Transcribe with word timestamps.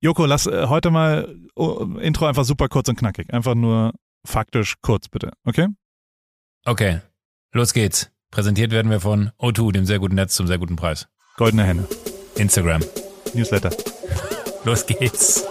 Joko, 0.00 0.26
lass 0.26 0.46
äh, 0.46 0.66
heute 0.66 0.90
mal 0.90 1.34
oh, 1.56 1.84
Intro 2.00 2.26
einfach 2.26 2.44
super 2.44 2.68
kurz 2.68 2.88
und 2.88 2.98
knackig. 2.98 3.32
Einfach 3.32 3.54
nur 3.54 3.92
faktisch 4.24 4.76
kurz, 4.80 5.08
bitte. 5.08 5.32
Okay? 5.44 5.66
Okay, 6.64 7.00
los 7.52 7.72
geht's. 7.72 8.10
Präsentiert 8.30 8.72
werden 8.72 8.90
wir 8.90 9.00
von 9.00 9.30
O2, 9.38 9.72
dem 9.72 9.86
sehr 9.86 9.98
guten 9.98 10.14
Netz 10.14 10.34
zum 10.34 10.46
sehr 10.46 10.58
guten 10.58 10.76
Preis. 10.76 11.08
Goldene 11.36 11.64
Henne. 11.64 11.88
Instagram. 12.36 12.82
Newsletter. 13.34 13.70
Los 14.64 14.86
geht's. 14.86 15.46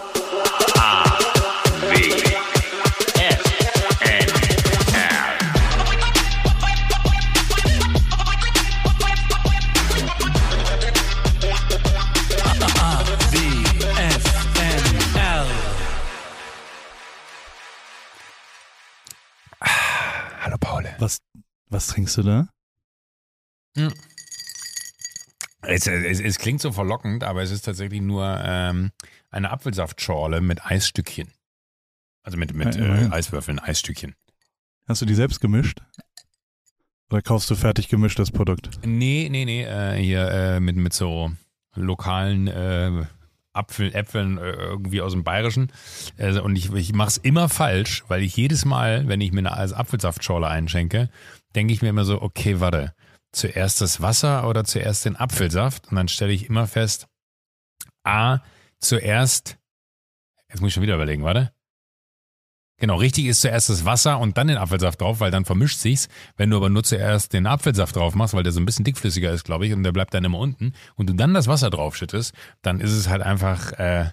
Was, 21.69 21.87
trinkst 21.87 22.17
du 22.17 22.23
da? 22.23 22.47
Es, 25.61 25.85
es, 25.87 26.19
es 26.19 26.39
klingt 26.39 26.61
so 26.61 26.71
verlockend, 26.71 27.23
aber 27.23 27.43
es 27.43 27.51
ist 27.51 27.63
tatsächlich 27.63 28.01
nur 28.01 28.41
ähm, 28.43 28.91
eine 29.29 29.51
Apfelsaftschorle 29.51 30.41
mit 30.41 30.65
Eisstückchen. 30.65 31.31
Also 32.23 32.37
mit, 32.37 32.53
mit 32.53 32.75
Ja, 32.75 33.03
äh. 33.03 33.09
Eiswürfeln, 33.11 33.59
Eisstückchen. 33.59 34.15
Hast 34.87 35.01
du 35.01 35.05
die 35.05 35.15
selbst 35.15 35.41
gemischt? 35.41 35.81
Oder 37.09 37.21
kaufst 37.21 37.49
du 37.49 37.55
fertig 37.55 37.89
gemischtes 37.89 38.31
Produkt? 38.31 38.69
Nee, 38.85 39.27
nee, 39.29 39.45
nee, 39.45 39.63
äh, 39.63 39.95
hier 40.01 40.29
äh, 40.29 40.59
mit, 40.59 40.75
mit 40.75 40.93
so 40.93 41.31
lokalen 41.73 42.47
äh, 42.47 43.05
Apfel, 43.53 43.93
Äpfeln 43.93 44.37
äh, 44.37 44.51
irgendwie 44.51 45.01
aus 45.01 45.13
dem 45.13 45.23
Bayerischen. 45.23 45.71
Äh, 46.17 46.39
und 46.39 46.55
ich, 46.55 46.71
ich 46.73 46.93
mache 46.93 47.09
es 47.09 47.17
immer 47.17 47.49
falsch, 47.49 48.03
weil 48.07 48.23
ich 48.23 48.35
jedes 48.35 48.65
Mal, 48.65 49.07
wenn 49.07 49.21
ich 49.21 49.31
mir 49.31 49.39
eine 49.39 49.51
Apfelsaftschorle 49.51 50.47
einschenke, 50.47 51.09
denke 51.57 51.73
ich 51.73 51.81
mir 51.81 51.89
immer 51.89 52.05
so, 52.05 52.21
okay, 52.21 52.59
warte, 52.59 52.93
zuerst 53.31 53.81
das 53.81 53.99
Wasser 53.99 54.47
oder 54.47 54.63
zuerst 54.63 55.05
den 55.05 55.15
Apfelsaft? 55.15 55.89
Und 55.89 55.95
dann 55.95 56.07
stelle 56.07 56.31
ich 56.31 56.47
immer 56.47 56.67
fest, 56.67 57.07
A, 58.03 58.39
zuerst, 58.79 59.57
jetzt 60.49 60.61
muss 60.61 60.69
ich 60.69 60.73
schon 60.75 60.83
wieder 60.83 60.95
überlegen, 60.95 61.23
warte. 61.23 61.51
Genau, 62.79 62.97
richtig 62.97 63.25
ist 63.25 63.41
zuerst 63.41 63.69
das 63.69 63.85
Wasser 63.85 64.19
und 64.19 64.37
dann 64.37 64.47
den 64.47 64.57
Apfelsaft 64.57 65.01
drauf, 65.01 65.19
weil 65.19 65.31
dann 65.31 65.45
vermischt 65.45 65.79
sich's. 65.79 66.09
Wenn 66.35 66.51
du 66.51 66.57
aber 66.57 66.69
nur 66.69 66.83
zuerst 66.83 67.33
den 67.33 67.47
Apfelsaft 67.47 67.95
drauf 67.95 68.13
machst, 68.13 68.35
weil 68.35 68.43
der 68.43 68.53
so 68.53 68.59
ein 68.59 68.65
bisschen 68.65 68.85
dickflüssiger 68.85 69.31
ist, 69.31 69.43
glaube 69.43 69.65
ich, 69.65 69.73
und 69.73 69.81
der 69.81 69.91
bleibt 69.91 70.13
dann 70.13 70.23
immer 70.23 70.37
unten, 70.37 70.73
und 70.95 71.09
du 71.09 71.15
dann 71.15 71.33
das 71.33 71.47
Wasser 71.47 71.71
draufschüttest, 71.71 72.35
dann 72.61 72.79
ist 72.79 72.91
es 72.91 73.09
halt 73.09 73.23
einfach, 73.23 73.71
äh, 73.73 74.11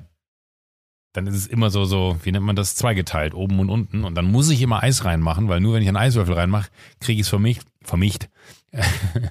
dann 1.14 1.26
ist 1.26 1.34
es 1.36 1.46
immer 1.46 1.70
so, 1.70 1.86
so, 1.86 2.16
wie 2.24 2.32
nennt 2.32 2.44
man 2.44 2.56
das, 2.56 2.74
zweigeteilt, 2.74 3.32
oben 3.34 3.58
und 3.60 3.70
unten. 3.70 4.04
Und 4.04 4.14
dann 4.16 4.26
muss 4.30 4.50
ich 4.50 4.60
immer 4.60 4.82
Eis 4.82 5.04
reinmachen, 5.06 5.48
weil 5.48 5.60
nur 5.60 5.72
wenn 5.74 5.80
ich 5.82 5.88
einen 5.88 5.96
Eiswürfel 5.96 6.34
reinmache, 6.34 6.68
kriege 7.00 7.20
ich 7.20 7.26
es 7.26 7.28
vermischt, 7.30 7.62
vermischt. 7.82 8.28
kriege 8.72 9.30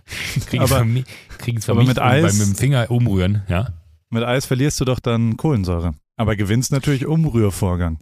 ich 0.52 0.60
Aber- 0.62 0.68
vermi 0.78 1.04
krieg 1.38 1.56
ich's 1.58 1.70
aber 1.70 1.82
vermischt 1.82 1.98
mit 1.98 2.00
Eis- 2.04 2.40
mit 2.40 2.48
dem 2.48 2.56
Finger 2.56 2.90
umrühren, 2.90 3.44
ja. 3.48 3.68
Mit 4.10 4.24
Eis 4.24 4.46
verlierst 4.46 4.80
du 4.80 4.86
doch 4.86 5.00
dann 5.00 5.38
Kohlensäure. 5.38 5.94
Aber 6.16 6.36
gewinnst 6.36 6.72
natürlich 6.72 7.06
Umrührvorgang. 7.06 8.00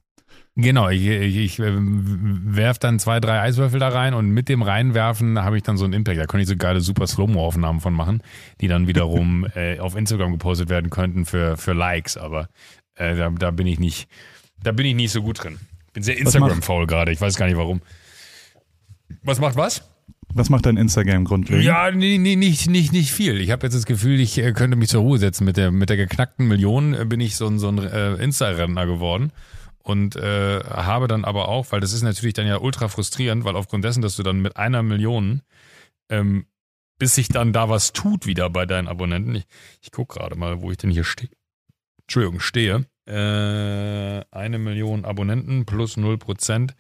Genau, 0.58 0.90
ich, 0.90 1.08
ich, 1.08 1.38
ich 1.38 1.60
äh, 1.60 1.72
werf 1.74 2.78
dann 2.78 3.00
zwei, 3.00 3.22
drei 3.22 3.40
Eiswürfel 3.40 3.80
da 3.80 3.88
rein 3.88 4.14
und 4.14 4.30
mit 4.32 4.50
dem 4.50 4.62
Reinwerfen 4.62 5.42
habe 5.42 5.56
ich 5.56 5.64
dann 5.64 5.78
so 5.78 5.86
einen 5.86 5.94
Impact. 5.94 6.20
Da 6.20 6.26
könnte 6.26 6.42
ich 6.44 6.50
so 6.50 6.58
geile 6.58 6.82
super 6.82 7.08
Slow-Mo-Aufnahmen 7.08 7.80
von 7.80 7.94
machen, 7.94 8.22
die 8.60 8.68
dann 8.68 8.86
wiederum 8.88 9.48
äh, 9.56 9.80
auf 9.80 9.96
Instagram 9.96 10.34
gepostet 10.34 10.68
werden 10.70 10.90
könnten 10.90 11.26
für, 11.26 11.56
für 11.56 11.72
Likes, 11.72 12.18
aber 12.18 12.50
äh, 13.02 13.16
da, 13.16 13.30
da 13.30 13.52
bin 13.52 13.68
ich 13.68 13.80
nicht, 13.80 14.08
da 14.64 14.72
bin 14.72 14.86
ich 14.86 14.96
nicht 14.96 15.12
so 15.12 15.22
gut 15.22 15.44
drin. 15.44 15.60
Bin 15.94 16.04
sehr 16.04 16.18
Instagram-faul 16.18 16.88
gerade, 16.88 17.12
ich 17.12 17.20
weiß 17.20 17.36
gar 17.36 17.48
nicht 17.48 17.58
warum. 17.58 17.82
Was 19.24 19.40
macht 19.40 19.56
was? 19.56 19.84
Was 20.34 20.50
macht 20.50 20.66
dein 20.66 20.78
Instagram 20.78 21.26
grundlegend? 21.26 21.66
Ja, 21.66 21.92
nee, 21.92 22.18
nee, 22.18 22.36
nicht, 22.36 22.70
nicht, 22.70 22.94
nicht 22.94 23.12
viel. 23.12 23.42
Ich 23.42 23.52
habe 23.52 23.66
jetzt 23.66 23.76
das 23.76 23.86
Gefühl, 23.86 24.20
ich 24.20 24.38
äh, 24.38 24.54
könnte 24.54 24.78
mich 24.78 24.90
zur 24.90 25.02
Ruhe 25.02 25.18
setzen. 25.18 25.44
Mit 25.44 25.58
der, 25.58 25.72
mit 25.72 25.90
der 25.90 25.98
geknackten 25.98 26.48
Million 26.48 26.94
äh, 26.94 27.06
bin 27.06 27.20
ich 27.20 27.36
so 27.36 27.48
ein, 27.48 27.60
so 27.60 27.68
ein 27.68 27.80
äh, 27.80 28.14
Insta-Renner 28.16 28.86
geworden. 28.86 29.34
Und 29.84 30.16
äh, 30.16 30.60
habe 30.64 31.08
dann 31.08 31.26
aber 31.26 31.50
auch, 31.50 31.72
weil 31.72 31.82
das 31.82 31.92
ist 31.92 32.04
natürlich 32.04 32.36
dann 32.36 32.48
ja 32.48 32.60
ultra 32.60 32.88
frustrierend, 32.88 33.44
weil 33.44 33.56
aufgrund 33.56 33.84
dessen, 33.84 34.02
dass 34.02 34.16
du 34.16 34.24
dann 34.24 34.40
mit 34.40 34.56
einer 34.56 34.84
Million, 34.84 35.42
ähm, 36.10 36.46
bis 37.00 37.16
sich 37.16 37.28
dann 37.28 37.52
da 37.52 37.68
was 37.68 37.92
tut 37.92 38.26
wieder 38.26 38.50
bei 38.50 38.66
deinen 38.66 38.88
Abonnenten. 38.88 39.36
Ich, 39.36 39.46
ich 39.82 39.92
guck 39.92 40.10
gerade 40.10 40.36
mal, 40.36 40.62
wo 40.62 40.72
ich 40.72 40.78
denn 40.78 40.92
hier 40.92 41.04
stehe. 41.04 41.32
Entschuldigung, 42.04 42.40
stehe. 42.40 42.86
Äh, 43.06 44.24
eine 44.32 44.60
Million 44.60 45.06
Abonnenten 45.06 45.66
plus 45.66 45.98
0%. 45.98 46.72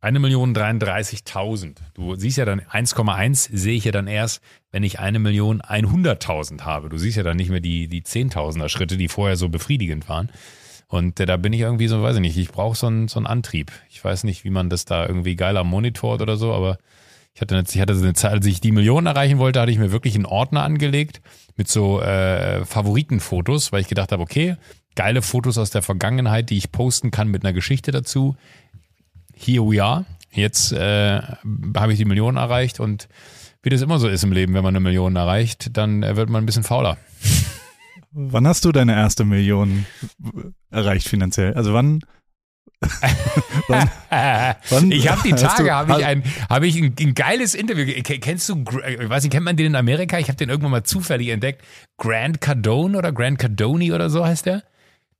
Eine 0.00 0.18
Million 0.18 0.54
33.000. 0.54 1.76
Du 1.94 2.14
siehst 2.14 2.36
ja 2.36 2.44
dann 2.44 2.60
1,1 2.60 3.56
sehe 3.56 3.74
ich 3.74 3.84
ja 3.84 3.92
dann 3.92 4.06
erst, 4.06 4.42
wenn 4.70 4.82
ich 4.82 5.00
eine 5.00 5.18
Million 5.18 5.62
100.000 5.62 6.60
habe. 6.60 6.90
Du 6.90 6.98
siehst 6.98 7.16
ja 7.16 7.22
dann 7.22 7.38
nicht 7.38 7.48
mehr 7.48 7.60
die, 7.60 7.88
die 7.88 8.02
Zehntausender 8.02 8.68
Schritte, 8.68 8.98
die 8.98 9.08
vorher 9.08 9.36
so 9.36 9.48
befriedigend 9.48 10.08
waren. 10.08 10.30
Und 10.88 11.18
äh, 11.20 11.26
da 11.26 11.38
bin 11.38 11.52
ich 11.54 11.60
irgendwie 11.60 11.88
so, 11.88 12.02
weiß 12.02 12.16
ich 12.16 12.20
nicht, 12.20 12.36
ich 12.36 12.50
brauche 12.50 12.76
so 12.76 12.86
einen, 12.86 13.08
so 13.08 13.18
einen 13.18 13.26
Antrieb. 13.26 13.72
Ich 13.88 14.04
weiß 14.04 14.24
nicht, 14.24 14.44
wie 14.44 14.50
man 14.50 14.68
das 14.68 14.84
da 14.84 15.06
irgendwie 15.06 15.36
geiler 15.36 15.64
monitort 15.64 16.20
oder 16.20 16.36
so, 16.36 16.52
aber 16.52 16.76
ich 17.34 17.40
hatte, 17.40 17.56
eine, 17.56 17.64
ich 17.66 17.80
hatte 17.80 17.94
eine 17.94 18.12
Zeit, 18.12 18.32
als 18.32 18.46
ich 18.46 18.60
die 18.60 18.72
Millionen 18.72 19.06
erreichen 19.06 19.38
wollte, 19.38 19.60
hatte 19.60 19.72
ich 19.72 19.78
mir 19.78 19.90
wirklich 19.90 20.14
einen 20.14 20.26
Ordner 20.26 20.62
angelegt 20.62 21.20
mit 21.56 21.68
so 21.68 22.00
äh, 22.00 22.64
Favoritenfotos, 22.64 23.72
weil 23.72 23.80
ich 23.80 23.88
gedacht 23.88 24.12
habe, 24.12 24.22
okay, 24.22 24.56
geile 24.94 25.22
Fotos 25.22 25.58
aus 25.58 25.70
der 25.70 25.82
Vergangenheit, 25.82 26.50
die 26.50 26.56
ich 26.56 26.72
posten 26.72 27.10
kann 27.10 27.28
mit 27.28 27.44
einer 27.44 27.52
Geschichte 27.52 27.90
dazu. 27.90 28.36
Here 29.34 29.64
we 29.64 29.82
are. 29.82 30.04
Jetzt 30.30 30.72
äh, 30.72 31.20
habe 31.76 31.92
ich 31.92 31.98
die 31.98 32.04
Millionen 32.04 32.36
erreicht 32.36 32.80
und 32.80 33.08
wie 33.62 33.70
das 33.70 33.82
immer 33.82 33.98
so 33.98 34.08
ist 34.08 34.22
im 34.24 34.32
Leben, 34.32 34.52
wenn 34.54 34.62
man 34.62 34.72
eine 34.72 34.80
Million 34.80 35.16
erreicht, 35.16 35.76
dann 35.76 36.02
äh, 36.02 36.16
wird 36.16 36.28
man 36.28 36.42
ein 36.42 36.46
bisschen 36.46 36.64
fauler. 36.64 36.98
Wann 38.12 38.46
hast 38.46 38.64
du 38.64 38.72
deine 38.72 38.94
erste 38.94 39.24
Million 39.24 39.86
erreicht 40.70 41.08
finanziell? 41.08 41.54
Also 41.54 41.72
wann? 41.72 42.00
wann, 43.68 43.90
wann 44.68 44.90
ich 44.90 45.08
habe 45.08 45.22
die 45.24 45.32
Tage, 45.32 45.72
habe 45.72 45.98
ich, 45.98 46.04
ein, 46.04 46.22
hab 46.50 46.62
ich 46.62 46.76
ein, 46.76 46.94
ein 47.00 47.14
geiles 47.14 47.54
Interview. 47.54 47.86
Kennst 48.02 48.48
du, 48.50 48.62
ich 48.86 49.08
weiß 49.08 49.22
nicht, 49.22 49.32
kennt 49.32 49.44
man 49.44 49.56
den 49.56 49.66
in 49.66 49.76
Amerika? 49.76 50.18
Ich 50.18 50.28
habe 50.28 50.36
den 50.36 50.50
irgendwann 50.50 50.70
mal 50.70 50.84
zufällig 50.84 51.28
entdeckt. 51.28 51.64
Grant 51.96 52.40
Cardone 52.40 52.98
oder 52.98 53.12
Grant 53.12 53.38
Cardone 53.38 53.94
oder 53.94 54.10
so 54.10 54.24
heißt 54.24 54.46
der? 54.46 54.62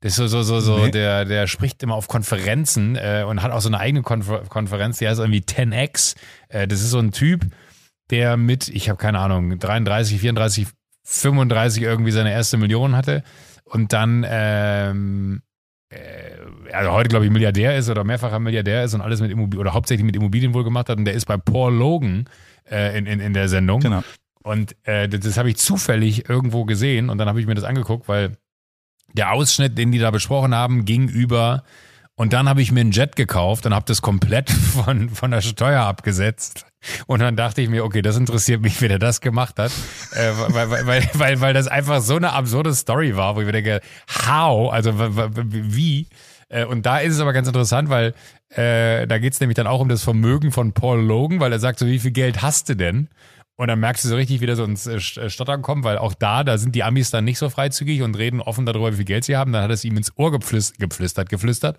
Das 0.05 0.13
ist 0.13 0.17
so, 0.19 0.27
so, 0.27 0.43
so, 0.43 0.61
so 0.61 0.85
Nee. 0.85 0.91
der, 0.91 1.25
der 1.25 1.47
spricht 1.47 1.83
immer 1.83 1.95
auf 1.95 2.09
Konferenzen 2.09 2.95
äh, 2.97 3.25
und 3.27 3.43
hat 3.43 3.53
auch 3.53 3.63
so 3.63 3.71
eine 3.71 3.81
eigene 3.81 4.03
Konfer 4.03 4.43
Konferenz, 4.51 4.99
die 4.99 5.09
heißt 5.09 5.19
irgendwie 5.19 5.41
10X. 5.41 6.15
Äh, 6.51 6.69
das 6.69 6.81
ist 6.83 6.91
so 6.91 6.99
ein 6.99 7.11
Typ, 7.11 7.47
der 8.11 8.37
mit, 8.37 8.69
ich 8.69 8.91
habe 8.91 8.99
keine 8.99 9.19
Ahnung, 9.19 9.59
33, 9.59 10.21
34, 10.21 10.67
35 11.05 11.83
irgendwie 11.83 12.11
seine 12.11 12.33
erste 12.33 12.59
Million 12.59 12.95
hatte 12.97 13.23
und 13.65 13.95
dann 13.95 14.27
ähm, 14.29 15.41
äh, 15.89 15.97
also 16.73 16.93
heute 16.93 17.09
glaube 17.09 17.25
ich 17.25 17.31
Milliardär 17.31 17.77
ist 17.77 17.89
oder 17.89 18.05
mehrfacher 18.05 18.41
Milliardär 18.41 18.85
ist 18.85 18.93
und 18.93 19.01
alles 19.01 19.21
mit 19.23 19.31
Immobilien 19.31 19.61
oder 19.61 19.73
hauptsächlich 19.73 20.05
mit 20.05 20.17
Immobilien 20.17 20.53
wohl 20.53 20.65
gemacht 20.65 20.91
hat 20.91 20.99
und 20.99 21.07
der 21.07 21.15
ist 21.15 21.25
bei 21.25 21.39
Paul 21.39 21.73
Logan 21.75 22.29
äh, 22.71 22.99
in, 22.99 23.07
in, 23.07 23.21
in 23.21 23.33
der 23.33 23.49
Sendung 23.49 23.81
Genau. 23.81 24.03
und 24.43 24.77
äh, 24.87 25.09
das, 25.09 25.21
das 25.21 25.39
habe 25.39 25.49
ich 25.49 25.57
zufällig 25.57 26.29
irgendwo 26.29 26.67
gesehen 26.67 27.09
und 27.09 27.17
dann 27.17 27.29
habe 27.29 27.41
ich 27.41 27.47
mir 27.47 27.55
das 27.55 27.65
angeguckt, 27.65 28.07
weil 28.07 28.37
der 29.15 29.33
Ausschnitt, 29.33 29.79
den 29.79 29.91
die 29.91 29.99
da 29.99 30.11
besprochen 30.11 30.55
haben, 30.55 30.85
ging 30.85 31.09
über 31.09 31.65
und 32.17 32.33
dann 32.33 32.49
habe 32.49 32.63
ich 32.63 32.71
mir 32.71 32.81
einen 32.81 32.93
Jet 32.93 33.17
gekauft 33.17 33.67
und 33.67 33.75
habe 33.75 33.87
das 33.87 34.01
komplett 34.01 34.51
von, 34.51 35.09
von 35.09 35.31
der 35.31 35.41
Steuer 35.41 35.83
abgesetzt. 35.83 36.67
Und 37.07 37.21
dann 37.21 37.35
dachte 37.35 37.63
ich 37.63 37.71
mir, 37.71 37.83
okay, 37.85 38.03
das 38.03 38.17
interessiert 38.17 38.61
mich, 38.61 38.81
wie 38.83 38.89
der 38.89 38.99
das 38.99 39.21
gemacht 39.21 39.59
hat. 39.59 39.73
Äh, 40.13 40.33
weil, 40.37 40.71
weil, 40.71 40.87
weil, 40.87 41.11
weil, 41.15 41.41
weil 41.41 41.55
das 41.55 41.67
einfach 41.67 42.01
so 42.03 42.17
eine 42.17 42.33
absurde 42.33 42.75
Story 42.75 43.17
war, 43.17 43.35
wo 43.35 43.41
ich 43.41 43.47
mir 43.47 43.53
denke, 43.53 43.81
how? 44.27 44.73
Also 44.73 44.93
wie? 44.95 46.09
Äh, 46.51 46.67
Und 46.67 46.87
da 46.87 46.99
ist 46.99 47.15
es 47.15 47.21
aber 47.21 47.33
ganz 47.33 47.49
interessant, 47.49 47.89
weil 47.89 48.15
äh, 48.51 49.07
da 49.07 49.19
geht 49.19 49.33
es 49.33 49.41
nämlich 49.41 49.57
dann 49.57 49.67
auch 49.67 49.81
um 49.81 49.89
das 49.89 50.05
Vermögen 50.05 50.53
von 50.53 50.73
Paul 50.73 51.01
Logan, 51.01 51.41
weil 51.41 51.53
er 51.53 51.59
sagt 51.59 51.79
so, 51.79 51.87
wie 51.87 51.99
viel 51.99 52.13
Geld 52.13 52.43
hast 52.43 52.69
du 52.69 52.77
denn? 52.77 53.09
Und 53.57 53.69
dann 53.69 53.79
merkst 53.79 54.05
du 54.05 54.09
so 54.09 54.17
richtig, 54.17 54.41
wie 54.41 54.55
so 54.55 54.65
ins 54.65 54.87
äh, 54.87 54.97
St- 54.97 55.31
Stottern 55.31 55.63
kommt, 55.63 55.85
weil 55.85 55.97
auch 55.99 56.15
da, 56.15 56.43
da 56.43 56.59
sind 56.59 56.75
die 56.75 56.83
Amis 56.83 57.11
dann 57.11 57.25
nicht 57.25 57.39
so 57.39 57.49
freizügig 57.51 58.03
und 58.03 58.17
reden 58.17 58.41
offen 58.41 58.67
darüber, 58.67 58.91
wie 58.93 58.97
viel 58.97 59.05
Geld 59.05 59.25
sie 59.25 59.37
haben. 59.37 59.53
Dann 59.53 59.63
hat 59.63 59.71
es 59.71 59.85
ihm 59.85 59.97
ins 59.97 60.13
Ohr 60.17 60.33
geflüstert, 60.33 60.79
geflüstert, 60.81 61.29
geflüstert. 61.29 61.79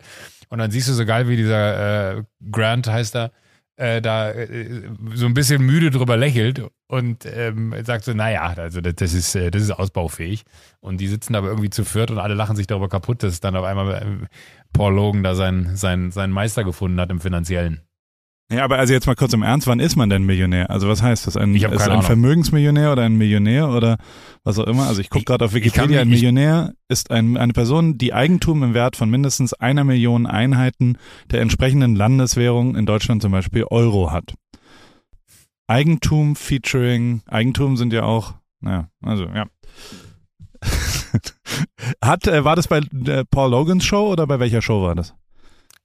Und 0.49 0.59
dann 0.59 0.71
siehst 0.71 0.87
du 0.87 0.93
so 0.93 1.05
geil, 1.05 1.27
wie 1.27 1.35
dieser 1.35 2.17
äh, 2.19 2.23
Grant 2.49 2.87
heißt 2.87 3.15
er, 3.15 3.31
äh, 3.77 4.01
da 4.01 4.31
äh, 4.31 4.83
so 5.15 5.25
ein 5.25 5.33
bisschen 5.33 5.61
müde 5.63 5.91
drüber 5.91 6.15
lächelt 6.15 6.63
und 6.87 7.25
ähm, 7.25 7.75
sagt 7.83 8.05
so, 8.05 8.13
naja, 8.13 8.53
also 8.55 8.79
das, 8.79 8.95
das 8.95 9.13
ist 9.13 9.35
äh, 9.35 9.51
das 9.51 9.63
ist 9.63 9.71
ausbaufähig. 9.71 10.43
Und 10.79 11.01
die 11.01 11.09
sitzen 11.09 11.35
aber 11.35 11.49
irgendwie 11.49 11.71
zu 11.71 11.83
viert 11.83 12.09
und 12.09 12.19
alle 12.19 12.35
lachen 12.35 12.55
sich 12.55 12.67
darüber 12.67 12.87
kaputt, 12.87 13.21
dass 13.21 13.41
dann 13.41 13.57
auf 13.57 13.65
einmal 13.65 13.95
äh, 13.95 14.27
Paul 14.71 14.93
Logan 14.93 15.23
da 15.23 15.35
seinen 15.35 15.75
sein, 15.75 16.11
sein 16.11 16.31
Meister 16.31 16.63
gefunden 16.63 17.01
hat 17.01 17.09
im 17.11 17.19
Finanziellen. 17.19 17.81
Ja, 18.51 18.63
aber 18.63 18.77
also 18.77 18.93
jetzt 18.93 19.07
mal 19.07 19.15
kurz 19.15 19.33
im 19.33 19.41
Ernst, 19.41 19.65
wann 19.65 19.79
ist 19.79 19.95
man 19.95 20.07
denn 20.07 20.23
Millionär? 20.23 20.69
Also 20.69 20.87
was 20.87 21.01
heißt 21.01 21.25
das? 21.25 21.35
Ein, 21.35 21.55
Ich 21.55 21.63
ist 21.63 21.89
ein. 21.89 22.03
Vermögensmillionär 22.03 22.91
oder 22.91 23.01
ein 23.01 23.15
Millionär 23.15 23.69
oder 23.69 23.97
was 24.43 24.59
auch 24.59 24.67
immer? 24.67 24.85
Also 24.87 25.01
ich 25.01 25.09
gucke 25.09 25.25
gerade 25.25 25.45
auf 25.45 25.55
Wikipedia, 25.55 26.01
ein 26.01 26.09
Millionär 26.09 26.73
ist 26.87 27.09
ein, 27.09 27.37
eine 27.37 27.53
Person, 27.53 27.97
die 27.97 28.13
Eigentum 28.13 28.61
im 28.61 28.75
Wert 28.75 28.97
von 28.97 29.09
mindestens 29.09 29.53
einer 29.53 29.83
Million 29.83 30.27
Einheiten 30.27 30.99
der 31.31 31.41
entsprechenden 31.41 31.95
Landeswährung, 31.95 32.75
in 32.75 32.85
Deutschland 32.85 33.23
zum 33.23 33.31
Beispiel 33.31 33.63
Euro 33.63 34.11
hat. 34.11 34.35
Eigentum 35.65 36.35
featuring, 36.35 37.23
Eigentum 37.25 37.77
sind 37.77 37.93
ja 37.93 38.03
auch, 38.03 38.35
naja, 38.61 38.89
also 39.01 39.25
ja. 39.25 39.47
Hat, 42.03 42.27
äh, 42.27 42.43
war 42.43 42.55
das 42.55 42.67
bei 42.67 42.79
äh, 42.79 43.23
Paul 43.25 43.49
Logans 43.51 43.85
Show 43.85 44.11
oder 44.11 44.27
bei 44.27 44.39
welcher 44.39 44.61
Show 44.61 44.83
war 44.83 44.93
das? 44.93 45.15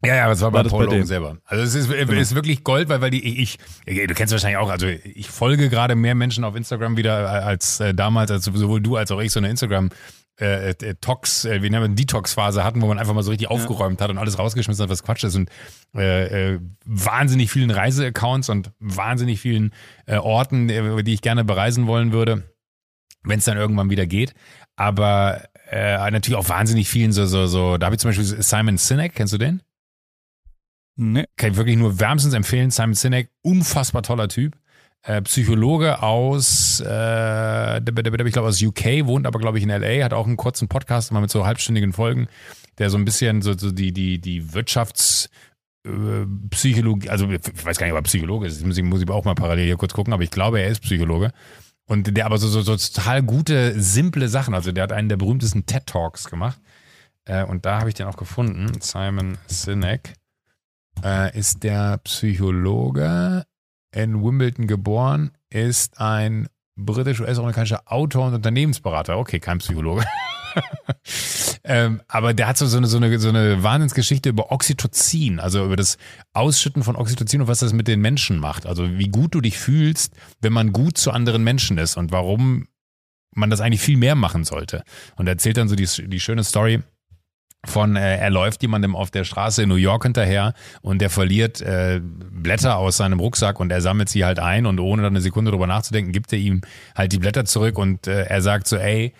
Ja, 0.04 0.14
ja, 0.14 0.28
das 0.28 0.40
war, 0.40 0.52
War 0.52 0.64
bei 0.64 0.68
Paul 0.70 0.86
bei 0.86 1.02
selber. 1.02 1.36
Also 1.44 1.62
es 1.62 1.74
ist, 1.74 1.90
Genau. 1.90 2.12
ist 2.12 2.34
wirklich 2.34 2.64
Gold, 2.64 2.88
weil, 2.88 3.02
weil 3.02 3.10
die, 3.10 3.42
ich, 3.42 3.58
du 3.86 4.14
kennst 4.14 4.32
wahrscheinlich 4.32 4.56
auch, 4.56 4.70
also 4.70 4.86
ich 4.86 5.28
folge 5.28 5.68
gerade 5.68 5.94
mehr 5.94 6.14
Menschen 6.14 6.44
auf 6.44 6.56
Instagram 6.56 6.96
wieder 6.96 7.28
als 7.28 7.80
äh, 7.80 7.92
damals, 7.92 8.30
als 8.30 8.44
sowohl 8.46 8.80
du 8.80 8.96
als 8.96 9.10
auch 9.10 9.20
ich 9.20 9.30
so 9.30 9.40
eine 9.40 9.50
Instagram 9.50 9.90
äh, 10.40 10.70
äh, 10.70 10.94
Tox, 11.02 11.44
äh, 11.44 11.62
wie 11.62 11.68
nennen 11.68 11.90
wir 11.90 11.94
Detox-Phase 11.94 12.64
hatten, 12.64 12.80
wo 12.80 12.86
man 12.86 12.98
einfach 12.98 13.12
mal 13.12 13.22
so 13.22 13.30
richtig 13.30 13.50
aufgeräumt 13.50 14.00
hat 14.00 14.08
und 14.10 14.16
alles 14.16 14.38
rausgeschmissen 14.38 14.82
hat, 14.82 14.88
was 14.90 15.02
Quatsch 15.02 15.24
ist 15.24 15.36
und 15.36 15.50
äh, 15.94 16.54
äh, 16.54 16.60
wahnsinnig 16.86 17.50
vielen 17.50 17.70
Reiseaccounts 17.70 18.48
und 18.48 18.72
wahnsinnig 18.78 19.38
vielen 19.38 19.74
äh, 20.06 20.16
Orten, 20.16 20.70
äh, 20.70 21.02
die 21.02 21.12
ich 21.12 21.20
gerne 21.20 21.44
bereisen 21.44 21.86
wollen 21.86 22.12
würde, 22.12 22.44
wenn 23.22 23.38
es 23.38 23.44
dann 23.44 23.58
irgendwann 23.58 23.90
wieder 23.90 24.06
geht. 24.06 24.32
Aber 24.76 25.42
äh, 25.70 26.10
natürlich 26.10 26.38
auch 26.38 26.48
wahnsinnig 26.48 26.88
vielen 26.88 27.12
so, 27.12 27.26
so, 27.26 27.46
so, 27.46 27.76
da 27.76 27.86
habe 27.86 27.96
ich 27.96 28.00
zum 28.00 28.08
Beispiel 28.08 28.24
Simon 28.24 28.78
Sinek, 28.78 29.14
kennst 29.14 29.34
du 29.34 29.38
den? 29.38 29.60
Nee. 31.02 31.24
kann 31.36 31.52
ich 31.52 31.56
wirklich 31.56 31.78
nur 31.78 31.98
wärmstens 31.98 32.34
empfehlen. 32.34 32.70
Simon 32.70 32.92
Sinek, 32.92 33.30
unfassbar 33.42 34.02
toller 34.02 34.28
Typ. 34.28 34.56
Äh, 35.02 35.22
Psychologe 35.22 36.02
aus, 36.02 36.82
äh, 36.84 37.78
ich 37.78 38.32
glaube 38.32 38.48
aus 38.48 38.60
UK, 38.60 39.06
wohnt 39.06 39.26
aber 39.26 39.38
glaube 39.38 39.56
ich 39.56 39.64
in 39.64 39.70
LA, 39.70 40.04
hat 40.04 40.12
auch 40.12 40.26
einen 40.26 40.36
kurzen 40.36 40.68
Podcast 40.68 41.10
mal 41.10 41.20
mit 41.20 41.30
so 41.30 41.46
halbstündigen 41.46 41.94
Folgen, 41.94 42.28
der 42.76 42.90
so 42.90 42.98
ein 42.98 43.06
bisschen 43.06 43.40
so, 43.40 43.56
so 43.56 43.70
die, 43.70 43.92
die, 43.92 44.20
die 44.20 44.42
Wirtschafts- 44.42 45.30
äh, 45.86 46.26
Psychologie, 46.50 47.08
also 47.08 47.30
ich 47.30 47.64
weiß 47.64 47.78
gar 47.78 47.86
nicht, 47.86 47.94
ob 47.94 48.00
er 48.00 48.02
Psychologe 48.02 48.46
ist, 48.46 48.62
muss 48.66 48.76
ich, 48.76 48.84
muss 48.84 49.00
ich 49.00 49.08
auch 49.08 49.24
mal 49.24 49.34
parallel 49.34 49.64
hier 49.64 49.78
kurz 49.78 49.94
gucken, 49.94 50.12
aber 50.12 50.22
ich 50.22 50.30
glaube, 50.30 50.60
er 50.60 50.68
ist 50.68 50.82
Psychologe. 50.82 51.32
Und 51.86 52.14
der 52.14 52.26
aber 52.26 52.36
so, 52.36 52.46
so, 52.48 52.60
so 52.60 52.76
total 52.76 53.22
gute, 53.22 53.80
simple 53.80 54.28
Sachen, 54.28 54.52
also 54.52 54.70
der 54.70 54.82
hat 54.82 54.92
einen 54.92 55.08
der 55.08 55.16
berühmtesten 55.16 55.64
TED 55.64 55.86
Talks 55.86 56.28
gemacht. 56.28 56.60
Äh, 57.24 57.44
und 57.44 57.64
da 57.64 57.80
habe 57.80 57.88
ich 57.88 57.94
den 57.94 58.06
auch 58.06 58.18
gefunden, 58.18 58.80
Simon 58.80 59.38
Sinek 59.46 60.12
äh, 61.04 61.36
ist 61.38 61.62
der 61.62 61.98
Psychologe 61.98 63.44
in 63.92 64.22
Wimbledon 64.22 64.66
geboren, 64.66 65.32
ist 65.50 66.00
ein 66.00 66.48
britisch-US-amerikanischer 66.76 67.82
Autor 67.86 68.28
und 68.28 68.34
Unternehmensberater. 68.34 69.18
Okay, 69.18 69.40
kein 69.40 69.58
Psychologe. 69.58 70.04
ähm, 71.64 72.00
aber 72.08 72.34
der 72.34 72.48
hat 72.48 72.58
so, 72.58 72.76
eine, 72.76 72.86
so, 72.86 72.96
eine, 72.96 73.18
so 73.18 73.28
eine 73.28 73.62
Wahnsinnsgeschichte 73.62 74.28
über 74.28 74.50
Oxytocin, 74.50 75.40
also 75.40 75.64
über 75.64 75.76
das 75.76 75.98
Ausschütten 76.32 76.82
von 76.82 76.96
Oxytocin 76.96 77.42
und 77.42 77.48
was 77.48 77.60
das 77.60 77.72
mit 77.72 77.88
den 77.88 78.00
Menschen 78.00 78.38
macht. 78.38 78.66
Also 78.66 78.98
wie 78.98 79.08
gut 79.08 79.34
du 79.34 79.40
dich 79.40 79.58
fühlst, 79.58 80.14
wenn 80.40 80.52
man 80.52 80.72
gut 80.72 80.98
zu 80.98 81.10
anderen 81.10 81.44
Menschen 81.44 81.78
ist 81.78 81.96
und 81.96 82.12
warum 82.12 82.66
man 83.34 83.50
das 83.50 83.60
eigentlich 83.60 83.80
viel 83.80 83.96
mehr 83.96 84.14
machen 84.14 84.44
sollte. 84.44 84.82
Und 85.16 85.26
er 85.26 85.34
erzählt 85.34 85.56
dann 85.56 85.68
so 85.68 85.76
die, 85.76 85.86
die 86.08 86.20
schöne 86.20 86.44
Story 86.44 86.82
von, 87.66 87.96
äh, 87.96 88.16
er 88.16 88.30
läuft 88.30 88.62
jemandem 88.62 88.96
auf 88.96 89.10
der 89.10 89.24
Straße 89.24 89.62
in 89.62 89.68
New 89.68 89.74
York 89.74 90.04
hinterher 90.04 90.54
und 90.80 91.00
der 91.00 91.10
verliert 91.10 91.60
äh, 91.60 92.00
Blätter 92.02 92.76
aus 92.76 92.96
seinem 92.96 93.20
Rucksack 93.20 93.60
und 93.60 93.70
er 93.70 93.80
sammelt 93.82 94.08
sie 94.08 94.24
halt 94.24 94.38
ein 94.38 94.64
und 94.64 94.80
ohne 94.80 95.02
dann 95.02 95.12
eine 95.12 95.20
Sekunde 95.20 95.50
drüber 95.50 95.66
nachzudenken, 95.66 96.12
gibt 96.12 96.32
er 96.32 96.38
ihm 96.38 96.62
halt 96.94 97.12
die 97.12 97.18
Blätter 97.18 97.44
zurück 97.44 97.78
und 97.78 98.06
äh, 98.06 98.24
er 98.24 98.40
sagt 98.40 98.66
so, 98.66 98.76
ey, 98.76 99.12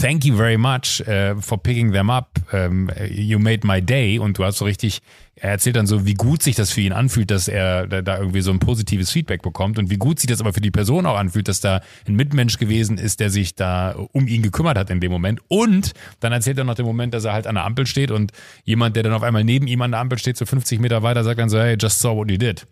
thank 0.00 0.24
you 0.24 0.36
very 0.36 0.56
much 0.56 1.00
äh, 1.06 1.36
for 1.36 1.62
picking 1.62 1.92
them 1.92 2.08
up, 2.08 2.30
ähm, 2.52 2.90
you 3.10 3.38
made 3.38 3.66
my 3.66 3.82
day 3.82 4.18
und 4.18 4.38
du 4.38 4.44
hast 4.44 4.58
so 4.58 4.64
richtig, 4.64 5.02
er 5.40 5.50
erzählt 5.50 5.76
dann 5.76 5.86
so, 5.86 6.06
wie 6.06 6.14
gut 6.14 6.42
sich 6.42 6.56
das 6.56 6.70
für 6.70 6.80
ihn 6.80 6.92
anfühlt, 6.92 7.30
dass 7.30 7.48
er 7.48 7.86
da, 7.86 8.18
irgendwie 8.18 8.40
so 8.40 8.50
ein 8.50 8.58
positives 8.58 9.10
Feedback 9.10 9.42
bekommt 9.42 9.78
und 9.78 9.90
wie 9.90 9.96
gut 9.96 10.18
sich 10.18 10.28
das 10.28 10.40
aber 10.40 10.52
für 10.52 10.60
die 10.60 10.70
Person 10.70 11.06
auch 11.06 11.16
anfühlt, 11.16 11.48
dass 11.48 11.60
da 11.60 11.80
ein 12.06 12.14
Mitmensch 12.14 12.58
gewesen 12.58 12.98
ist, 12.98 13.20
der 13.20 13.30
sich 13.30 13.54
da 13.54 13.92
um 14.12 14.26
ihn 14.26 14.42
gekümmert 14.42 14.78
hat 14.78 14.90
in 14.90 15.00
dem 15.00 15.12
Moment 15.12 15.40
und 15.48 15.92
dann 16.20 16.32
erzählt 16.32 16.58
er 16.58 16.64
noch 16.64 16.74
den 16.74 16.86
Moment, 16.86 17.14
dass 17.14 17.24
er 17.24 17.32
halt 17.32 17.46
an 17.46 17.54
der 17.54 17.64
Ampel 17.64 17.86
steht 17.86 18.10
und 18.10 18.32
jemand, 18.64 18.96
der 18.96 19.02
dann 19.02 19.12
auf 19.12 19.22
einmal 19.22 19.44
neben 19.44 19.66
ihm 19.66 19.82
an 19.82 19.92
der 19.92 20.00
Ampel 20.00 20.18
steht, 20.18 20.36
so 20.36 20.46
50 20.46 20.80
Meter 20.80 21.02
weiter, 21.02 21.24
sagt 21.24 21.38
dann 21.38 21.48
so, 21.48 21.58
hey, 21.58 21.76
just 21.80 22.00
saw 22.00 22.14
what 22.16 22.30
you 22.30 22.36
did. 22.36 22.66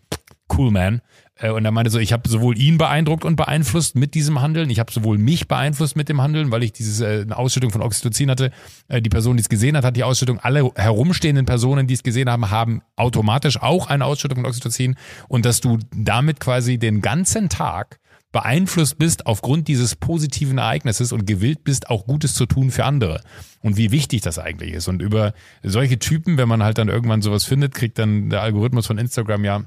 Cool, 0.49 0.71
man. 0.71 1.01
Äh, 1.39 1.51
Und 1.51 1.65
er 1.65 1.71
meinte 1.71 1.91
so, 1.91 1.99
ich 1.99 2.13
habe 2.13 2.27
sowohl 2.27 2.57
ihn 2.57 2.77
beeindruckt 2.77 3.25
und 3.25 3.35
beeinflusst 3.35 3.95
mit 3.95 4.13
diesem 4.15 4.41
Handeln, 4.41 4.69
ich 4.69 4.79
habe 4.79 4.91
sowohl 4.91 5.17
mich 5.17 5.47
beeinflusst 5.47 5.95
mit 5.95 6.09
dem 6.09 6.21
Handeln, 6.21 6.51
weil 6.51 6.63
ich 6.63 6.73
diese 6.73 7.05
äh, 7.05 7.21
eine 7.21 7.37
Ausschüttung 7.37 7.71
von 7.71 7.81
Oxytocin 7.81 8.29
hatte. 8.29 8.51
Äh, 8.87 9.01
Die 9.01 9.09
Person, 9.09 9.37
die 9.37 9.41
es 9.41 9.49
gesehen 9.49 9.77
hat, 9.77 9.83
hat 9.85 9.95
die 9.95 10.03
Ausschüttung. 10.03 10.39
Alle 10.39 10.71
herumstehenden 10.75 11.45
Personen, 11.45 11.87
die 11.87 11.93
es 11.93 12.03
gesehen 12.03 12.29
haben, 12.29 12.49
haben 12.49 12.81
automatisch 12.95 13.61
auch 13.61 13.87
eine 13.87 14.05
Ausschüttung 14.05 14.39
von 14.39 14.45
Oxytocin. 14.45 14.95
Und 15.27 15.45
dass 15.45 15.61
du 15.61 15.79
damit 15.95 16.39
quasi 16.39 16.77
den 16.77 17.01
ganzen 17.01 17.49
Tag 17.49 17.99
beeinflusst 18.33 18.97
bist 18.97 19.25
aufgrund 19.25 19.67
dieses 19.67 19.95
positiven 19.95 20.57
Ereignisses 20.57 21.11
und 21.11 21.25
gewillt 21.25 21.63
bist, 21.63 21.89
auch 21.89 22.05
Gutes 22.05 22.35
zu 22.35 22.45
tun 22.45 22.71
für 22.71 22.83
andere. 22.83 23.21
Und 23.61 23.77
wie 23.77 23.91
wichtig 23.91 24.21
das 24.21 24.37
eigentlich 24.37 24.73
ist. 24.73 24.87
Und 24.87 25.01
über 25.01 25.33
solche 25.63 25.97
Typen, 25.97 26.37
wenn 26.37 26.47
man 26.47 26.61
halt 26.61 26.77
dann 26.77 26.89
irgendwann 26.89 27.21
sowas 27.21 27.45
findet, 27.45 27.73
kriegt 27.73 27.97
dann 27.97 28.29
der 28.29 28.41
Algorithmus 28.41 28.85
von 28.85 28.97
Instagram 28.97 29.45
ja 29.45 29.63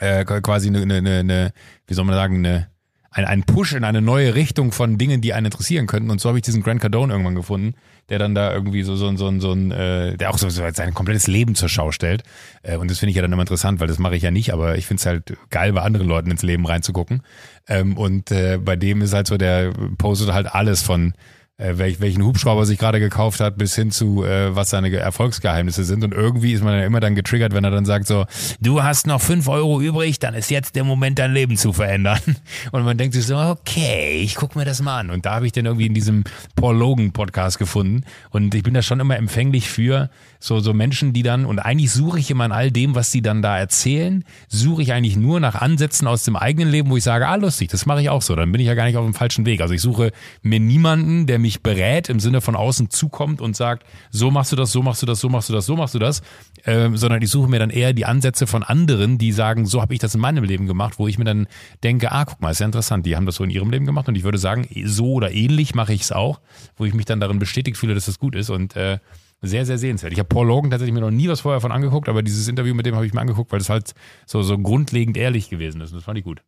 äh, 0.00 0.24
quasi 0.24 0.68
eine, 0.68 0.82
eine, 0.82 0.96
eine, 0.96 1.18
eine, 1.18 1.52
wie 1.86 1.94
soll 1.94 2.04
man 2.04 2.14
sagen, 2.14 2.36
eine, 2.36 2.68
ein, 3.10 3.24
ein 3.24 3.42
Push 3.42 3.74
in 3.74 3.84
eine 3.84 4.00
neue 4.00 4.34
Richtung 4.34 4.72
von 4.72 4.96
Dingen, 4.96 5.20
die 5.20 5.32
einen 5.34 5.46
interessieren 5.46 5.86
könnten. 5.86 6.10
Und 6.10 6.20
so 6.20 6.28
habe 6.28 6.38
ich 6.38 6.42
diesen 6.42 6.62
Grant 6.62 6.80
Cardone 6.80 7.12
irgendwann 7.12 7.34
gefunden, 7.34 7.74
der 8.08 8.18
dann 8.18 8.34
da 8.34 8.52
irgendwie 8.52 8.82
so, 8.82 8.96
so, 8.96 9.14
so, 9.16 9.40
so 9.40 9.52
ein, 9.52 9.70
äh, 9.72 10.16
der 10.16 10.30
auch 10.30 10.38
so, 10.38 10.48
so 10.48 10.62
sein 10.72 10.94
komplettes 10.94 11.26
Leben 11.26 11.54
zur 11.54 11.68
Schau 11.68 11.92
stellt. 11.92 12.22
Äh, 12.62 12.76
und 12.76 12.90
das 12.90 12.98
finde 12.98 13.10
ich 13.10 13.16
ja 13.16 13.22
dann 13.22 13.32
immer 13.32 13.42
interessant, 13.42 13.80
weil 13.80 13.88
das 13.88 13.98
mache 13.98 14.16
ich 14.16 14.22
ja 14.22 14.30
nicht, 14.30 14.52
aber 14.52 14.76
ich 14.78 14.86
finde 14.86 15.00
es 15.00 15.06
halt 15.06 15.36
geil, 15.50 15.72
bei 15.72 15.82
anderen 15.82 16.06
Leuten 16.06 16.30
ins 16.30 16.42
Leben 16.42 16.64
reinzugucken. 16.66 17.22
Ähm, 17.68 17.96
und 17.96 18.30
äh, 18.30 18.58
bei 18.58 18.76
dem 18.76 19.02
ist 19.02 19.12
halt 19.12 19.26
so, 19.26 19.36
der 19.36 19.72
postet 19.98 20.32
halt 20.32 20.54
alles 20.54 20.82
von 20.82 21.12
äh, 21.60 21.78
welch, 21.78 22.00
welchen 22.00 22.24
Hubschrauber 22.24 22.64
sich 22.66 22.78
gerade 22.78 22.98
gekauft 23.00 23.40
hat, 23.40 23.58
bis 23.58 23.74
hin 23.74 23.90
zu, 23.90 24.24
äh, 24.24 24.54
was 24.56 24.70
seine 24.70 24.90
Ge- 24.90 24.98
Erfolgsgeheimnisse 24.98 25.84
sind. 25.84 26.02
Und 26.02 26.12
irgendwie 26.14 26.52
ist 26.52 26.64
man 26.64 26.72
dann 26.74 26.82
immer 26.84 27.00
dann 27.00 27.14
getriggert, 27.14 27.52
wenn 27.52 27.64
er 27.64 27.70
dann 27.70 27.84
sagt 27.84 28.06
so, 28.06 28.24
du 28.60 28.82
hast 28.82 29.06
noch 29.06 29.20
fünf 29.20 29.46
Euro 29.48 29.80
übrig, 29.80 30.18
dann 30.18 30.34
ist 30.34 30.50
jetzt 30.50 30.74
der 30.74 30.84
Moment, 30.84 31.18
dein 31.18 31.32
Leben 31.32 31.56
zu 31.56 31.72
verändern. 31.72 32.20
Und 32.72 32.84
man 32.84 32.96
denkt 32.96 33.14
sich 33.14 33.26
so, 33.26 33.36
okay, 33.36 34.20
ich 34.22 34.34
guck 34.36 34.56
mir 34.56 34.64
das 34.64 34.80
mal 34.82 34.98
an. 35.00 35.10
Und 35.10 35.26
da 35.26 35.34
habe 35.34 35.46
ich 35.46 35.52
den 35.52 35.66
irgendwie 35.66 35.86
in 35.86 35.94
diesem 35.94 36.24
Paul 36.56 36.76
Logan 36.76 37.12
Podcast 37.12 37.58
gefunden. 37.58 38.04
Und 38.30 38.54
ich 38.54 38.62
bin 38.62 38.74
da 38.74 38.82
schon 38.82 39.00
immer 39.00 39.16
empfänglich 39.16 39.68
für 39.68 40.10
so, 40.40 40.58
so 40.58 40.72
Menschen, 40.72 41.12
die 41.12 41.22
dann, 41.22 41.44
und 41.44 41.58
eigentlich 41.58 41.92
suche 41.92 42.18
ich 42.18 42.30
immer 42.30 42.46
in 42.46 42.52
all 42.52 42.70
dem, 42.70 42.94
was 42.94 43.12
sie 43.12 43.20
dann 43.20 43.42
da 43.42 43.58
erzählen, 43.58 44.24
suche 44.48 44.80
ich 44.80 44.92
eigentlich 44.94 45.16
nur 45.16 45.38
nach 45.38 45.54
Ansätzen 45.54 46.08
aus 46.08 46.24
dem 46.24 46.34
eigenen 46.34 46.70
Leben, 46.70 46.88
wo 46.88 46.96
ich 46.96 47.04
sage, 47.04 47.28
ah, 47.28 47.34
lustig, 47.36 47.70
das 47.70 47.84
mache 47.84 48.00
ich 48.00 48.08
auch 48.08 48.22
so. 48.22 48.34
Dann 48.34 48.50
bin 48.50 48.60
ich 48.60 48.66
ja 48.66 48.74
gar 48.74 48.86
nicht 48.86 48.96
auf 48.96 49.04
dem 49.04 49.12
falschen 49.12 49.44
Weg. 49.44 49.60
Also 49.60 49.74
ich 49.74 49.82
suche 49.82 50.12
mir 50.42 50.58
niemanden, 50.58 51.26
der 51.26 51.38
mich 51.38 51.62
berät, 51.62 52.08
im 52.08 52.20
Sinne 52.20 52.40
von 52.40 52.56
außen 52.56 52.88
zukommt 52.88 53.42
und 53.42 53.54
sagt, 53.54 53.86
so 54.10 54.30
machst 54.30 54.50
du 54.50 54.56
das, 54.56 54.72
so 54.72 54.82
machst 54.82 55.02
du 55.02 55.06
das, 55.06 55.20
so 55.20 55.28
machst 55.28 55.50
du 55.50 55.52
das, 55.52 55.66
so 55.66 55.76
machst 55.76 55.94
du 55.94 55.98
das, 55.98 56.22
ähm, 56.64 56.96
sondern 56.96 57.20
ich 57.20 57.28
suche 57.28 57.50
mir 57.50 57.58
dann 57.58 57.70
eher 57.70 57.92
die 57.92 58.06
Ansätze 58.06 58.46
von 58.46 58.62
anderen, 58.62 59.18
die 59.18 59.32
sagen, 59.32 59.66
so 59.66 59.82
habe 59.82 59.92
ich 59.92 60.00
das 60.00 60.14
in 60.14 60.22
meinem 60.22 60.44
Leben 60.44 60.66
gemacht, 60.66 60.94
wo 60.98 61.06
ich 61.06 61.18
mir 61.18 61.24
dann 61.24 61.48
denke, 61.84 62.12
ah, 62.12 62.24
guck 62.24 62.40
mal, 62.40 62.50
ist 62.50 62.60
ja 62.60 62.66
interessant, 62.66 63.04
die 63.04 63.14
haben 63.14 63.26
das 63.26 63.36
so 63.36 63.44
in 63.44 63.50
ihrem 63.50 63.70
Leben 63.70 63.84
gemacht 63.84 64.08
und 64.08 64.14
ich 64.14 64.22
würde 64.22 64.38
sagen, 64.38 64.66
so 64.86 65.12
oder 65.12 65.32
ähnlich 65.32 65.74
mache 65.74 65.92
ich 65.92 66.00
es 66.02 66.12
auch, 66.12 66.40
wo 66.76 66.86
ich 66.86 66.94
mich 66.94 67.04
dann 67.04 67.20
darin 67.20 67.38
bestätigt 67.38 67.76
fühle, 67.76 67.94
dass 67.94 68.06
das 68.06 68.18
gut 68.18 68.34
ist 68.34 68.48
und 68.48 68.74
äh, 68.74 68.98
sehr, 69.42 69.64
sehr 69.66 69.78
sehenswert. 69.78 70.12
Ich 70.12 70.18
habe 70.18 70.28
Paul 70.28 70.46
Logan 70.46 70.70
tatsächlich 70.70 70.92
mir 70.94 71.00
noch 71.00 71.10
nie 71.10 71.28
was 71.28 71.40
vorher 71.40 71.60
von 71.60 71.72
angeguckt, 71.72 72.08
aber 72.08 72.22
dieses 72.22 72.46
Interview 72.48 72.74
mit 72.74 72.84
dem 72.86 72.94
habe 72.94 73.06
ich 73.06 73.14
mir 73.14 73.20
angeguckt, 73.20 73.52
weil 73.52 73.58
das 73.58 73.70
halt 73.70 73.94
so, 74.26 74.42
so 74.42 74.58
grundlegend 74.58 75.16
ehrlich 75.16 75.48
gewesen 75.48 75.80
ist. 75.80 75.90
Und 75.92 75.96
das 75.96 76.04
fand 76.04 76.18
ich 76.18 76.24
gut. 76.24 76.42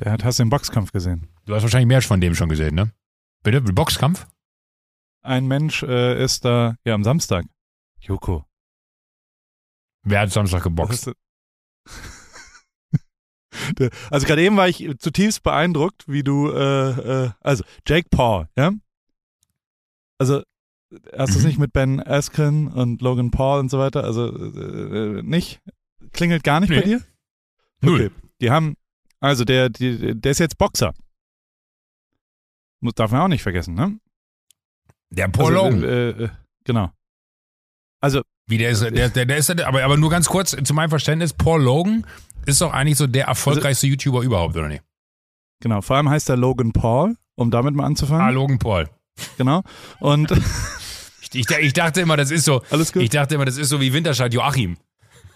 Der 0.00 0.10
hat, 0.10 0.24
hast 0.24 0.38
du 0.38 0.42
den 0.44 0.50
Boxkampf 0.50 0.90
gesehen? 0.92 1.28
Du 1.44 1.54
hast 1.54 1.62
wahrscheinlich 1.62 1.86
mehr 1.88 2.02
von 2.02 2.20
dem 2.20 2.34
schon 2.34 2.48
gesehen, 2.48 2.74
ne? 2.74 2.90
Bitte? 3.44 3.60
Boxkampf? 3.60 4.26
Ein 5.22 5.46
Mensch 5.46 5.82
äh, 5.84 6.22
ist 6.22 6.44
da, 6.44 6.76
ja, 6.84 6.94
am 6.94 7.04
Samstag. 7.04 7.44
Joko. 8.00 8.44
Wer 10.02 10.20
hat 10.20 10.32
Samstag 10.32 10.64
geboxt? 10.64 11.12
Der- 13.78 13.90
Also 14.10 14.26
gerade 14.26 14.42
eben 14.42 14.56
war 14.56 14.68
ich 14.68 14.88
zutiefst 14.98 15.42
beeindruckt, 15.42 16.08
wie 16.08 16.22
du, 16.24 16.50
äh, 16.50 17.24
äh, 17.26 17.30
also 17.40 17.62
Jake 17.86 18.08
Paul, 18.10 18.48
ja? 18.56 18.72
Also 20.18 20.42
hast 21.16 21.34
du 21.34 21.38
es 21.38 21.42
Mhm. 21.42 21.46
nicht 21.48 21.58
mit 21.58 21.72
Ben 21.72 22.00
Askren 22.00 22.68
und 22.68 23.00
Logan 23.02 23.30
Paul 23.30 23.60
und 23.60 23.70
so 23.70 23.78
weiter? 23.78 24.04
Also 24.04 24.28
äh, 24.36 25.18
äh, 25.18 25.22
nicht? 25.22 25.60
Klingelt 26.12 26.44
gar 26.44 26.60
nicht 26.60 26.70
bei 26.70 26.76
Nee. 26.76 26.84
dir? 26.84 27.00
Null. 27.80 28.06
Okay. 28.06 28.10
Die 28.40 28.50
haben, 28.50 28.74
also 29.20 29.44
der, 29.44 29.68
die, 29.70 30.20
der 30.20 30.32
ist 30.32 30.38
jetzt 30.40 30.58
Boxer. 30.58 30.92
Muss, 32.80 32.94
darf 32.94 33.10
man 33.12 33.20
auch 33.20 33.28
nicht 33.28 33.42
vergessen, 33.42 33.74
ne? 33.74 33.98
Der 35.10 35.28
Paul 35.28 35.56
also, 35.56 35.68
Logan. 35.76 35.84
äh, 35.84 36.10
äh, 36.24 36.28
genau. 36.64 36.90
Also 38.00 38.22
Wie 38.48 38.58
der 38.58 38.70
ist, 38.70 38.82
der, 38.82 39.08
der, 39.10 39.26
der 39.26 39.36
ist, 39.36 39.50
aber, 39.60 39.84
aber 39.84 39.96
nur 39.96 40.10
ganz 40.10 40.26
kurz 40.28 40.50
zu 40.62 40.74
meinem 40.74 40.90
Verständnis, 40.90 41.32
Paul 41.32 41.62
Logan 41.62 42.04
ist 42.46 42.60
doch 42.60 42.72
eigentlich 42.72 42.98
so 42.98 43.06
der 43.06 43.26
erfolgreichste 43.26 43.86
also, 43.86 43.92
YouTuber 43.92 44.22
überhaupt, 44.22 44.56
oder 44.56 44.68
nicht? 44.68 44.82
Genau, 45.60 45.80
vor 45.80 45.96
allem 45.96 46.08
heißt 46.10 46.28
er 46.28 46.36
Logan 46.36 46.72
Paul, 46.72 47.16
um 47.36 47.50
damit 47.52 47.74
mal 47.76 47.84
anzufangen. 47.84 48.26
Ah, 48.26 48.30
Logan 48.30 48.58
Paul. 48.58 48.88
Genau. 49.38 49.62
Und 50.00 50.30
ich, 51.34 51.50
ich, 51.50 51.72
dachte 51.72 52.00
immer, 52.00 52.16
das 52.16 52.30
ist 52.30 52.44
so. 52.44 52.62
Alles 52.70 52.92
gut. 52.92 53.02
Ich 53.02 53.10
dachte 53.10 53.34
immer, 53.34 53.44
das 53.44 53.56
ist 53.56 53.68
so 53.68 53.80
wie 53.80 53.92
Winterscheid 53.92 54.32
Joachim. 54.32 54.76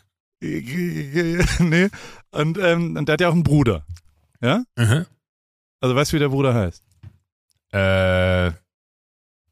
nee. 0.41 1.89
Und, 2.31 2.59
ähm, 2.59 2.97
und 2.97 3.09
der 3.09 3.15
hat 3.15 3.21
ja 3.21 3.29
auch 3.29 3.33
einen 3.33 3.43
Bruder. 3.43 3.85
Ja? 4.41 4.65
Mhm. 4.77 5.07
Also 5.81 5.97
weißt 5.97 6.13
du, 6.13 6.17
wie 6.17 6.21
der 6.21 6.29
Bruder 6.29 6.55
heißt? 6.55 6.85
Äh, 7.73 8.53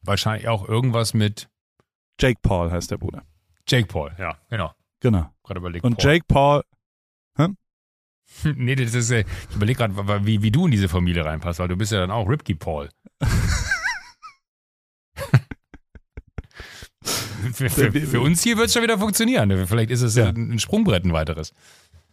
wahrscheinlich 0.02 0.48
auch 0.48 0.68
irgendwas 0.68 1.14
mit 1.14 1.48
Jake 2.20 2.38
Paul 2.42 2.70
heißt 2.70 2.90
der 2.90 2.98
Bruder. 2.98 3.24
Jake 3.66 3.86
Paul, 3.86 4.12
ja, 4.18 4.36
genau. 4.50 4.72
Genau. 5.00 5.30
Gerade 5.42 5.60
überlegt. 5.60 5.84
Und 5.84 5.98
Paul. 5.98 6.04
Jake 6.04 6.24
Paul. 6.28 6.62
Hä? 7.36 7.48
nee, 8.56 8.74
das 8.74 8.94
ist, 8.94 9.10
äh, 9.10 9.24
ich 9.50 9.56
überlege 9.56 9.78
gerade, 9.78 10.26
wie, 10.26 10.42
wie 10.42 10.50
du 10.50 10.66
in 10.66 10.70
diese 10.70 10.88
Familie 10.88 11.24
reinpasst, 11.24 11.58
weil 11.58 11.68
du 11.68 11.76
bist 11.76 11.92
ja 11.92 12.00
dann 12.00 12.10
auch 12.10 12.28
Ripkey 12.28 12.54
Paul. 12.54 12.88
für, 17.52 17.70
für, 17.70 17.92
für, 17.92 18.20
uns 18.20 18.42
hier 18.42 18.56
wird 18.56 18.68
es 18.68 18.72
schon 18.72 18.82
wieder 18.82 18.98
funktionieren. 18.98 19.66
Vielleicht 19.66 19.90
ist 19.90 20.02
es 20.02 20.16
ja. 20.16 20.28
ein 20.28 20.58
Sprungbrett 20.58 21.04
ein 21.04 21.12
weiteres. 21.12 21.52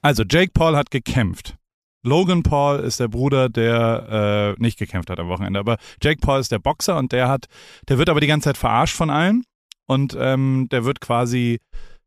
Also, 0.02 0.24
Jake 0.30 0.52
Paul 0.54 0.76
hat 0.76 0.92
gekämpft. 0.92 1.56
Logan 2.04 2.42
Paul 2.42 2.80
ist 2.80 3.00
der 3.00 3.08
Bruder, 3.08 3.50
der 3.50 4.56
äh, 4.58 4.62
nicht 4.62 4.80
gekämpft 4.80 5.10
hat 5.10 5.20
am 5.20 5.28
Wochenende. 5.28 5.60
Aber 5.60 5.78
Jake 6.02 6.20
Paul 6.20 6.40
ist 6.40 6.52
der 6.52 6.60
Boxer 6.60 6.98
und 6.98 7.12
der 7.12 7.30
hat, 7.30 7.46
der 7.88 7.98
wird 7.98 8.10
aber 8.10 8.20
die 8.20 8.28
ganze 8.28 8.46
Zeit 8.46 8.58
verarscht 8.58 8.96
von 8.96 9.10
allen. 9.10 9.44
Und 9.86 10.16
ähm, 10.20 10.68
der 10.72 10.86
wird 10.86 11.02
quasi 11.02 11.60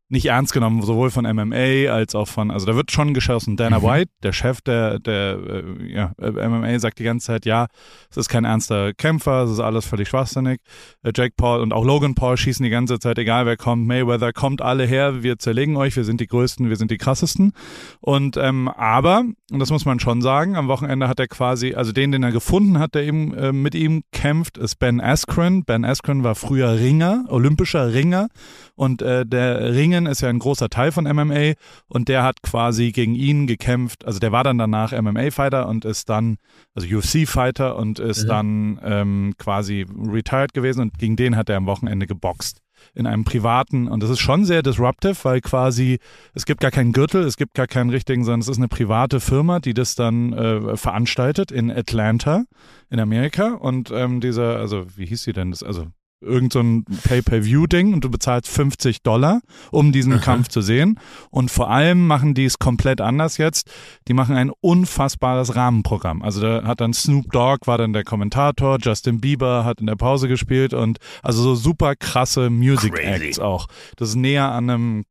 nicht 0.07 0.27
ernst 0.27 0.53
genommen, 0.53 0.83
sowohl 0.83 1.09
von 1.09 1.25
MMA 1.25 1.91
als 1.91 2.13
auch 2.13 2.27
von, 2.27 2.51
also 2.51 2.67
da 2.67 2.75
wird 2.75 2.91
schon 2.91 3.15
geschossen. 3.15 3.57
Dana 3.57 3.79
mhm. 3.79 3.83
White, 3.83 4.11
der 4.21 4.33
Chef 4.33 4.61
der, 4.61 4.99
der 4.99 5.39
äh, 5.39 5.91
ja, 5.91 6.11
äh, 6.21 6.47
MMA, 6.47 6.77
sagt 6.79 6.99
die 6.99 7.03
ganze 7.03 7.25
Zeit, 7.25 7.45
ja, 7.45 7.67
es 8.11 8.17
ist 8.17 8.29
kein 8.29 8.45
ernster 8.45 8.93
Kämpfer, 8.93 9.43
es 9.43 9.51
ist 9.51 9.59
alles 9.59 9.85
völlig 9.85 10.07
schwachsinnig. 10.07 10.59
Äh, 11.01 11.11
Jack 11.15 11.35
Paul 11.37 11.61
und 11.61 11.73
auch 11.73 11.83
Logan 11.83 12.13
Paul 12.13 12.37
schießen 12.37 12.63
die 12.63 12.69
ganze 12.69 12.99
Zeit, 12.99 13.17
egal 13.17 13.47
wer 13.47 13.57
kommt, 13.57 13.87
Mayweather, 13.87 14.31
kommt 14.31 14.61
alle 14.61 14.85
her, 14.85 15.23
wir 15.23 15.39
zerlegen 15.39 15.75
euch, 15.75 15.95
wir 15.95 16.03
sind 16.03 16.21
die 16.21 16.27
Größten, 16.27 16.69
wir 16.69 16.75
sind 16.75 16.91
die 16.91 16.97
Krassesten. 16.97 17.53
Und 17.99 18.37
ähm, 18.37 18.67
aber, 18.67 19.23
und 19.51 19.59
das 19.59 19.71
muss 19.71 19.85
man 19.85 19.99
schon 19.99 20.21
sagen, 20.21 20.55
am 20.55 20.67
Wochenende 20.67 21.07
hat 21.07 21.19
er 21.19 21.27
quasi, 21.27 21.73
also 21.73 21.91
den, 21.91 22.11
den 22.11 22.21
er 22.21 22.31
gefunden 22.31 22.77
hat, 22.77 22.93
der 22.93 23.03
eben 23.03 23.33
äh, 23.33 23.51
mit 23.51 23.73
ihm 23.73 24.03
kämpft, 24.11 24.59
ist 24.59 24.75
Ben 24.75 25.01
Askren. 25.01 25.65
Ben 25.65 25.83
Askren 25.83 26.23
war 26.23 26.35
früher 26.35 26.79
Ringer, 26.79 27.25
olympischer 27.27 27.91
Ringer 27.91 28.27
und 28.75 29.01
äh, 29.01 29.25
der 29.25 29.73
Ringen 29.95 30.05
ist 30.11 30.21
ja 30.21 30.29
ein 30.29 30.39
großer 30.39 30.69
Teil 30.69 30.91
von 30.91 31.05
MMA 31.05 31.53
und 31.87 32.09
der 32.09 32.23
hat 32.23 32.41
quasi 32.41 32.91
gegen 32.91 33.15
ihn 33.15 33.47
gekämpft. 33.47 34.05
Also 34.05 34.19
der 34.19 34.31
war 34.31 34.43
dann 34.43 34.57
danach 34.57 34.91
MMA-Fighter 34.91 35.67
und 35.67 35.85
ist 35.85 36.09
dann, 36.09 36.37
also 36.73 36.87
UFC-Fighter 36.87 37.75
und 37.75 37.99
ist 37.99 38.23
mhm. 38.23 38.27
dann 38.27 38.79
ähm, 38.83 39.33
quasi 39.37 39.85
retired 39.89 40.53
gewesen. 40.53 40.81
Und 40.81 40.97
gegen 40.99 41.15
den 41.15 41.35
hat 41.35 41.49
er 41.49 41.57
am 41.57 41.65
Wochenende 41.65 42.07
geboxt. 42.07 42.61
In 42.93 43.07
einem 43.07 43.23
privaten. 43.23 43.87
Und 43.87 44.03
das 44.03 44.09
ist 44.09 44.19
schon 44.19 44.45
sehr 44.45 44.61
disruptive, 44.61 45.15
weil 45.23 45.41
quasi 45.41 45.97
es 46.33 46.45
gibt 46.45 46.59
gar 46.59 46.71
keinen 46.71 46.91
Gürtel, 46.91 47.23
es 47.23 47.37
gibt 47.37 47.55
gar 47.55 47.67
keinen 47.67 47.89
richtigen, 47.89 48.23
sondern 48.23 48.41
es 48.41 48.49
ist 48.49 48.57
eine 48.57 48.67
private 48.67 49.21
Firma, 49.21 49.59
die 49.59 49.73
das 49.73 49.95
dann 49.95 50.33
äh, 50.33 50.77
veranstaltet 50.77 51.51
in 51.51 51.71
Atlanta 51.71 52.43
in 52.89 52.99
Amerika. 52.99 53.53
Und 53.53 53.91
ähm, 53.91 54.19
dieser, 54.19 54.57
also 54.57 54.85
wie 54.97 55.05
hieß 55.05 55.23
sie 55.23 55.33
denn? 55.33 55.51
Das, 55.51 55.63
also 55.63 55.87
irgend 56.25 56.53
so 56.53 56.59
ein 56.59 56.85
Pay-per-View-Ding 57.03 57.93
und 57.93 58.03
du 58.03 58.09
bezahlst 58.09 58.49
50 58.49 59.03
Dollar, 59.03 59.41
um 59.71 59.91
diesen 59.91 60.13
Aha. 60.13 60.21
Kampf 60.21 60.49
zu 60.49 60.61
sehen. 60.61 60.99
Und 61.29 61.51
vor 61.51 61.69
allem 61.69 62.07
machen 62.07 62.33
die 62.33 62.45
es 62.45 62.59
komplett 62.59 63.01
anders 63.01 63.37
jetzt. 63.37 63.69
Die 64.07 64.13
machen 64.13 64.35
ein 64.35 64.51
unfassbares 64.61 65.55
Rahmenprogramm. 65.55 66.21
Also 66.21 66.41
da 66.41 66.63
hat 66.63 66.81
dann 66.81 66.93
Snoop 66.93 67.31
Dogg 67.31 67.67
war 67.67 67.77
dann 67.77 67.93
der 67.93 68.03
Kommentator, 68.03 68.77
Justin 68.81 69.21
Bieber 69.21 69.65
hat 69.65 69.79
in 69.79 69.87
der 69.87 69.95
Pause 69.95 70.27
gespielt 70.27 70.73
und 70.73 70.97
also 71.21 71.41
so 71.41 71.55
super 71.55 71.95
krasse 71.95 72.49
Music 72.49 72.97
Acts 72.97 73.39
auch. 73.39 73.67
Das 73.97 74.09
ist 74.09 74.15
näher 74.15 74.51
an 74.51 74.69
einem 74.69 75.05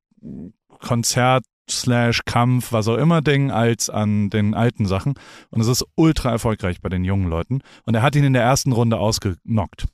Konzert 0.80 1.44
slash 1.70 2.20
Kampf, 2.24 2.72
was 2.72 2.88
auch 2.88 2.96
immer 2.96 3.22
Ding, 3.22 3.50
als 3.50 3.88
an 3.90 4.30
den 4.30 4.54
alten 4.54 4.86
Sachen. 4.86 5.14
Und 5.50 5.60
es 5.60 5.68
ist 5.68 5.84
ultra 5.94 6.30
erfolgreich 6.30 6.80
bei 6.80 6.88
den 6.88 7.04
jungen 7.04 7.28
Leuten. 7.28 7.60
Und 7.84 7.94
er 7.94 8.02
hat 8.02 8.16
ihn 8.16 8.24
in 8.24 8.32
der 8.32 8.42
ersten 8.42 8.72
Runde 8.72 8.98
ausgenockt. 8.98 9.86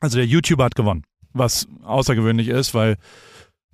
Also 0.00 0.18
der 0.18 0.26
YouTuber 0.26 0.64
hat 0.64 0.74
gewonnen, 0.74 1.04
was 1.32 1.66
außergewöhnlich 1.82 2.48
ist, 2.48 2.74
weil 2.74 2.96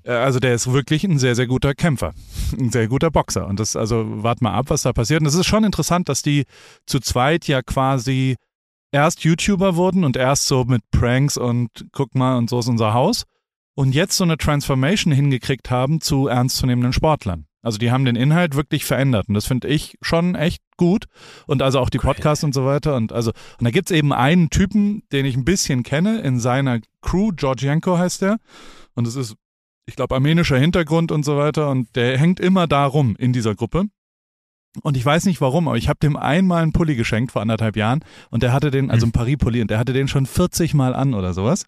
äh, 0.05 0.12
also 0.12 0.41
der 0.41 0.55
ist 0.55 0.73
wirklich 0.73 1.05
ein 1.05 1.19
sehr, 1.19 1.35
sehr 1.35 1.47
guter 1.47 1.75
Kämpfer, 1.75 2.14
ein 2.59 2.71
sehr 2.71 2.88
guter 2.88 3.11
Boxer. 3.11 3.47
Und 3.47 3.61
das, 3.61 3.76
also 3.76 4.05
wart 4.23 4.43
mal 4.43 4.52
ab, 4.52 4.67
was 4.69 4.83
da 4.83 4.93
passiert. 4.93 5.21
Und 5.21 5.26
es 5.26 5.35
ist 5.35 5.47
schon 5.47 5.64
interessant, 5.64 6.09
dass 6.09 6.23
die 6.23 6.45
zu 6.87 7.00
zweit 7.00 7.47
ja 7.49 7.62
quasi 7.62 8.37
erst 8.93 9.25
YouTuber 9.25 9.76
wurden 9.76 10.05
und 10.05 10.17
erst 10.17 10.47
so 10.47 10.64
mit 10.64 10.83
Pranks 10.91 11.37
und 11.37 11.87
guck 11.93 12.14
mal 12.14 12.37
und 12.37 12.50
so 12.50 12.59
ist 12.59 12.69
unser 12.69 12.93
Haus 12.93 13.25
und 13.75 13.95
jetzt 13.95 14.17
so 14.17 14.25
eine 14.25 14.37
Transformation 14.37 15.12
hingekriegt 15.12 15.71
haben 15.71 16.00
zu 16.00 16.26
ernstzunehmenden 16.26 16.93
Sportlern. 16.93 17.47
Also 17.62 17.78
die 17.78 17.90
haben 17.90 18.04
den 18.04 18.16
Inhalt 18.16 18.57
wirklich 18.57 18.85
verändert 18.85 19.28
und 19.28 19.35
das 19.35 19.47
finde 19.47 19.69
ich 19.69 19.97
schon 20.02 20.35
echt 20.35 20.62
gut. 20.76 21.07
Und 21.47 21.62
also 21.62 21.78
auch 21.78 21.90
die 21.90 21.99
Podcasts 21.99 22.45
und 22.45 22.52
so 22.52 22.66
weiter 22.66 22.97
und 22.97 23.12
also 23.12 23.31
und 23.59 23.64
da 23.64 23.71
gibt's 23.71 23.92
eben 23.92 24.12
einen 24.12 24.50
Typen, 24.50 25.02
den 25.12 25.25
ich 25.25 25.37
ein 25.37 25.45
bisschen 25.45 25.85
kenne 25.85 26.21
in 26.21 26.40
seiner 26.40 26.81
Crew, 27.00 27.31
Georgienko 27.35 27.97
heißt 27.99 28.23
der. 28.23 28.38
Und 28.95 29.07
es 29.07 29.16
ist 29.16 29.37
ich 29.87 29.97
glaube 29.97 30.14
armenischer 30.14 30.59
Hintergrund 30.59 31.12
und 31.12 31.25
so 31.25 31.37
weiter 31.37 31.71
und 31.71 31.95
der 31.97 32.19
hängt 32.19 32.40
immer 32.40 32.66
da 32.66 32.85
rum 32.85 33.16
in 33.19 33.33
dieser 33.33 33.54
Gruppe. 33.54 33.85
Und 34.81 34.97
ich 34.97 35.04
weiß 35.04 35.26
nicht 35.26 35.42
warum, 35.42 35.69
aber 35.69 35.76
ich 35.76 35.88
habe 35.88 35.99
dem 36.00 36.16
einmal 36.16 36.62
einen 36.62 36.73
Pulli 36.73 36.97
geschenkt 36.97 37.33
vor 37.33 37.42
anderthalb 37.42 37.76
Jahren 37.76 38.00
und 38.31 38.42
der 38.42 38.54
hatte 38.54 38.71
den, 38.71 38.90
also 38.90 39.04
einen 39.04 39.12
Paris-Pulli 39.12 39.61
und 39.61 39.71
der 39.71 39.78
hatte 39.78 39.92
den 39.92 40.09
schon 40.09 40.25
40 40.25 40.73
Mal 40.73 40.95
an 40.95 41.12
oder 41.12 41.35
sowas. 41.35 41.66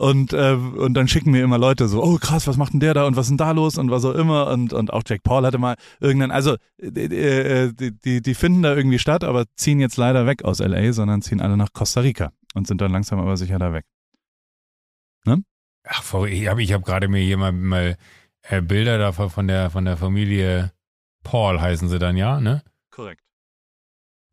Und, 0.00 0.32
äh, 0.32 0.52
und 0.52 0.94
dann 0.94 1.08
schicken 1.08 1.32
mir 1.32 1.42
immer 1.42 1.58
Leute 1.58 1.88
so, 1.88 2.00
oh 2.04 2.18
krass, 2.18 2.46
was 2.46 2.56
macht 2.56 2.72
denn 2.72 2.78
der 2.78 2.94
da 2.94 3.04
und 3.04 3.16
was 3.16 3.26
ist 3.26 3.30
denn 3.30 3.36
da 3.36 3.50
los 3.50 3.78
und 3.78 3.90
was 3.90 4.04
auch 4.04 4.14
immer. 4.14 4.46
Und, 4.46 4.72
und 4.72 4.92
auch 4.92 5.02
Jack 5.04 5.24
Paul 5.24 5.44
hatte 5.44 5.58
mal 5.58 5.74
irgendeinen, 5.98 6.30
also 6.30 6.54
äh, 6.76 7.72
die, 7.72 7.98
die, 7.98 8.22
die 8.22 8.34
finden 8.34 8.62
da 8.62 8.76
irgendwie 8.76 9.00
statt, 9.00 9.24
aber 9.24 9.46
ziehen 9.56 9.80
jetzt 9.80 9.96
leider 9.96 10.24
weg 10.24 10.44
aus 10.44 10.60
LA, 10.60 10.92
sondern 10.92 11.20
ziehen 11.20 11.40
alle 11.40 11.56
nach 11.56 11.72
Costa 11.72 12.00
Rica 12.00 12.30
und 12.54 12.68
sind 12.68 12.80
dann 12.80 12.92
langsam 12.92 13.18
aber 13.18 13.36
sicher 13.36 13.58
da 13.58 13.72
weg. 13.72 13.86
Ne? 15.24 15.42
Ach, 15.82 16.14
ich 16.26 16.46
habe 16.46 16.62
ich 16.62 16.72
hab 16.72 16.84
gerade 16.84 17.08
mir 17.08 17.20
hier 17.20 17.36
mal, 17.36 17.50
mal 17.50 17.96
äh, 18.42 18.62
Bilder 18.62 18.98
da 18.98 19.10
von 19.10 19.48
der, 19.48 19.70
von 19.70 19.84
der 19.84 19.96
Familie 19.96 20.70
Paul 21.24 21.60
heißen 21.60 21.88
sie 21.88 21.98
dann, 21.98 22.16
ja, 22.16 22.40
ne? 22.40 22.62
Korrekt. 22.90 23.27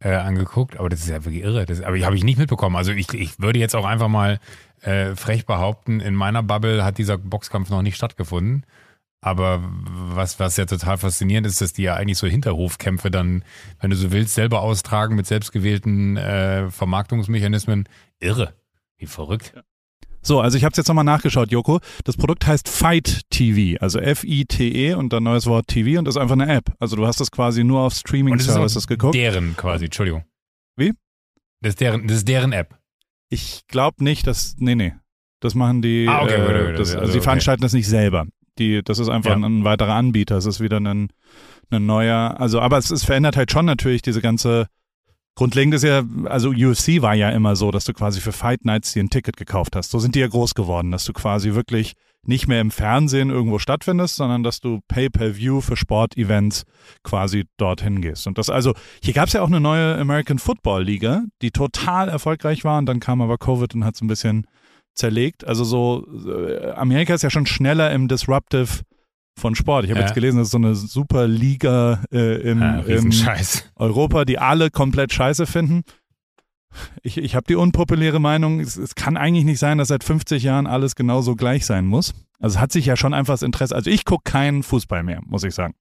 Äh, 0.06 0.18
angeguckt, 0.18 0.78
aber 0.78 0.90
das 0.90 1.00
ist 1.00 1.10
ja 1.10 1.26
wirklich 1.26 1.44
irre. 1.44 1.66
Das, 1.66 1.82
aber 1.82 1.96
ich 1.96 2.06
habe 2.06 2.16
ich 2.16 2.24
nicht 2.24 2.38
mitbekommen. 2.38 2.76
Also 2.76 2.92
ich, 2.92 3.12
ich 3.16 3.40
würde 3.40 3.58
jetzt 3.58 3.76
auch 3.76 3.86
einfach 3.86 4.08
mal 4.08 4.40
äh, 4.82 5.16
frech 5.16 5.48
behaupten, 5.48 6.00
in 6.00 6.14
meiner 6.14 6.44
Bubble 6.44 6.86
hat 6.86 7.00
dieser 7.00 7.18
Boxkampf 7.18 7.72
noch 7.72 7.82
nicht 7.82 7.96
stattgefunden. 7.96 8.68
Aber 9.20 9.64
was, 9.64 10.40
was 10.40 10.58
ja 10.58 10.66
total 10.66 11.00
faszinierend 11.00 11.48
ist, 11.48 11.60
dass 11.60 11.74
die 11.74 11.82
ja 11.82 11.96
eigentlich 11.96 12.20
so 12.20 12.28
Hinterhofkämpfe 12.28 13.10
dann, 13.10 13.44
wenn 13.82 13.90
du 13.90 13.96
so 13.96 14.12
willst, 14.12 14.36
selber 14.36 14.62
austragen 14.62 15.16
mit 15.16 15.26
selbstgewählten 15.26 16.18
äh, 16.18 16.70
Vermarktungsmechanismen. 16.70 17.90
Irre. 18.20 18.54
Wie 18.98 19.08
verrückt. 19.08 19.54
Ja. 19.56 19.64
So, 20.25 20.41
also 20.41 20.58
ich 20.58 20.63
habe 20.63 20.72
es 20.72 20.77
jetzt 20.77 20.88
nochmal 20.88 21.03
nachgeschaut, 21.03 21.51
Joko. 21.51 21.79
Das 22.03 22.17
Produkt 22.17 22.48
heißt 22.48 22.67
Fight 22.67 23.22
TV, 23.29 23.79
also 23.79 24.00
F-I-T-E 24.00 24.96
und 24.96 25.13
dann 25.13 25.22
neues 25.22 25.46
Wort 25.46 25.67
TV 25.67 26.00
und 26.00 26.08
ist 26.08 26.17
einfach 26.17 26.34
eine 26.34 26.51
App. 26.51 26.74
Also 26.79 26.96
du 26.96 27.05
hast 27.05 27.20
das 27.20 27.29
quasi 27.29 27.63
nur 27.63 27.82
auf 27.82 27.94
Streaming-Services 27.94 28.88
geguckt. 28.88 29.13
Deren 29.13 29.55
quasi, 29.55 29.86
Entschuldigung. 29.86 30.24
Wie? 30.75 30.94
Das 31.62 31.74
ist 31.74 31.82
deren, 31.82 32.08
das 32.08 32.17
ist 32.17 32.27
deren 32.27 32.53
App. 32.53 32.75
Ich 33.29 33.67
glaube 33.67 34.03
nicht, 34.03 34.25
dass. 34.25 34.55
Nee, 34.58 34.74
nee. 34.74 34.94
Das 35.41 35.53
machen 35.53 35.84
die. 35.84 36.08
Ah, 36.10 36.24
okay, 36.24 36.34
äh, 36.34 36.74
das, 36.74 36.89
also, 36.89 37.00
also 37.01 37.13
die 37.13 37.22
veranstalten 37.22 37.62
okay. 37.62 37.65
das 37.65 37.74
nicht 37.74 37.88
selber. 37.88 38.25
Die, 38.58 38.82
das 38.84 38.98
ist 38.98 39.10
einfach 39.10 39.32
ja. 39.32 39.36
ein, 39.36 39.44
ein, 39.44 39.63
weiterer 39.63 39.94
Anbieter. 39.94 40.38
Es 40.38 40.48
ist 40.48 40.60
wieder 40.60 40.79
ein, 40.79 41.10
ein 41.70 41.86
neuer. 41.86 42.36
Also, 42.39 42.62
aber 42.62 42.79
es, 42.79 42.89
es 42.89 43.03
verändert 43.03 43.38
halt 43.38 43.51
schon 43.51 43.65
natürlich 43.65 44.01
diese 44.01 44.22
ganze. 44.22 44.67
Grundlegend 45.36 45.74
ist 45.74 45.84
ja, 45.84 46.04
also 46.25 46.50
UFC 46.50 47.01
war 47.01 47.13
ja 47.13 47.30
immer 47.30 47.58
so, 47.58 47.70
dass 47.70 47.84
du 47.84 47.92
quasi 47.92 48.22
für 48.22 48.32
Fight 48.32 48.63
Nights 48.63 48.94
dir 48.94 49.04
ein 49.04 49.10
Ticket 49.10 49.36
gekauft 49.36 49.75
hast. 49.75 49.92
So 49.92 50.00
sind 50.00 50.15
die 50.15 50.20
ja 50.20 50.27
groß 50.27 50.56
geworden, 50.56 50.92
dass 50.92 51.04
du 51.04 51.12
quasi 51.12 51.54
wirklich 51.54 51.94
nicht 52.24 52.48
mehr 52.48 52.62
im 52.62 52.72
Fernsehen 52.72 53.30
irgendwo 53.30 53.60
stattfindest, 53.60 54.15
sondern 54.15 54.44
dass 54.44 54.60
du 54.60 54.80
Pay-per-View 54.88 55.62
für 55.62 55.75
Sportevents 55.75 56.63
quasi 57.04 57.46
dorthin 57.58 58.01
gehst. 58.01 58.27
Und 58.27 58.38
das 58.38 58.50
also, 58.50 58.74
hier 59.04 59.13
gab 59.13 59.27
es 59.27 59.34
ja 59.34 59.42
auch 59.42 59.48
eine 59.48 59.60
neue 59.60 59.98
American 59.98 60.39
Football 60.39 60.84
Liga, 60.84 61.24
die 61.42 61.51
total 61.51 62.10
erfolgreich 62.10 62.63
war 62.63 62.80
und 62.80 62.86
dann 62.86 63.00
kam 63.00 63.22
aber 63.22 63.38
Covid 63.38 63.75
und 63.75 63.86
hat 63.86 63.96
es 63.96 64.01
ein 64.01 64.08
bisschen 64.08 64.48
zerlegt. 64.96 65.46
Also 65.46 65.63
so, 65.63 66.08
äh, 66.27 66.72
Amerika 66.72 67.13
ist 67.13 67.22
ja 67.22 67.30
schon 67.30 67.46
schneller 67.46 67.92
im 67.92 68.08
Disruptive 68.08 68.82
von 69.38 69.56
Sport. 69.56 69.86
Ich 69.86 69.92
habe 69.92 70.00
ja. 70.00 70.06
jetzt 70.06 70.15
gelesen, 70.15 70.38
das 70.38 70.48
ist 70.48 70.51
so 70.51 70.58
eine 70.58 70.75
super 70.75 71.27
Liga 71.27 72.04
äh, 72.12 72.42
im, 72.42 72.62
ja, 72.62 72.80
im 72.82 73.12
Europa, 73.75 74.25
die 74.25 74.39
alle 74.39 74.72
komplett 74.72 75.12
scheiße 75.13 75.46
finden 75.46 75.84
ich, 77.01 77.18
ich 77.18 77.36
habe 77.36 77.46
die 77.48 77.56
unpopuläre 77.56 78.20
Meinung, 78.20 78.60
es, 78.60 78.77
es, 78.77 78.96
kann 78.96 79.18
eigentlich 79.18 79.46
nicht 79.46 79.60
sein, 79.60 79.77
dass 79.77 79.89
seit 79.89 80.04
50 80.04 80.44
Jahren 80.44 80.68
alles 80.68 80.96
genauso 80.96 81.36
gleich 81.36 81.65
sein 81.65 81.86
muss. 81.86 82.13
Also 82.39 82.58
es 82.58 82.62
hat 82.62 82.72
sich 82.72 82.86
ja 82.86 82.98
schon 82.98 83.13
einfach 83.13 83.34
das 83.34 83.42
Interesse, 83.44 83.75
also 83.75 83.89
ich 83.89 84.06
gucke 84.06 84.30
keinen 84.30 84.63
Fußball 84.63 85.04
mehr, 85.04 85.22
muss 85.25 85.44
ich 85.44 85.56
sagen. 85.56 85.74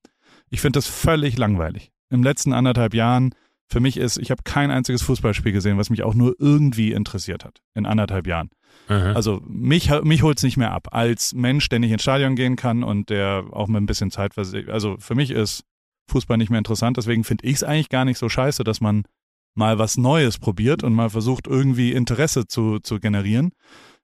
Ich 0.51 0.61
finde 0.61 0.79
das 0.79 0.87
völlig 0.87 1.37
langweilig. 1.37 1.91
Im 2.11 2.23
letzten 2.23 2.53
anderthalb 2.53 2.95
Jahren, 2.95 3.35
für 3.71 3.81
mich 3.81 3.97
ist, 3.97 4.19
ich 4.19 4.31
habe 4.31 4.43
kein 4.45 4.71
einziges 4.71 5.03
Fußballspiel 5.03 5.53
gesehen, 5.53 5.79
was 5.79 5.91
mich 5.91 6.03
auch 6.03 6.15
nur 6.15 6.37
irgendwie 6.39 6.93
interessiert 6.93 7.45
hat. 7.45 7.61
In 7.75 7.87
anderthalb 7.87 8.27
Jahren. 8.27 8.51
Mhm. 8.89 9.17
Also 9.17 9.43
mich, 9.47 9.91
mich 10.03 10.23
holt 10.23 10.39
es 10.39 10.45
nicht 10.45 10.57
mehr 10.57 10.73
ab. 10.73 10.89
Als 10.93 11.35
Mensch, 11.35 11.69
der 11.69 11.79
nicht 11.79 11.93
ins 11.93 12.03
Stadion 12.03 12.37
gehen 12.37 12.57
kann 12.57 12.83
und 12.83 13.11
der 13.11 13.45
auch 13.51 13.69
mit 13.69 13.83
ein 13.83 13.87
bisschen 13.87 14.11
Zeit, 14.11 14.33
also 14.37 14.97
für 14.99 15.15
mich 15.15 15.31
ist 15.31 15.65
Fußball 16.11 16.37
nicht 16.37 16.51
mehr 16.51 16.59
interessant. 16.59 16.97
Deswegen 16.97 17.25
finde 17.25 17.47
ich 17.47 17.57
es 17.57 17.65
eigentlich 17.65 17.89
gar 17.89 18.05
nicht 18.05 18.19
so 18.19 18.29
scheiße, 18.29 18.65
dass 18.65 18.81
man 18.81 19.05
mal 19.55 19.79
was 19.79 19.97
Neues 19.97 20.39
probiert 20.39 20.83
und 20.83 20.95
mal 20.95 21.11
versucht, 21.11 21.47
irgendwie 21.47 21.93
Interesse 21.93 22.47
zu, 22.47 22.81
zu 22.81 22.99
generieren. 22.99 23.53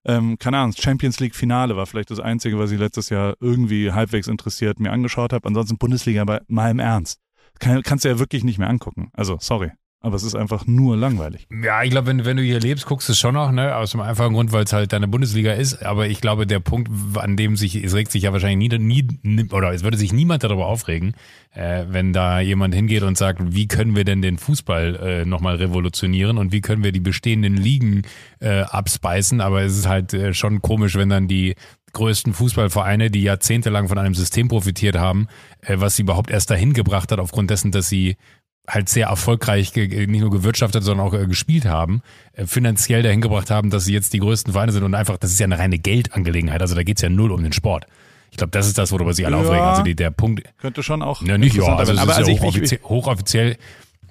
Ähm, 0.05 0.39
keine 0.39 0.59
Ahnung, 0.59 0.75
Champions 0.79 1.21
League 1.21 1.35
Finale 1.35 1.77
war 1.77 1.87
vielleicht 1.87 2.11
das 2.11 2.21
Einzige, 2.21 2.59
was 2.59 2.71
ich 2.71 2.79
letztes 2.79 3.11
Jahr 3.11 3.35
irgendwie 3.41 3.93
halbwegs 3.93 4.29
interessiert 4.29 4.81
mir 4.81 4.93
angeschaut 4.93 5.33
habe. 5.33 5.47
Ansonsten 5.47 5.77
Bundesliga, 5.77 6.23
aber 6.23 6.41
mal 6.49 6.71
im 6.71 6.79
Ernst. 6.79 7.21
Kann, 7.61 7.83
kannst 7.83 8.05
du 8.05 8.09
ja 8.09 8.19
wirklich 8.19 8.43
nicht 8.43 8.59
mehr 8.59 8.69
angucken. 8.69 9.11
Also, 9.13 9.39
sorry. 9.41 9.71
Aber 10.03 10.17
es 10.17 10.23
ist 10.23 10.35
einfach 10.35 10.67
nur 10.67 10.97
langweilig. 10.97 11.47
Ja, 11.63 11.83
ich 11.83 11.91
glaube, 11.91 12.07
wenn, 12.07 12.25
wenn 12.25 12.39
du 12.39 12.43
hier 12.43 12.59
lebst, 12.59 12.87
guckst 12.87 13.09
du 13.09 13.13
es 13.13 13.19
schon 13.19 13.35
noch, 13.35 13.53
ne? 13.53 13.77
Aus 13.77 13.91
dem 13.91 14.01
einfachen 14.01 14.33
Grund, 14.33 14.51
weil 14.51 14.65
es 14.65 14.73
halt 14.73 14.95
deine 14.95 15.09
Bundesliga 15.09 15.53
ist. 15.53 15.85
Aber 15.85 16.07
ich 16.09 16.23
glaube, 16.23 16.47
der 16.47 16.59
Punkt, 16.59 16.91
an 17.19 17.37
dem 17.37 17.55
sich, 17.57 17.75
es 17.77 17.95
regt 17.95 18.11
sich 18.11 18.23
ja 18.23 18.33
wahrscheinlich 18.33 18.71
nie, 18.71 19.05
nie 19.23 19.51
oder 19.53 19.75
es 19.75 19.85
würde 19.85 19.99
sich 19.99 20.15
niemand 20.15 20.43
darüber 20.43 20.69
aufregen, 20.69 21.13
äh, 21.53 21.85
wenn 21.87 22.15
da 22.15 22.41
jemand 22.41 22.75
hingeht 22.75 23.03
und 23.03 23.19
sagt, 23.19 23.41
wie 23.55 23.69
können 23.69 23.95
wir 23.95 24.05
denn 24.05 24.23
den 24.23 24.39
Fußball 24.39 24.97
äh, 24.97 25.25
nochmal 25.27 25.57
revolutionieren 25.57 26.39
und 26.39 26.51
wie 26.51 26.63
können 26.63 26.83
wir 26.83 26.93
die 26.93 27.01
bestehenden 27.01 27.59
Ligen 27.59 28.03
äh, 28.41 28.63
abspeisen. 28.63 29.43
Aber 29.43 29.61
es 29.61 29.77
ist 29.77 29.87
halt 29.87 30.15
äh, 30.15 30.33
schon 30.33 30.63
komisch, 30.63 30.95
wenn 30.95 31.11
dann 31.11 31.29
die 31.29 31.57
größten 31.93 32.33
Fußballvereine, 32.35 33.11
die 33.11 33.23
jahrzehntelang 33.23 33.89
von 33.89 33.99
einem 33.99 34.15
System 34.15 34.49
profitiert 34.49 34.97
haben, 34.97 35.29
äh, 35.63 35.77
was 35.79 35.97
sie 35.97 36.03
überhaupt 36.03 36.31
erst 36.31 36.51
dahin 36.51 36.73
gebracht 36.73 37.13
hat, 37.13 37.19
aufgrund 37.19 37.51
dessen, 37.51 37.71
dass 37.73 37.89
sie 37.89 38.17
halt 38.69 38.89
sehr 38.89 39.09
erfolgreich 39.09 39.75
nicht 39.75 40.09
nur 40.21 40.31
gewirtschaftet, 40.31 40.85
sondern 40.85 41.07
auch 41.07 41.15
äh, 41.15 41.27
gespielt 41.27 41.65
haben, 41.65 42.03
äh, 42.35 42.47
finanziell 42.47 43.03
dahin 43.03 43.21
gebracht 43.21 43.51
haben, 43.51 43.71
dass 43.71 43.85
sie 43.85 43.93
jetzt 43.93 44.13
die 44.13 44.21
größten 44.21 44.53
Vereine 44.53 44.71
sind 44.73 44.85
und 44.85 44.95
einfach, 44.95 45.17
das 45.17 45.33
ist 45.33 45.41
ja 45.41 45.45
eine 45.47 45.59
reine 45.59 45.79
Geldangelegenheit. 45.79 46.61
Also 46.61 46.75
da 46.75 46.83
geht's 46.83 47.03
ja 47.03 47.09
null 47.09 47.33
um 47.33 47.43
den 47.43 47.53
Sport. 47.53 47.87
Ich 48.31 48.37
glaube, 48.37 48.53
das 48.53 48.69
ist 48.69 48.79
das, 48.79 48.93
worüber 48.93 49.13
sich 49.13 49.27
alle 49.27 49.37
Ja. 49.37 49.43
aufregen. 49.43 49.65
Also 49.65 49.83
die, 49.83 49.97
der 49.97 50.13
Punkt. 50.13 50.43
Könnte 50.59 50.85
schon 50.85 51.03
auch. 51.03 51.21
Ja, 51.23 51.37
nicht 51.37 51.57
ja, 51.57 51.65
also 51.65 51.73
es 51.83 51.89
werden. 51.89 51.97
ist 51.97 52.03
aber 52.03 52.13
ja 52.13 52.17
also 52.19 52.31
ich, 52.31 52.41
hochoffiziell, 52.41 52.81
hochoffiziell, 52.85 53.57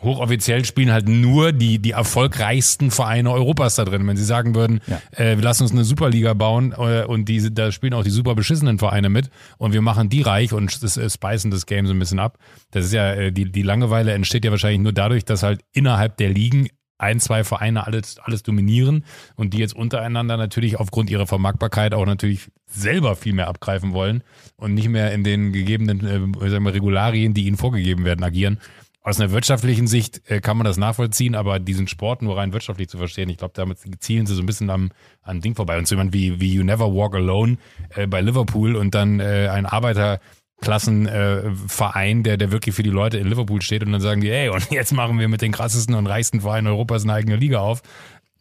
hochoffiziell 0.01 0.65
spielen 0.65 0.91
halt 0.91 1.07
nur 1.09 1.51
die, 1.51 1.79
die 1.79 1.91
erfolgreichsten 1.91 2.91
Vereine 2.91 3.31
Europas 3.31 3.75
da 3.75 3.85
drin. 3.85 4.07
Wenn 4.07 4.17
sie 4.17 4.23
sagen 4.23 4.55
würden, 4.55 4.79
Ja. 4.87 5.01
äh, 5.11 5.35
wir 5.37 5.43
lassen 5.43 5.63
uns 5.63 5.71
eine 5.71 5.83
Superliga 5.83 6.33
bauen 6.33 6.73
äh, 6.77 7.03
und 7.05 7.25
die, 7.25 7.53
da 7.53 7.71
spielen 7.71 7.93
auch 7.93 8.03
die 8.03 8.09
super 8.09 8.35
beschissenen 8.35 8.79
Vereine 8.79 9.09
mit 9.09 9.29
und 9.57 9.73
wir 9.73 9.81
machen 9.81 10.09
die 10.09 10.21
reich 10.21 10.53
und 10.53 10.81
das 10.83 10.97
äh, 10.97 11.09
speisen 11.09 11.51
das 11.51 11.65
Game 11.65 11.85
so 11.87 11.93
ein 11.93 11.99
bisschen 11.99 12.19
ab. 12.19 12.37
Das 12.71 12.85
ist 12.85 12.93
ja, 12.93 13.13
äh, 13.13 13.31
die, 13.31 13.51
die 13.51 13.61
Langeweile 13.63 14.13
entsteht 14.13 14.45
ja 14.45 14.51
wahrscheinlich 14.51 14.81
nur 14.81 14.93
dadurch, 14.93 15.25
dass 15.25 15.43
halt 15.43 15.61
innerhalb 15.73 16.17
der 16.17 16.29
Ligen 16.29 16.69
ein, 16.97 17.19
zwei 17.21 17.45
Vereine 17.45 17.87
alles, 17.87 18.17
alles 18.21 18.43
dominieren 18.43 19.05
und 19.35 19.53
die 19.53 19.57
jetzt 19.59 19.73
untereinander 19.73 20.35
natürlich 20.35 20.77
aufgrund 20.79 21.09
ihrer 21.09 21.27
Vermarktbarkeit 21.27 21.93
auch 21.93 22.05
natürlich 22.05 22.49
selber 22.65 23.15
viel 23.15 23.33
mehr 23.33 23.47
abgreifen 23.47 23.93
wollen 23.93 24.21
und 24.57 24.73
nicht 24.73 24.89
mehr 24.89 25.13
in 25.13 25.23
den 25.23 25.53
gegebenen 25.53 26.05
äh, 26.05 26.49
sagen 26.49 26.65
wir, 26.65 26.73
Regularien, 26.73 27.33
die 27.33 27.45
ihnen 27.47 27.55
vorgegeben 27.57 28.03
werden, 28.03 28.23
agieren. 28.23 28.59
Aus 29.01 29.19
einer 29.19 29.31
wirtschaftlichen 29.31 29.87
Sicht 29.87 30.29
äh, 30.29 30.41
kann 30.41 30.57
man 30.57 30.65
das 30.65 30.77
nachvollziehen, 30.77 31.33
aber 31.33 31.59
diesen 31.59 31.87
Sport 31.87 32.21
nur 32.21 32.37
rein 32.37 32.51
wirtschaftlich 32.51 32.89
zu 32.89 32.97
verstehen, 32.97 33.29
ich 33.29 33.37
glaube, 33.37 33.53
damit 33.55 33.79
zielen 34.01 34.25
sie 34.25 34.35
so 34.35 34.43
ein 34.43 34.45
bisschen 34.45 34.69
am, 34.69 34.91
am 35.21 35.39
Ding 35.39 35.55
vorbei. 35.55 35.77
Und 35.77 35.87
so 35.87 35.95
jemand 35.95 36.13
wie, 36.13 36.41
wie 36.41 36.53
You 36.53 36.63
Never 36.63 36.93
Walk 36.93 37.15
Alone 37.15 37.57
äh, 37.95 38.07
bei 38.07 38.19
Liverpool 38.19 38.75
und 38.75 38.93
dann 38.95 39.21
äh, 39.21 39.47
ein 39.51 39.65
Arbeiterklassenverein, 39.65 41.53
äh, 41.53 41.55
Verein, 41.67 42.23
der, 42.23 42.35
der 42.35 42.51
wirklich 42.51 42.75
für 42.75 42.83
die 42.83 42.89
Leute 42.89 43.17
in 43.17 43.27
Liverpool 43.27 43.61
steht 43.61 43.83
und 43.83 43.93
dann 43.93 44.01
sagen 44.01 44.19
die, 44.19 44.31
ey, 44.31 44.49
und 44.49 44.69
jetzt 44.71 44.91
machen 44.91 45.17
wir 45.17 45.29
mit 45.29 45.41
den 45.41 45.53
krassesten 45.53 45.95
und 45.95 46.05
reichsten 46.05 46.41
Vereinen 46.41 46.67
Europas 46.67 47.03
eine 47.03 47.13
eigene 47.13 47.37
Liga 47.37 47.59
auf. 47.59 47.81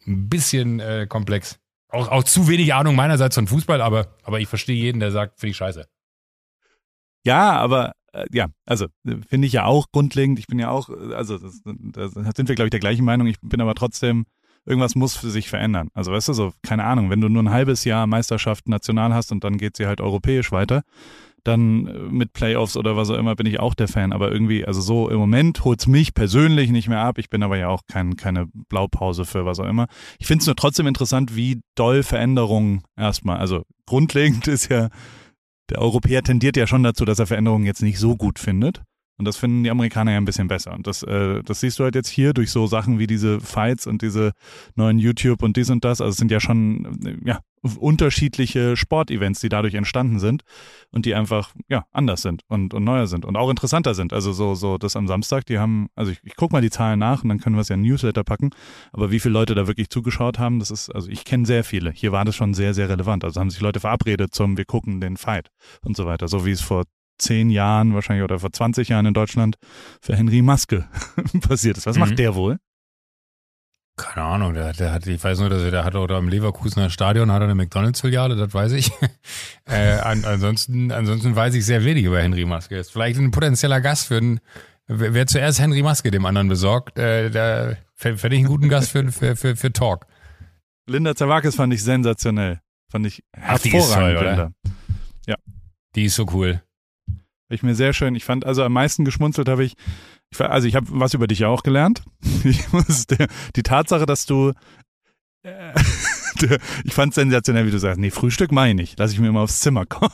Ein 0.05 0.27
bisschen 0.27 0.81
äh, 0.81 1.07
komplex. 1.07 1.57
Auch, 1.87 2.09
auch 2.09 2.23
zu 2.23 2.49
wenig 2.49 2.73
Ahnung 2.73 2.95
meinerseits 2.95 3.35
von 3.35 3.47
Fußball, 3.47 3.81
aber, 3.81 4.07
aber 4.23 4.41
ich 4.41 4.49
verstehe 4.49 4.75
jeden, 4.75 4.99
der 4.99 5.11
sagt, 5.11 5.39
finde 5.39 5.51
ich 5.51 5.57
scheiße. 5.57 5.87
Ja, 7.25 7.51
aber 7.53 7.89
äh, 7.89 7.91
ja, 8.31 8.47
also 8.65 8.85
äh, 9.05 9.17
finde 9.27 9.47
ich 9.47 9.53
ja 9.53 9.65
auch 9.65 9.87
grundlegend. 9.91 10.39
Ich 10.39 10.47
bin 10.47 10.59
ja 10.59 10.69
auch, 10.69 10.89
äh, 10.89 11.13
also 11.13 11.37
da 11.37 12.09
sind 12.09 12.49
wir, 12.49 12.55
glaube 12.55 12.67
ich, 12.67 12.71
der 12.71 12.79
gleichen 12.79 13.05
Meinung. 13.05 13.27
Ich 13.27 13.39
bin 13.41 13.61
aber 13.61 13.75
trotzdem, 13.75 14.25
irgendwas 14.65 14.95
muss 14.95 15.15
für 15.15 15.29
sich 15.29 15.49
verändern. 15.49 15.89
Also 15.93 16.11
weißt 16.11 16.29
du, 16.29 16.33
so, 16.33 16.53
keine 16.63 16.83
Ahnung, 16.83 17.09
wenn 17.09 17.21
du 17.21 17.29
nur 17.29 17.43
ein 17.43 17.51
halbes 17.51 17.83
Jahr 17.83 18.07
Meisterschaft 18.07 18.67
national 18.67 19.13
hast 19.13 19.31
und 19.31 19.43
dann 19.43 19.57
geht 19.57 19.77
sie 19.77 19.85
halt 19.85 20.01
europäisch 20.01 20.51
weiter, 20.51 20.83
dann 21.43 21.87
äh, 21.87 21.99
mit 22.11 22.33
Playoffs 22.33 22.77
oder 22.77 22.97
was 22.97 23.09
auch 23.09 23.17
immer 23.17 23.35
bin 23.35 23.47
ich 23.47 23.59
auch 23.59 23.73
der 23.73 23.87
Fan. 23.87 24.13
Aber 24.13 24.31
irgendwie, 24.31 24.65
also 24.65 24.81
so 24.81 25.09
im 25.09 25.17
Moment 25.17 25.63
holt's 25.63 25.87
mich 25.87 26.13
persönlich 26.13 26.69
nicht 26.71 26.89
mehr 26.89 27.01
ab. 27.01 27.17
Ich 27.17 27.29
bin 27.29 27.43
aber 27.43 27.57
ja 27.57 27.69
auch 27.69 27.81
kein, 27.87 28.15
keine 28.15 28.47
Blaupause 28.69 29.25
für 29.25 29.45
was 29.45 29.59
auch 29.59 29.67
immer. 29.67 29.87
Ich 30.19 30.27
finde 30.27 30.41
es 30.41 30.47
nur 30.47 30.55
trotzdem 30.55 30.87
interessant, 30.87 31.35
wie 31.35 31.61
doll 31.75 32.03
Veränderungen 32.03 32.83
erstmal, 32.97 33.37
also 33.37 33.63
grundlegend 33.85 34.47
ist 34.47 34.69
ja, 34.69 34.89
der 35.69 35.79
Europäer 35.79 36.23
tendiert 36.23 36.57
ja 36.57 36.67
schon 36.67 36.83
dazu, 36.83 37.05
dass 37.05 37.19
er 37.19 37.27
Veränderungen 37.27 37.65
jetzt 37.65 37.81
nicht 37.81 37.99
so 37.99 38.15
gut 38.15 38.39
findet. 38.39 38.81
Und 39.19 39.25
das 39.25 39.35
finden 39.35 39.65
die 39.65 39.69
Amerikaner 39.69 40.13
ja 40.13 40.17
ein 40.17 40.23
bisschen 40.23 40.47
besser. 40.47 40.73
Und 40.73 40.87
das, 40.87 41.03
äh, 41.03 41.43
das 41.43 41.59
siehst 41.59 41.77
du 41.77 41.83
halt 41.83 41.93
jetzt 41.93 42.07
hier 42.07 42.33
durch 42.33 42.51
so 42.51 42.67
Sachen 42.67 42.99
wie 42.99 43.05
diese 43.05 43.41
Fights 43.41 43.85
und 43.85 44.01
diese 44.01 44.31
neuen 44.75 44.97
YouTube 44.97 45.43
und 45.43 45.57
dies 45.57 45.69
und 45.69 45.83
das. 45.83 45.99
Also 45.99 46.11
es 46.11 46.17
sind 46.17 46.31
ja 46.31 46.39
schon 46.39 46.97
äh, 47.05 47.17
ja, 47.25 47.39
unterschiedliche 47.61 48.77
Sportevents, 48.77 49.41
die 49.41 49.49
dadurch 49.49 49.73
entstanden 49.73 50.19
sind 50.19 50.43
und 50.91 51.05
die 51.05 51.15
einfach 51.15 51.53
ja 51.67 51.85
anders 51.91 52.21
sind 52.21 52.43
und, 52.47 52.73
und 52.73 52.85
neuer 52.85 53.07
sind 53.07 53.25
und 53.25 53.35
auch 53.35 53.49
interessanter 53.49 53.93
sind. 53.93 54.13
Also 54.13 54.31
so, 54.31 54.55
so 54.55 54.77
das 54.77 54.95
am 54.95 55.05
Samstag, 55.07 55.45
die 55.45 55.59
haben, 55.59 55.89
also 55.95 56.11
ich, 56.11 56.19
ich 56.23 56.37
gucke 56.37 56.53
mal 56.53 56.61
die 56.61 56.69
Zahlen 56.69 56.99
nach 56.99 57.21
und 57.21 57.27
dann 57.27 57.41
können 57.41 57.57
wir 57.57 57.61
es 57.61 57.69
ja 57.69 57.75
in 57.75 57.81
Newsletter 57.81 58.23
packen. 58.23 58.51
Aber 58.93 59.11
wie 59.11 59.19
viele 59.19 59.33
Leute 59.33 59.53
da 59.53 59.67
wirklich 59.67 59.89
zugeschaut 59.89 60.39
haben, 60.39 60.59
das 60.59 60.71
ist, 60.71 60.89
also 60.95 61.09
ich 61.09 61.25
kenne 61.25 61.45
sehr 61.45 61.65
viele. 61.65 61.91
Hier 61.91 62.13
war 62.13 62.23
das 62.23 62.37
schon 62.37 62.53
sehr, 62.53 62.73
sehr 62.73 62.87
relevant. 62.87 63.25
Also 63.25 63.41
haben 63.41 63.49
sich 63.49 63.59
Leute 63.59 63.81
verabredet 63.81 64.33
zum, 64.33 64.57
wir 64.57 64.65
gucken 64.65 65.01
den 65.01 65.17
Fight 65.17 65.49
und 65.83 65.97
so 65.97 66.05
weiter. 66.05 66.29
So 66.29 66.45
wie 66.45 66.51
es 66.51 66.61
vor 66.61 66.85
zehn 67.19 67.49
Jahren 67.49 67.93
wahrscheinlich 67.93 68.23
oder 68.23 68.39
vor 68.39 68.51
20 68.51 68.89
Jahren 68.89 69.05
in 69.05 69.13
Deutschland 69.13 69.57
für 70.01 70.15
Henry 70.15 70.41
Maske 70.41 70.87
passiert 71.47 71.77
ist. 71.77 71.85
Was 71.85 71.95
Mhm. 71.95 71.99
macht 72.01 72.19
der 72.19 72.35
wohl? 72.35 72.57
Keine 73.97 74.25
Ahnung, 74.25 74.53
der, 74.53 74.71
der 74.71 74.93
hat, 74.93 75.05
ich 75.07 75.21
weiß 75.21 75.39
nur, 75.39 75.49
dass 75.49 75.61
er, 75.61 75.71
der 75.71 75.83
hat 75.83 75.93
oder 75.95 76.17
im 76.19 76.29
Leverkusener 76.29 76.89
Stadion 76.89 77.31
hat 77.33 77.41
er 77.41 77.45
eine 77.45 77.55
McDonalds-Filiale, 77.55 78.37
das 78.37 78.53
weiß 78.53 78.71
ich. 78.71 78.91
äh, 79.65 79.97
an, 79.99 80.23
ansonsten, 80.23 80.93
ansonsten 80.93 81.35
weiß 81.35 81.53
ich 81.55 81.65
sehr 81.65 81.83
wenig 81.83 82.05
über 82.05 82.21
Henry 82.21 82.45
Maske. 82.45 82.77
Ist 82.77 82.93
vielleicht 82.93 83.19
ein 83.19 83.31
potenzieller 83.31 83.81
Gast 83.81 84.07
für 84.07 84.15
einen, 84.17 84.39
wer, 84.87 85.13
wer 85.13 85.27
zuerst 85.27 85.59
Henry 85.59 85.81
Maske 85.83 86.11
dem 86.11 86.25
anderen 86.25 86.47
besorgt, 86.47 86.97
äh, 86.97 87.29
da 87.29 87.73
fände 87.93 88.27
ich 88.35 88.39
einen 88.39 88.47
guten 88.47 88.69
Gast 88.69 88.91
für, 88.91 89.11
für, 89.11 89.35
für, 89.35 89.57
für 89.57 89.73
Talk. 89.73 90.05
Linda 90.87 91.13
Zawakis 91.13 91.55
fand 91.55 91.73
ich 91.73 91.83
sensationell. 91.83 92.61
Fand 92.89 93.05
ich 93.05 93.21
Ach, 93.33 93.59
die 93.59 93.67
ist 93.67 93.73
hervorragend, 93.93 94.17
toll, 94.17 94.27
oder? 94.27 94.31
Linda. 94.31 94.51
Die 95.95 96.05
ist 96.05 96.15
so 96.15 96.25
cool. 96.33 96.61
Ich 97.51 97.63
mir 97.63 97.73
sehr 97.75 97.93
schön, 97.93 98.13
ich 98.15 98.23
fand, 98.25 98.45
also 98.45 98.63
am 98.63 98.73
meisten 98.73 99.05
geschmunzelt 99.05 99.49
habe 99.49 99.63
ich, 99.63 99.73
ich 100.31 100.39
war- 100.39 100.51
also 100.51 100.67
ich 100.67 100.75
habe 100.75 100.85
was 100.89 101.13
über 101.15 101.25
dich 101.27 101.39
ja 101.39 101.47
auch 101.47 101.63
gelernt. 101.63 102.03
Ich 102.43 102.71
muss, 102.71 103.07
der, 103.07 103.27
die 103.55 103.63
Tatsache, 103.63 104.05
dass 104.05 104.25
du, 104.25 104.53
äh, 105.43 105.73
der, 106.41 106.59
ich 106.83 106.93
fand 106.93 107.13
sensationell, 107.13 107.65
wie 107.65 107.71
du 107.71 107.79
sagst, 107.79 107.99
nee, 107.99 108.11
Frühstück 108.11 108.51
meine 108.51 108.69
ich 108.81 108.89
nicht, 108.91 108.99
lass 108.99 109.11
ich 109.11 109.19
mir 109.19 109.27
immer 109.29 109.41
aufs 109.41 109.59
Zimmer 109.61 109.85
kommen. 109.85 110.13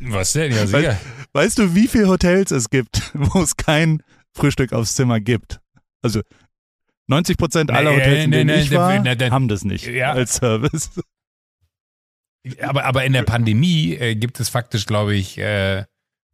Was 0.00 0.32
denn? 0.34 0.52
Ja, 0.52 0.66
sicher. 0.66 1.00
Weißt 1.32 1.58
du, 1.58 1.74
wie 1.74 1.88
viele 1.88 2.08
Hotels 2.08 2.50
es 2.50 2.68
gibt, 2.68 3.10
wo 3.14 3.40
es 3.40 3.56
kein 3.56 4.02
Frühstück 4.34 4.72
aufs 4.72 4.94
Zimmer 4.94 5.20
gibt? 5.20 5.60
Also 6.02 6.20
90 7.08 7.38
Prozent 7.38 7.70
aller 7.70 7.92
Nee, 7.92 7.96
Hotels, 8.00 8.24
in 8.24 8.30
denen 8.32 8.46
nee, 8.48 8.60
ich 8.62 8.70
nee, 8.70 8.76
war, 8.76 8.98
nee, 8.98 9.14
nee. 9.14 9.30
haben 9.30 9.48
das 9.48 9.64
nicht 9.64 9.86
Ja. 9.86 10.12
als 10.12 10.34
Service. 10.36 10.90
Aber, 12.60 12.84
aber 12.84 13.04
in 13.04 13.12
der 13.12 13.22
Pandemie 13.22 13.94
äh, 13.94 14.14
gibt 14.14 14.40
es 14.40 14.48
faktisch, 14.48 14.86
glaube 14.86 15.14
ich, 15.14 15.38
äh, 15.38 15.84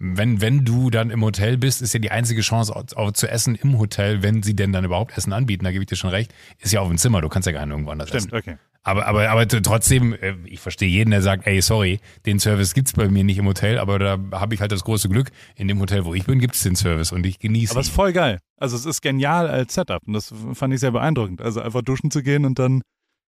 wenn, 0.04 0.40
wenn 0.40 0.64
du 0.64 0.90
dann 0.90 1.10
im 1.10 1.22
Hotel 1.22 1.56
bist, 1.56 1.80
ist 1.80 1.94
ja 1.94 2.00
die 2.00 2.10
einzige 2.10 2.40
Chance 2.40 2.74
auch, 2.74 2.84
auch 2.96 3.12
zu 3.12 3.28
essen 3.28 3.54
im 3.54 3.78
Hotel, 3.78 4.22
wenn 4.22 4.42
sie 4.42 4.56
denn 4.56 4.72
dann 4.72 4.84
überhaupt 4.84 5.16
Essen 5.16 5.32
anbieten, 5.32 5.64
da 5.64 5.70
gebe 5.70 5.84
ich 5.84 5.88
dir 5.88 5.96
schon 5.96 6.10
recht, 6.10 6.34
ist 6.58 6.72
ja 6.72 6.80
auf 6.80 6.88
dem 6.88 6.98
Zimmer, 6.98 7.20
du 7.20 7.28
kannst 7.28 7.46
ja 7.46 7.52
gar 7.52 7.64
nicht 7.64 7.70
irgendwo 7.70 7.92
anders 7.92 8.08
Stimmt, 8.08 8.32
essen. 8.32 8.36
okay. 8.36 8.56
Aber, 8.84 9.06
aber, 9.06 9.30
aber 9.30 9.46
trotzdem, 9.46 10.12
äh, 10.14 10.34
ich 10.44 10.58
verstehe 10.58 10.88
jeden, 10.88 11.12
der 11.12 11.22
sagt, 11.22 11.46
ey, 11.46 11.62
sorry, 11.62 12.00
den 12.26 12.40
Service 12.40 12.74
gibt's 12.74 12.94
bei 12.94 13.08
mir 13.08 13.22
nicht 13.22 13.38
im 13.38 13.46
Hotel, 13.46 13.78
aber 13.78 14.00
da 14.00 14.18
habe 14.32 14.54
ich 14.54 14.60
halt 14.60 14.72
das 14.72 14.82
große 14.82 15.08
Glück, 15.08 15.30
in 15.54 15.68
dem 15.68 15.78
Hotel, 15.78 16.04
wo 16.04 16.14
ich 16.14 16.24
bin, 16.24 16.40
gibt's 16.40 16.64
den 16.64 16.74
Service 16.74 17.12
und 17.12 17.24
ich 17.24 17.38
genieße 17.38 17.72
Aber 17.72 17.80
es 17.80 17.86
ist 17.86 17.94
voll 17.94 18.12
geil. 18.12 18.40
Also 18.56 18.74
es 18.74 18.84
ist 18.84 19.02
genial 19.02 19.48
als 19.48 19.74
Setup 19.74 20.02
und 20.04 20.14
das 20.14 20.34
fand 20.54 20.74
ich 20.74 20.80
sehr 20.80 20.90
beeindruckend. 20.90 21.40
Also 21.40 21.60
einfach 21.60 21.82
duschen 21.82 22.10
zu 22.10 22.24
gehen 22.24 22.44
und 22.44 22.58
dann 22.58 22.82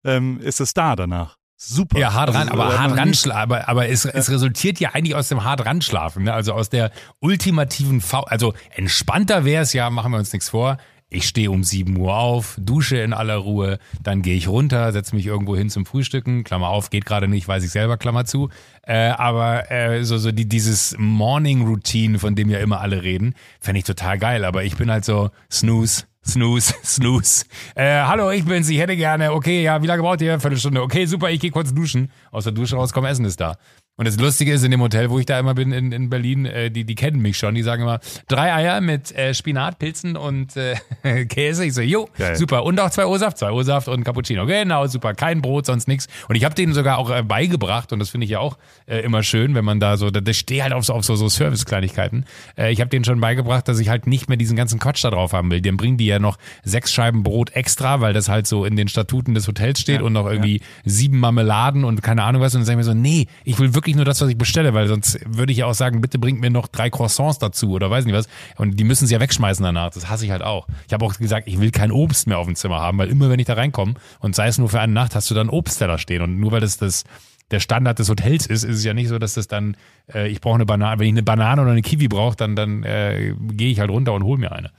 ähm, 0.03 0.39
ist 0.39 0.59
es 0.59 0.73
da 0.73 0.95
danach. 0.95 1.37
Super. 1.65 1.97
Ja, 1.99 2.13
hart 2.13 2.29
Also, 2.29 2.39
ran, 2.39 2.49
aber 2.49 2.77
hart 2.77 2.97
ran, 2.97 3.09
nie- 3.09 3.31
aber, 3.31 3.69
aber 3.69 3.87
es, 3.89 4.05
es 4.05 4.29
resultiert 4.29 4.79
ja 4.79 4.89
eigentlich 4.93 5.15
aus 5.15 5.29
dem 5.29 5.43
hart 5.43 5.65
ranschlafen, 5.65 6.23
ne? 6.23 6.33
also 6.33 6.53
aus 6.53 6.69
der 6.69 6.91
ultimativen 7.19 8.01
V, 8.01 8.21
also 8.21 8.53
entspannter 8.75 9.45
wäre 9.45 9.63
es 9.63 9.73
ja, 9.73 9.89
machen 9.89 10.11
wir 10.11 10.17
uns 10.19 10.33
nichts 10.33 10.49
vor, 10.49 10.77
Ich 11.15 11.27
stehe 11.27 11.51
um 11.51 11.63
7 11.63 11.95
Uhr 11.97 12.15
auf, 12.17 12.57
dusche 12.59 12.97
in 12.97 13.13
aller 13.13 13.35
Ruhe, 13.37 13.77
dann 14.01 14.23
gehe 14.23 14.35
ich 14.35 14.47
runter, 14.47 14.91
setze 14.91 15.15
mich 15.15 15.25
irgendwo 15.27 15.55
hin 15.55 15.69
zum 15.69 15.85
Frühstücken, 15.85 16.43
Klammer 16.43 16.69
auf, 16.69 16.89
geht 16.89 17.05
gerade 17.05 17.27
nicht, 17.27 17.47
weiß 17.47 17.63
ich 17.63 17.69
selber, 17.69 17.97
Klammer 17.97 18.25
zu. 18.25 18.49
Äh, 18.81 19.09
aber 19.09 19.71
äh, 19.71 20.03
so, 20.03 20.17
so 20.17 20.31
die, 20.31 20.49
dieses 20.49 20.95
Morning 20.97 21.65
Routine, 21.67 22.17
von 22.17 22.33
dem 22.35 22.49
ja 22.49 22.57
immer 22.59 22.81
alle 22.81 23.03
reden, 23.03 23.35
fände 23.59 23.77
ich 23.77 23.85
total 23.85 24.17
geil. 24.17 24.43
Aber 24.43 24.63
ich 24.63 24.75
bin 24.75 24.89
halt 24.89 25.05
so 25.05 25.29
Snooze, 25.51 26.05
Snooze, 26.25 26.73
Snooze. 26.83 27.45
Äh, 27.75 28.01
hallo, 28.03 28.31
ich 28.31 28.45
bin's, 28.45 28.69
ich 28.69 28.79
hätte 28.79 28.95
gerne, 28.95 29.33
okay, 29.33 29.63
ja, 29.63 29.81
wie 29.81 29.87
lange 29.87 30.01
braucht 30.01 30.21
ihr? 30.21 30.39
Viertelstunde. 30.39 30.81
Okay, 30.81 31.05
super, 31.05 31.29
ich 31.29 31.39
gehe 31.39 31.51
kurz 31.51 31.73
duschen. 31.73 32.11
Aus 32.31 32.45
der 32.45 32.53
Dusche 32.53 32.75
rauskommen, 32.75 33.09
Essen 33.09 33.25
ist 33.25 33.39
da. 33.39 33.57
Und 33.95 34.07
das 34.07 34.17
Lustige 34.17 34.51
ist, 34.51 34.63
in 34.63 34.71
dem 34.71 34.81
Hotel, 34.81 35.11
wo 35.11 35.19
ich 35.19 35.27
da 35.27 35.37
immer 35.37 35.53
bin, 35.53 35.71
in, 35.71 35.91
in 35.91 36.09
Berlin, 36.09 36.47
äh, 36.47 36.71
die, 36.71 36.83
die 36.83 36.95
kennen 36.95 37.21
mich 37.21 37.37
schon. 37.37 37.53
Die 37.53 37.61
sagen 37.61 37.83
immer, 37.83 37.99
drei 38.27 38.51
Eier 38.51 38.81
mit 38.81 39.15
äh, 39.15 39.35
Spinat, 39.35 39.77
Pilzen 39.77 40.17
und 40.17 40.57
äh, 40.57 41.25
Käse. 41.25 41.63
Ich 41.63 41.75
so, 41.75 41.81
jo, 41.81 42.09
Geil. 42.17 42.35
super. 42.35 42.63
Und 42.63 42.79
auch 42.79 42.89
zwei 42.89 43.05
O-Saft, 43.05 43.37
zwei 43.37 43.51
O-Saft 43.51 43.87
und 43.87 44.03
Cappuccino. 44.03 44.47
Genau, 44.47 44.87
super. 44.87 45.13
Kein 45.13 45.43
Brot, 45.43 45.67
sonst 45.67 45.87
nichts. 45.87 46.07
Und 46.27 46.35
ich 46.35 46.43
habe 46.43 46.55
denen 46.55 46.73
sogar 46.73 46.97
auch 46.97 47.11
äh, 47.11 47.21
beigebracht, 47.21 47.93
und 47.93 47.99
das 47.99 48.09
finde 48.09 48.25
ich 48.25 48.31
ja 48.31 48.39
auch 48.39 48.57
äh, 48.87 49.01
immer 49.01 49.21
schön, 49.21 49.53
wenn 49.53 49.63
man 49.63 49.79
da 49.79 49.95
so, 49.95 50.09
da, 50.09 50.21
da 50.21 50.33
stehe 50.33 50.63
halt 50.63 50.73
auf 50.73 50.85
so, 50.85 50.93
auf 50.93 51.05
so, 51.05 51.15
so 51.15 51.29
Service-Kleinigkeiten. 51.29 52.25
Äh, 52.57 52.73
ich 52.73 52.81
habe 52.81 52.89
denen 52.89 53.05
schon 53.05 53.21
beigebracht, 53.21 53.67
dass 53.67 53.77
ich 53.77 53.89
halt 53.89 54.07
nicht 54.07 54.27
mehr 54.27 54.37
diesen 54.37 54.57
ganzen 54.57 54.79
Quatsch 54.79 55.03
da 55.03 55.11
drauf 55.11 55.33
haben 55.33 55.51
will. 55.51 55.61
Dann 55.61 55.77
bringen 55.77 55.97
die 55.97 56.07
ja 56.07 56.17
noch 56.17 56.39
sechs 56.63 56.91
Scheiben 56.91 57.21
Brot 57.21 57.51
extra, 57.51 58.01
weil 58.01 58.13
das 58.13 58.27
halt 58.27 58.47
so 58.47 58.65
in 58.65 58.75
den 58.75 58.87
Statuten 58.87 59.35
des 59.35 59.47
Hotels 59.47 59.79
steht 59.79 59.99
ja, 59.99 60.01
und 60.01 60.13
noch 60.13 60.25
irgendwie 60.25 60.57
ja. 60.57 60.65
sieben 60.83 61.19
Marmeladen 61.19 61.83
und 61.83 62.01
keine 62.01 62.23
Ahnung 62.23 62.41
was. 62.41 62.55
Und 62.55 62.61
dann 62.61 62.65
sage 62.65 62.81
ich 62.81 62.87
mir 62.87 62.91
so, 62.91 62.95
nee, 62.95 63.27
ich 63.43 63.59
will 63.59 63.75
wirklich 63.75 63.82
nur 63.87 64.05
das, 64.05 64.21
was 64.21 64.29
ich 64.29 64.37
bestelle 64.37 64.53
Stelle, 64.53 64.73
weil 64.73 64.87
sonst 64.87 65.19
würde 65.25 65.51
ich 65.51 65.59
ja 65.59 65.65
auch 65.65 65.73
sagen, 65.73 65.99
bitte 66.01 66.19
bringt 66.19 66.39
mir 66.39 66.49
noch 66.49 66.67
drei 66.67 66.89
Croissants 66.89 67.39
dazu 67.39 67.71
oder 67.71 67.89
weiß 67.89 68.05
nicht 68.05 68.15
was. 68.15 68.27
Und 68.57 68.79
die 68.79 68.83
müssen 68.83 69.07
sie 69.07 69.13
ja 69.13 69.19
wegschmeißen 69.19 69.63
danach. 69.63 69.89
Das 69.91 70.09
hasse 70.09 70.25
ich 70.25 70.31
halt 70.31 70.43
auch. 70.43 70.67
Ich 70.87 70.93
habe 70.93 71.03
auch 71.05 71.17
gesagt, 71.17 71.47
ich 71.47 71.59
will 71.59 71.71
kein 71.71 71.91
Obst 71.91 72.27
mehr 72.27 72.37
auf 72.37 72.45
dem 72.45 72.55
Zimmer 72.55 72.79
haben, 72.79 72.97
weil 72.97 73.09
immer 73.09 73.29
wenn 73.29 73.39
ich 73.39 73.45
da 73.45 73.53
reinkomme 73.53 73.95
und 74.19 74.35
sei 74.35 74.47
es 74.47 74.57
nur 74.57 74.69
für 74.69 74.79
eine 74.79 74.93
Nacht, 74.93 75.15
hast 75.15 75.29
du 75.29 75.35
dann 75.35 75.49
Obstteller 75.49 75.97
stehen. 75.97 76.21
Und 76.21 76.39
nur 76.39 76.51
weil 76.51 76.61
das 76.61 76.77
das 76.77 77.03
der 77.51 77.59
Standard 77.59 77.99
des 77.99 78.09
Hotels 78.09 78.47
ist, 78.47 78.63
ist 78.63 78.77
es 78.77 78.83
ja 78.83 78.93
nicht 78.93 79.09
so, 79.09 79.19
dass 79.19 79.33
das 79.33 79.47
dann, 79.47 79.75
äh, 80.11 80.27
ich 80.29 80.41
brauche 80.41 80.55
eine 80.55 80.65
Banane, 80.65 80.99
wenn 80.99 81.07
ich 81.07 81.13
eine 81.13 81.23
Banane 81.23 81.61
oder 81.61 81.71
eine 81.71 81.81
Kiwi 81.81 82.07
brauche, 82.07 82.35
dann, 82.35 82.55
dann 82.55 82.83
äh, 82.83 83.35
gehe 83.51 83.69
ich 83.69 83.79
halt 83.79 83.91
runter 83.91 84.13
und 84.13 84.23
hole 84.23 84.39
mir 84.39 84.51
eine. 84.51 84.71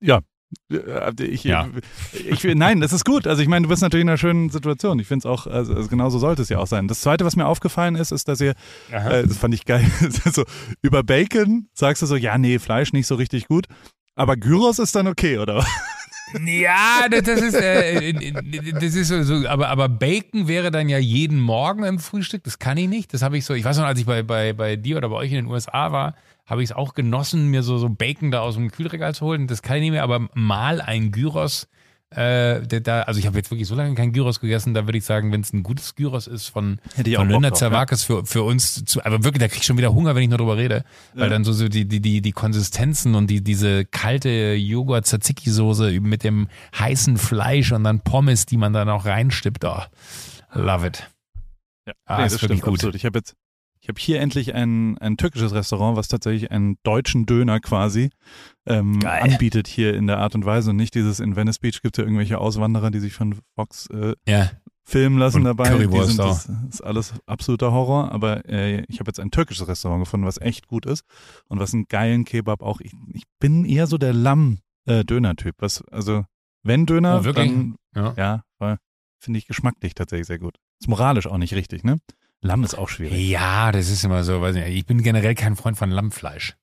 Ja, 0.00 0.20
ich, 1.20 1.44
ja. 1.44 1.68
ich, 2.12 2.44
nein, 2.44 2.80
das 2.80 2.92
ist 2.92 3.04
gut. 3.04 3.26
Also 3.26 3.42
ich 3.42 3.48
meine, 3.48 3.64
du 3.64 3.68
bist 3.68 3.82
natürlich 3.82 4.02
in 4.02 4.08
einer 4.08 4.18
schönen 4.18 4.50
Situation. 4.50 4.98
Ich 4.98 5.06
finde 5.06 5.20
es 5.20 5.26
auch, 5.26 5.46
also, 5.46 5.74
also 5.74 5.88
genau 5.88 6.10
so 6.10 6.18
sollte 6.18 6.42
es 6.42 6.48
ja 6.48 6.58
auch 6.58 6.66
sein. 6.66 6.88
Das 6.88 7.00
Zweite, 7.00 7.24
was 7.24 7.36
mir 7.36 7.46
aufgefallen 7.46 7.94
ist, 7.94 8.10
ist, 8.10 8.28
dass 8.28 8.40
ihr, 8.40 8.54
äh, 8.90 9.26
das 9.26 9.38
fand 9.38 9.54
ich 9.54 9.64
geil, 9.64 9.86
so, 10.32 10.44
über 10.82 11.02
Bacon 11.02 11.68
sagst 11.72 12.02
du 12.02 12.06
so, 12.06 12.16
ja, 12.16 12.36
nee, 12.38 12.58
Fleisch 12.58 12.92
nicht 12.92 13.06
so 13.06 13.14
richtig 13.14 13.46
gut, 13.46 13.66
aber 14.14 14.36
Gyros 14.36 14.78
ist 14.78 14.94
dann 14.96 15.06
okay, 15.06 15.38
oder? 15.38 15.64
Ja, 16.44 17.06
das, 17.08 17.28
ist, 17.28 17.54
äh, 17.54 18.12
das 18.72 18.94
ist 18.94 19.08
so, 19.08 19.22
so, 19.22 19.46
aber, 19.48 19.68
aber 19.68 19.88
Bacon 19.88 20.48
wäre 20.48 20.70
dann 20.70 20.88
ja 20.88 20.98
jeden 20.98 21.38
Morgen 21.38 21.84
im 21.84 22.00
Frühstück. 22.00 22.42
Das 22.42 22.58
kann 22.58 22.76
ich 22.76 22.88
nicht. 22.88 23.14
Das 23.14 23.22
habe 23.22 23.38
ich 23.38 23.44
so, 23.44 23.54
ich 23.54 23.64
weiß 23.64 23.78
noch, 23.78 23.84
als 23.84 24.00
ich 24.00 24.06
bei, 24.06 24.22
bei, 24.22 24.52
bei 24.52 24.74
dir 24.76 24.96
oder 24.96 25.08
bei 25.08 25.16
euch 25.16 25.30
in 25.30 25.36
den 25.36 25.46
USA 25.46 25.92
war, 25.92 26.16
habe 26.46 26.62
ich 26.62 26.70
es 26.70 26.76
auch 26.76 26.94
genossen, 26.94 27.48
mir 27.48 27.62
so, 27.62 27.78
so 27.78 27.88
Bacon 27.88 28.30
da 28.30 28.40
aus 28.40 28.54
dem 28.54 28.70
Kühlregal 28.70 29.14
zu 29.14 29.26
holen. 29.26 29.46
Das 29.46 29.62
kann 29.62 29.76
ich 29.76 29.82
nicht 29.82 29.90
mehr, 29.90 30.04
aber 30.04 30.28
mal 30.34 30.80
ein 30.80 31.10
Gyros, 31.10 31.68
äh, 32.10 32.62
da, 32.66 33.02
also 33.02 33.18
ich 33.18 33.26
habe 33.26 33.36
jetzt 33.36 33.50
wirklich 33.50 33.66
so 33.66 33.74
lange 33.74 33.94
kein 33.96 34.12
Gyros 34.12 34.38
gegessen, 34.38 34.74
da 34.74 34.86
würde 34.86 34.96
ich 34.96 35.04
sagen, 35.04 35.32
wenn 35.32 35.40
es 35.40 35.52
ein 35.52 35.64
gutes 35.64 35.96
Gyros 35.96 36.28
ist 36.28 36.46
von, 36.46 36.78
von 36.94 37.28
Linda 37.28 37.52
Zerwakis 37.52 38.04
für, 38.04 38.24
für 38.24 38.44
uns, 38.44 38.84
zu, 38.84 39.04
aber 39.04 39.24
wirklich, 39.24 39.40
da 39.40 39.48
krieg 39.48 39.58
ich 39.58 39.66
schon 39.66 39.76
wieder 39.76 39.92
Hunger, 39.92 40.14
wenn 40.14 40.22
ich 40.22 40.28
nur 40.28 40.38
drüber 40.38 40.56
rede, 40.56 40.84
weil 41.14 41.24
ja. 41.24 41.30
dann 41.30 41.42
so, 41.42 41.52
so 41.52 41.68
die, 41.68 41.84
die, 41.84 42.00
die, 42.00 42.20
die 42.20 42.32
Konsistenzen 42.32 43.16
und 43.16 43.28
die, 43.28 43.42
diese 43.42 43.84
kalte 43.84 44.54
Joghurt-Tzatziki-Soße 44.54 46.00
mit 46.00 46.22
dem 46.22 46.46
heißen 46.78 47.16
Fleisch 47.16 47.72
und 47.72 47.82
dann 47.82 48.00
Pommes, 48.00 48.46
die 48.46 48.56
man 48.56 48.72
da 48.72 48.84
noch 48.84 49.04
reinstippt, 49.04 49.64
oh, 49.64 49.82
love 50.54 50.86
it. 50.86 51.10
Ja, 51.86 51.92
ah, 52.04 52.20
nee, 52.20 52.26
ist 52.26 52.40
wirklich 52.40 52.60
gut. 52.60 52.74
Absolut. 52.74 52.94
Ich 52.94 53.04
habe 53.04 53.18
jetzt 53.18 53.34
ich 53.86 53.88
habe 53.88 54.00
hier 54.00 54.20
endlich 54.20 54.52
ein, 54.52 54.98
ein 54.98 55.16
türkisches 55.16 55.54
Restaurant, 55.54 55.96
was 55.96 56.08
tatsächlich 56.08 56.50
einen 56.50 56.76
deutschen 56.82 57.24
Döner 57.24 57.60
quasi 57.60 58.10
ähm, 58.66 58.98
anbietet 59.06 59.68
hier 59.68 59.94
in 59.94 60.08
der 60.08 60.18
Art 60.18 60.34
und 60.34 60.44
Weise 60.44 60.70
und 60.70 60.76
nicht 60.76 60.96
dieses 60.96 61.20
in 61.20 61.36
Venice 61.36 61.60
Beach 61.60 61.82
gibt 61.82 61.96
es 61.96 62.02
ja 62.02 62.04
irgendwelche 62.04 62.38
Auswanderer, 62.38 62.90
die 62.90 62.98
sich 62.98 63.12
von 63.12 63.36
Fox 63.54 63.86
äh, 63.90 64.16
ja. 64.26 64.50
filmen 64.82 65.18
lassen 65.18 65.36
und 65.36 65.44
dabei. 65.44 65.68
Currywurst 65.68 66.16
sind. 66.16 66.18
Das 66.18 66.50
ist 66.68 66.80
alles 66.80 67.14
absoluter 67.26 67.70
Horror, 67.70 68.10
aber 68.10 68.44
äh, 68.48 68.82
ich 68.88 68.98
habe 68.98 69.08
jetzt 69.08 69.20
ein 69.20 69.30
türkisches 69.30 69.68
Restaurant 69.68 70.02
gefunden, 70.02 70.26
was 70.26 70.40
echt 70.40 70.66
gut 70.66 70.84
ist 70.84 71.04
und 71.46 71.60
was 71.60 71.72
einen 71.72 71.86
geilen 71.86 72.24
Kebab 72.24 72.62
auch. 72.64 72.80
Ich, 72.80 72.90
ich 73.12 73.22
bin 73.38 73.64
eher 73.64 73.86
so 73.86 73.98
der 73.98 74.12
Lamm-Döner-Typ. 74.12 75.54
Äh, 75.54 75.62
was, 75.62 75.84
also 75.92 76.24
wenn 76.64 76.86
Döner, 76.86 77.22
oh, 77.24 77.30
dann 77.30 77.76
ja, 77.94 78.14
ja 78.16 78.42
finde 79.18 79.38
ich 79.38 79.46
geschmacklich 79.46 79.94
tatsächlich 79.94 80.26
sehr 80.26 80.38
gut. 80.38 80.56
Ist 80.80 80.88
moralisch 80.88 81.26
auch 81.26 81.38
nicht 81.38 81.54
richtig, 81.54 81.84
ne? 81.84 81.98
Lamm 82.42 82.64
ist 82.64 82.74
auch 82.74 82.88
schwierig. 82.88 83.28
Ja, 83.28 83.72
das 83.72 83.88
ist 83.90 84.04
immer 84.04 84.24
so, 84.24 84.40
weiß 84.40 84.54
nicht, 84.54 84.68
ich 84.68 84.86
bin 84.86 85.02
generell 85.02 85.34
kein 85.34 85.56
Freund 85.56 85.76
von 85.76 85.90
Lammfleisch. 85.90 86.56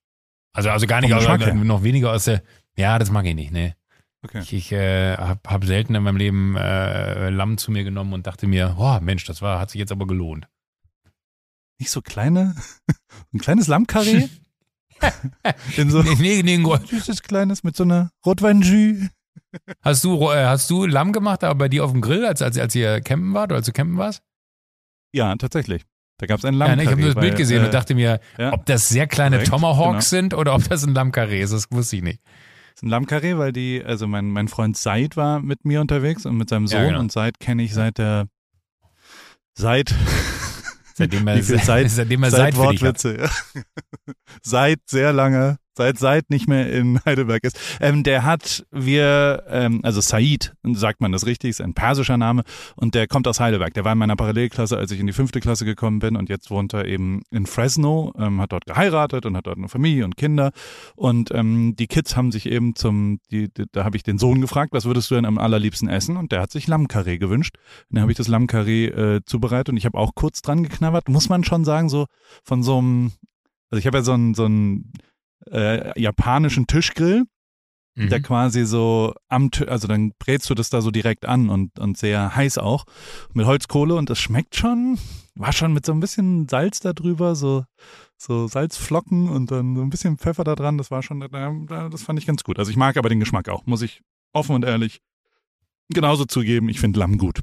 Also, 0.53 0.69
also 0.69 0.85
gar 0.85 1.01
nicht, 1.01 1.13
aus, 1.13 1.25
noch 1.55 1.83
weniger 1.83 2.11
aus 2.11 2.25
der, 2.25 2.43
ja, 2.77 2.99
das 2.99 3.09
mag 3.11 3.25
ich 3.25 3.35
nicht, 3.35 3.51
ne. 3.51 3.75
Okay. 4.23 4.39
Ich, 4.39 4.53
ich 4.53 4.71
äh, 4.71 5.17
habe 5.17 5.39
hab 5.47 5.65
selten 5.65 5.95
in 5.95 6.03
meinem 6.03 6.15
Leben 6.15 6.55
äh, 6.55 7.29
Lamm 7.29 7.57
zu 7.57 7.71
mir 7.71 7.83
genommen 7.83 8.13
und 8.13 8.25
dachte 8.25 8.47
mir, 8.47 8.75
oh 8.79 8.99
Mensch, 9.01 9.25
das 9.25 9.41
war, 9.41 9.59
hat 9.59 9.71
sich 9.71 9.79
jetzt 9.79 9.91
aber 9.91 10.07
gelohnt. 10.07 10.47
Nicht 11.79 11.91
so 11.91 12.01
kleine, 12.01 12.55
ein 13.33 13.39
kleines 13.39 13.67
Lammkarree? 13.67 14.29
In 15.75 15.89
so 15.89 16.01
nee, 16.01 16.41
nee, 16.41 16.57
nee, 16.57 16.77
süßes 16.89 17.23
kleines 17.23 17.63
mit 17.63 17.75
so 17.75 17.83
einer 17.83 18.11
Rotwein-Jus. 18.25 19.09
Hast 19.81 20.03
du, 20.03 20.31
äh, 20.31 20.45
hast 20.45 20.69
du 20.69 20.85
Lamm 20.85 21.11
gemacht, 21.11 21.43
aber 21.43 21.55
bei 21.55 21.69
dir 21.69 21.83
auf 21.83 21.91
dem 21.91 21.99
Grill, 21.99 22.25
als, 22.25 22.41
als, 22.41 22.57
als 22.57 22.73
ihr 22.75 23.01
campen 23.01 23.33
wart 23.33 23.51
oder 23.51 23.57
als 23.57 23.65
du 23.65 23.73
campen 23.73 23.97
warst? 23.97 24.23
Ja, 25.13 25.35
tatsächlich. 25.35 25.83
Da 26.17 26.27
gab 26.27 26.39
es 26.39 26.45
ein 26.45 26.53
Lammkarree. 26.53 26.69
Ja, 26.69 26.75
ne, 26.75 26.83
ich 26.83 26.89
habe 26.89 27.01
nur 27.01 27.13
das 27.13 27.21
Bild 27.21 27.35
gesehen 27.35 27.63
äh, 27.63 27.65
und 27.65 27.73
dachte 27.73 27.95
mir, 27.95 28.19
ja, 28.37 28.53
ob 28.53 28.65
das 28.65 28.89
sehr 28.89 29.07
kleine 29.07 29.37
korrekt, 29.37 29.51
Tomahawks 29.51 30.09
genau. 30.09 30.21
sind 30.21 30.33
oder 30.33 30.55
ob 30.55 30.67
das 30.69 30.83
ein 30.83 30.93
Lammkarree 30.93 31.41
ist, 31.41 31.53
das 31.53 31.71
wusste 31.71 31.97
ich 31.97 32.03
nicht. 32.03 32.21
Das 32.23 32.75
ist 32.75 32.83
ein 32.83 32.89
Lammkarree, 32.89 33.37
weil 33.37 33.51
die, 33.51 33.83
also 33.83 34.07
mein, 34.07 34.29
mein 34.29 34.47
Freund 34.47 34.77
Said 34.77 35.15
war 35.17 35.39
mit 35.39 35.65
mir 35.65 35.81
unterwegs 35.81 36.25
und 36.25 36.37
mit 36.37 36.49
seinem 36.49 36.67
Sohn 36.67 36.79
ja, 36.79 36.87
genau. 36.87 36.99
und 36.99 37.11
Said 37.11 37.39
kenne 37.39 37.63
ich 37.63 37.73
seit 37.73 37.97
der, 37.97 38.27
seit, 39.53 39.93
seitdem 40.95 41.27
er, 41.27 41.43
seit, 41.43 41.89
seitdem 41.89 42.23
er 42.23 42.31
seit 42.31 42.55
Wortwitze, 42.55 43.17
ja. 43.17 43.63
seit 44.41 44.79
sehr 44.87 45.13
lange 45.13 45.57
seit 45.75 45.97
seit 45.97 46.29
nicht 46.29 46.47
mehr 46.47 46.71
in 46.71 46.99
Heidelberg 47.05 47.43
ist. 47.43 47.59
Ähm, 47.79 48.03
der 48.03 48.23
hat 48.23 48.65
wir, 48.71 49.43
ähm, 49.47 49.81
also 49.83 50.01
Said, 50.01 50.53
sagt 50.73 51.01
man 51.01 51.11
das 51.11 51.25
richtig, 51.25 51.51
ist 51.51 51.61
ein 51.61 51.73
persischer 51.73 52.17
Name 52.17 52.43
und 52.75 52.95
der 52.95 53.07
kommt 53.07 53.27
aus 53.27 53.39
Heidelberg. 53.39 53.73
Der 53.73 53.85
war 53.85 53.93
in 53.93 53.97
meiner 53.97 54.15
Parallelklasse, 54.15 54.77
als 54.77 54.91
ich 54.91 54.99
in 54.99 55.07
die 55.07 55.13
fünfte 55.13 55.39
Klasse 55.39 55.65
gekommen 55.65 55.99
bin 55.99 56.15
und 56.15 56.29
jetzt 56.29 56.51
wohnt 56.51 56.73
er 56.73 56.85
eben 56.85 57.23
in 57.31 57.45
Fresno, 57.45 58.13
ähm, 58.17 58.41
hat 58.41 58.51
dort 58.51 58.65
geheiratet 58.65 59.25
und 59.25 59.35
hat 59.37 59.47
dort 59.47 59.57
eine 59.57 59.69
Familie 59.69 60.05
und 60.05 60.17
Kinder 60.17 60.51
und 60.95 61.31
ähm, 61.33 61.75
die 61.75 61.87
Kids 61.87 62.15
haben 62.15 62.31
sich 62.31 62.45
eben 62.45 62.75
zum, 62.75 63.19
die, 63.31 63.49
die 63.53 63.65
da 63.71 63.83
habe 63.83 63.97
ich 63.97 64.03
den 64.03 64.17
Sohn 64.17 64.41
gefragt, 64.41 64.73
was 64.73 64.85
würdest 64.85 65.09
du 65.11 65.15
denn 65.15 65.25
am 65.25 65.37
allerliebsten 65.37 65.89
essen 65.89 66.17
und 66.17 66.31
der 66.31 66.41
hat 66.41 66.51
sich 66.51 66.67
Lammkarree 66.67 67.17
gewünscht. 67.17 67.57
Und 67.89 67.95
dann 67.95 68.01
habe 68.03 68.11
ich 68.11 68.17
das 68.17 68.27
Lammkarree 68.27 68.85
äh, 68.87 69.21
zubereitet 69.25 69.69
und 69.69 69.77
ich 69.77 69.85
habe 69.85 69.97
auch 69.97 70.15
kurz 70.15 70.41
dran 70.41 70.63
geknabbert, 70.63 71.09
muss 71.09 71.29
man 71.29 71.43
schon 71.43 71.65
sagen, 71.65 71.89
so 71.89 72.07
von 72.43 72.63
so 72.63 72.77
einem, 72.77 73.11
also 73.69 73.79
ich 73.79 73.87
habe 73.87 73.97
ja 73.97 74.03
so 74.03 74.13
ein, 74.13 74.33
so 74.33 74.45
ein 74.45 74.91
äh, 75.51 75.99
japanischen 75.99 76.67
Tischgrill, 76.67 77.25
mhm. 77.95 78.09
der 78.09 78.21
quasi 78.21 78.65
so 78.65 79.13
am 79.29 79.51
Tisch, 79.51 79.67
also 79.67 79.87
dann 79.87 80.13
brätst 80.19 80.49
du 80.49 80.55
das 80.55 80.69
da 80.69 80.81
so 80.81 80.91
direkt 80.91 81.25
an 81.25 81.49
und, 81.49 81.79
und 81.79 81.97
sehr 81.97 82.35
heiß 82.35 82.57
auch 82.57 82.85
mit 83.33 83.45
Holzkohle 83.45 83.95
und 83.95 84.09
das 84.09 84.19
schmeckt 84.19 84.55
schon, 84.55 84.97
war 85.35 85.53
schon 85.53 85.73
mit 85.73 85.85
so 85.85 85.91
ein 85.91 85.99
bisschen 85.99 86.47
Salz 86.47 86.79
da 86.79 86.93
drüber, 86.93 87.35
so, 87.35 87.65
so 88.17 88.47
Salzflocken 88.47 89.29
und 89.29 89.51
dann 89.51 89.75
so 89.75 89.81
ein 89.81 89.89
bisschen 89.89 90.17
Pfeffer 90.17 90.43
da 90.43 90.55
dran, 90.55 90.77
das 90.77 90.91
war 90.91 91.03
schon, 91.03 91.19
das 91.19 92.03
fand 92.03 92.19
ich 92.19 92.25
ganz 92.25 92.43
gut. 92.43 92.59
Also 92.59 92.71
ich 92.71 92.77
mag 92.77 92.97
aber 92.97 93.09
den 93.09 93.19
Geschmack 93.19 93.49
auch, 93.49 93.65
muss 93.65 93.81
ich 93.81 94.01
offen 94.33 94.55
und 94.55 94.65
ehrlich 94.65 95.01
genauso 95.89 96.25
zugeben, 96.25 96.69
ich 96.69 96.79
finde 96.79 96.99
Lamm 96.99 97.17
gut. 97.17 97.41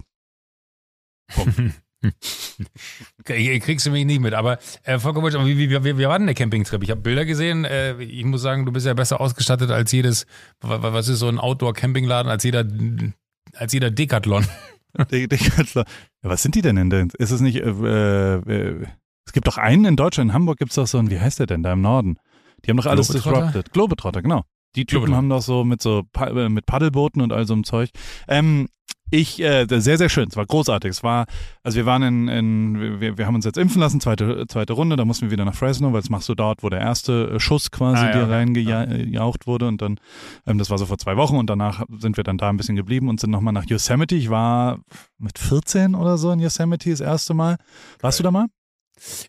Kriegst 3.24 3.86
du 3.86 3.90
mich 3.90 4.06
nicht 4.06 4.20
mit, 4.20 4.32
aber 4.32 4.58
äh, 4.84 4.98
Volker 4.98 5.22
Wutsch, 5.22 5.34
wie, 5.34 5.58
wie, 5.58 5.70
wie, 5.70 5.98
wie 5.98 6.04
war 6.06 6.18
denn 6.18 6.26
der 6.26 6.34
Campingtrip? 6.34 6.82
Ich 6.82 6.90
habe 6.90 7.00
Bilder 7.00 7.24
gesehen. 7.24 7.64
Äh, 7.64 8.02
ich 8.02 8.24
muss 8.24 8.42
sagen, 8.42 8.64
du 8.64 8.72
bist 8.72 8.86
ja 8.86 8.94
besser 8.94 9.20
ausgestattet 9.20 9.70
als 9.70 9.92
jedes, 9.92 10.26
was 10.60 11.08
ist 11.08 11.18
so 11.18 11.28
ein 11.28 11.38
Outdoor-Campingladen, 11.38 12.30
als 12.30 12.44
jeder, 12.44 12.64
als 13.54 13.72
jeder 13.72 13.90
Decathlon. 13.90 14.46
Decathlon. 15.10 15.84
Ja, 16.22 16.30
was 16.30 16.42
sind 16.42 16.54
die 16.54 16.62
denn 16.62 16.90
denn? 16.90 17.10
Ist 17.18 17.30
es 17.30 17.40
nicht, 17.40 17.56
äh, 17.56 17.68
äh, 17.68 18.86
es 19.26 19.32
gibt 19.32 19.46
doch 19.46 19.58
einen 19.58 19.84
in 19.84 19.96
Deutschland, 19.96 20.30
in 20.30 20.34
Hamburg 20.34 20.58
gibt 20.58 20.70
es 20.70 20.76
doch 20.76 20.86
so 20.86 20.98
einen, 20.98 21.10
wie 21.10 21.20
heißt 21.20 21.38
der 21.38 21.46
denn, 21.46 21.62
da 21.62 21.72
im 21.72 21.82
Norden? 21.82 22.18
Die 22.64 22.70
haben 22.70 22.78
doch 22.78 22.86
alles 22.86 23.08
Globetrotter? 23.08 23.46
disrupted. 23.46 23.72
Globetrotter, 23.72 24.22
genau. 24.22 24.44
Die 24.76 24.86
Typen 24.86 25.14
haben 25.16 25.28
doch 25.28 25.42
so 25.42 25.64
mit 25.64 25.82
so 25.82 26.04
äh, 26.16 26.48
mit 26.48 26.66
Paddelbooten 26.66 27.22
und 27.22 27.32
all 27.32 27.46
so 27.46 27.54
einem 27.54 27.64
Zeug. 27.64 27.90
Ähm, 28.28 28.68
Ich, 29.10 29.40
äh, 29.40 29.66
sehr, 29.68 29.98
sehr 29.98 30.08
schön. 30.08 30.28
Es 30.28 30.36
war 30.36 30.46
großartig. 30.46 30.90
Es 30.90 31.02
war, 31.02 31.26
also 31.62 31.76
wir 31.76 31.86
waren 31.86 32.02
in, 32.02 32.28
in 32.28 33.00
wir, 33.00 33.18
wir 33.18 33.26
haben 33.26 33.34
uns 33.34 33.44
jetzt 33.44 33.58
impfen 33.58 33.80
lassen, 33.80 34.00
zweite, 34.00 34.46
zweite 34.46 34.72
Runde, 34.72 34.96
da 34.96 35.04
mussten 35.04 35.26
wir 35.26 35.30
wieder 35.32 35.44
nach 35.44 35.54
Fresno, 35.54 35.92
weil 35.92 36.00
das 36.00 36.10
machst 36.10 36.28
du 36.28 36.34
dort, 36.34 36.62
wo 36.62 36.68
der 36.68 36.80
erste 36.80 37.32
äh, 37.34 37.40
Schuss 37.40 37.70
quasi 37.70 38.02
Ah, 38.02 38.06
ja, 38.06 38.12
dir 38.12 38.22
okay. 38.24 38.32
reingejaucht 38.32 39.46
wurde 39.46 39.66
und 39.68 39.82
dann, 39.82 39.98
ähm, 40.46 40.58
das 40.58 40.70
war 40.70 40.78
so 40.78 40.86
vor 40.86 40.98
zwei 40.98 41.16
Wochen 41.16 41.36
und 41.36 41.50
danach 41.50 41.84
sind 41.98 42.16
wir 42.16 42.24
dann 42.24 42.38
da 42.38 42.48
ein 42.50 42.56
bisschen 42.56 42.76
geblieben 42.76 43.08
und 43.08 43.18
sind 43.20 43.30
nochmal 43.30 43.52
nach 43.52 43.66
Yosemite. 43.66 44.14
Ich 44.14 44.30
war 44.30 44.78
mit 45.18 45.38
14 45.38 45.94
oder 45.94 46.16
so 46.16 46.30
in 46.30 46.38
Yosemite 46.40 46.90
das 46.90 47.00
erste 47.00 47.34
Mal. 47.34 47.56
Warst 48.00 48.18
du 48.20 48.22
da 48.22 48.30
mal? 48.30 48.46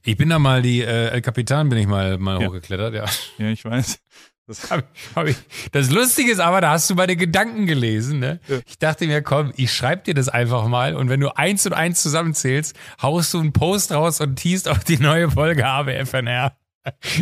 Ich 0.04 0.18
bin 0.18 0.30
da 0.30 0.38
mal 0.38 0.62
die 0.62 0.82
äh, 0.82 1.08
El 1.10 1.22
Capitan 1.22 1.70
bin 1.70 1.78
ich 1.80 1.88
mal 1.88 2.18
mal 2.18 2.42
Ja. 2.42 2.48
hochgeklettert, 2.50 2.94
ja. 2.94 3.06
Ja, 3.38 3.48
ich 3.52 3.64
weiß. 3.64 4.00
Das, 4.52 4.70
Hab, 4.70 4.84
hab 5.16 5.28
ich. 5.28 5.38
Das 5.72 5.90
Lustige 5.92 6.30
ist 6.30 6.40
aber, 6.40 6.60
da 6.60 6.72
hast 6.72 6.90
du 6.90 6.96
meine 6.96 7.16
Gedanken 7.16 7.68
gelesen. 7.68 8.20
Ne? 8.20 8.40
Ja. 8.50 8.60
Ich 8.68 8.78
dachte 8.78 9.08
mir, 9.08 9.22
komm, 9.22 9.54
ich 9.56 9.72
schreib 9.74 10.04
dir 10.04 10.14
das 10.14 10.28
einfach 10.28 10.68
mal 10.68 10.96
und 10.96 11.10
wenn 11.10 11.22
du 11.22 11.36
eins 11.38 11.66
und 11.66 11.74
eins 11.74 12.02
zusammenzählst, 12.04 12.76
haust 13.02 13.34
du 13.34 13.40
einen 13.40 13.54
Post 13.54 13.94
raus 13.94 14.20
und 14.20 14.36
teast 14.36 14.68
auf 14.68 14.84
die 14.84 14.98
neue 14.98 15.32
Folge 15.32 15.66
ABFNR. 15.66 16.54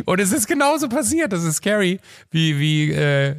Und 0.06 0.20
es 0.20 0.32
ist 0.32 0.48
genauso 0.48 0.88
passiert. 0.90 1.34
Das 1.34 1.44
ist 1.44 1.58
scary, 1.58 2.00
wie, 2.32 2.58
wie, 2.60 2.92
äh, 2.92 3.36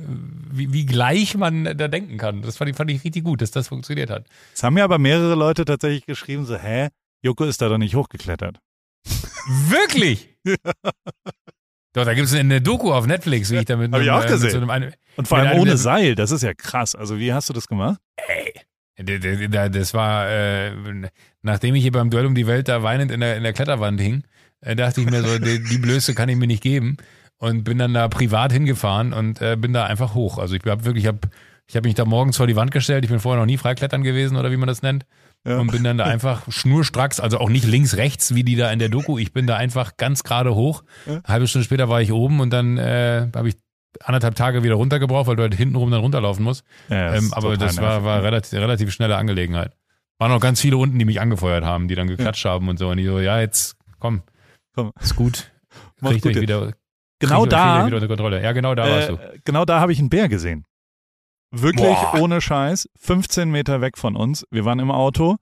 wie, 0.52 0.72
wie 0.72 0.86
gleich 0.86 1.34
man 1.36 1.64
da 1.64 1.88
denken 1.88 2.18
kann. 2.18 2.42
Das 2.42 2.58
fand 2.58 2.70
ich, 2.70 2.76
fand 2.76 2.90
ich 2.90 3.02
richtig 3.02 3.24
gut, 3.24 3.40
dass 3.40 3.50
das 3.50 3.68
funktioniert 3.68 4.10
hat. 4.10 4.26
es 4.54 4.62
haben 4.62 4.74
mir 4.74 4.84
aber 4.84 4.98
mehrere 4.98 5.34
Leute 5.34 5.64
tatsächlich 5.64 6.06
geschrieben, 6.06 6.44
so, 6.44 6.56
hä? 6.56 6.88
Joko 7.22 7.44
ist 7.44 7.60
da 7.60 7.68
doch 7.68 7.78
nicht 7.78 7.94
hochgeklettert. 7.94 8.60
Wirklich? 9.68 10.28
Doch, 11.92 12.04
da 12.04 12.14
gibt 12.14 12.28
es 12.28 12.34
eine 12.34 12.60
Doku 12.60 12.92
auf 12.92 13.06
Netflix, 13.06 13.50
wie 13.50 13.56
ich 13.56 13.64
da 13.64 13.76
mit, 13.76 13.92
Hab 13.92 14.00
ich 14.00 14.10
auch 14.10 14.24
äh, 14.24 14.28
gesehen. 14.28 14.50
so 14.50 14.56
einem 14.58 14.70
eine- 14.70 14.92
Und 15.16 15.26
vor 15.26 15.38
allem 15.38 15.58
ohne 15.58 15.76
Seil, 15.76 16.14
das 16.14 16.30
ist 16.30 16.42
ja 16.42 16.54
krass. 16.54 16.94
Also 16.94 17.18
wie 17.18 17.32
hast 17.32 17.48
du 17.48 17.52
das 17.52 17.66
gemacht? 17.66 18.00
D- 18.98 19.18
Das 19.48 19.94
war, 19.94 20.28
äh, 20.30 20.72
nachdem 21.42 21.74
ich 21.74 21.82
hier 21.82 21.92
beim 21.92 22.10
Duell 22.10 22.26
um 22.26 22.34
die 22.34 22.46
Welt 22.46 22.68
da 22.68 22.82
weinend 22.82 23.10
in 23.10 23.20
der, 23.20 23.36
in 23.36 23.42
der 23.42 23.52
Kletterwand 23.52 24.00
hing, 24.00 24.24
äh, 24.60 24.76
dachte 24.76 25.00
ich 25.00 25.10
mir 25.10 25.22
so, 25.22 25.38
die, 25.38 25.62
die 25.64 25.78
Blöße 25.78 26.14
kann 26.14 26.28
ich 26.28 26.36
mir 26.36 26.46
nicht 26.46 26.62
geben. 26.62 26.96
Und 27.38 27.64
bin 27.64 27.78
dann 27.78 27.94
da 27.94 28.06
privat 28.08 28.52
hingefahren 28.52 29.14
und 29.14 29.40
äh, 29.40 29.56
bin 29.56 29.72
da 29.72 29.86
einfach 29.86 30.12
hoch. 30.14 30.36
Also 30.36 30.54
ich 30.54 30.62
habe 30.66 30.84
wirklich, 30.84 31.04
ich 31.04 31.08
habe 31.08 31.20
ich 31.66 31.74
hab 31.74 31.84
mich 31.84 31.94
da 31.94 32.04
morgens 32.04 32.36
vor 32.36 32.46
die 32.46 32.54
Wand 32.56 32.70
gestellt. 32.70 33.02
Ich 33.04 33.10
bin 33.10 33.18
vorher 33.18 33.40
noch 33.40 33.46
nie 33.46 33.56
Freiklettern 33.56 34.02
gewesen 34.02 34.36
oder 34.36 34.50
wie 34.50 34.58
man 34.58 34.66
das 34.66 34.82
nennt. 34.82 35.06
Ja. 35.46 35.58
Und 35.58 35.72
bin 35.72 35.82
dann 35.84 35.96
da 35.96 36.04
einfach 36.04 36.42
schnurstracks, 36.50 37.18
also 37.18 37.38
auch 37.38 37.48
nicht 37.48 37.64
links, 37.64 37.96
rechts, 37.96 38.34
wie 38.34 38.44
die 38.44 38.56
da 38.56 38.70
in 38.70 38.78
der 38.78 38.90
Doku. 38.90 39.16
Ich 39.18 39.32
bin 39.32 39.46
da 39.46 39.56
einfach 39.56 39.96
ganz 39.96 40.22
gerade 40.22 40.54
hoch. 40.54 40.82
Ja. 41.06 41.12
Eine 41.14 41.22
halbe 41.26 41.46
Stunde 41.48 41.64
später 41.64 41.88
war 41.88 42.02
ich 42.02 42.12
oben 42.12 42.40
und 42.40 42.50
dann 42.50 42.76
äh, 42.76 43.28
habe 43.34 43.48
ich 43.48 43.56
anderthalb 44.00 44.34
Tage 44.34 44.62
wieder 44.62 44.74
runtergebraucht, 44.74 45.26
weil 45.26 45.36
du 45.36 45.42
halt 45.42 45.54
hintenrum 45.54 45.90
dann 45.90 46.00
runterlaufen 46.00 46.44
musst. 46.44 46.64
Ja, 46.90 47.14
Ähm, 47.14 47.32
aber 47.32 47.56
das 47.56 47.78
war, 47.78 48.04
war 48.04 48.22
relativ, 48.22 48.52
relativ 48.58 48.92
schnelle 48.92 49.16
Angelegenheit. 49.16 49.72
Waren 50.18 50.32
auch 50.32 50.40
ganz 50.40 50.60
viele 50.60 50.76
unten, 50.76 50.98
die 50.98 51.06
mich 51.06 51.20
angefeuert 51.20 51.64
haben, 51.64 51.88
die 51.88 51.94
dann 51.94 52.06
geklatscht 52.06 52.44
haben 52.44 52.68
und 52.68 52.78
so. 52.78 52.88
Und 52.90 52.98
ich 52.98 53.06
so, 53.06 53.18
ja, 53.18 53.40
jetzt 53.40 53.76
komm, 53.98 54.22
Komm. 54.74 54.92
ist 55.00 55.16
gut. 55.16 55.50
Kriegt 56.02 56.26
euch 56.26 56.40
wieder, 56.40 56.72
Genau 57.18 57.46
da, 57.46 57.86
wieder 57.86 57.96
unter 57.96 58.08
Kontrolle. 58.08 58.42
Ja, 58.42 58.52
genau 58.52 58.74
da 58.74 58.88
warst 58.88 59.08
du. 59.10 59.14
äh, 59.14 59.38
genau 59.44 59.64
da 59.64 59.80
habe 59.80 59.92
ich 59.92 59.98
einen 59.98 60.08
Bär 60.10 60.28
gesehen. 60.28 60.64
Wirklich 61.50 61.84
Boah. 61.84 62.20
ohne 62.20 62.40
Scheiß, 62.40 62.88
15 62.98 63.50
Meter 63.50 63.80
weg 63.80 63.98
von 63.98 64.16
uns. 64.16 64.44
Wir 64.50 64.64
waren 64.64 64.78
im 64.78 64.90
Auto, 64.90 65.36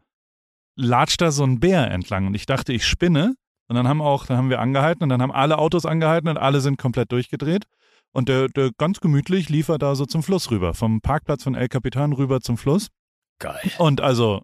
latscht 0.75 1.21
da 1.21 1.31
so 1.31 1.44
ein 1.44 1.61
Bär 1.61 1.90
entlang 1.90 2.27
und 2.27 2.35
ich 2.35 2.47
dachte, 2.47 2.73
ich 2.73 2.87
spinne. 2.87 3.35
Und 3.68 3.77
dann 3.77 3.87
haben 3.87 4.01
auch, 4.01 4.25
dann 4.25 4.38
haben 4.38 4.49
wir 4.49 4.61
angehalten 4.61 5.03
und 5.03 5.11
dann 5.11 5.21
haben 5.21 5.33
alle 5.33 5.59
Autos 5.59 5.85
angehalten 5.85 6.29
und 6.29 6.38
alle 6.38 6.62
sind 6.62 6.79
komplett 6.79 7.12
durchgedreht. 7.12 7.64
Und 8.12 8.31
der, 8.31 8.49
der 8.49 8.71
ganz 8.79 9.01
gemütlich 9.01 9.51
lief 9.51 9.68
er 9.68 9.77
da 9.77 9.94
so 9.94 10.07
zum 10.07 10.23
Fluss 10.23 10.51
rüber, 10.51 10.73
vom 10.73 11.03
Parkplatz 11.03 11.44
von 11.44 11.55
El 11.55 11.68
Capitan 11.68 12.14
rüber 12.14 12.40
zum 12.40 12.57
Fluss. 12.57 12.88
Geil. 13.38 13.71
Und 13.77 14.01
also, 14.01 14.40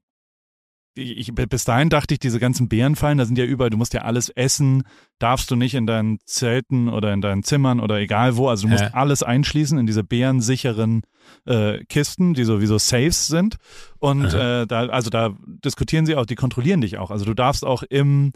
ich, 0.97 1.35
bis 1.35 1.65
dahin 1.65 1.89
dachte 1.91 2.15
ich, 2.15 2.21
diese 2.21 2.39
ganzen 2.39 2.69
Bärenfallen, 2.69 3.19
da 3.19 3.25
sind 3.25 3.37
ja 3.39 3.45
überall, 3.45 3.71
du 3.71 3.77
musst 3.77 3.95
ja 3.95 4.03
alles 4.03 4.29
essen, 4.29 4.85
darfst 5.19 5.51
du 5.51 5.57
nicht 5.57 5.75
in 5.75 5.87
deinen 5.87 6.19
Zelten 6.25 6.89
oder 6.89 7.13
in 7.13 7.21
deinen 7.21 7.43
Zimmern 7.43 7.81
oder 7.81 7.99
egal 7.99 8.37
wo, 8.37 8.49
also 8.49 8.63
du 8.67 8.69
musst 8.73 8.85
Ja. 8.85 8.91
alles 8.95 9.23
einschließen 9.23 9.79
in 9.79 9.87
diese 9.87 10.05
bärensicheren 10.05 11.03
äh, 11.47 11.85
Kisten, 11.87 12.35
die 12.35 12.45
sowieso 12.45 12.79
Safes 12.79 13.27
sind. 13.27 13.57
Und 13.99 14.33
äh, 14.35 14.67
da, 14.67 14.87
also 14.87 15.11
da 15.11 15.35
diskutieren 15.45 16.07
sie 16.07 16.17
auch, 16.17 16.27
die 16.27 16.35
kontrollieren 16.37 16.81
dich 16.81 16.99
auch. 16.99 17.11
Also 17.11 17.25
du 17.25 17.35
darfst 17.35 17.65
auch 17.65 17.83
im 17.83 18.33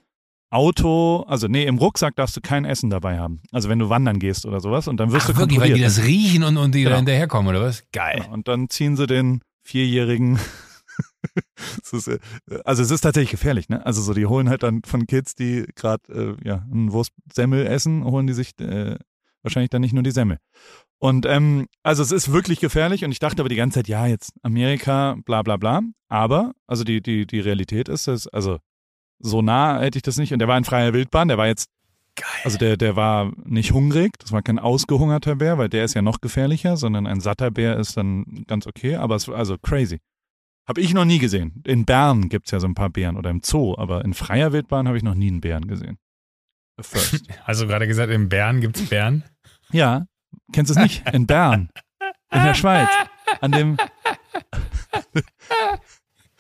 Auto, 0.51 1.25
also 1.29 1.47
nee, 1.47 1.65
im 1.67 1.77
Rucksack 1.77 2.17
darfst 2.17 2.35
du 2.37 2.41
kein 2.41 2.65
Essen 2.65 2.89
dabei 2.89 3.19
haben. 3.19 3.43
Also 3.53 3.69
wenn 3.69 3.79
du 3.79 3.91
wandern 3.91 4.19
gehst 4.19 4.47
oder 4.47 4.61
sowas 4.61 4.89
und 4.89 4.97
dann 4.99 5.13
wirst 5.13 5.27
Ach, 5.29 5.35
du 5.35 5.39
wirklich, 5.39 5.61
weil 5.61 5.69
kontrolliert. 5.73 5.93
die 5.95 5.99
das 5.99 6.07
riechen 6.07 6.43
und, 6.43 6.57
und 6.57 6.75
die 6.75 6.81
Genau. 6.81 6.93
da 6.93 6.97
hinterherkommen, 6.97 7.51
oder 7.55 7.63
was? 7.67 7.85
Geil. 7.93 8.23
Ja, 8.27 8.33
und 8.33 8.49
dann 8.49 8.71
ziehen 8.71 8.97
sie 8.97 9.07
den 9.07 9.43
Vierjährigen. 9.63 10.39
Ist, 11.93 12.09
äh, 12.09 12.19
also 12.65 12.83
es 12.83 12.91
ist 12.91 13.01
tatsächlich 13.01 13.31
gefährlich, 13.31 13.69
ne? 13.69 13.85
Also 13.85 14.03
so, 14.03 14.15
die 14.15 14.27
holen 14.27 14.49
halt 14.49 14.63
dann 14.63 14.83
von 14.85 15.07
Kids, 15.07 15.35
die 15.35 15.67
gerade 15.75 16.37
äh, 16.43 16.49
ja, 16.49 16.67
einen 16.71 16.93
Wurstsemmel 16.93 17.67
essen, 17.67 18.05
holen 18.05 18.27
die 18.27 18.35
sich 18.35 18.59
äh, 18.61 18.97
wahrscheinlich 19.43 19.71
dann 19.71 19.81
nicht 19.81 19.95
nur 19.95 20.03
die 20.03 20.11
Semmel. 20.11 20.39
Und 20.99 21.27
ähm, 21.27 21.67
also 21.83 22.03
es 22.03 22.13
ist 22.13 22.33
wirklich 22.33 22.61
gefährlich 22.61 23.05
und 23.05 23.13
ich 23.13 23.21
dachte 23.21 23.41
aber 23.41 23.49
die 23.49 23.57
ganze 23.57 23.79
Zeit, 23.79 23.89
ja, 23.89 24.07
jetzt 24.07 24.33
Amerika, 24.43 25.17
bla 25.25 25.43
bla 25.43 25.57
bla. 25.57 25.83
Aber, 26.09 26.53
also 26.67 26.85
die, 26.85 27.01
die, 27.01 27.27
die 27.27 27.41
Realität 27.41 27.89
ist 27.89 28.09
es, 28.09 28.27
also 28.29 28.59
so 29.21 29.43
nah 29.43 29.81
hätte 29.81 29.99
ich 29.99 30.03
das 30.03 30.17
nicht. 30.17 30.33
Und 30.33 30.41
der 30.41 30.49
war 30.49 30.59
in 30.59 30.65
freier 30.65 30.93
Wildbahn, 30.93 31.29
der 31.29 31.39
war 31.39 31.47
jetzt 31.47 31.69
Geil. 32.17 32.27
also 32.43 32.59
der, 32.59 32.77
der 32.77 32.97
war 32.97 33.33
nicht 33.45 33.73
hungrig, 33.73 34.19
das 34.19 34.33
war 34.33 34.43
kein 34.43 34.59
ausgehungerter 34.59 35.37
Bär, 35.37 35.57
weil 35.57 35.69
der 35.69 35.85
ist 35.85 35.95
ja 35.95 36.03
noch 36.03 36.21
gefährlicher, 36.21 36.77
sondern 36.77 37.07
ein 37.07 37.21
satter 37.21 37.53
Bär 37.53 37.77
ist 37.77 37.97
dann 37.97 38.45
ganz 38.49 38.67
okay, 38.67 38.97
aber 38.97 39.15
es 39.15 39.29
war 39.29 39.37
also 39.37 39.57
crazy. 39.57 40.01
Habe 40.69 40.81
ich 40.83 40.93
noch 40.93 41.05
nie 41.07 41.19
gesehen. 41.19 41.63
In 41.67 41.85
Bern 41.87 42.29
gibt's 42.29 42.51
ja 42.51 42.61
so 42.61 42.67
ein 42.67 42.75
paar 42.75 42.91
Bären 42.91 43.17
oder 43.17 43.31
im 43.31 43.41
Zoo, 43.43 43.75
aber 43.79 44.05
in 44.05 44.13
freier 44.15 44.53
Wildbahn 44.53 44.87
habe 44.87 44.97
ich 44.99 45.03
noch 45.03 45.15
nie 45.15 45.29
einen 45.29 45.41
Bären 45.41 45.67
gesehen. 45.67 45.99
First. 46.81 47.25
Hast 47.45 47.63
du 47.63 47.67
gerade 47.67 47.87
gesagt, 47.89 48.13
in 48.13 48.29
Bern 48.29 48.61
gibt's 48.61 48.83
Bären? 48.89 49.25
ja, 49.73 50.07
kennst 50.53 50.71
du 50.71 50.79
es 50.79 50.81
nicht? 50.83 51.09
In 51.15 51.27
Bern. 51.27 51.71
In 52.31 52.43
der 52.45 52.55
Schweiz. 52.55 52.89
An 53.41 53.53
dem. 53.53 53.77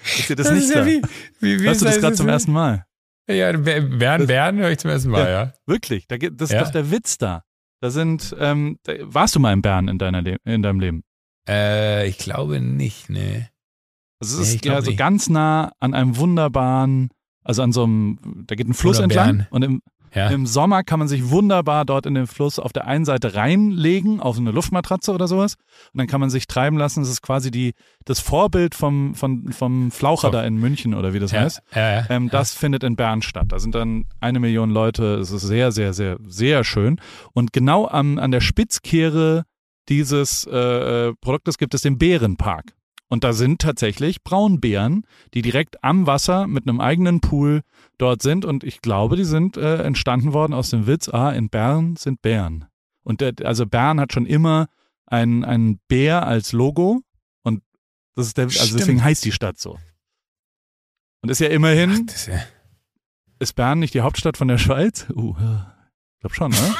ist 0.04 0.28
dir 0.28 0.36
das, 0.36 0.50
nicht 0.50 0.64
ist 0.64 0.74
da? 0.74 0.86
wie, 0.86 1.02
wie, 1.40 1.60
wie 1.60 1.64
Hörst 1.64 1.80
du 1.80 1.86
das 1.86 1.98
gerade 2.00 2.14
zum 2.14 2.26
das? 2.26 2.34
ersten 2.34 2.52
Mal? 2.52 2.84
Ja, 3.28 3.52
Bären, 3.56 4.26
Bären 4.26 4.56
höre 4.58 4.70
ich 4.70 4.78
zum 4.78 4.90
ersten 4.90 5.10
Mal, 5.10 5.28
ja. 5.28 5.52
Wirklich, 5.66 6.06
da, 6.06 6.16
gibt- 6.16 6.40
das 6.40 6.50
ist 6.50 6.54
Ja. 6.54 6.62
doch 6.64 6.70
der 6.70 6.90
Witz 6.90 7.18
da. 7.18 7.42
Da 7.80 7.90
sind, 7.90 8.34
ähm, 8.38 8.78
da, 8.84 8.92
warst 9.00 9.36
du 9.36 9.40
mal 9.40 9.52
in 9.52 9.62
Bern 9.62 9.88
in, 9.88 9.98
deiner 9.98 10.22
Le 10.22 10.36
in 10.44 10.62
deinem 10.62 10.80
Leben? 10.80 11.04
Äh, 11.48 12.08
ich 12.08 12.18
glaube 12.18 12.60
nicht, 12.60 13.08
ne. 13.10 13.48
Also 14.20 14.40
es 14.42 14.54
ist 14.54 14.64
ja 14.64 14.83
so 14.83 14.94
ganz 14.94 15.28
nah 15.28 15.72
an 15.81 15.94
einem 15.94 16.16
wunderbaren, 16.16 17.11
also 17.44 17.62
an 17.62 17.72
so 17.72 17.85
einem, 17.85 18.44
da 18.46 18.54
geht 18.54 18.68
ein 18.68 18.74
Fluss 18.74 18.98
entlang 18.98 19.46
und 19.50 19.62
im, 19.62 19.81
Ja. 20.14 20.28
im 20.31 20.46
Sommer 20.46 20.83
kann 20.83 20.98
man 20.98 21.07
sich 21.07 21.28
wunderbar 21.31 21.85
dort 21.85 22.04
in 22.07 22.14
den 22.14 22.26
Fluss 22.26 22.59
auf 22.59 22.72
der 22.72 22.87
einen 22.87 23.04
Seite 23.04 23.35
reinlegen, 23.35 24.20
auf 24.20 24.38
eine 24.38 24.50
Luftmatratze 24.50 25.12
oder 25.12 25.28
sowas 25.28 25.54
und 25.92 25.98
dann 25.98 26.07
kann 26.09 26.20
man 26.20 26.31
sich 26.31 26.46
treiben 26.46 26.78
lassen. 26.78 27.00
Das 27.00 27.11
ist 27.11 27.22
quasi 27.22 27.50
die, 27.50 27.74
das 28.07 28.18
Vorbild 28.18 28.74
vom, 28.74 29.14
vom, 29.14 29.52
vom 29.52 29.90
Flaucher 29.90 30.28
So. 30.28 30.33
da 30.33 30.44
in 30.44 30.57
München 30.57 30.94
oder 30.94 31.12
wie 31.12 31.18
das 31.20 31.31
ja, 31.33 31.40
heißt. 31.42 31.61
ja, 31.74 31.92
ja. 32.00 32.07
Ähm, 32.11 32.28
das 32.31 32.54
findet 32.54 32.83
in 32.85 32.96
Bern 32.96 33.22
statt. 33.22 33.46
Da 33.48 33.59
sind 33.59 33.74
dann 33.74 34.04
eine 34.20 34.40
Million 34.40 34.70
Leute. 34.70 35.14
Es 35.16 35.31
ist 35.31 35.42
sehr, 35.42 35.70
sehr, 35.72 35.92
sehr, 35.92 36.16
sehr 36.26 36.64
schön. 36.64 37.00
Und 37.35 37.52
genau 37.52 37.87
am, 37.87 38.18
an 38.18 38.31
der 38.31 38.40
Spitzkehre 38.40 39.44
dieses 39.88 40.44
äh, 40.50 41.09
äh, 41.09 41.14
Produktes 41.20 41.57
gibt 41.59 41.74
es 41.74 41.83
den 41.83 41.98
Bärenpark. 41.98 42.72
Und 43.08 43.24
da 43.24 43.32
sind 43.32 43.60
tatsächlich 43.60 44.22
Braunbären, 44.22 45.06
die 45.34 45.42
direkt 45.42 45.82
am 45.82 46.06
Wasser 46.06 46.46
mit 46.46 46.68
einem 46.68 46.80
eigenen 46.80 47.20
Pool 47.20 47.62
dort 47.96 48.22
sind. 48.22 48.44
Und 48.44 48.64
ich 48.64 48.82
glaube, 48.82 49.16
die 49.16 49.24
sind 49.24 49.56
äh, 49.56 49.82
entstanden 49.82 50.32
worden 50.32 50.52
aus 50.52 50.70
dem 50.70 50.86
Witz, 50.86 51.08
ah, 51.08 51.30
in 51.30 51.48
Bern 51.48 51.96
sind 51.96 52.20
Bären. 52.20 52.66
Und 53.02 53.20
der, 53.22 53.32
also 53.44 53.66
Bern 53.66 53.98
hat 54.00 54.12
schon 54.12 54.26
immer 54.26 54.68
ein, 55.06 55.44
ein 55.44 55.80
Bär 55.88 56.26
als 56.26 56.52
Logo. 56.52 57.00
Und 57.42 57.62
das 58.14 58.26
ist 58.26 58.36
der, 58.36 58.44
also 58.44 58.64
Stimmt. 58.64 58.80
deswegen 58.80 59.04
heißt 59.04 59.24
die 59.24 59.32
Stadt 59.32 59.58
so. 59.58 59.78
Und 61.22 61.30
ist 61.30 61.40
ja 61.40 61.48
immerhin, 61.48 62.06
Ach, 62.08 62.14
ist 62.14 62.26
ja 62.26 62.40
ist 63.38 63.54
Bern 63.54 63.78
nicht 63.78 63.94
die 63.94 64.00
Hauptstadt 64.00 64.36
von 64.36 64.48
der 64.48 64.58
Schweiz? 64.58 65.06
Uh, 65.14 65.34
ich 65.38 66.20
glaube 66.20 66.34
schon, 66.34 66.50
ne? 66.50 66.74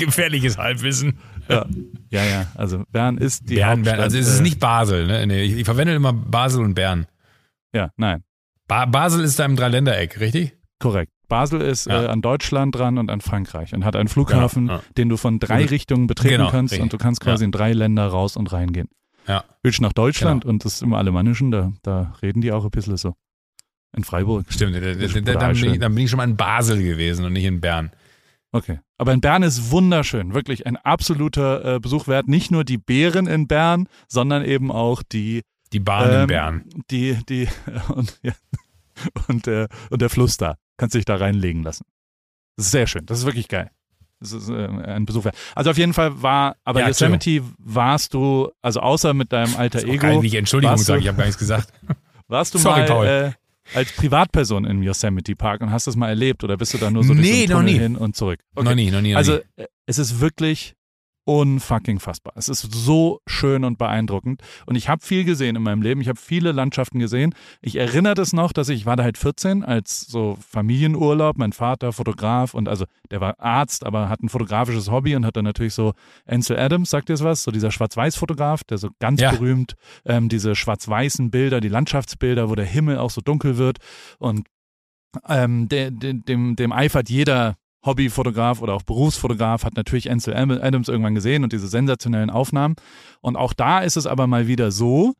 Gefährliches 0.00 0.58
Halbwissen. 0.58 1.18
ja. 1.48 1.66
ja, 2.10 2.24
ja. 2.24 2.46
Also 2.54 2.84
Bern 2.90 3.18
ist 3.18 3.48
die 3.48 3.56
Bern, 3.56 3.70
Hauptstadt. 3.78 3.94
Bern. 3.96 4.04
Also 4.04 4.18
es 4.18 4.28
ist 4.28 4.40
äh, 4.40 4.42
nicht 4.42 4.58
Basel, 4.60 5.06
ne? 5.06 5.26
Nee, 5.26 5.42
ich, 5.44 5.52
ich 5.58 5.64
verwende 5.64 5.94
immer 5.94 6.12
Basel 6.12 6.64
und 6.64 6.74
Bern. 6.74 7.06
Ja, 7.74 7.90
nein, 7.96 8.22
Ba 8.66 8.86
Basel 8.86 9.22
ist 9.24 9.38
da 9.38 9.44
im 9.44 9.56
Dreiländereck, 9.56 10.18
richtig? 10.20 10.54
korrekt. 10.80 11.12
Basel 11.28 11.60
ist 11.60 11.86
Ja. 11.86 12.04
äh, 12.04 12.06
an 12.06 12.22
Deutschland 12.22 12.74
dran 12.74 12.98
und 12.98 13.10
an 13.10 13.20
Frankreich 13.20 13.72
und 13.74 13.84
hat 13.84 13.94
einen 13.94 14.08
Flughafen, 14.08 14.66
Ja, 14.66 14.74
ja. 14.76 14.82
den 14.96 15.08
du 15.08 15.16
von 15.16 15.38
drei 15.38 15.64
Richtungen 15.66 16.06
betreten 16.08 16.38
Genau, 16.38 16.50
kannst 16.50 16.72
richtig. 16.72 16.82
und 16.82 16.92
du 16.92 16.98
kannst 16.98 17.20
quasi 17.20 17.44
in 17.44 17.52
drei 17.52 17.72
Länder 17.72 18.06
raus 18.08 18.36
und 18.36 18.50
reingehen. 18.52 18.88
Ja. 19.28 19.44
Willst 19.62 19.78
du 19.78 19.82
nach 19.82 19.92
Deutschland 19.92 20.42
Genau. 20.42 20.52
und 20.54 20.64
das 20.64 20.74
ist 20.74 20.82
im 20.82 20.94
Alemannischen, 20.94 21.50
da, 21.52 21.72
da 21.82 22.14
reden 22.22 22.40
die 22.40 22.50
auch 22.50 22.64
ein 22.64 22.70
bisschen 22.70 22.96
so. 22.96 23.14
In 23.96 24.02
Freiburg. 24.04 24.46
Stimmt, 24.48 24.74
da, 24.76 24.80
da, 24.80 24.94
da, 25.34 25.52
bin 25.52 25.72
ich, 25.74 25.78
dann 25.78 25.94
bin 25.94 26.04
ich 26.04 26.10
schon 26.10 26.16
mal 26.16 26.24
in 26.24 26.36
Basel 26.36 26.82
gewesen 26.82 27.24
und 27.24 27.32
nicht 27.34 27.44
in 27.44 27.60
Bern. 27.60 27.90
Okay. 28.52 28.80
Aber 28.98 29.12
in 29.12 29.20
Bern 29.20 29.42
ist 29.42 29.70
wunderschön. 29.70 30.34
Wirklich 30.34 30.66
ein 30.66 30.76
absoluter 30.76 31.76
äh, 31.76 31.80
Besuch 31.80 32.08
wert. 32.08 32.26
Nicht 32.28 32.50
nur 32.50 32.64
die 32.64 32.78
Bären 32.78 33.26
in 33.26 33.46
Bern, 33.46 33.88
sondern 34.08 34.44
eben 34.44 34.72
auch 34.72 35.02
die 35.02 35.42
Die 35.72 35.78
Bahn 35.80 36.10
Ähm, 36.12 36.20
in 36.22 36.26
Bern. 36.26 36.64
Die, 36.90 37.18
die, 37.28 37.48
und, 37.94 38.18
ja, 38.22 38.32
und, 39.28 39.46
der, 39.46 39.68
und 39.90 40.02
der 40.02 40.10
Fluss 40.10 40.36
da. 40.36 40.56
Kannst 40.76 40.94
dich 40.94 41.04
da 41.04 41.16
reinlegen 41.16 41.62
lassen. 41.62 41.84
Das 42.56 42.66
ist 42.66 42.72
sehr 42.72 42.86
schön. 42.86 43.06
Das 43.06 43.20
ist 43.20 43.24
wirklich 43.26 43.48
geil. 43.48 43.70
Das 44.18 44.32
ist 44.32 44.48
äh, 44.50 44.66
ein 44.66 45.06
Besuch. 45.06 45.24
wert. 45.24 45.36
Also 45.54 45.70
auf 45.70 45.78
jeden 45.78 45.94
Fall 45.94 46.20
war, 46.20 46.56
aber 46.64 46.80
Ja, 46.80 46.88
Yosemite 46.88 47.42
warst 47.58 48.12
du, 48.14 48.50
also 48.60 48.80
außer 48.80 49.14
mit 49.14 49.32
deinem 49.32 49.54
alter 49.56 49.78
ich 49.82 49.88
Ego, 49.90 50.20
nicht 50.20 50.34
Entschuldigung 50.34 50.72
warst 50.72 50.82
du- 50.82 50.86
sagen, 50.92 51.02
ich 51.02 51.08
habe 51.08 51.16
gar 51.18 51.24
nichts 51.24 51.38
gesagt. 51.38 51.72
warst 52.26 52.52
du 52.52 52.58
Sorry, 52.58 52.80
mal 52.80 52.86
Paul. 52.86 53.34
Als 53.74 53.92
Privatperson 53.92 54.64
im 54.64 54.82
Yosemite 54.82 55.34
Park 55.36 55.60
und 55.60 55.70
hast 55.70 55.86
das 55.86 55.96
mal 55.96 56.08
erlebt 56.08 56.42
oder 56.44 56.56
bist 56.56 56.74
du 56.74 56.78
da 56.78 56.90
nur 56.90 57.04
so 57.04 57.14
durch 57.14 57.26
Nee, 57.26 57.42
einen 57.44 57.50
noch 57.50 57.56
Tunnel 57.58 57.72
nie. 57.74 57.78
hin 57.78 57.96
und 57.96 58.16
zurück? 58.16 58.40
Okay. 58.54 58.64
Noch 58.68 58.74
nie, 58.74 58.90
noch 58.90 59.00
nie. 59.00 59.12
Noch 59.12 59.18
Also 59.18 59.34
nie. 59.36 59.62
äh, 59.62 59.66
es 59.86 59.98
ist 59.98 60.20
wirklich 60.20 60.74
unfucking 61.30 62.00
fassbar. 62.00 62.32
Es 62.36 62.48
ist 62.48 62.62
so 62.72 63.20
schön 63.28 63.62
und 63.62 63.78
beeindruckend. 63.78 64.42
Und 64.66 64.74
ich 64.74 64.88
habe 64.88 65.00
viel 65.04 65.24
gesehen 65.24 65.54
in 65.54 65.62
meinem 65.62 65.80
Leben. 65.80 66.00
Ich 66.00 66.08
habe 66.08 66.18
viele 66.18 66.50
Landschaften 66.50 66.98
gesehen. 66.98 67.34
Ich 67.60 67.76
erinnere 67.76 68.14
das 68.14 68.32
noch, 68.32 68.52
dass 68.52 68.68
ich 68.68 68.80
ich 68.80 68.86
war 68.86 68.96
da 68.96 69.02
halt 69.02 69.18
14 69.18 69.62
als 69.62 70.00
so 70.00 70.38
Familienurlaub. 70.40 71.36
Mein 71.36 71.52
Vater 71.52 71.92
Fotograf 71.92 72.54
und 72.54 72.66
also 72.66 72.86
der 73.10 73.20
war 73.20 73.38
Arzt, 73.38 73.84
aber 73.84 74.08
hat 74.08 74.22
ein 74.22 74.30
fotografisches 74.30 74.90
Hobby 74.90 75.14
und 75.14 75.26
hat 75.26 75.36
dann 75.36 75.44
natürlich 75.44 75.74
so 75.74 75.92
Ansel 76.24 76.58
Adams, 76.58 76.88
sagt 76.88 77.10
ihr 77.10 77.14
es 77.14 77.22
was? 77.22 77.42
So 77.42 77.50
dieser 77.50 77.70
Schwarz-Weiß-Fotograf, 77.70 78.64
der 78.64 78.78
so 78.78 78.88
ganz 79.00 79.20
Ja. 79.20 79.32
berühmt 79.32 79.74
ähm, 80.06 80.30
diese 80.30 80.56
schwarz-weißen 80.56 81.30
Bilder, 81.30 81.60
die 81.60 81.68
Landschaftsbilder, 81.68 82.48
wo 82.48 82.54
der 82.54 82.64
Himmel 82.64 82.96
auch 82.96 83.10
so 83.10 83.20
dunkel 83.20 83.58
wird 83.58 83.78
und 84.18 84.46
ähm, 85.28 85.68
der, 85.68 85.90
der, 85.90 86.14
dem, 86.14 86.56
dem 86.56 86.72
eifert 86.72 87.10
jeder 87.10 87.56
Hobbyfotograf 87.84 88.60
oder 88.60 88.74
auch 88.74 88.82
Berufsfotograf, 88.82 89.64
hat 89.64 89.76
natürlich 89.76 90.10
Ansel 90.10 90.34
Adams 90.34 90.88
irgendwann 90.88 91.14
gesehen 91.14 91.44
und 91.44 91.52
diese 91.52 91.68
sensationellen 91.68 92.30
Aufnahmen. 92.30 92.76
Und 93.20 93.36
auch 93.36 93.52
da 93.52 93.80
ist 93.80 93.96
es 93.96 94.06
aber 94.06 94.26
mal 94.26 94.46
wieder 94.46 94.70
so, 94.70 95.14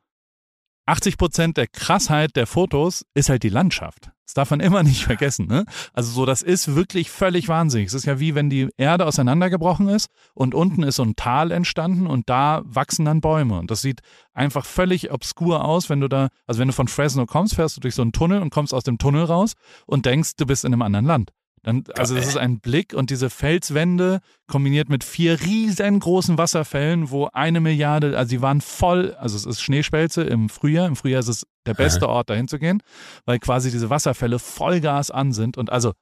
80 0.85 1.17
Prozent 1.17 1.57
der 1.57 1.67
Krassheit 1.67 2.35
der 2.35 2.47
Fotos 2.47 3.05
ist 3.13 3.29
halt 3.29 3.43
die 3.43 3.49
Landschaft. 3.49 4.11
Das 4.25 4.33
darf 4.33 4.51
man 4.51 4.59
immer 4.61 4.83
nicht 4.83 5.03
vergessen. 5.03 5.47
Ne? 5.47 5.65
Also 5.93 6.11
so, 6.11 6.25
das 6.25 6.41
ist 6.41 6.75
wirklich 6.75 7.11
völlig 7.11 7.47
wahnsinnig. 7.47 7.87
Es 7.87 7.93
ist 7.93 8.05
ja 8.05 8.19
wie 8.19 8.33
wenn 8.33 8.49
die 8.49 8.69
Erde 8.77 9.05
auseinandergebrochen 9.05 9.89
ist 9.89 10.07
und 10.33 10.55
unten 10.55 10.83
ist 10.83 10.95
so 10.95 11.03
ein 11.03 11.15
Tal 11.15 11.51
entstanden 11.51 12.07
und 12.07 12.29
da 12.29 12.61
wachsen 12.63 13.05
dann 13.05 13.21
Bäume. 13.21 13.59
Und 13.59 13.71
das 13.71 13.81
sieht 13.81 14.01
einfach 14.33 14.65
völlig 14.65 15.11
obskur 15.11 15.65
aus, 15.65 15.89
wenn 15.89 15.99
du 15.99 16.07
da, 16.07 16.29
also 16.47 16.59
wenn 16.59 16.67
du 16.67 16.73
von 16.73 16.87
Fresno 16.87 17.25
kommst, 17.25 17.55
fährst 17.55 17.77
du 17.77 17.81
durch 17.81 17.95
so 17.95 18.01
einen 18.01 18.13
Tunnel 18.13 18.41
und 18.41 18.49
kommst 18.51 18.73
aus 18.73 18.83
dem 18.83 18.97
Tunnel 18.97 19.25
raus 19.25 19.53
und 19.85 20.05
denkst, 20.05 20.35
du 20.37 20.45
bist 20.45 20.65
in 20.65 20.73
einem 20.73 20.81
anderen 20.81 21.05
Land. 21.05 21.31
Dann, 21.63 21.83
also 21.95 22.15
das 22.15 22.27
ist 22.27 22.37
ein 22.37 22.59
Blick 22.59 22.93
und 22.93 23.09
diese 23.11 23.29
Felswände 23.29 24.19
kombiniert 24.47 24.89
mit 24.89 25.03
vier 25.03 25.39
riesengroßen 25.41 26.37
Wasserfällen, 26.37 27.11
wo 27.11 27.29
eine 27.33 27.59
Milliarde, 27.59 28.17
also 28.17 28.29
sie 28.29 28.41
waren 28.41 28.61
voll, 28.61 29.13
also 29.15 29.35
es 29.35 29.45
ist 29.45 29.61
Schneeschmelze 29.61 30.23
im 30.23 30.49
Frühjahr. 30.49 30.87
Im 30.87 30.95
Frühjahr 30.95 31.19
ist 31.19 31.27
es 31.27 31.45
der 31.67 31.75
beste 31.75 32.09
Ort, 32.09 32.29
dahin 32.31 32.47
zu 32.47 32.57
gehen, 32.57 32.81
weil 33.25 33.37
quasi 33.37 33.69
diese 33.69 33.89
Wasserfälle 33.91 34.39
Vollgas 34.39 35.11
an 35.11 35.31
sind. 35.33 35.57
Und 35.57 35.71
also 35.71 35.93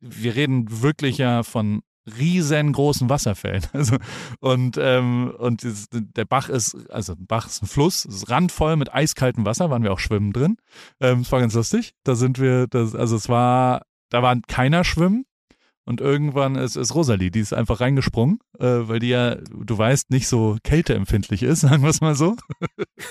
wir 0.00 0.34
reden 0.34 0.82
wirklich 0.82 1.18
ja 1.18 1.42
von 1.42 1.82
riesengroßen 2.18 3.08
Wasserfällen. 3.08 3.62
Also, 3.72 3.96
und 4.40 4.78
ähm, 4.78 5.32
und 5.38 5.62
dieses, 5.62 5.86
der 5.90 6.24
Bach 6.24 6.48
ist, 6.48 6.76
also 6.90 7.14
ein 7.14 7.26
Bach 7.26 7.46
ist 7.46 7.62
ein 7.62 7.66
Fluss, 7.66 8.04
es 8.04 8.16
ist 8.16 8.30
randvoll 8.30 8.76
mit 8.76 8.92
eiskaltem 8.92 9.44
Wasser, 9.44 9.70
waren 9.70 9.82
wir 9.82 9.92
auch 9.92 9.98
schwimmen 9.98 10.32
drin. 10.32 10.56
Ähm, 11.00 11.20
es 11.20 11.32
war 11.32 11.40
ganz 11.40 11.54
lustig. 11.54 11.92
Da 12.04 12.14
sind 12.14 12.38
wir, 12.38 12.66
das, 12.66 12.94
also 12.94 13.16
es 13.16 13.28
war, 13.28 13.82
da 14.14 14.22
war 14.22 14.36
keiner 14.46 14.84
schwimmen. 14.84 15.24
Und 15.86 16.00
irgendwann 16.00 16.54
ist, 16.54 16.76
ist 16.76 16.94
Rosalie, 16.94 17.30
die 17.30 17.40
ist 17.40 17.52
einfach 17.52 17.80
reingesprungen, 17.80 18.38
äh, 18.58 18.64
weil 18.64 19.00
die 19.00 19.08
ja, 19.08 19.34
du 19.34 19.76
weißt, 19.76 20.10
nicht 20.10 20.28
so 20.28 20.56
kälteempfindlich 20.62 21.42
ist, 21.42 21.60
sagen 21.62 21.82
wir 21.82 21.90
es 21.90 22.00
mal 22.00 22.14
so. 22.14 22.36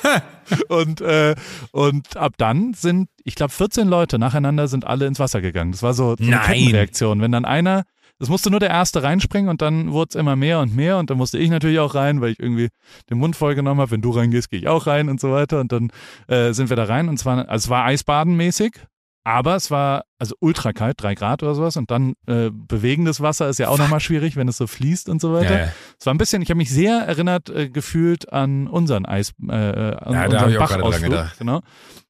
und, 0.70 1.02
äh, 1.02 1.36
und 1.72 2.18
ab 2.18 2.34
dann 2.38 2.74
sind, 2.74 3.10
ich 3.26 3.36
glaube, 3.36 3.52
14 3.52 3.88
Leute 3.88 4.18
nacheinander 4.18 4.68
sind 4.68 4.88
alle 4.88 5.06
ins 5.06 5.20
Wasser 5.20 5.40
gegangen. 5.42 5.72
Das 5.72 5.84
war 5.84 5.94
so, 5.94 6.16
so 6.18 6.24
eine. 6.24 6.40
Kettenreaktion. 6.40 7.22
Wenn 7.22 7.32
dann 7.34 7.46
einer, 7.46 7.84
das 8.18 8.30
musste 8.30 8.50
nur 8.50 8.60
der 8.60 8.70
Erste 8.70 9.04
reinspringen 9.04 9.50
und 9.50 9.62
dann 9.62 9.92
wurde 9.92 10.10
es 10.12 10.16
immer 10.16 10.36
mehr 10.36 10.60
und 10.62 10.76
mehr 10.76 10.98
und 10.98 11.12
dann 11.12 11.18
musste 11.18 11.38
ich 11.38 11.52
natürlich 11.52 11.80
auch 11.80 11.94
rein, 11.94 12.22
weil 12.22 12.32
ich 12.32 12.40
irgendwie 12.40 12.70
den 13.10 13.20
Mund 13.20 13.36
voll 13.36 13.54
genommen 13.54 13.82
habe. 13.82 13.92
Wenn 13.92 14.02
du 14.02 14.10
reingehst, 14.10 14.50
gehe 14.50 14.60
ich 14.62 14.68
auch 14.68 14.88
rein 14.88 15.10
und 15.10 15.20
so 15.20 15.32
weiter. 15.32 15.60
Und 15.60 15.72
dann 15.72 15.92
äh, 16.28 16.54
sind 16.54 16.70
wir 16.70 16.78
da 16.78 16.86
rein 16.86 17.08
und 17.08 17.18
zwar, 17.18 17.50
also 17.50 17.66
es 17.66 17.70
war 17.70 17.86
eisbadenmäßig. 17.86 18.80
Aber 19.26 19.56
es 19.56 19.72
war 19.72 20.04
also 20.20 20.36
ultra 20.40 20.74
kalt, 20.74 21.02
drei 21.02 21.16
Grad 21.16 21.44
oder 21.44 21.56
sowas. 21.56 21.78
Und 21.78 21.92
dann 21.92 22.14
äh, 22.28 22.50
bewegendes 22.52 23.22
Wasser 23.22 23.48
ist 23.48 23.58
ja 23.58 23.70
auch 23.70 23.78
nochmal 23.78 24.02
schwierig, 24.02 24.36
wenn 24.36 24.48
es 24.48 24.58
so 24.58 24.68
fließt 24.68 25.08
und 25.08 25.22
so 25.22 25.34
weiter. 25.34 25.54
Ja, 25.54 25.66
ja. 25.66 25.72
Es 25.98 26.06
war 26.06 26.14
ein 26.14 26.18
bisschen, 26.18 26.42
ich 26.42 26.50
habe 26.50 26.58
mich 26.58 26.70
sehr 26.70 27.00
erinnert 27.00 27.50
äh, 27.50 27.70
gefühlt 27.70 28.32
an 28.34 28.68
unseren 28.68 29.06
Eis, 29.06 29.34
äh, 29.48 29.54
äh, 29.54 29.96
an 29.96 30.14
Ja, 30.14 30.26
unseren 30.26 30.54
Bachausflug. 30.56 31.32
Genau. 31.40 31.62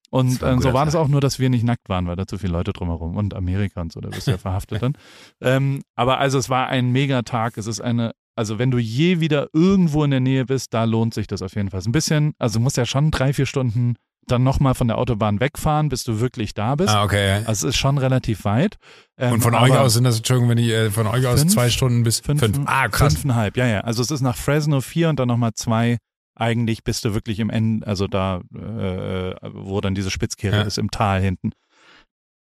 Und 0.10 0.42
war 0.42 0.54
ähm, 0.54 0.62
so 0.62 0.74
war 0.74 0.86
das 0.86 0.94
auch 0.96 1.08
nur, 1.08 1.22
dass 1.22 1.40
wir 1.40 1.50
nicht 1.50 1.64
nackt 1.64 1.90
waren, 1.90 2.06
weil 2.06 2.16
da 2.16 2.28
zu 2.28 2.38
viele 2.38 2.54
Leute 2.54 2.72
drumherum 2.72 3.18
und 3.18 3.34
Amerika 3.34 3.82
und 3.82 3.92
so, 3.92 4.00
da 4.00 4.10
bist 4.10 4.28
du 4.28 4.32
ja 4.32 4.38
verhaftet 4.38 4.84
dann. 4.84 4.94
Ähm, 5.42 5.82
aber 5.96 6.20
also 6.20 6.38
es 6.38 6.50
war 6.52 6.68
ein 6.68 6.92
Megatag. 6.92 7.58
Es 7.58 7.66
ist 7.66 7.82
eine, 7.82 8.14
also 8.36 8.60
wenn 8.60 8.70
du 8.70 8.78
je 8.78 9.20
wieder 9.22 9.48
irgendwo 9.54 10.04
in 10.04 10.12
der 10.12 10.20
Nähe 10.20 10.46
bist, 10.46 10.74
da 10.74 10.84
lohnt 10.84 11.16
sich 11.16 11.26
das 11.26 11.42
auf 11.42 11.56
jeden 11.56 11.72
Fall. 11.72 11.82
Ein 11.84 11.92
bisschen, 11.92 12.34
also 12.38 12.60
du 12.60 12.64
musst 12.64 12.78
ja 12.78 12.86
schon 12.86 13.10
drei, 13.10 13.34
vier 13.34 13.48
Stunden 13.48 13.96
dann 14.28 14.44
nochmal 14.44 14.74
von 14.76 14.88
der 14.88 14.98
Autobahn 14.98 15.40
wegfahren, 15.40 15.90
bis 15.90 16.04
du 16.04 16.20
wirklich 16.20 16.54
da 16.54 16.76
bist. 16.76 16.90
Ah, 16.94 17.04
okay. 17.04 17.44
Also 17.46 17.68
es 17.68 17.76
ist 17.76 17.78
schon 17.78 17.98
relativ 17.98 18.46
weit. 18.46 18.78
Ähm, 19.18 19.34
Und 19.34 19.42
von 19.42 19.56
euch 19.56 19.72
aus 19.78 19.94
sind 19.94 20.04
das, 20.04 20.18
Entschuldigung, 20.18 20.50
wenn 20.50 20.58
ich 20.58 20.70
äh, 20.70 20.90
von 20.92 21.08
euch 21.08 21.26
aus 21.28 21.42
Fünf? 21.42 21.54
zwei 21.54 21.70
Stunden 21.70 22.04
bis 22.04 22.20
fünf, 22.20 22.40
fünf. 22.40 22.60
Ah, 22.66 22.88
krass. 22.88 23.14
Fünfeinhalb, 23.14 23.58
ja, 23.58 23.68
ja. 23.68 23.82
Also 23.82 24.02
es 24.02 24.12
ist 24.12 24.22
nach 24.22 24.36
Fresno 24.38 24.82
vier 24.82 25.10
und 25.10 25.20
dann 25.20 25.28
nochmal 25.28 25.54
zwei. 25.54 25.98
Eigentlich 26.36 26.84
bist 26.84 27.06
du 27.06 27.14
wirklich 27.14 27.40
im 27.40 27.50
Ende, 27.52 27.86
also 27.86 28.08
da, 28.08 28.42
äh, 28.56 29.36
wo 29.54 29.82
dann 29.82 29.94
diese 29.94 30.10
Spitzkehre 30.10 30.56
Ja. 30.58 30.62
ist, 30.64 30.78
im 30.80 30.90
Tal 30.90 31.22
hinten. 31.22 31.52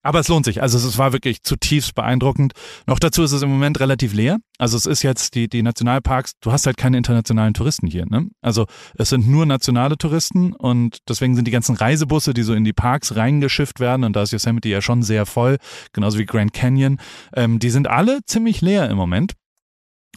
Aber 0.02 0.20
es 0.20 0.30
lohnt 0.30 0.46
sich. 0.46 0.62
Also 0.62 0.78
es, 0.78 0.98
war 0.98 1.12
wirklich 1.12 1.44
zutiefst 1.44 1.94
beeindruckend. 1.94 2.54
Noch 2.88 3.00
dazu 3.00 3.22
ist 3.22 3.34
es 3.34 3.42
im 3.42 3.50
Moment 3.50 3.82
relativ 3.82 4.14
leer. 4.14 4.38
Also 4.58 4.78
es 4.78 4.86
ist 4.86 5.04
jetzt 5.04 5.36
die, 5.36 5.50
die 5.50 5.62
Nationalparks, 5.62 6.34
du 6.40 6.54
hast 6.54 6.66
halt 6.66 6.78
keine 6.78 6.98
internationalen 6.98 7.54
Touristen 7.54 7.86
hier. 7.86 8.06
Ne? 8.06 8.30
Also 8.42 8.66
es 8.96 9.10
sind 9.10 9.28
nur 9.28 9.46
nationale 9.46 9.98
Touristen 9.98 10.54
und 10.54 11.00
deswegen 11.10 11.36
sind 11.36 11.46
die 11.46 11.52
ganzen 11.52 11.76
Reisebusse, 11.76 12.34
die 12.34 12.44
so 12.44 12.54
in 12.54 12.64
die 12.64 12.72
Parks 12.72 13.18
reingeschifft 13.18 13.82
werden, 13.82 14.06
und 14.06 14.16
da 14.16 14.24
ist 14.24 14.32
Yosemite 14.32 14.70
ja 14.70 14.82
schon 14.82 15.04
sehr 15.04 15.26
voll, 15.26 15.58
genauso 15.92 16.18
wie 16.18 16.26
Grand 16.26 16.54
Canyon, 16.54 16.98
ähm, 17.34 17.60
die 17.60 17.70
sind 17.70 17.88
alle 17.88 18.20
ziemlich 18.26 18.62
leer 18.62 18.90
im 18.90 18.98
Moment. 18.98 19.34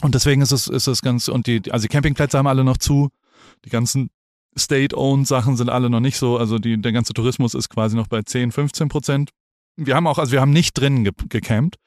Und 0.01 0.15
deswegen 0.15 0.41
ist 0.41 0.51
es, 0.51 0.67
ist 0.67 0.87
es 0.87 1.01
ganz, 1.01 1.27
und 1.27 1.45
die, 1.45 1.61
also 1.71 1.83
die 1.83 1.89
Campingplätze 1.89 2.37
haben 2.37 2.47
alle 2.47 2.63
noch 2.63 2.77
zu, 2.77 3.09
die 3.65 3.69
ganzen 3.69 4.09
State-owned 4.57 5.27
Sachen 5.27 5.57
sind 5.57 5.69
alle 5.69 5.89
noch 5.89 5.99
nicht 5.99 6.17
so, 6.17 6.37
also 6.37 6.59
die, 6.59 6.81
der 6.81 6.91
ganze 6.91 7.13
Tourismus 7.13 7.53
ist 7.53 7.69
quasi 7.69 7.95
noch 7.95 8.07
bei 8.07 8.21
10, 8.21 8.51
15 8.51 8.87
Prozent. 8.87 9.31
Wir 9.75 9.95
haben 9.95 10.07
auch, 10.07 10.19
also 10.19 10.31
wir 10.31 10.41
haben 10.41 10.51
nicht 10.51 10.73
drinnen 10.77 11.03
ge 11.03 11.13
gecampt. 11.29 11.77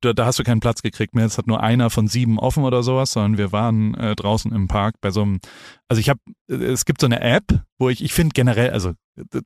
Da, 0.00 0.12
da 0.12 0.26
hast 0.26 0.38
du 0.38 0.42
keinen 0.42 0.60
Platz 0.60 0.82
gekriegt 0.82 1.14
mehr. 1.14 1.26
Es 1.26 1.38
hat 1.38 1.46
nur 1.46 1.62
einer 1.62 1.88
von 1.88 2.08
sieben 2.08 2.38
offen 2.38 2.64
oder 2.64 2.82
sowas, 2.82 3.12
sondern 3.12 3.38
wir 3.38 3.52
waren 3.52 3.94
äh, 3.94 4.16
draußen 4.16 4.52
im 4.52 4.66
Park 4.66 4.96
bei 5.00 5.10
so 5.10 5.22
einem, 5.22 5.38
also 5.88 6.00
ich 6.00 6.08
habe, 6.08 6.20
es 6.48 6.84
gibt 6.84 7.00
so 7.00 7.06
eine 7.06 7.20
App, 7.20 7.62
wo 7.78 7.88
ich, 7.88 8.02
ich 8.02 8.12
finde 8.12 8.32
generell, 8.34 8.70
also 8.70 8.94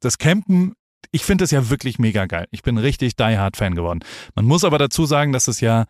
das 0.00 0.16
Campen, 0.16 0.72
ich 1.12 1.24
finde 1.24 1.44
es 1.44 1.50
ja 1.50 1.68
wirklich 1.68 1.98
mega 1.98 2.26
geil. 2.26 2.46
Ich 2.50 2.62
bin 2.62 2.78
richtig 2.78 3.16
Die 3.16 3.36
Hard 3.38 3.56
Fan 3.56 3.74
geworden. 3.74 4.00
Man 4.34 4.46
muss 4.46 4.64
aber 4.64 4.78
dazu 4.78 5.04
sagen, 5.04 5.32
dass 5.32 5.46
es 5.48 5.60
ja 5.60 5.84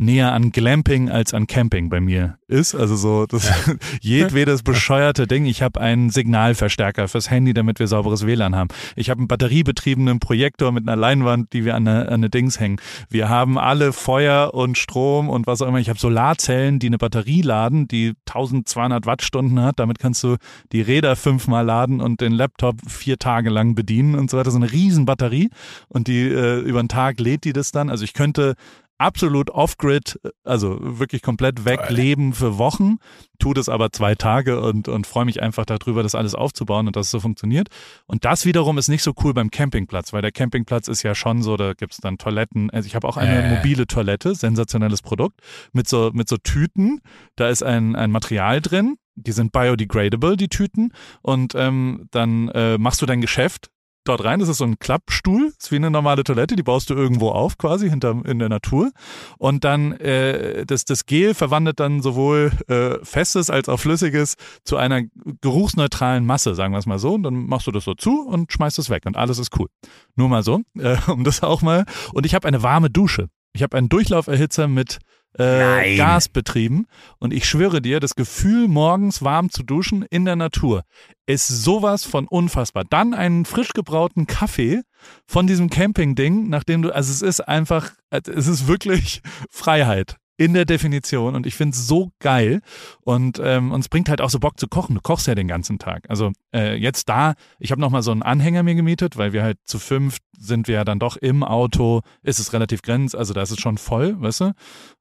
näher 0.00 0.32
an 0.32 0.50
Glamping 0.50 1.10
als 1.10 1.34
an 1.34 1.46
Camping 1.46 1.90
bei 1.90 2.00
mir 2.00 2.38
ist. 2.48 2.74
Also 2.74 2.96
so 2.96 3.26
das 3.26 3.50
jedwedes 4.00 4.62
bescheuerte 4.62 5.26
Ding. 5.26 5.44
Ich 5.44 5.62
habe 5.62 5.80
einen 5.80 6.10
Signalverstärker 6.10 7.06
fürs 7.06 7.30
Handy, 7.30 7.54
damit 7.54 7.78
wir 7.78 7.86
sauberes 7.86 8.26
WLAN 8.26 8.56
haben. 8.56 8.68
Ich 8.96 9.10
habe 9.10 9.18
einen 9.18 9.28
batteriebetriebenen 9.28 10.18
Projektor 10.18 10.72
mit 10.72 10.88
einer 10.88 10.96
Leinwand, 10.96 11.52
die 11.52 11.64
wir 11.64 11.74
an 11.74 11.86
eine, 11.86 12.08
an 12.08 12.14
eine 12.14 12.30
Dings 12.30 12.58
hängen. 12.58 12.80
Wir 13.08 13.28
haben 13.28 13.58
alle 13.58 13.92
Feuer 13.92 14.54
und 14.54 14.78
Strom 14.78 15.28
und 15.28 15.46
was 15.46 15.62
auch 15.62 15.68
immer. 15.68 15.78
Ich 15.78 15.88
habe 15.88 15.98
Solarzellen, 15.98 16.78
die 16.78 16.88
eine 16.88 16.98
Batterie 16.98 17.42
laden, 17.42 17.86
die 17.86 18.14
1200 18.26 19.06
Wattstunden 19.06 19.60
hat. 19.60 19.78
Damit 19.78 19.98
kannst 19.98 20.22
du 20.24 20.36
die 20.72 20.80
Räder 20.80 21.14
fünfmal 21.14 21.64
laden 21.64 22.00
und 22.00 22.20
den 22.20 22.32
Laptop 22.32 22.76
vier 22.88 23.18
Tage 23.18 23.50
lang 23.50 23.74
bedienen 23.74 24.14
und 24.14 24.30
so 24.30 24.38
weiter. 24.38 24.50
So 24.50 24.56
eine 24.56 24.72
riesen 24.72 25.04
Batterie 25.04 25.50
und 25.88 26.08
die 26.08 26.22
äh, 26.22 26.60
über 26.60 26.82
den 26.82 26.88
Tag 26.88 27.20
lädt 27.20 27.44
die 27.44 27.52
das 27.52 27.70
dann. 27.70 27.90
Also 27.90 28.04
ich 28.04 28.14
könnte 28.14 28.54
absolut 29.00 29.50
off-grid, 29.50 30.20
also 30.44 30.76
wirklich 30.80 31.22
komplett 31.22 31.64
wegleben 31.64 32.34
für 32.34 32.58
Wochen, 32.58 32.96
tue 33.38 33.54
das 33.54 33.70
aber 33.70 33.92
zwei 33.92 34.14
Tage 34.14 34.60
und, 34.60 34.88
und 34.88 35.06
freue 35.06 35.24
mich 35.24 35.42
einfach 35.42 35.64
darüber, 35.64 36.02
das 36.02 36.14
alles 36.14 36.34
aufzubauen 36.34 36.86
und 36.86 36.96
dass 36.96 37.06
es 37.06 37.10
so 37.10 37.20
funktioniert. 37.20 37.68
Und 38.06 38.24
das 38.26 38.44
wiederum 38.44 38.76
ist 38.76 38.88
nicht 38.88 39.02
so 39.02 39.14
cool 39.24 39.32
beim 39.32 39.50
Campingplatz, 39.50 40.12
weil 40.12 40.20
der 40.20 40.32
Campingplatz 40.32 40.86
ist 40.86 41.02
ja 41.02 41.14
schon 41.14 41.42
so, 41.42 41.56
da 41.56 41.72
gibt's 41.72 41.96
dann 41.96 42.18
Toiletten. 42.18 42.70
Also 42.70 42.86
ich 42.86 42.94
habe 42.94 43.08
auch 43.08 43.16
eine 43.16 43.42
Äh. 43.42 43.56
mobile 43.56 43.86
Toilette, 43.86 44.34
sensationelles 44.34 45.00
Produkt, 45.00 45.40
mit 45.72 45.88
so, 45.88 46.10
mit 46.12 46.28
so 46.28 46.36
Tüten. 46.36 47.00
Da 47.36 47.48
ist 47.48 47.62
ein, 47.62 47.96
ein 47.96 48.10
Material 48.10 48.60
drin, 48.60 48.96
die 49.14 49.32
sind 49.32 49.52
biodegradable, 49.52 50.36
die 50.36 50.48
Tüten. 50.48 50.92
Und 51.22 51.54
ähm, 51.54 52.06
dann 52.10 52.48
äh, 52.50 52.76
machst 52.76 53.00
du 53.00 53.06
dein 53.06 53.22
Geschäft 53.22 53.70
dort 54.04 54.24
rein. 54.24 54.40
Das 54.40 54.48
ist 54.48 54.58
so 54.58 54.64
ein 54.64 54.78
Klappstuhl, 54.78 55.52
das 55.56 55.66
ist 55.66 55.72
wie 55.72 55.76
eine 55.76 55.90
normale 55.90 56.24
Toilette, 56.24 56.56
die 56.56 56.62
baust 56.62 56.90
du 56.90 56.94
irgendwo 56.94 57.30
auf, 57.30 57.58
quasi 57.58 57.88
hinter 57.88 58.22
in 58.24 58.38
der 58.38 58.48
Natur. 58.48 58.90
Und 59.38 59.64
dann 59.64 59.92
äh, 59.92 60.64
das, 60.66 60.84
das 60.84 61.06
Gel 61.06 61.34
verwandelt 61.34 61.80
dann 61.80 62.02
sowohl 62.02 62.52
äh, 62.68 63.04
festes 63.04 63.50
als 63.50 63.68
auch 63.68 63.78
flüssiges 63.78 64.34
zu 64.64 64.76
einer 64.76 65.02
geruchsneutralen 65.40 66.24
Masse, 66.24 66.54
sagen 66.54 66.72
wir 66.72 66.78
es 66.78 66.86
mal 66.86 66.98
so. 66.98 67.14
Und 67.14 67.22
dann 67.22 67.46
machst 67.46 67.66
du 67.66 67.72
das 67.72 67.84
so 67.84 67.94
zu 67.94 68.26
und 68.26 68.52
schmeißt 68.52 68.78
es 68.78 68.90
weg 68.90 69.04
und 69.06 69.16
alles 69.16 69.38
ist 69.38 69.58
cool. 69.58 69.68
Nur 70.16 70.28
mal 70.28 70.42
so, 70.42 70.62
äh, 70.78 70.96
um 71.10 71.24
das 71.24 71.42
auch 71.42 71.62
mal. 71.62 71.84
Und 72.12 72.26
ich 72.26 72.34
habe 72.34 72.48
eine 72.48 72.62
warme 72.62 72.90
Dusche. 72.90 73.28
Ich 73.52 73.62
habe 73.62 73.76
einen 73.76 73.88
Durchlauferhitzer 73.88 74.68
mit 74.68 74.98
äh, 75.38 75.96
Gas 75.96 76.28
betrieben. 76.28 76.86
Und 77.18 77.32
ich 77.32 77.48
schwöre 77.48 77.80
dir, 77.80 78.00
das 78.00 78.14
Gefühl, 78.14 78.68
morgens 78.68 79.22
warm 79.22 79.50
zu 79.50 79.62
duschen 79.62 80.04
in 80.10 80.24
der 80.24 80.36
Natur 80.36 80.84
ist 81.26 81.46
sowas 81.46 82.04
von 82.04 82.26
unfassbar. 82.26 82.84
Dann 82.84 83.14
einen 83.14 83.44
frisch 83.44 83.72
gebrauten 83.72 84.26
Kaffee 84.26 84.82
von 85.26 85.46
diesem 85.46 85.70
Camping-Ding, 85.70 86.48
nachdem 86.48 86.82
du, 86.82 86.92
also 86.92 87.12
es 87.12 87.22
ist 87.22 87.40
einfach, 87.40 87.92
es 88.10 88.48
ist 88.48 88.66
wirklich 88.66 89.22
Freiheit 89.50 90.16
in 90.40 90.54
der 90.54 90.64
Definition 90.64 91.34
und 91.34 91.46
ich 91.46 91.54
finde 91.54 91.76
es 91.76 91.86
so 91.86 92.12
geil 92.18 92.62
und 93.02 93.38
ähm, 93.44 93.72
uns 93.72 93.90
bringt 93.90 94.08
halt 94.08 94.22
auch 94.22 94.30
so 94.30 94.40
Bock 94.40 94.58
zu 94.58 94.68
kochen. 94.68 94.94
Du 94.94 95.02
kochst 95.02 95.26
ja 95.26 95.34
den 95.34 95.48
ganzen 95.48 95.78
Tag. 95.78 96.08
Also 96.08 96.32
äh, 96.54 96.76
jetzt 96.76 97.10
da, 97.10 97.34
ich 97.58 97.72
habe 97.72 97.80
nochmal 97.82 98.00
so 98.00 98.10
einen 98.10 98.22
Anhänger 98.22 98.62
mir 98.62 98.74
gemietet, 98.74 99.18
weil 99.18 99.34
wir 99.34 99.42
halt 99.42 99.58
zu 99.66 99.78
fünf 99.78 100.16
sind 100.38 100.66
wir 100.66 100.76
ja 100.76 100.84
dann 100.84 100.98
doch 100.98 101.18
im 101.18 101.44
Auto, 101.44 102.00
ist 102.22 102.38
es 102.38 102.54
relativ 102.54 102.80
grenz, 102.80 103.14
also 103.14 103.34
da 103.34 103.42
ist 103.42 103.50
es 103.50 103.60
schon 103.60 103.76
voll, 103.76 104.18
weißt 104.18 104.40
du? 104.40 104.52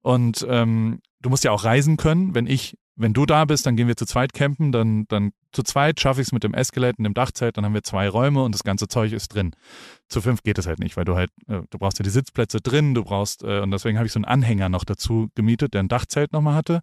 Und 0.01 0.45
ähm, 0.49 0.99
du 1.21 1.29
musst 1.29 1.45
ja 1.45 1.51
auch 1.51 1.63
reisen 1.63 1.95
können. 1.95 2.35
Wenn 2.35 2.45
ich 2.45 2.77
wenn 2.99 3.13
du 3.13 3.25
da 3.25 3.45
bist, 3.45 3.65
dann 3.65 3.77
gehen 3.77 3.87
wir 3.87 3.95
zu 3.95 4.05
zweit 4.05 4.33
campen, 4.33 4.71
dann, 4.71 5.05
dann 5.07 5.31
zu 5.53 5.63
zweit 5.63 5.99
schaffe 5.99 6.19
ich 6.19 6.27
es 6.27 6.31
mit 6.33 6.43
dem 6.43 6.53
Escalate 6.53 6.97
und 6.97 7.05
dem 7.05 7.13
Dachzelt, 7.13 7.55
dann 7.55 7.63
haben 7.63 7.73
wir 7.73 7.83
zwei 7.83 8.09
Räume 8.09 8.43
und 8.43 8.53
das 8.53 8.63
ganze 8.63 8.89
Zeug 8.89 9.13
ist 9.13 9.33
drin. 9.33 9.55
Zu 10.09 10.21
fünf 10.21 10.43
geht 10.43 10.57
es 10.57 10.67
halt 10.67 10.79
nicht, 10.79 10.97
weil 10.97 11.05
du 11.05 11.15
halt, 11.15 11.31
äh, 11.47 11.61
du 11.69 11.77
brauchst 11.77 11.97
ja 11.97 12.03
die 12.03 12.09
Sitzplätze 12.09 12.59
drin, 12.59 12.93
du 12.93 13.03
brauchst, 13.03 13.43
äh, 13.43 13.61
und 13.61 13.71
deswegen 13.71 13.97
habe 13.97 14.05
ich 14.05 14.11
so 14.11 14.17
einen 14.17 14.25
Anhänger 14.25 14.67
noch 14.67 14.83
dazu 14.83 15.29
gemietet, 15.33 15.73
der 15.73 15.83
ein 15.83 15.87
Dachzelt 15.87 16.33
nochmal 16.33 16.55
hatte 16.55 16.81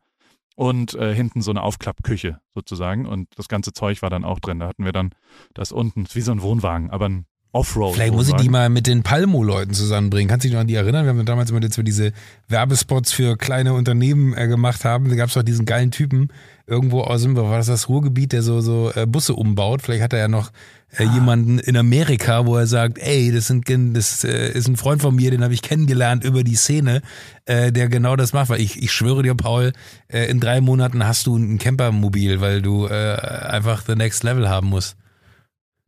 und 0.56 0.94
äh, 0.94 1.14
hinten 1.14 1.42
so 1.42 1.50
eine 1.50 1.62
Aufklappküche 1.62 2.40
sozusagen 2.54 3.06
und 3.06 3.28
das 3.36 3.48
ganze 3.48 3.74
Zeug 3.74 4.00
war 4.00 4.08
dann 4.08 4.24
auch 4.24 4.40
drin. 4.40 4.58
Da 4.58 4.68
hatten 4.68 4.84
wir 4.84 4.92
dann 4.92 5.10
das 5.52 5.70
unten, 5.70 6.06
wie 6.12 6.22
so 6.22 6.32
ein 6.32 6.40
Wohnwagen, 6.40 6.90
aber 6.90 7.10
ein 7.10 7.26
Offroad. 7.56 7.94
Vielleicht 7.94 8.14
muss 8.14 8.28
ich 8.28 8.34
die 8.34 8.48
mal 8.48 8.68
mit 8.68 8.86
den 8.86 9.02
Palmo-Leuten 9.02 9.72
zusammenbringen. 9.72 10.28
Kannst 10.28 10.44
du 10.44 10.48
dich 10.48 10.54
noch 10.54 10.60
an 10.60 10.66
die 10.66 10.74
erinnern? 10.74 11.04
Wir 11.04 11.10
haben 11.10 11.24
damals 11.24 11.50
immer 11.50 11.62
jetzt 11.62 11.80
diese 11.82 12.12
Werbespots 12.48 13.12
für 13.12 13.36
kleine 13.36 13.72
Unternehmen 13.72 14.36
äh, 14.36 14.46
gemacht 14.46 14.84
haben. 14.84 15.08
Da 15.08 15.16
gab 15.16 15.28
es 15.28 15.34
doch 15.34 15.42
diesen 15.42 15.64
geilen 15.64 15.90
Typen 15.90 16.28
irgendwo 16.66 17.02
aus 17.02 17.22
dem, 17.22 17.36
war 17.36 17.56
das 17.56 17.66
das 17.66 17.88
Ruhrgebiet, 17.88 18.32
der 18.32 18.42
so, 18.42 18.60
so 18.60 18.92
äh, 18.94 19.06
Busse 19.06 19.34
umbaut. 19.34 19.82
Vielleicht 19.82 20.02
hat 20.02 20.12
er 20.12 20.18
ja 20.18 20.28
noch 20.28 20.50
äh, 20.98 21.06
ah. 21.06 21.14
jemanden 21.14 21.58
in 21.58 21.76
Amerika, 21.76 22.44
wo 22.44 22.56
er 22.56 22.66
sagt, 22.66 22.98
ey, 22.98 23.32
das, 23.32 23.46
sind, 23.46 23.64
das 23.96 24.24
äh, 24.24 24.52
ist 24.52 24.68
ein 24.68 24.76
Freund 24.76 25.00
von 25.00 25.14
mir, 25.14 25.30
den 25.30 25.42
habe 25.42 25.54
ich 25.54 25.62
kennengelernt 25.62 26.24
über 26.24 26.44
die 26.44 26.56
Szene, 26.56 27.02
äh, 27.46 27.72
der 27.72 27.88
genau 27.88 28.16
das 28.16 28.32
macht. 28.32 28.50
Weil 28.50 28.60
ich, 28.60 28.82
ich 28.82 28.92
schwöre 28.92 29.22
dir, 29.22 29.34
Paul, 29.34 29.72
äh, 30.08 30.28
in 30.30 30.40
drei 30.40 30.60
Monaten 30.60 31.06
hast 31.06 31.26
du 31.26 31.36
ein 31.36 31.58
Campermobil, 31.58 32.40
weil 32.40 32.60
du 32.60 32.86
einfach 32.86 33.82
the 33.86 33.94
next 33.94 34.24
level 34.24 34.48
haben 34.48 34.68
musst. 34.68 34.96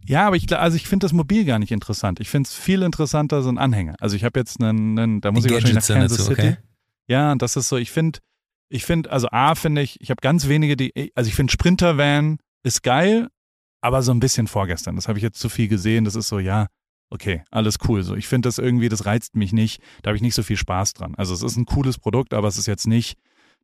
Ja, 0.04 0.26
aber 0.26 0.36
ich, 0.36 0.54
also 0.56 0.76
ich 0.76 0.86
finde 0.86 1.04
das 1.04 1.12
Mobil 1.12 1.44
gar 1.44 1.58
nicht 1.58 1.72
interessant. 1.72 2.20
Ich 2.20 2.28
finde 2.28 2.48
es 2.48 2.54
viel 2.54 2.82
interessanter 2.82 3.42
so 3.42 3.48
ein 3.48 3.58
Anhänger. 3.58 3.94
Also 4.00 4.16
ich 4.16 4.24
habe 4.24 4.38
jetzt 4.38 4.60
einen, 4.60 4.98
einen, 4.98 5.20
da 5.20 5.32
muss 5.32 5.42
Die 5.42 5.48
ich 5.48 5.54
wahrscheinlich 5.54 5.88
nach 5.88 5.94
Kansas 5.94 6.18
dazu, 6.18 6.34
City. 6.34 6.48
Okay. 6.48 6.56
Ja, 7.08 7.32
und 7.32 7.42
das 7.42 7.56
ist 7.56 7.68
so, 7.68 7.76
ich 7.76 7.90
finde, 7.90 8.20
ich 8.68 8.84
finde, 8.84 9.10
also 9.10 9.28
A 9.30 9.54
finde 9.54 9.82
ich, 9.82 10.00
ich 10.00 10.10
habe 10.10 10.20
ganz 10.20 10.48
wenige, 10.48 10.76
die, 10.76 11.12
also 11.14 11.28
ich 11.28 11.34
finde 11.34 11.52
Sprinter-Van 11.52 12.38
ist 12.62 12.82
geil, 12.82 13.28
aber 13.80 14.02
so 14.02 14.12
ein 14.12 14.20
bisschen 14.20 14.46
vorgestern. 14.46 14.96
Das 14.96 15.08
habe 15.08 15.18
ich 15.18 15.22
jetzt 15.22 15.40
zu 15.40 15.48
viel 15.48 15.68
gesehen. 15.68 16.04
Das 16.04 16.14
ist 16.14 16.28
so, 16.28 16.38
ja, 16.38 16.66
okay, 17.10 17.42
alles 17.50 17.76
cool. 17.88 18.02
So, 18.02 18.14
ich 18.14 18.28
finde 18.28 18.48
das 18.48 18.58
irgendwie, 18.58 18.88
das 18.88 19.06
reizt 19.06 19.36
mich 19.36 19.52
nicht. 19.52 19.82
Da 20.02 20.08
habe 20.08 20.16
ich 20.16 20.22
nicht 20.22 20.34
so 20.34 20.42
viel 20.42 20.56
Spaß 20.56 20.94
dran. 20.94 21.14
Also 21.16 21.34
es 21.34 21.42
ist 21.42 21.56
ein 21.56 21.64
cooles 21.64 21.98
Produkt, 21.98 22.34
aber 22.34 22.48
es 22.48 22.58
ist 22.58 22.66
jetzt 22.66 22.86
nicht 22.86 23.18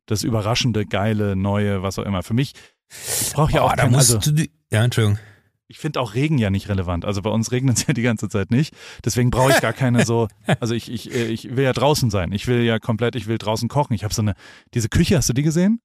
das 0.05 0.23
überraschende, 0.23 0.85
geile, 0.85 1.35
neue, 1.35 1.81
was 1.81 1.97
auch 1.99 2.05
immer. 2.05 2.23
Für 2.23 2.33
mich, 2.33 2.53
ich 2.89 3.33
brauche 3.33 3.51
ja 3.51 3.63
oh, 3.63 3.67
auch 3.67 3.75
da 3.75 3.83
kein, 3.83 3.95
also, 3.95 4.19
du, 4.19 4.45
ja, 4.71 4.83
Entschuldigung 4.83 5.19
ich 5.67 5.79
finde 5.79 5.99
auch 5.99 6.13
Regen 6.13 6.37
ja 6.37 6.49
nicht 6.49 6.69
relevant. 6.69 7.05
Also 7.05 7.21
bei 7.21 7.29
uns 7.29 7.51
regnet 7.51 7.77
es 7.77 7.87
ja 7.87 7.93
die 7.93 8.01
ganze 8.01 8.29
Zeit 8.29 8.51
nicht. 8.51 8.75
Deswegen 9.03 9.31
brauche 9.31 9.51
ich 9.51 9.61
gar 9.61 9.73
keine 9.73 10.05
so. 10.05 10.27
Also 10.59 10.73
ich, 10.73 10.91
ich, 10.91 11.13
äh, 11.13 11.25
ich 11.25 11.55
will 11.55 11.63
ja 11.63 11.73
draußen 11.73 12.09
sein. 12.09 12.31
Ich 12.31 12.47
will 12.47 12.61
ja 12.61 12.79
komplett, 12.79 13.15
ich 13.15 13.27
will 13.27 13.37
draußen 13.37 13.67
kochen. 13.67 13.93
Ich 13.93 14.03
habe 14.03 14.13
so 14.13 14.21
eine, 14.21 14.35
diese 14.73 14.89
Küche, 14.89 15.17
hast 15.17 15.29
du 15.29 15.33
die 15.33 15.43
gesehen? 15.43 15.81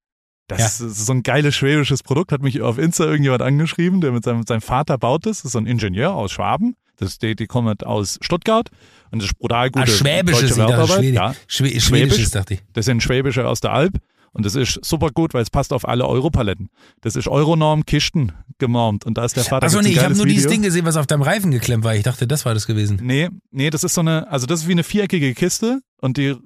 Das 0.48 0.80
ja. 0.80 0.86
ist 0.86 1.06
so 1.06 1.12
ein 1.12 1.22
geiles 1.22 1.54
schwäbisches 1.54 2.02
Produkt. 2.02 2.32
Hat 2.32 2.42
mich 2.42 2.60
auf 2.60 2.78
Insta 2.78 3.04
irgendjemand 3.04 3.42
angeschrieben, 3.42 4.00
der 4.00 4.12
mit 4.12 4.24
seinem, 4.24 4.40
mit 4.40 4.48
seinem 4.48 4.60
Vater 4.60 4.98
baut 4.98 5.26
das. 5.26 5.38
Das 5.38 5.46
ist 5.46 5.52
so 5.52 5.58
ein 5.58 5.66
Ingenieur 5.66 6.14
aus 6.14 6.32
Schwaben. 6.32 6.76
Das, 6.96 7.18
die, 7.18 7.34
die 7.34 7.46
kommen 7.46 7.80
aus 7.82 8.18
Stuttgart 8.20 8.68
und 9.10 9.22
das 9.22 9.30
ist 9.30 9.38
brutal 9.38 9.70
gute 9.70 9.84
ah, 9.84 9.86
Schwäbisch 9.86 10.40
deutsche. 10.40 11.02
Ja, 11.02 11.34
Schwäbisch, 11.46 11.84
Schwäbisch, 11.84 12.30
dachte 12.30 12.54
ich. 12.54 12.60
Das 12.74 12.84
sind 12.84 13.02
Schwäbische 13.02 13.48
aus 13.48 13.60
der 13.60 13.72
Alp. 13.72 13.94
Und 14.32 14.46
das 14.46 14.54
ist 14.54 14.78
super 14.84 15.08
gut, 15.12 15.34
weil 15.34 15.42
es 15.42 15.50
passt 15.50 15.72
auf 15.72 15.88
alle 15.88 16.06
Europaletten. 16.06 16.68
Das 17.00 17.16
ist 17.16 17.26
Euronorm 17.26 17.84
Kisten 17.84 18.32
genormt 18.58 19.04
und 19.04 19.18
da 19.18 19.24
ist 19.24 19.36
der 19.36 19.44
Vater. 19.44 19.66
Achso, 19.66 19.80
nee, 19.80 19.88
ich 19.88 19.98
habe 19.98 20.14
nur 20.14 20.24
Video. 20.24 20.34
dieses 20.34 20.50
Ding 20.50 20.62
gesehen, 20.62 20.84
was 20.84 20.96
auf 20.96 21.06
deinem 21.06 21.22
Reifen 21.22 21.50
geklemmt 21.50 21.82
war. 21.82 21.94
Ich 21.96 22.04
dachte, 22.04 22.28
das 22.28 22.44
war 22.44 22.54
das 22.54 22.66
gewesen. 22.66 23.00
Nee, 23.02 23.28
nee, 23.50 23.70
das 23.70 23.82
ist 23.82 23.94
so 23.94 24.02
eine, 24.02 24.30
also 24.30 24.46
das 24.46 24.60
ist 24.60 24.68
wie 24.68 24.72
eine 24.72 24.84
viereckige 24.84 25.34
Kiste 25.34 25.80
und 26.00 26.16
die 26.16 26.28
äh, 26.28 26.36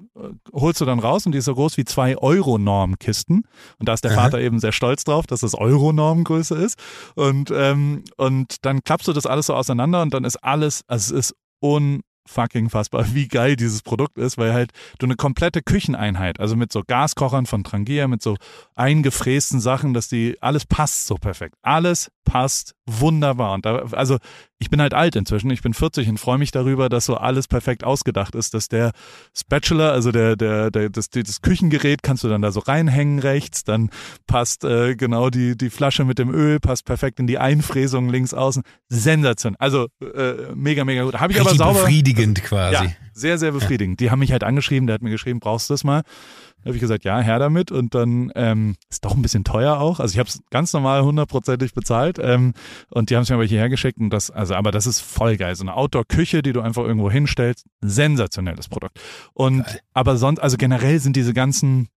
holst 0.51 0.81
du 0.81 0.85
dann 0.85 0.99
raus 0.99 1.25
und 1.25 1.33
die 1.33 1.39
ist 1.39 1.45
so 1.45 1.53
groß 1.53 1.77
wie 1.77 1.85
zwei 1.85 2.17
Euronorm-Kisten. 2.17 3.43
Und 3.77 3.87
da 3.87 3.93
ist 3.93 4.03
der 4.03 4.11
Aha. 4.11 4.23
Vater 4.23 4.39
eben 4.39 4.59
sehr 4.59 4.71
stolz 4.71 5.03
drauf, 5.03 5.27
dass 5.27 5.41
das 5.41 5.53
Euronorm-Größe 5.53 6.55
ist. 6.55 6.79
Und, 7.15 7.51
ähm, 7.53 8.03
und 8.17 8.65
dann 8.65 8.83
klappst 8.83 9.07
du 9.07 9.13
das 9.13 9.25
alles 9.25 9.47
so 9.47 9.53
auseinander 9.53 10.01
und 10.01 10.13
dann 10.13 10.23
ist 10.23 10.37
alles, 10.37 10.81
also 10.87 11.15
es 11.15 11.29
ist 11.29 11.35
un 11.61 12.01
fucking 12.27 12.69
fassbar, 12.69 13.05
wie 13.13 13.27
geil 13.27 13.55
dieses 13.55 13.81
Produkt 13.81 14.17
ist, 14.17 14.37
weil 14.37 14.53
halt 14.53 14.71
du 14.99 15.05
eine 15.05 15.15
komplette 15.15 15.61
Kücheneinheit, 15.61 16.39
also 16.39 16.55
mit 16.55 16.71
so 16.71 16.81
Gaskochern 16.85 17.45
von 17.45 17.63
Trangia, 17.63 18.07
mit 18.07 18.21
so 18.21 18.37
eingefrästen 18.75 19.59
Sachen, 19.59 19.93
dass 19.93 20.07
die, 20.07 20.37
alles 20.41 20.65
passt 20.65 21.07
so 21.07 21.15
perfekt. 21.15 21.55
Alles 21.61 22.11
passt 22.23 22.75
wunderbar. 22.85 23.53
Und 23.53 23.65
da, 23.65 23.77
also 23.91 24.17
ich 24.57 24.69
bin 24.69 24.81
halt 24.81 24.93
alt 24.93 25.15
inzwischen, 25.15 25.49
ich 25.49 25.61
bin 25.61 25.73
40 25.73 26.07
und 26.07 26.17
freue 26.17 26.37
mich 26.37 26.51
darüber, 26.51 26.87
dass 26.87 27.05
so 27.05 27.15
alles 27.15 27.47
perfekt 27.47 27.83
ausgedacht 27.83 28.35
ist, 28.35 28.53
dass 28.53 28.69
der 28.69 28.91
Spatula, 29.35 29.91
also 29.91 30.11
der, 30.11 30.37
der, 30.37 30.71
der, 30.71 30.89
das, 30.89 31.09
das 31.09 31.41
Küchengerät 31.41 32.03
kannst 32.03 32.23
du 32.23 32.29
dann 32.29 32.41
da 32.41 32.51
so 32.51 32.61
reinhängen 32.61 33.19
rechts, 33.19 33.65
dann 33.65 33.89
passt 34.27 34.63
äh, 34.63 34.95
genau 34.95 35.29
die, 35.29 35.57
die 35.57 35.69
Flasche 35.69 36.05
mit 36.05 36.19
dem 36.19 36.33
Öl, 36.33 36.59
passt 36.59 36.85
perfekt 36.85 37.19
in 37.19 37.27
die 37.27 37.37
Einfräsung 37.37 38.09
links 38.09 38.33
außen. 38.33 38.63
Sensation. 38.87 39.57
Also 39.59 39.87
äh, 40.01 40.53
mega, 40.55 40.85
mega 40.85 41.03
gut. 41.03 41.15
Habe 41.15 41.33
ich 41.33 41.39
Richtig 41.39 41.59
aber 41.59 41.73
sauber. 41.73 41.85
Befriedigend 41.85 42.41
quasi. 42.43 42.85
Ja, 42.85 42.91
sehr, 43.13 43.37
sehr 43.37 43.51
befriedigend. 43.51 43.99
Die 43.99 44.09
haben 44.09 44.19
mich 44.19 44.31
halt 44.31 44.43
angeschrieben, 44.43 44.87
der 44.87 44.95
hat 44.95 45.01
mir 45.01 45.09
geschrieben, 45.09 45.39
brauchst 45.39 45.69
du 45.69 45.73
das 45.73 45.83
mal? 45.83 46.03
Da 46.65 46.69
habe 46.69 46.77
ich 46.77 46.81
gesagt, 46.81 47.03
ja, 47.03 47.19
her 47.19 47.37
damit. 47.37 47.71
Und 47.71 47.93
dann 47.93 48.31
ähm, 48.33 48.75
ist 48.89 49.05
doch 49.05 49.15
ein 49.15 49.21
bisschen 49.21 49.43
teuer 49.43 49.79
auch. 49.79 49.99
Also 49.99 50.13
ich 50.13 50.19
habe 50.19 50.27
es 50.27 50.41
ganz 50.49 50.73
normal 50.73 51.03
hundertprozentig 51.03 51.75
bezahlt. 51.75 52.17
Ähm, 52.19 52.55
und 52.89 53.11
die 53.11 53.15
haben 53.15 53.21
es 53.21 53.29
mir 53.29 53.35
aber 53.35 53.45
hierher 53.45 53.69
geschickt. 53.69 53.99
Und 53.99 54.09
das, 54.09 54.31
also, 54.31 54.55
aber 54.55 54.71
das 54.71 54.87
ist 54.87 54.99
voll 54.99 55.37
geil. 55.37 55.55
So 55.55 55.63
eine 55.63 55.75
Outdoor-Küche, 55.75 56.41
die 56.41 56.53
du 56.53 56.61
einfach 56.61 56.81
irgendwo 56.81 57.11
hinstellst. 57.11 57.67
Sensationelles 57.81 58.67
Produkt. 58.67 58.99
Und 59.33 59.63
geil. 59.63 59.79
aber 59.93 60.17
sonst, 60.17 60.39
also 60.39 60.57
generell 60.57 60.99
sind 60.99 61.15
diese 61.15 61.35
ganzen 61.35 61.87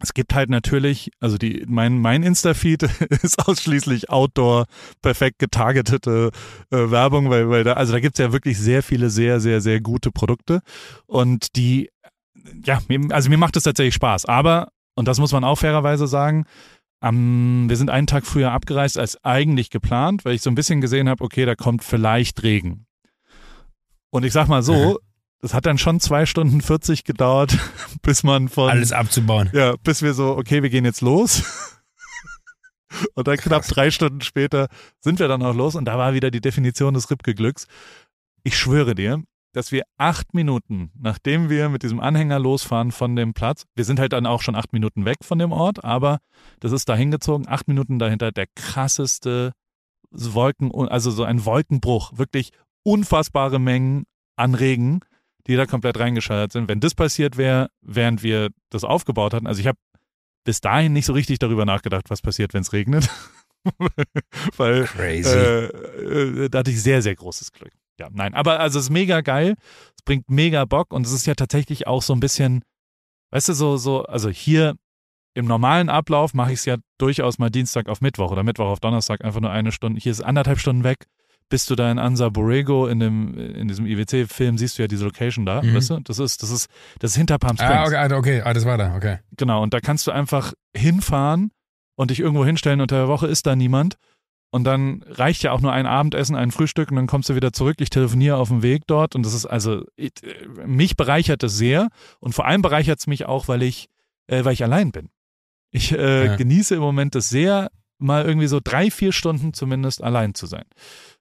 es 0.00 0.14
gibt 0.14 0.34
halt 0.34 0.48
natürlich, 0.48 1.10
also 1.18 1.38
die, 1.38 1.64
mein, 1.66 1.98
mein 1.98 2.22
Insta-Feed 2.22 2.82
ist 3.22 3.46
ausschließlich 3.46 4.10
Outdoor, 4.10 4.66
perfekt 5.02 5.38
getargetete 5.38 6.30
äh, 6.70 6.90
Werbung, 6.90 7.30
weil, 7.30 7.48
weil 7.50 7.64
da, 7.64 7.72
also 7.74 7.92
da 7.92 8.00
gibt's 8.00 8.20
ja 8.20 8.32
wirklich 8.32 8.58
sehr 8.58 8.82
viele, 8.82 9.10
sehr, 9.10 9.40
sehr, 9.40 9.60
sehr 9.60 9.80
gute 9.80 10.12
Produkte. 10.12 10.60
Und 11.06 11.56
die 11.56 11.90
ja, 12.64 12.80
also 13.10 13.30
mir 13.30 13.38
macht 13.38 13.56
es 13.56 13.64
tatsächlich 13.64 13.94
Spaß. 13.94 14.26
Aber, 14.26 14.68
und 14.94 15.08
das 15.08 15.18
muss 15.18 15.32
man 15.32 15.44
auch 15.44 15.56
fairerweise 15.56 16.06
sagen, 16.06 16.44
um, 17.00 17.68
wir 17.68 17.76
sind 17.76 17.90
einen 17.90 18.06
Tag 18.06 18.26
früher 18.26 18.50
abgereist 18.50 18.98
als 18.98 19.22
eigentlich 19.24 19.70
geplant, 19.70 20.24
weil 20.24 20.34
ich 20.34 20.42
so 20.42 20.50
ein 20.50 20.56
bisschen 20.56 20.80
gesehen 20.80 21.08
habe, 21.08 21.22
okay, 21.22 21.44
da 21.44 21.54
kommt 21.54 21.84
vielleicht 21.84 22.42
Regen. 22.42 22.86
Und 24.10 24.24
ich 24.24 24.32
sag 24.32 24.48
mal 24.48 24.62
so, 24.62 24.98
das 25.40 25.54
hat 25.54 25.66
dann 25.66 25.78
schon 25.78 26.00
zwei 26.00 26.26
Stunden 26.26 26.60
40 26.60 27.04
gedauert, 27.04 27.56
bis 28.02 28.24
man 28.24 28.48
von. 28.48 28.70
Alles 28.70 28.92
abzubauen. 28.92 29.50
Ja, 29.52 29.76
bis 29.82 30.02
wir 30.02 30.14
so, 30.14 30.36
okay, 30.36 30.62
wir 30.62 30.70
gehen 30.70 30.84
jetzt 30.84 31.00
los. 31.00 31.44
Und 33.14 33.28
dann 33.28 33.36
knapp 33.36 33.66
drei 33.66 33.90
Stunden 33.90 34.22
später 34.22 34.68
sind 35.00 35.18
wir 35.18 35.28
dann 35.28 35.42
auch 35.42 35.54
los 35.54 35.74
und 35.74 35.84
da 35.84 35.98
war 35.98 36.14
wieder 36.14 36.30
die 36.30 36.40
Definition 36.40 36.94
des 36.94 37.10
Ripke-Glücks. 37.10 37.66
Ich 38.44 38.56
schwöre 38.56 38.94
dir, 38.94 39.22
dass 39.52 39.72
wir 39.72 39.84
acht 39.96 40.34
Minuten, 40.34 40.90
nachdem 40.98 41.48
wir 41.48 41.68
mit 41.68 41.82
diesem 41.82 42.00
Anhänger 42.00 42.38
losfahren 42.38 42.92
von 42.92 43.16
dem 43.16 43.34
Platz, 43.34 43.64
wir 43.74 43.84
sind 43.84 43.98
halt 43.98 44.12
dann 44.12 44.26
auch 44.26 44.42
schon 44.42 44.54
acht 44.54 44.72
Minuten 44.72 45.04
weg 45.04 45.18
von 45.22 45.38
dem 45.38 45.52
Ort, 45.52 45.84
aber 45.84 46.18
das 46.60 46.72
ist 46.72 46.88
da 46.88 46.94
hingezogen, 46.94 47.48
acht 47.48 47.68
Minuten 47.68 47.98
dahinter 47.98 48.30
der 48.30 48.46
krasseste 48.54 49.52
Wolken, 50.10 50.72
also 50.72 51.10
so 51.10 51.24
ein 51.24 51.44
Wolkenbruch, 51.44 52.12
wirklich 52.16 52.50
unfassbare 52.82 53.58
Mengen 53.58 54.04
an 54.36 54.54
Regen, 54.54 55.00
die 55.46 55.56
da 55.56 55.66
komplett 55.66 55.98
reingeschaltet 55.98 56.52
sind. 56.52 56.68
Wenn 56.68 56.80
das 56.80 56.94
passiert 56.94 57.36
wäre, 57.36 57.70
während 57.80 58.22
wir 58.22 58.50
das 58.70 58.84
aufgebaut 58.84 59.34
hatten, 59.34 59.46
also 59.46 59.60
ich 59.60 59.66
habe 59.66 59.78
bis 60.44 60.60
dahin 60.60 60.92
nicht 60.92 61.06
so 61.06 61.12
richtig 61.12 61.38
darüber 61.38 61.64
nachgedacht, 61.64 62.10
was 62.10 62.22
passiert, 62.22 62.54
wenn 62.54 62.62
es 62.62 62.72
regnet. 62.72 63.10
Weil 64.56 64.84
Crazy. 64.84 65.36
äh, 65.36 65.64
äh, 65.64 66.48
da 66.48 66.60
hatte 66.60 66.70
ich 66.70 66.82
sehr, 66.82 67.02
sehr 67.02 67.14
großes 67.14 67.52
Glück. 67.52 67.72
Ja, 67.98 68.08
nein, 68.12 68.34
aber 68.34 68.60
also 68.60 68.78
es 68.78 68.86
ist 68.86 68.90
mega 68.90 69.20
geil, 69.22 69.54
es 69.96 70.02
bringt 70.04 70.30
mega 70.30 70.64
Bock 70.64 70.92
und 70.92 71.04
es 71.06 71.12
ist 71.12 71.26
ja 71.26 71.34
tatsächlich 71.34 71.86
auch 71.86 72.02
so 72.02 72.12
ein 72.12 72.20
bisschen, 72.20 72.62
weißt 73.32 73.48
du, 73.48 73.52
so, 73.54 73.76
so, 73.76 74.04
also 74.04 74.28
hier 74.30 74.74
im 75.34 75.46
normalen 75.46 75.88
Ablauf 75.88 76.32
mache 76.34 76.52
ich 76.52 76.60
es 76.60 76.64
ja 76.64 76.76
durchaus 76.98 77.38
mal 77.38 77.50
Dienstag 77.50 77.88
auf 77.88 78.00
Mittwoch 78.00 78.30
oder 78.32 78.42
Mittwoch 78.42 78.66
auf 78.66 78.80
Donnerstag 78.80 79.24
einfach 79.24 79.40
nur 79.40 79.50
eine 79.50 79.70
Stunde. 79.72 80.00
Hier 80.00 80.10
ist 80.12 80.20
anderthalb 80.20 80.58
Stunden 80.58 80.82
weg. 80.84 81.06
Bist 81.50 81.70
du 81.70 81.76
da 81.76 81.90
in 81.90 81.98
Ansa 81.98 82.28
Borrego 82.28 82.86
in 82.88 83.00
dem 83.00 83.34
in 83.38 83.68
diesem 83.68 83.86
IWC-Film 83.86 84.58
siehst 84.58 84.76
du 84.78 84.82
ja 84.82 84.88
diese 84.88 85.04
Location 85.04 85.46
da, 85.46 85.62
Mhm. 85.62 85.74
weißt 85.74 85.90
du? 85.90 86.00
Das 86.00 86.18
ist 86.18 86.42
das 86.42 86.50
ist 86.50 86.68
das 86.98 87.12
ist 87.12 87.16
hinter 87.16 87.38
Palm 87.38 87.56
Springs. 87.56 87.72
ah, 87.72 87.84
okay, 87.84 87.96
ah, 87.96 88.16
okay, 88.18 88.42
ah, 88.44 88.52
das 88.52 88.64
war 88.66 88.76
da, 88.78 88.94
okay. 88.96 89.18
Genau, 89.36 89.62
und 89.62 89.72
da 89.74 89.80
kannst 89.80 90.06
du 90.06 90.10
einfach 90.10 90.52
hinfahren 90.76 91.50
und 91.96 92.10
dich 92.10 92.20
irgendwo 92.20 92.44
hinstellen. 92.44 92.80
Unter 92.80 92.96
der 92.96 93.08
Woche 93.08 93.26
ist 93.28 93.46
da 93.46 93.56
niemand. 93.56 93.96
Und 94.50 94.64
dann 94.64 95.02
reicht 95.06 95.42
ja 95.42 95.52
auch 95.52 95.60
nur 95.60 95.72
ein 95.72 95.86
Abendessen, 95.86 96.34
ein 96.34 96.50
Frühstück 96.50 96.90
und 96.90 96.96
dann 96.96 97.06
kommst 97.06 97.28
du 97.28 97.34
wieder 97.34 97.52
zurück. 97.52 97.76
Ich 97.80 97.90
telefoniere 97.90 98.36
auf 98.38 98.48
dem 98.48 98.62
Weg 98.62 98.86
dort 98.86 99.14
und 99.14 99.24
das 99.26 99.34
ist 99.34 99.44
also, 99.44 99.84
ich, 99.96 100.12
mich 100.64 100.96
bereichert 100.96 101.42
das 101.42 101.56
sehr 101.58 101.88
und 102.20 102.32
vor 102.34 102.46
allem 102.46 102.62
bereichert 102.62 102.98
es 102.98 103.06
mich 103.06 103.26
auch, 103.26 103.48
weil 103.48 103.62
ich, 103.62 103.88
äh, 104.26 104.44
weil 104.44 104.54
ich 104.54 104.64
allein 104.64 104.90
bin. 104.90 105.10
Ich 105.70 105.92
äh, 105.92 106.26
Ja. 106.26 106.36
genieße 106.36 106.74
im 106.74 106.80
Moment 106.80 107.14
das 107.14 107.28
sehr, 107.28 107.70
mal 107.98 108.24
irgendwie 108.24 108.46
so 108.46 108.60
drei, 108.62 108.90
vier 108.90 109.12
Stunden 109.12 109.52
zumindest 109.52 110.02
allein 110.02 110.34
zu 110.34 110.46
sein. 110.46 110.64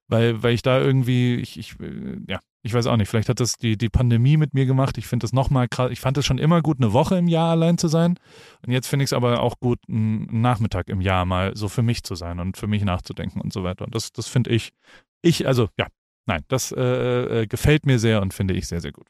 Weil, 0.08 0.42
weil 0.42 0.54
ich 0.54 0.62
da 0.62 0.80
irgendwie, 0.80 1.36
ich, 1.36 1.60
ich, 1.60 1.78
äh, 1.82 2.18
ja, 2.30 2.40
ich 2.68 2.74
weiß 2.74 2.88
auch 2.88 2.98
nicht, 2.98 3.10
vielleicht 3.10 3.30
hat 3.30 3.40
das 3.40 3.54
die, 3.58 3.78
die 3.78 3.90
Pandemie 3.90 4.38
mit 4.38 4.54
mir 4.54 4.66
gemacht. 4.66 4.98
Ich 4.98 5.08
finde 5.08 5.24
das 5.24 5.34
nochmal 5.34 5.68
krass. 5.68 5.90
Ich 5.92 6.00
fand 6.00 6.18
es 6.18 6.26
schon 6.26 6.38
immer 6.38 6.62
gut, 6.62 6.80
eine 6.80 6.94
Woche 6.94 7.18
im 7.18 7.28
Jahr 7.28 7.52
allein 7.52 7.78
zu 7.78 7.88
sein. 7.88 8.20
Und 8.66 8.74
jetzt 8.74 8.88
finde 8.88 9.04
ich 9.04 9.10
es 9.10 9.14
aber 9.14 9.42
auch 9.42 9.60
gut, 9.60 9.80
einen 9.88 10.42
Nachmittag 10.42 10.90
im 10.90 11.02
Jahr 11.02 11.26
mal 11.26 11.56
so 11.56 11.70
für 11.70 11.82
mich 11.82 12.04
zu 12.04 12.16
sein 12.16 12.40
und 12.40 12.58
für 12.58 12.68
mich 12.68 12.84
nachzudenken 12.84 13.42
und 13.42 13.54
so 13.54 13.64
weiter. 13.64 13.86
Und 13.86 13.96
das, 13.96 14.12
das 14.12 14.28
finde 14.28 14.50
ich, 14.52 14.74
ich, 15.22 15.48
also 15.48 15.70
ja, 15.78 15.88
nein, 16.26 16.42
das 16.50 16.72
äh, 16.72 17.42
äh, 17.42 17.48
gefällt 17.48 17.86
mir 17.86 18.00
sehr 18.00 18.22
und 18.22 18.34
finde 18.34 18.54
ich 18.54 18.68
sehr, 18.68 18.82
sehr 18.82 18.92
gut. 18.92 19.08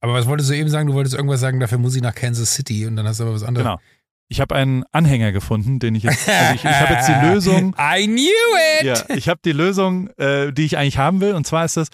Aber 0.00 0.14
was 0.14 0.26
wolltest 0.26 0.50
du 0.50 0.54
eben 0.54 0.68
sagen? 0.68 0.88
Du 0.88 0.94
wolltest 0.94 1.14
irgendwas 1.14 1.40
sagen, 1.40 1.60
dafür 1.60 1.78
muss 1.78 1.96
ich 1.96 2.02
nach 2.02 2.14
Kansas 2.14 2.54
City 2.54 2.86
und 2.86 2.96
dann 2.96 3.06
hast 3.06 3.20
du 3.20 3.24
aber 3.24 3.34
was 3.34 3.42
anderes. 3.42 3.66
Genau. 3.66 3.80
Ich 4.28 4.40
habe 4.40 4.54
einen 4.54 4.84
Anhänger 4.92 5.32
gefunden, 5.32 5.80
den 5.80 5.96
ich 5.96 6.04
jetzt, 6.04 6.28
also 6.28 6.54
ich, 6.54 6.64
ich 6.64 6.70
habe 6.70 6.94
jetzt 6.94 7.08
die 7.08 7.26
Lösung, 7.26 7.74
I 7.76 8.06
knew 8.06 8.80
it! 8.80 8.84
ja, 8.84 9.16
ich 9.16 9.28
habe 9.28 9.40
die 9.44 9.52
Lösung, 9.52 10.08
äh, 10.18 10.52
die 10.52 10.64
ich 10.64 10.78
eigentlich 10.78 10.98
haben 10.98 11.20
will. 11.20 11.34
Und 11.34 11.48
zwar 11.48 11.64
ist 11.64 11.76
das, 11.76 11.88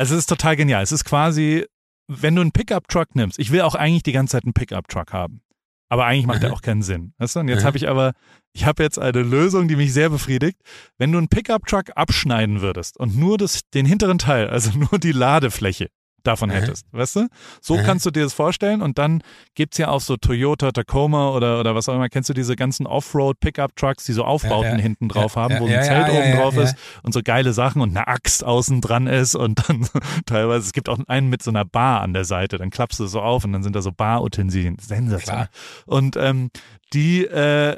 also 0.00 0.14
es 0.14 0.20
ist 0.20 0.28
total 0.28 0.56
genial. 0.56 0.82
Es 0.82 0.92
ist 0.92 1.04
quasi, 1.04 1.66
wenn 2.08 2.34
du 2.34 2.40
einen 2.40 2.52
Pickup-Truck 2.52 3.14
nimmst, 3.14 3.38
ich 3.38 3.50
will 3.52 3.60
auch 3.60 3.74
eigentlich 3.74 4.02
die 4.02 4.12
ganze 4.12 4.32
Zeit 4.32 4.44
einen 4.44 4.54
Pickup-Truck 4.54 5.12
haben. 5.12 5.42
Aber 5.90 6.06
eigentlich 6.06 6.26
macht 6.26 6.42
der 6.42 6.50
Mhm. 6.50 6.54
auch 6.54 6.62
keinen 6.62 6.82
Sinn. 6.82 7.12
Weißt 7.18 7.34
du? 7.36 7.40
Und 7.40 7.48
jetzt 7.48 7.64
habe 7.64 7.76
ich 7.76 7.88
aber, 7.88 8.12
ich 8.52 8.64
habe 8.64 8.82
jetzt 8.82 8.98
eine 8.98 9.22
Lösung, 9.22 9.66
die 9.68 9.76
mich 9.76 9.92
sehr 9.92 10.08
befriedigt. 10.08 10.56
Wenn 10.98 11.10
du 11.12 11.18
einen 11.18 11.28
Pickup-Truck 11.28 11.90
abschneiden 11.96 12.60
würdest 12.60 12.96
und 12.98 13.16
nur 13.16 13.36
das, 13.38 13.60
den 13.74 13.86
hinteren 13.86 14.18
Teil, 14.18 14.48
also 14.48 14.70
nur 14.78 14.98
die 15.00 15.12
Ladefläche 15.12 15.88
davon 16.22 16.50
hättest, 16.50 16.86
weißt 16.92 17.16
du? 17.16 17.28
So 17.60 17.76
Mhm. 17.76 17.82
kannst 17.84 18.06
du 18.06 18.10
dir 18.10 18.22
das 18.24 18.32
vorstellen 18.34 18.82
und 18.82 18.98
dann 18.98 19.22
gibt's 19.54 19.78
ja 19.78 19.88
auch 19.88 20.00
so 20.00 20.16
Toyota, 20.16 20.72
Tacoma 20.72 21.30
oder, 21.30 21.60
oder 21.60 21.74
was 21.74 21.88
auch 21.88 21.94
immer, 21.94 22.08
kennst 22.08 22.28
du 22.28 22.34
diese 22.34 22.56
ganzen 22.56 22.86
Offroad-Pickup-Trucks, 22.86 24.04
die 24.04 24.12
so 24.12 24.24
Aufbauten 24.24 24.70
Ja, 24.72 24.76
ja. 24.76 24.82
hinten 24.82 25.08
drauf 25.08 25.34
Ja, 25.34 25.42
haben, 25.42 25.58
wo 25.60 25.66
so 25.66 25.72
ein 25.74 25.82
Zelt 25.82 26.08
oben 26.08 26.32
drauf 26.32 26.56
ist 26.56 26.76
und 27.02 27.12
so 27.12 27.20
geile 27.22 27.52
Sachen 27.52 27.82
und 27.82 27.90
eine 27.90 28.08
Axt 28.08 28.44
außen 28.44 28.80
dran 28.80 29.06
ist 29.06 29.34
und 29.34 29.68
dann 29.68 29.88
teilweise, 30.26 30.66
es 30.66 30.72
gibt 30.72 30.88
auch 30.88 30.98
einen 31.06 31.28
mit 31.28 31.42
so 31.42 31.50
einer 31.50 31.64
Bar 31.64 32.00
an 32.00 32.12
der 32.12 32.24
Seite, 32.24 32.58
dann 32.58 32.70
klappst 32.70 33.00
du 33.00 33.06
so 33.06 33.20
auf 33.20 33.44
und 33.44 33.52
dann 33.52 33.62
sind 33.62 33.76
da 33.76 33.82
so 33.82 33.92
Barutensilien. 33.92 34.76
Sensationell. 34.80 35.48
Und 35.86 36.16
ähm, 36.16 36.50
die, 36.92 37.24
äh, 37.24 37.76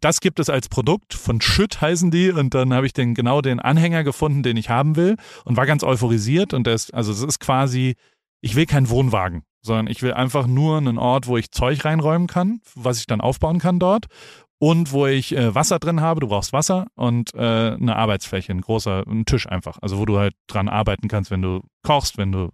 das 0.00 0.20
gibt 0.20 0.38
es 0.38 0.48
als 0.48 0.68
Produkt 0.68 1.14
von 1.14 1.40
Schütt 1.40 1.80
heißen 1.80 2.12
die 2.12 2.30
und 2.30 2.54
dann 2.54 2.72
habe 2.72 2.86
ich 2.86 2.92
den 2.92 3.14
genau 3.14 3.40
den 3.40 3.58
Anhänger 3.58 4.04
gefunden, 4.04 4.44
den 4.44 4.56
ich 4.56 4.70
haben 4.70 4.94
will 4.94 5.16
und 5.44 5.56
war 5.56 5.66
ganz 5.66 5.82
euphorisiert 5.82 6.54
und 6.54 6.64
der 6.66 6.74
ist, 6.74 6.94
also 6.94 7.10
es 7.10 7.20
ist 7.22 7.40
quasi, 7.40 7.65
ich 7.74 8.56
will 8.56 8.66
keinen 8.66 8.90
Wohnwagen, 8.90 9.42
sondern 9.62 9.88
ich 9.88 10.02
will 10.02 10.12
einfach 10.12 10.46
nur 10.46 10.76
einen 10.78 10.98
Ort, 10.98 11.26
wo 11.26 11.36
ich 11.36 11.50
Zeug 11.50 11.84
reinräumen 11.84 12.28
kann, 12.28 12.60
was 12.74 12.98
ich 12.98 13.06
dann 13.06 13.20
aufbauen 13.20 13.58
kann 13.58 13.78
dort 13.78 14.06
und 14.58 14.92
wo 14.92 15.06
ich 15.06 15.36
äh, 15.36 15.54
Wasser 15.54 15.78
drin 15.78 16.00
habe, 16.00 16.20
du 16.20 16.28
brauchst 16.28 16.52
Wasser 16.52 16.86
und 16.94 17.34
äh, 17.34 17.38
eine 17.38 17.96
Arbeitsfläche, 17.96 18.52
ein 18.52 18.60
großer, 18.60 19.04
ein 19.06 19.26
Tisch 19.26 19.48
einfach, 19.48 19.78
also 19.82 19.98
wo 19.98 20.04
du 20.04 20.18
halt 20.18 20.34
dran 20.46 20.68
arbeiten 20.68 21.08
kannst, 21.08 21.30
wenn 21.30 21.42
du 21.42 21.60
kochst, 21.82 22.16
wenn 22.18 22.32
du 22.32 22.50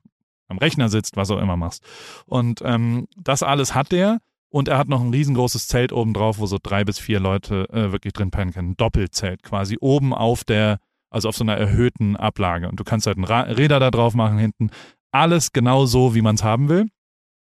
am 0.48 0.58
Rechner 0.58 0.88
sitzt, 0.88 1.16
was 1.16 1.30
auch 1.30 1.38
immer 1.38 1.56
machst. 1.56 1.84
Und 2.26 2.60
ähm, 2.64 3.06
das 3.16 3.42
alles 3.42 3.74
hat 3.74 3.92
der 3.92 4.18
und 4.52 4.68
er 4.68 4.78
hat 4.78 4.88
noch 4.88 5.00
ein 5.00 5.10
riesengroßes 5.10 5.66
Zelt 5.66 5.92
oben 5.92 6.12
drauf, 6.12 6.38
wo 6.38 6.46
so 6.46 6.58
drei 6.62 6.84
bis 6.84 6.98
vier 6.98 7.20
Leute 7.20 7.68
äh, 7.70 7.90
wirklich 7.92 8.12
drin 8.12 8.30
pennen 8.30 8.52
können. 8.52 8.70
Ein 8.70 8.76
Doppelzelt 8.76 9.42
quasi 9.42 9.78
oben 9.80 10.12
auf 10.12 10.44
der, 10.44 10.78
also 11.08 11.28
auf 11.28 11.36
so 11.36 11.44
einer 11.44 11.56
erhöhten 11.56 12.16
Ablage. 12.16 12.68
Und 12.68 12.78
du 12.78 12.84
kannst 12.84 13.06
halt 13.06 13.16
ein 13.16 13.24
Ra 13.24 13.40
Räder 13.42 13.80
da 13.80 13.90
drauf 13.90 14.14
machen 14.14 14.38
hinten. 14.38 14.70
Alles 15.12 15.52
genau 15.52 15.86
so, 15.86 16.14
wie 16.14 16.22
man 16.22 16.34
es 16.34 16.42
haben 16.42 16.68
will. 16.68 16.88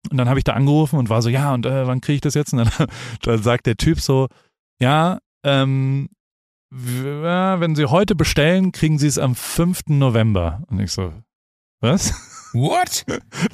Und 0.09 0.17
dann 0.17 0.29
habe 0.29 0.39
ich 0.39 0.43
da 0.43 0.53
angerufen 0.53 0.97
und 0.97 1.09
war 1.09 1.21
so, 1.21 1.29
ja, 1.29 1.53
und 1.53 1.65
äh, 1.65 1.87
wann 1.87 2.01
kriege 2.01 2.15
ich 2.15 2.21
das 2.21 2.33
jetzt? 2.33 2.53
Und 2.53 2.59
dann, 2.59 2.87
dann 3.23 3.43
sagt 3.43 3.65
der 3.65 3.75
Typ 3.75 3.99
so, 3.99 4.27
ja, 4.79 5.19
ähm, 5.43 6.09
ja, 6.71 7.59
wenn 7.59 7.75
Sie 7.75 7.85
heute 7.85 8.15
bestellen, 8.15 8.71
kriegen 8.71 8.99
Sie 8.99 9.07
es 9.07 9.17
am 9.17 9.35
5. 9.35 9.87
November. 9.87 10.63
Und 10.67 10.79
ich 10.79 10.91
so, 10.91 11.13
was? 11.81 12.13
What? 12.57 13.05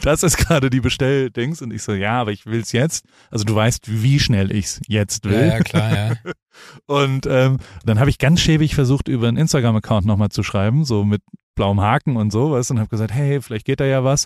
Das 0.02 0.24
ist 0.24 0.38
gerade 0.38 0.70
die 0.70 0.80
Bestelldings. 0.80 1.62
Und 1.62 1.74
ich 1.74 1.84
so, 1.84 1.94
ja, 1.94 2.22
aber 2.22 2.32
ich 2.32 2.46
will 2.46 2.62
es 2.62 2.72
jetzt. 2.72 3.06
Also 3.32 3.44
du 3.46 3.56
weißt, 3.56 4.02
wie 4.02 4.20
schnell 4.20 4.52
ich 4.52 4.66
es 4.66 4.82
jetzt 4.88 5.26
will. 5.26 5.34
Ja, 5.34 5.46
ja, 5.46 5.60
klar, 5.60 5.96
ja. 5.96 6.14
Und 6.86 7.26
ähm, 7.26 7.58
dann 7.86 8.00
habe 8.00 8.10
ich 8.10 8.18
ganz 8.18 8.40
schäbig 8.40 8.76
versucht, 8.76 9.08
über 9.08 9.28
einen 9.28 9.38
Instagram-Account 9.38 10.06
nochmal 10.06 10.30
zu 10.30 10.44
schreiben, 10.44 10.86
so 10.86 11.04
mit 11.04 11.22
blauem 11.56 11.82
Haken 11.82 12.18
und 12.18 12.32
so, 12.32 12.52
weißt 12.52 12.70
du, 12.70 12.76
und 12.76 12.80
habe 12.80 12.90
gesagt, 12.90 13.14
hey, 13.14 13.42
vielleicht 13.42 13.66
geht 13.66 13.80
da 13.80 13.86
ja 13.86 14.04
was. 14.04 14.26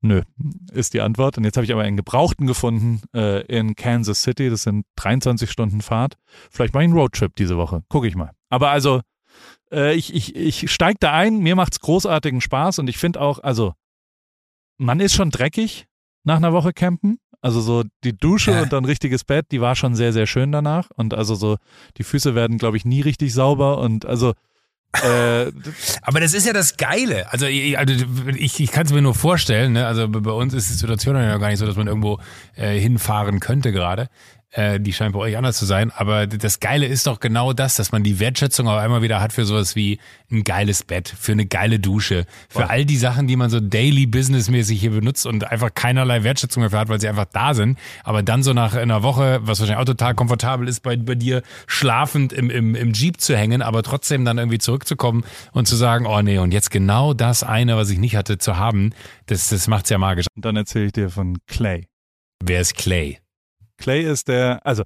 Nö, 0.00 0.22
ist 0.72 0.92
die 0.92 1.00
Antwort. 1.00 1.38
Und 1.38 1.44
jetzt 1.44 1.56
habe 1.56 1.64
ich 1.64 1.72
aber 1.72 1.82
einen 1.82 1.96
Gebrauchten 1.96 2.46
gefunden 2.46 3.00
äh, 3.14 3.42
in 3.46 3.74
Kansas 3.74 4.22
City. 4.22 4.50
Das 4.50 4.64
sind 4.64 4.84
23 4.96 5.50
Stunden 5.50 5.80
Fahrt. 5.80 6.16
Vielleicht 6.50 6.74
mache 6.74 6.84
ich 6.84 6.88
einen 6.88 6.98
Roadtrip 6.98 7.34
diese 7.36 7.56
Woche. 7.56 7.82
Gucke 7.88 8.06
ich 8.06 8.14
mal. 8.14 8.32
Aber 8.50 8.70
also, 8.70 9.00
äh, 9.72 9.94
ich, 9.94 10.14
ich, 10.14 10.36
ich 10.36 10.70
steige 10.70 10.98
da 11.00 11.12
ein. 11.12 11.38
Mir 11.38 11.56
macht's 11.56 11.80
großartigen 11.80 12.42
Spaß. 12.42 12.80
Und 12.80 12.88
ich 12.88 12.98
finde 12.98 13.20
auch, 13.20 13.38
also, 13.38 13.72
man 14.78 15.00
ist 15.00 15.14
schon 15.14 15.30
dreckig 15.30 15.86
nach 16.24 16.36
einer 16.36 16.52
Woche 16.52 16.72
campen. 16.72 17.18
Also 17.40 17.60
so 17.60 17.84
die 18.04 18.16
Dusche 18.16 18.52
Ja. 18.52 18.62
und 18.62 18.72
dann 18.72 18.86
richtiges 18.86 19.22
Bett, 19.24 19.46
die 19.50 19.60
war 19.60 19.76
schon 19.76 19.94
sehr, 19.94 20.12
sehr 20.14 20.26
schön 20.26 20.50
danach. 20.50 20.88
Und 20.96 21.12
also 21.12 21.34
so, 21.34 21.58
die 21.98 22.02
Füße 22.04 22.34
werden, 22.34 22.56
glaube 22.56 22.78
ich, 22.78 22.86
nie 22.86 23.02
richtig 23.02 23.34
sauber. 23.34 23.78
Und 23.78 24.06
also, 24.06 24.32
äh, 25.02 25.52
Aber 26.02 26.20
das 26.20 26.32
ist 26.32 26.46
ja 26.46 26.54
das 26.54 26.78
Geile. 26.78 27.30
Also 27.32 27.44
ich, 27.46 27.76
also 27.78 27.94
ich, 28.34 28.60
ich 28.60 28.70
kann 28.72 28.86
es 28.86 28.92
mir 28.92 29.02
nur 29.02 29.14
vorstellen. 29.14 29.74
Ne? 29.74 29.86
Also 29.86 30.08
bei 30.08 30.30
uns 30.30 30.54
ist 30.54 30.70
die 30.70 30.74
Situation 30.74 31.16
ja 31.16 31.36
gar 31.36 31.48
nicht 31.50 31.58
so, 31.58 31.66
dass 31.66 31.76
man 31.76 31.86
irgendwo 31.86 32.18
äh, 32.54 32.78
hinfahren 32.78 33.40
könnte 33.40 33.72
gerade. 33.72 34.08
Äh, 34.54 34.78
die 34.78 34.92
scheint 34.92 35.14
bei 35.14 35.18
euch 35.18 35.36
anders 35.36 35.58
zu 35.58 35.66
sein. 35.66 35.90
Aber 35.90 36.28
das 36.28 36.60
Geile 36.60 36.86
ist 36.86 37.08
doch 37.08 37.18
genau 37.18 37.52
das, 37.52 37.74
dass 37.74 37.90
man 37.90 38.04
die 38.04 38.20
Wertschätzung 38.20 38.68
auf 38.68 38.78
einmal 38.78 39.02
wieder 39.02 39.20
hat 39.20 39.32
für 39.32 39.44
sowas 39.44 39.74
wie 39.74 39.98
ein 40.30 40.44
geiles 40.44 40.84
Bett, 40.84 41.08
für 41.08 41.32
eine 41.32 41.44
geile 41.44 41.80
Dusche, 41.80 42.24
für 42.48 42.70
all 42.70 42.84
die 42.84 42.96
Sachen, 42.96 43.26
die 43.26 43.34
man 43.34 43.50
so 43.50 43.58
daily 43.58 44.06
businessmäßig 44.06 44.80
hier 44.80 44.92
benutzt 44.92 45.26
und 45.26 45.50
einfach 45.50 45.74
keinerlei 45.74 46.22
Wertschätzung 46.22 46.62
dafür 46.62 46.78
hat, 46.78 46.88
weil 46.88 47.00
sie 47.00 47.08
einfach 47.08 47.26
da 47.32 47.52
sind. 47.52 47.78
Aber 48.04 48.22
dann 48.22 48.44
so 48.44 48.52
nach 48.52 48.74
einer 48.74 49.02
Woche, 49.02 49.40
was 49.42 49.58
wahrscheinlich 49.58 49.82
auch 49.82 49.86
total 49.86 50.14
komfortabel 50.14 50.68
ist, 50.68 50.80
bei, 50.80 50.96
bei 50.96 51.16
dir 51.16 51.42
schlafend 51.66 52.32
im, 52.32 52.48
im, 52.48 52.76
im 52.76 52.92
Jeep 52.92 53.20
zu 53.20 53.36
hängen, 53.36 53.60
aber 53.60 53.82
trotzdem 53.82 54.24
dann 54.24 54.38
irgendwie 54.38 54.58
zurückzukommen 54.58 55.24
und 55.52 55.66
zu 55.66 55.74
sagen, 55.74 56.06
oh 56.06 56.22
nee, 56.22 56.38
und 56.38 56.54
jetzt 56.54 56.70
genau 56.70 57.12
das 57.12 57.42
eine, 57.42 57.76
was 57.76 57.90
ich 57.90 57.98
nicht 57.98 58.14
hatte, 58.14 58.38
zu 58.38 58.56
haben, 58.56 58.90
das, 59.26 59.48
das 59.48 59.66
macht's 59.66 59.90
ja 59.90 59.98
magisch. 59.98 60.26
und 60.36 60.44
dann 60.44 60.54
erzähle 60.54 60.86
ich 60.86 60.92
dir 60.92 61.10
von 61.10 61.38
Clay. 61.48 61.88
Wer 62.40 62.60
ist 62.60 62.76
Clay? 62.76 63.23
Clay 63.78 64.02
ist 64.02 64.28
der, 64.28 64.64
also 64.66 64.84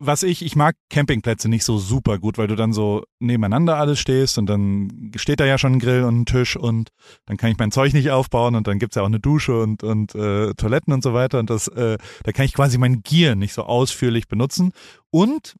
was 0.00 0.22
ich, 0.22 0.44
ich 0.44 0.54
mag 0.54 0.76
Campingplätze 0.90 1.48
nicht 1.48 1.64
so 1.64 1.78
super 1.78 2.18
gut, 2.18 2.38
weil 2.38 2.46
du 2.46 2.54
dann 2.54 2.72
so 2.72 3.02
nebeneinander 3.18 3.76
alles 3.76 3.98
stehst 3.98 4.38
und 4.38 4.46
dann 4.46 5.10
steht 5.16 5.40
da 5.40 5.44
ja 5.44 5.58
schon 5.58 5.74
ein 5.74 5.78
Grill 5.80 6.04
und 6.04 6.20
ein 6.20 6.26
Tisch 6.26 6.56
und 6.56 6.90
dann 7.26 7.36
kann 7.36 7.50
ich 7.50 7.58
mein 7.58 7.72
Zeug 7.72 7.92
nicht 7.92 8.10
aufbauen 8.10 8.54
und 8.54 8.68
dann 8.68 8.78
gibt's 8.78 8.94
ja 8.94 9.02
auch 9.02 9.06
eine 9.06 9.18
Dusche 9.18 9.60
und, 9.60 9.82
und 9.82 10.14
äh, 10.14 10.54
Toiletten 10.54 10.92
und 10.92 11.02
so 11.02 11.14
weiter 11.14 11.40
und 11.40 11.50
das, 11.50 11.66
äh, 11.68 11.98
da 12.22 12.32
kann 12.32 12.44
ich 12.44 12.54
quasi 12.54 12.78
mein 12.78 13.02
Gear 13.02 13.34
nicht 13.34 13.54
so 13.54 13.64
ausführlich 13.64 14.28
benutzen. 14.28 14.72
Und 15.10 15.56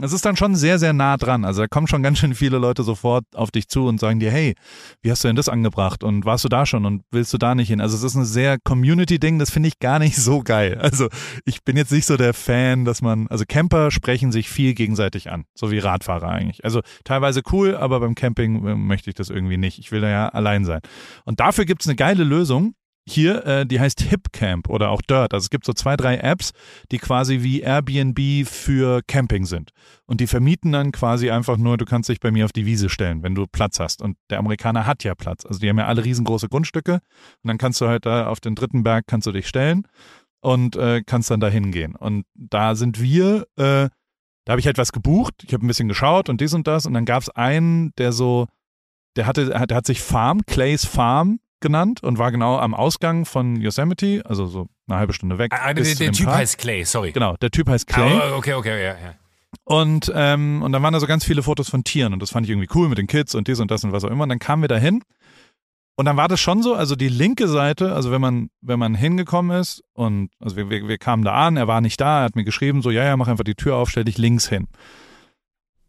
es 0.00 0.12
ist 0.12 0.24
dann 0.24 0.36
schon 0.36 0.54
sehr, 0.54 0.78
sehr 0.78 0.92
nah 0.92 1.16
dran. 1.16 1.44
Also 1.44 1.62
da 1.62 1.68
kommen 1.68 1.86
schon 1.86 2.02
ganz 2.02 2.18
schön 2.18 2.34
viele 2.34 2.58
Leute 2.58 2.82
sofort 2.82 3.24
auf 3.34 3.50
dich 3.50 3.68
zu 3.68 3.86
und 3.86 4.00
sagen 4.00 4.20
dir, 4.20 4.30
hey, 4.30 4.54
wie 5.02 5.10
hast 5.10 5.22
du 5.22 5.28
denn 5.28 5.36
das 5.36 5.50
angebracht 5.50 6.02
und 6.02 6.24
warst 6.24 6.44
du 6.44 6.48
da 6.48 6.64
schon 6.64 6.86
und 6.86 7.02
willst 7.10 7.32
du 7.34 7.38
da 7.38 7.54
nicht 7.54 7.68
hin? 7.68 7.80
Also 7.80 7.96
es 7.96 8.02
ist 8.02 8.14
ein 8.14 8.24
sehr 8.24 8.58
Community-Ding, 8.58 9.38
das 9.38 9.50
finde 9.50 9.68
ich 9.68 9.78
gar 9.80 9.98
nicht 9.98 10.16
so 10.16 10.42
geil. 10.42 10.78
Also 10.92 11.08
ich 11.44 11.62
bin 11.64 11.76
jetzt 11.76 11.92
nicht 11.92 12.06
so 12.06 12.16
der 12.16 12.34
Fan, 12.34 12.84
dass 12.84 13.02
man, 13.02 13.26
also 13.28 13.44
Camper 13.46 13.90
sprechen 13.90 14.32
sich 14.32 14.48
viel 14.48 14.74
gegenseitig 14.74 15.30
an, 15.30 15.44
so 15.54 15.70
wie 15.70 15.78
Radfahrer 15.78 16.28
eigentlich. 16.28 16.64
Also 16.64 16.80
teilweise 17.04 17.42
cool, 17.52 17.76
aber 17.76 18.00
beim 18.00 18.14
Camping 18.14 18.66
äh, 18.66 18.74
möchte 18.74 19.08
ich 19.08 19.14
das 19.14 19.30
irgendwie 19.30 19.56
nicht. 19.56 19.78
Ich 19.78 19.90
will 19.92 20.00
da 20.00 20.08
ja 20.08 20.28
allein 20.28 20.64
sein. 20.64 20.80
Und 21.24 21.40
dafür 21.40 21.64
gibt's 21.64 21.86
eine 21.86 21.96
geile 21.96 22.24
Lösung. 22.24 22.74
Hier, 23.08 23.44
äh, 23.46 23.66
die 23.66 23.80
heißt 23.80 24.00
Hipcamp 24.00 24.68
oder 24.68 24.90
auch 24.90 25.02
Dirt. 25.02 25.34
Also 25.34 25.44
es 25.44 25.50
gibt 25.50 25.64
so 25.64 25.72
zwei, 25.72 25.96
drei 25.96 26.18
Apps, 26.18 26.52
die 26.90 26.98
quasi 26.98 27.42
wie 27.42 27.60
Airbnb 27.60 28.46
für 28.46 29.02
Camping 29.06 29.44
sind. 29.44 29.70
Und 30.06 30.20
die 30.20 30.26
vermieten 30.26 30.72
dann 30.72 30.92
quasi 30.92 31.30
einfach 31.30 31.56
nur, 31.56 31.76
du 31.76 31.84
kannst 31.84 32.08
dich 32.08 32.20
bei 32.20 32.30
mir 32.30 32.44
auf 32.44 32.52
die 32.52 32.66
Wiese 32.66 32.88
stellen, 32.88 33.22
wenn 33.22 33.34
du 33.34 33.46
Platz 33.46 33.80
hast. 33.80 34.02
Und 34.02 34.16
der 34.30 34.38
Amerikaner 34.38 34.86
hat 34.86 35.02
ja 35.04 35.14
Platz. 35.14 35.44
Also 35.44 35.58
die 35.58 35.68
haben 35.68 35.78
ja 35.78 35.86
alle 35.86 36.04
riesengroße 36.04 36.48
Grundstücke. 36.48 36.94
Und 36.94 37.48
dann 37.48 37.58
kannst 37.58 37.80
du 37.80 37.88
halt 37.88 38.06
da 38.06 38.28
auf 38.28 38.40
den 38.40 38.54
dritten 38.54 38.82
Berg 38.84 39.06
kannst 39.06 39.26
du 39.26 39.32
dich 39.32 39.48
stellen 39.48 39.86
und 40.40 40.76
äh, 40.76 41.02
kannst 41.04 41.30
dann 41.30 41.40
da 41.40 41.48
hingehen. 41.48 41.96
Und 41.96 42.24
da 42.34 42.74
sind 42.76 43.00
wir, 43.00 43.46
äh, 43.56 43.88
da 44.44 44.50
habe 44.50 44.60
ich 44.60 44.66
halt 44.66 44.78
was 44.78 44.92
gebucht. 44.92 45.34
Ich 45.44 45.52
habe 45.54 45.64
ein 45.64 45.68
bisschen 45.68 45.88
geschaut 45.88 46.28
und 46.28 46.40
dies 46.40 46.54
und 46.54 46.66
das. 46.66 46.86
Und 46.86 46.94
dann 46.94 47.04
gab 47.04 47.22
es 47.22 47.30
einen, 47.30 47.92
der 47.96 48.12
so, 48.12 48.46
der 49.16 49.26
hatte, 49.26 49.46
der 49.46 49.76
hat 49.76 49.86
sich 49.86 50.00
Farm, 50.00 50.42
Clays 50.46 50.84
Farm 50.84 51.40
genannt 51.62 52.02
und 52.02 52.18
war 52.18 52.30
genau 52.30 52.58
am 52.58 52.74
Ausgang 52.74 53.24
von 53.24 53.56
Yosemite, 53.56 54.22
also 54.26 54.46
so 54.46 54.66
eine 54.86 54.98
halbe 54.98 55.14
Stunde 55.14 55.38
weg. 55.38 55.52
Ah, 55.54 55.72
der, 55.72 55.84
zu 55.84 55.96
der 55.96 56.08
dem 56.08 56.12
Typ 56.12 56.26
Park. 56.26 56.38
heißt 56.38 56.58
Clay, 56.58 56.84
sorry. 56.84 57.12
Genau, 57.12 57.36
der 57.40 57.50
Typ 57.50 57.68
heißt 57.68 57.86
Clay. 57.86 58.12
Ah, 58.12 58.36
okay, 58.36 58.52
okay, 58.54 58.84
ja, 58.84 58.92
ja. 58.92 59.14
Und, 59.64 60.12
ähm, 60.14 60.62
und 60.62 60.72
dann 60.72 60.82
waren 60.82 60.92
da 60.92 61.00
so 61.00 61.06
ganz 61.06 61.24
viele 61.24 61.42
Fotos 61.42 61.70
von 61.70 61.84
Tieren 61.84 62.12
und 62.12 62.20
das 62.20 62.30
fand 62.30 62.46
ich 62.46 62.50
irgendwie 62.50 62.68
cool 62.74 62.88
mit 62.88 62.98
den 62.98 63.06
Kids 63.06 63.34
und 63.34 63.48
dies 63.48 63.60
und 63.60 63.70
das 63.70 63.84
und 63.84 63.92
was 63.92 64.04
auch 64.04 64.10
immer. 64.10 64.24
Und 64.24 64.28
dann 64.28 64.38
kamen 64.38 64.62
wir 64.62 64.68
da 64.68 64.76
hin 64.76 65.02
und 65.96 66.06
dann 66.06 66.16
war 66.16 66.28
das 66.28 66.40
schon 66.40 66.62
so, 66.62 66.74
also 66.74 66.96
die 66.96 67.08
linke 67.08 67.48
Seite, 67.48 67.94
also 67.94 68.10
wenn 68.10 68.20
man, 68.20 68.48
wenn 68.60 68.78
man 68.78 68.94
hingekommen 68.94 69.58
ist 69.58 69.82
und 69.92 70.30
also 70.40 70.56
wir, 70.56 70.70
wir, 70.70 70.88
wir 70.88 70.98
kamen 70.98 71.22
da 71.22 71.34
an, 71.34 71.56
er 71.56 71.68
war 71.68 71.80
nicht 71.80 72.00
da, 72.00 72.20
er 72.20 72.24
hat 72.24 72.36
mir 72.36 72.44
geschrieben, 72.44 72.82
so, 72.82 72.90
ja, 72.90 73.04
ja, 73.04 73.16
mach 73.16 73.28
einfach 73.28 73.44
die 73.44 73.54
Tür 73.54 73.76
auf, 73.76 73.90
stell 73.90 74.04
dich 74.04 74.18
links 74.18 74.48
hin. 74.48 74.68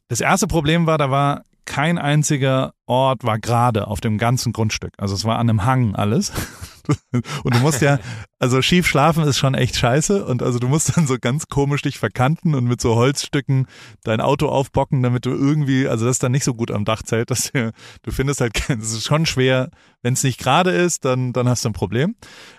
Das 0.09 0.19
erste 0.19 0.47
Problem 0.47 0.85
war, 0.85 0.97
da 0.97 1.09
war 1.09 1.43
kein 1.65 1.97
einziger 1.97 2.73
Ort 2.85 3.23
war 3.23 3.39
gerade 3.39 3.87
auf 3.87 4.01
dem 4.01 4.17
ganzen 4.17 4.53
Grundstück. 4.53 4.93
Also 4.97 5.15
es 5.15 5.25
war 5.25 5.39
an 5.39 5.49
einem 5.49 5.65
Hang 5.65 5.95
alles. 5.95 6.31
Und 7.43 7.55
du 7.55 7.59
musst 7.59 7.81
ja, 7.81 7.99
also 8.39 8.61
schief 8.61 8.87
schlafen 8.87 9.23
ist 9.23 9.37
schon 9.37 9.53
echt 9.53 9.75
scheiße. 9.75 10.25
Und 10.25 10.43
also 10.43 10.59
du 10.59 10.67
musst 10.67 10.97
dann 10.97 11.07
so 11.07 11.17
ganz 11.19 11.47
komisch 11.47 11.81
dich 11.81 11.97
verkanten 11.97 12.55
und 12.55 12.65
mit 12.65 12.81
so 12.81 12.95
Holzstücken 12.95 13.67
dein 14.03 14.19
Auto 14.19 14.49
aufbocken, 14.49 15.01
damit 15.01 15.25
du 15.25 15.31
irgendwie, 15.31 15.87
also 15.87 16.05
das 16.05 16.17
ist 16.17 16.23
dann 16.23 16.33
nicht 16.33 16.43
so 16.43 16.53
gut 16.53 16.71
am 16.71 16.83
Dachzelt, 16.83 17.31
dass 17.31 17.51
du, 17.51 17.71
du 18.01 18.11
findest 18.11 18.41
halt, 18.41 18.69
es 18.69 18.91
ist 18.91 19.05
schon 19.05 19.25
schwer, 19.25 19.69
wenn 20.01 20.13
es 20.13 20.23
nicht 20.23 20.39
gerade 20.39 20.71
ist, 20.71 21.05
dann, 21.05 21.31
dann 21.31 21.47
hast 21.47 21.63
du 21.63 21.69
ein 21.69 21.73
Problem. 21.73 22.15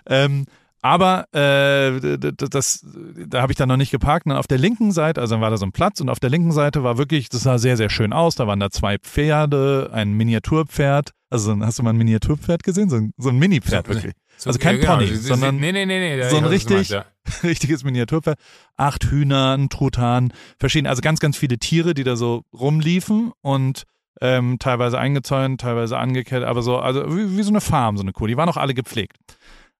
Ähm, 0.07 0.47
aber 0.85 1.25
äh, 1.33 2.19
das, 2.19 2.85
da 3.27 3.41
habe 3.41 3.53
ich 3.53 3.57
dann 3.57 3.71
noch 3.71 3.79
nicht 3.79 3.91
geparkt. 3.91 4.27
Und 4.27 4.31
dann 4.31 4.39
auf 4.39 4.47
der 4.47 4.59
linken 4.59 4.93
Seite, 4.93 5.23
also 5.23 5.35
dann 5.35 5.41
war 5.41 5.49
da 5.49 5.57
so 5.57 5.65
ein 5.65 5.73
Platz 5.73 5.99
und 6.03 6.11
auf 6.11 6.21
der 6.21 6.29
linken 6.29 6.53
Seite 6.53 6.85
war 6.85 6.99
wirklich, 6.99 7.31
das 7.31 7.43
sah 7.45 7.57
sehr, 7.57 7.79
sehr 7.79 7.89
schön 7.89 8.13
aus. 8.13 8.35
Da 8.35 8.47
waren 8.47 8.61
da 8.61 8.69
zwei 8.71 8.99
Pferde, 8.99 9.89
ein 9.95 10.13
Miniaturpferd. 10.13 11.13
Also 11.31 11.59
hast 11.61 11.79
du 11.79 11.83
mal 11.85 11.91
ein 11.91 11.97
Miniaturpferd 11.97 12.63
gesehen? 12.65 12.91
So 12.91 12.97
ein, 12.97 13.13
so 13.17 13.31
ein 13.31 13.39
Mini-Pferd 13.39 13.87
So- 13.87 13.95
wirklich. 13.95 14.13
So, 14.37 14.51
Also 14.51 14.59
kein 14.59 14.75
ja, 14.77 14.81
genau. 14.83 14.95
Pony, 14.97 15.07
Sie- 15.07 15.17
sondern 15.17 15.57
nee, 15.57 15.73
nee, 15.73 15.87
nee, 15.87 16.17
nee, 16.17 16.29
so 16.29 16.37
ein 16.37 16.45
richtig- 16.45 16.77
meinst, 16.77 16.91
ja. 16.91 17.05
richtiges 17.43 17.83
Miniaturpferd. 17.83 18.39
Acht 18.77 19.05
Hühner, 19.05 19.57
ein 19.57 19.71
Truthahn, 19.71 20.35
verschiedene, 20.59 20.91
also 20.91 21.01
ganz, 21.01 21.19
ganz 21.19 21.39
viele 21.39 21.57
Tiere, 21.59 21.95
die 21.95 22.05
da 22.05 22.15
so 22.17 22.43
rumliefen 22.53 23.33
und 23.41 23.85
ähm, 24.21 24.59
teilweise 24.59 24.99
eingezäunt, 24.99 25.63
teilweise 25.63 25.97
angekettet, 25.97 26.47
aber 26.47 26.61
so, 26.63 26.79
also 26.79 27.05
wie, 27.17 27.39
wie 27.39 27.43
so 27.43 27.51
eine 27.51 27.61
Farm, 27.63 27.97
so 27.97 28.03
eine 28.03 28.13
Kuh. 28.13 28.27
Die 28.27 28.37
waren 28.37 28.49
auch 28.51 28.57
alle 28.59 28.75
gepflegt. 28.75 29.17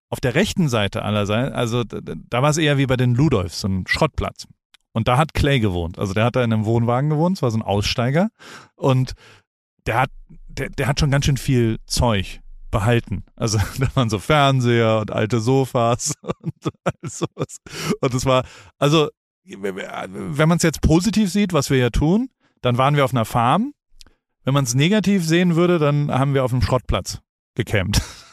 Auf 0.09 0.19
der 0.19 0.35
rechten 0.35 0.69
Seite 0.69 1.01
allerseits, 1.01 1.53
also 1.55 1.83
da 1.83 2.41
war 2.41 2.49
es 2.49 2.57
eher 2.57 2.77
wie 2.77 2.85
bei 2.85 2.95
den 2.95 3.15
Ludolfs, 3.15 3.61
so 3.61 3.67
ein 3.67 3.85
Schrottplatz. 3.87 4.45
Und 4.93 5.07
da 5.09 5.17
hat 5.17 5.33
Clay 5.33 5.59
gewohnt. 5.59 5.99
Also 5.99 6.13
der 6.13 6.23
hat 6.23 6.37
da 6.37 6.43
in 6.43 6.53
einem 6.53 6.65
Wohnwagen 6.65 7.09
gewohnt, 7.09 7.37
es 7.37 7.41
war 7.41 7.51
so 7.51 7.57
ein 7.57 7.63
Aussteiger. 7.63 8.29
Und 8.75 9.13
der 9.85 10.01
hat, 10.01 10.09
der, 10.47 10.69
der 10.69 10.87
hat 10.87 10.99
schon 10.99 11.11
ganz 11.11 11.25
schön 11.25 11.37
viel 11.37 11.79
Zeug 11.85 12.39
behalten. 12.71 13.23
Also 13.35 13.57
da 13.79 13.87
waren 13.95 14.09
so 14.09 14.19
Fernseher 14.19 14.99
und 14.99 15.11
alte 15.11 15.39
Sofas 15.39 16.13
und 16.21 16.53
all 16.83 17.09
sowas. 17.09 17.57
Und 17.99 18.13
es 18.13 18.25
war, 18.25 18.45
also 18.77 19.09
wenn 19.43 20.49
man 20.49 20.57
es 20.57 20.63
jetzt 20.63 20.81
positiv 20.81 21.31
sieht, 21.31 21.53
was 21.53 21.69
wir 21.69 21.77
ja 21.77 21.89
tun, 21.89 22.29
dann 22.61 22.77
waren 22.77 22.95
wir 22.95 23.05
auf 23.05 23.13
einer 23.13 23.25
Farm. 23.25 23.73
Wenn 24.43 24.53
man 24.53 24.63
es 24.63 24.75
negativ 24.75 25.25
sehen 25.25 25.55
würde, 25.55 25.79
dann 25.79 26.11
haben 26.11 26.33
wir 26.33 26.43
auf 26.43 26.51
einem 26.51 26.61
Schrottplatz 26.61 27.19
gecampt. 27.55 28.01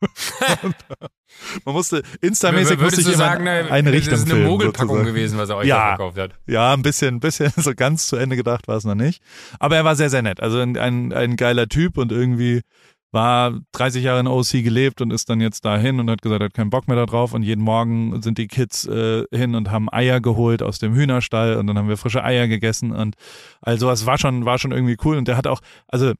Man 1.64 1.74
musste 1.74 2.02
instamäßig 2.20 2.80
musste 2.80 3.00
ich 3.00 3.06
immer 3.06 3.16
sagen, 3.16 3.44
ne, 3.44 3.66
eine 3.70 3.92
Richtung 3.92 4.12
das 4.12 4.20
ist 4.22 4.32
eine 4.32 4.44
Mogelpackung 4.44 4.88
sozusagen. 4.88 5.06
gewesen, 5.14 5.38
was 5.38 5.48
er 5.50 5.56
euch 5.56 5.66
Ja. 5.66 5.88
verkauft 5.96 6.18
hat. 6.18 6.34
Ja, 6.46 6.72
ein 6.72 6.82
bisschen, 6.82 7.16
ein 7.16 7.20
bisschen, 7.20 7.52
so 7.56 7.74
ganz 7.74 8.06
zu 8.08 8.16
Ende 8.16 8.36
gedacht 8.36 8.68
war 8.68 8.76
es 8.76 8.84
noch 8.84 8.94
nicht. 8.94 9.22
Aber 9.58 9.76
er 9.76 9.84
war 9.84 9.96
sehr, 9.96 10.10
sehr 10.10 10.22
nett. 10.22 10.40
Also 10.40 10.58
ein, 10.60 10.76
ein, 10.76 11.12
ein 11.12 11.36
geiler 11.36 11.68
Typ 11.68 11.98
und 11.98 12.12
irgendwie 12.12 12.62
war 13.10 13.58
30 13.72 14.04
Jahre 14.04 14.20
in 14.20 14.26
OC 14.26 14.62
gelebt 14.62 15.00
und 15.00 15.12
ist 15.12 15.30
dann 15.30 15.40
jetzt 15.40 15.64
dahin 15.64 15.98
und 15.98 16.10
hat 16.10 16.20
gesagt, 16.20 16.42
er 16.42 16.46
hat 16.46 16.54
keinen 16.54 16.70
Bock 16.70 16.88
mehr 16.88 16.96
darauf. 17.06 17.32
Und 17.32 17.42
jeden 17.42 17.62
Morgen 17.62 18.20
sind 18.22 18.36
die 18.38 18.48
Kids 18.48 18.86
äh, 18.86 19.24
hin 19.32 19.54
und 19.54 19.70
haben 19.70 19.90
Eier 19.90 20.20
geholt 20.20 20.62
aus 20.62 20.78
dem 20.78 20.94
Hühnerstall 20.94 21.56
und 21.56 21.66
dann 21.66 21.78
haben 21.78 21.88
wir 21.88 21.96
frische 21.96 22.22
Eier 22.22 22.48
gegessen 22.48 22.92
und 22.92 23.14
also 23.62 23.90
es 23.90 24.04
war 24.06 24.18
schon, 24.18 24.44
war 24.44 24.58
schon 24.58 24.72
irgendwie 24.72 24.96
cool. 25.04 25.16
Und 25.16 25.26
der 25.28 25.36
hat 25.38 25.46
auch, 25.46 25.60
also 25.86 26.12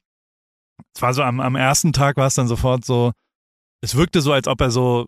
es 0.95 1.01
war 1.01 1.13
so 1.13 1.21
am, 1.23 1.39
am 1.39 1.55
ersten 1.55 1.93
Tag 1.93 2.17
war 2.17 2.27
es 2.27 2.33
dann 2.35 2.47
sofort 2.47 2.85
so, 2.85 3.11
es 3.81 3.95
wirkte 3.95 4.21
so, 4.21 4.33
als 4.33 4.47
ob 4.47 4.61
er 4.61 4.71
so 4.71 5.07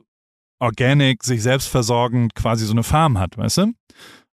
organic, 0.60 1.24
sich 1.24 1.42
selbst 1.42 1.68
versorgend 1.68 2.36
quasi 2.36 2.66
so 2.66 2.74
eine 2.74 2.84
Farm 2.84 3.18
hat, 3.18 3.38
weißt 3.38 3.58
du? 3.58 3.74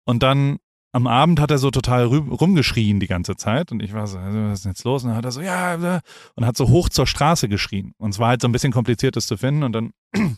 Und 0.05 0.23
dann 0.23 0.59
am 0.95 1.07
Abend 1.07 1.41
hat 1.41 1.51
er 1.51 1.59
so 1.59 1.71
total 1.71 2.05
rumgeschrien 2.05 3.01
die 3.01 3.07
ganze 3.07 3.35
Zeit 3.37 3.73
und 3.73 3.83
ich 3.83 3.95
war 3.95 4.07
so, 4.07 4.19
also, 4.19 4.39
was 4.45 4.59
ist 4.59 4.65
denn 4.65 4.73
jetzt 4.73 4.85
los? 4.85 5.03
Und 5.03 5.09
dann 5.09 5.17
hat 5.17 5.25
er 5.25 5.33
so, 5.33 5.41
ja, 5.41 6.01
und 6.35 6.47
hat 6.47 6.57
so 6.57 6.69
hoch 6.69 6.91
zur 6.91 7.07
Straße 7.07 7.49
geschrien. 7.49 7.95
Und 7.99 8.11
es 8.11 8.19
war 8.19 8.29
halt 8.29 8.43
so 8.43 8.49
ein 8.49 8.53
bisschen 8.53 8.73
kompliziert, 8.73 9.17
das 9.17 9.27
zu 9.27 9.37
finden. 9.39 9.63
Und 9.63 9.73
dann 9.73 9.93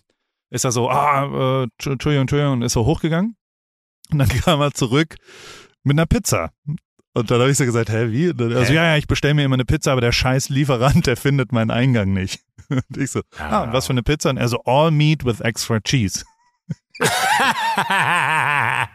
ist 0.50 0.64
er 0.64 0.70
so, 0.70 0.88
ah, 0.88 1.24
äh, 1.24 1.66
Tsch- 1.82 1.92
Entschuldigung, 1.92 2.22
Entschuldigung, 2.22 2.52
und 2.54 2.62
ist 2.62 2.72
so 2.74 2.86
hochgegangen. 2.86 3.36
Und 4.12 4.18
dann 4.18 4.28
kam 4.44 4.60
er 4.60 4.72
zurück 4.72 5.16
mit 5.82 5.96
einer 5.98 6.06
Pizza. 6.06 6.50
Und 7.14 7.30
dann 7.30 7.40
habe 7.40 7.50
ich 7.50 7.56
so 7.56 7.64
gesagt, 7.64 7.90
hä, 7.90 8.10
wie? 8.12 8.28
Also, 8.28 8.72
ja, 8.72 8.84
ja, 8.84 8.96
ich 8.96 9.08
bestelle 9.08 9.34
mir 9.34 9.44
immer 9.44 9.54
eine 9.54 9.64
Pizza, 9.64 9.90
aber 9.92 10.00
der 10.02 10.12
scheiß 10.12 10.50
Lieferant, 10.50 11.06
der 11.08 11.16
findet 11.16 11.50
meinen 11.52 11.70
Eingang 11.72 12.12
nicht. 12.12 12.42
Und 12.68 12.96
ich 12.96 13.10
so, 13.10 13.20
ah, 13.38 13.62
und 13.64 13.72
was 13.72 13.86
für 13.86 13.92
eine 13.92 14.02
Pizza? 14.02 14.30
Und 14.30 14.36
er 14.38 14.48
so, 14.48 14.60
all 14.64 14.90
meat 14.90 15.24
with 15.24 15.40
extra 15.40 15.80
cheese. 15.80 16.24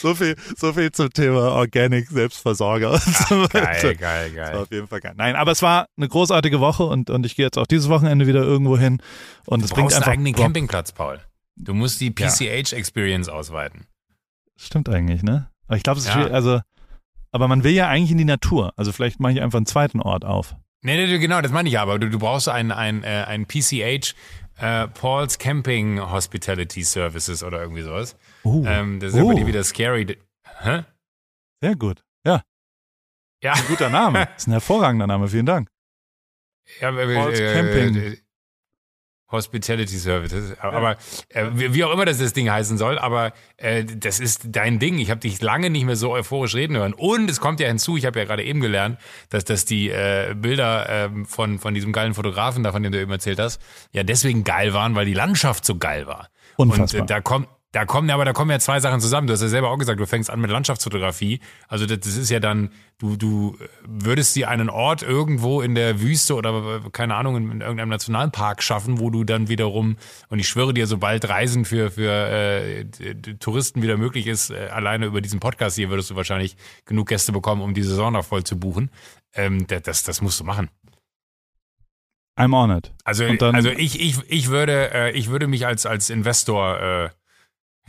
So 0.00 0.14
viel, 0.14 0.36
so 0.56 0.72
viel 0.72 0.92
zum 0.92 1.10
Thema 1.10 1.50
Organic 1.52 2.08
Selbstversorger 2.08 2.92
und 2.92 3.00
so 3.02 3.42
weiter. 3.52 3.94
geil, 3.96 4.30
geil, 4.30 4.30
Das 4.32 4.36
war 4.46 4.52
geil. 4.52 4.62
auf 4.62 4.70
jeden 4.70 4.86
Fall 4.86 5.00
geil. 5.00 5.14
Nein, 5.16 5.34
aber 5.34 5.50
es 5.50 5.60
war 5.60 5.86
eine 5.96 6.06
großartige 6.08 6.60
Woche 6.60 6.84
und, 6.84 7.10
und 7.10 7.26
ich 7.26 7.34
gehe 7.34 7.46
jetzt 7.46 7.58
auch 7.58 7.66
dieses 7.66 7.88
Wochenende 7.88 8.28
wieder 8.28 8.42
irgendwo 8.42 8.78
hin. 8.78 9.02
Und 9.46 9.64
es 9.64 9.70
Du 9.70 9.74
bringt 9.74 9.86
brauchst 9.88 9.96
einen 9.96 10.02
einfach 10.04 10.12
eigenen. 10.12 10.34
Campingplatz, 10.36 10.92
Paul. 10.92 11.18
Du 11.56 11.74
musst 11.74 12.00
die 12.00 12.14
Ja. 12.16 12.28
PCH-Experience 12.28 13.28
ausweiten. 13.28 13.86
Stimmt 14.56 14.88
eigentlich, 14.88 15.24
ne? 15.24 15.50
Aber 15.66 15.76
ich 15.76 15.82
glaube, 15.82 15.98
es 15.98 16.04
ist 16.04 16.10
Ja. 16.10 16.14
schwierig, 16.20 16.32
also, 16.32 16.60
aber 17.32 17.48
man 17.48 17.64
will 17.64 17.72
ja 17.72 17.88
eigentlich 17.88 18.12
in 18.12 18.18
die 18.18 18.24
Natur. 18.24 18.72
Also 18.76 18.92
vielleicht 18.92 19.18
mache 19.18 19.32
ich 19.32 19.42
einfach 19.42 19.56
einen 19.58 19.66
zweiten 19.66 20.00
Ort 20.00 20.24
auf. 20.24 20.54
Nee, 20.82 21.06
nee, 21.06 21.18
genau, 21.18 21.40
das 21.40 21.52
meine 21.52 21.68
ich 21.68 21.74
ja, 21.74 21.82
aber 21.82 21.98
du, 21.98 22.08
du 22.08 22.18
brauchst 22.18 22.48
ein, 22.48 22.72
ein, 22.72 23.04
äh, 23.04 23.24
ein 23.26 23.46
PCH, 23.46 24.14
äh, 24.58 24.88
Paul's 24.88 25.38
Camping 25.38 26.00
Hospitality 26.00 26.82
Services 26.82 27.42
oder 27.42 27.60
irgendwie 27.60 27.82
sowas. 27.82 28.16
Uh, 28.44 28.64
Ähm, 28.66 29.00
das 29.00 29.14
ist 29.14 29.20
aber 29.20 29.34
die 29.34 29.46
wieder 29.46 29.62
scary. 29.64 30.18
Hä? 30.60 30.84
sehr 31.62 31.76
gut. 31.76 32.02
Ja, 32.26 32.42
Ja, 33.42 33.52
ein 33.52 33.66
guter 33.68 33.90
Name. 33.90 34.26
Das 34.26 34.36
ist 34.38 34.48
ein 34.48 34.52
hervorragender 34.52 35.06
Name. 35.06 35.28
Vielen 35.28 35.46
Dank. 35.46 35.68
ja 36.80 36.88
aber, 36.88 37.06
Paul's 37.06 37.38
äh, 37.40 37.52
Camping. 37.54 38.18
Äh, 39.30 39.32
Hospitality 39.32 39.96
Services. 39.96 40.58
Aber 40.60 40.96
äh, 41.28 41.46
wie 41.52 41.74
wie 41.74 41.84
auch 41.84 41.92
immer 41.92 42.04
das, 42.04 42.18
das 42.18 42.32
Ding 42.32 42.50
heißen 42.50 42.78
soll, 42.78 42.98
aber 42.98 43.32
äh, 43.56 43.84
das 43.84 44.20
ist 44.20 44.42
dein 44.46 44.78
Ding. 44.78 44.98
Ich 44.98 45.10
habe 45.10 45.20
dich 45.20 45.40
lange 45.40 45.70
nicht 45.70 45.84
mehr 45.84 45.96
so 45.96 46.12
euphorisch 46.12 46.54
reden 46.54 46.76
hören. 46.76 46.92
Und 46.94 47.30
es 47.30 47.40
kommt 47.40 47.60
ja 47.60 47.68
hinzu, 47.68 47.96
ich 47.96 48.06
habe 48.06 48.18
ja 48.18 48.24
gerade 48.24 48.44
eben 48.44 48.60
gelernt, 48.60 48.98
dass, 49.28 49.44
dass 49.44 49.64
die 49.64 49.90
äh, 49.90 50.34
Bilder 50.36 50.86
ähm, 50.88 51.26
von, 51.26 51.58
von 51.58 51.74
diesem 51.74 51.92
geilen 51.92 52.14
Fotografen, 52.14 52.62
da 52.62 52.72
von 52.72 52.82
dem 52.82 52.92
du 52.92 53.00
eben 53.00 53.12
erzählt 53.12 53.38
hast, 53.38 53.60
ja 53.92 54.02
deswegen 54.02 54.44
geil 54.44 54.74
waren, 54.74 54.94
weil 54.94 55.06
die 55.06 55.14
Landschaft 55.14 55.64
so 55.64 55.76
geil 55.76 56.06
war. 56.06 56.28
Unfassbar. 56.56 57.00
Und 57.00 57.10
äh, 57.10 57.14
da 57.14 57.20
kommt, 57.20 57.48
da 57.72 57.84
kommen, 57.84 58.08
ja, 58.08 58.16
aber 58.16 58.24
da 58.24 58.32
kommen 58.32 58.50
ja 58.50 58.58
zwei 58.58 58.80
Sachen 58.80 59.00
zusammen. 59.00 59.28
Du 59.28 59.32
hast 59.32 59.42
ja 59.42 59.48
selber 59.48 59.70
auch 59.70 59.78
gesagt, 59.78 60.00
du 60.00 60.06
fängst 60.06 60.28
an 60.28 60.40
mit 60.40 60.50
Landschaftsfotografie. 60.50 61.38
Also 61.68 61.86
das, 61.86 62.00
das 62.00 62.16
ist 62.16 62.28
ja 62.28 62.40
dann, 62.40 62.70
du, 62.98 63.16
du 63.16 63.56
würdest 63.86 64.34
dir 64.34 64.48
einen 64.48 64.68
Ort 64.68 65.02
irgendwo 65.02 65.60
in 65.62 65.76
der 65.76 66.00
Wüste 66.00 66.34
oder 66.34 66.80
keine 66.90 67.14
Ahnung, 67.14 67.36
in, 67.36 67.50
in 67.52 67.60
irgendeinem 67.60 67.90
Nationalpark 67.90 68.64
schaffen, 68.64 68.98
wo 68.98 69.10
du 69.10 69.22
dann 69.22 69.48
wiederum, 69.48 69.98
und 70.28 70.40
ich 70.40 70.48
schwöre 70.48 70.74
dir, 70.74 70.88
sobald 70.88 71.28
Reisen 71.28 71.64
für, 71.64 71.92
für 71.92 72.10
äh, 72.12 72.84
Touristen 73.38 73.82
wieder 73.82 73.96
möglich 73.96 74.26
ist, 74.26 74.50
äh, 74.50 74.68
alleine 74.72 75.06
über 75.06 75.20
diesen 75.20 75.38
Podcast 75.38 75.76
hier 75.76 75.90
würdest 75.90 76.10
du 76.10 76.16
wahrscheinlich 76.16 76.56
genug 76.86 77.08
Gäste 77.08 77.30
bekommen, 77.30 77.62
um 77.62 77.72
die 77.72 77.84
Saison 77.84 78.12
noch 78.12 78.24
voll 78.24 78.42
zu 78.42 78.58
buchen. 78.58 78.90
Ähm, 79.32 79.68
das, 79.68 80.02
das, 80.02 80.20
musst 80.20 80.40
du 80.40 80.44
machen. 80.44 80.70
I'm 82.36 82.52
honored. 82.52 82.92
Also, 83.04 83.26
Und 83.26 83.40
dann- 83.42 83.54
also 83.54 83.70
ich, 83.70 84.00
ich, 84.00 84.18
ich 84.28 84.48
würde, 84.48 84.92
äh, 84.92 85.10
ich 85.12 85.30
würde 85.30 85.46
mich 85.46 85.66
als, 85.66 85.86
als 85.86 86.10
Investor 86.10 86.80
äh, 86.80 87.10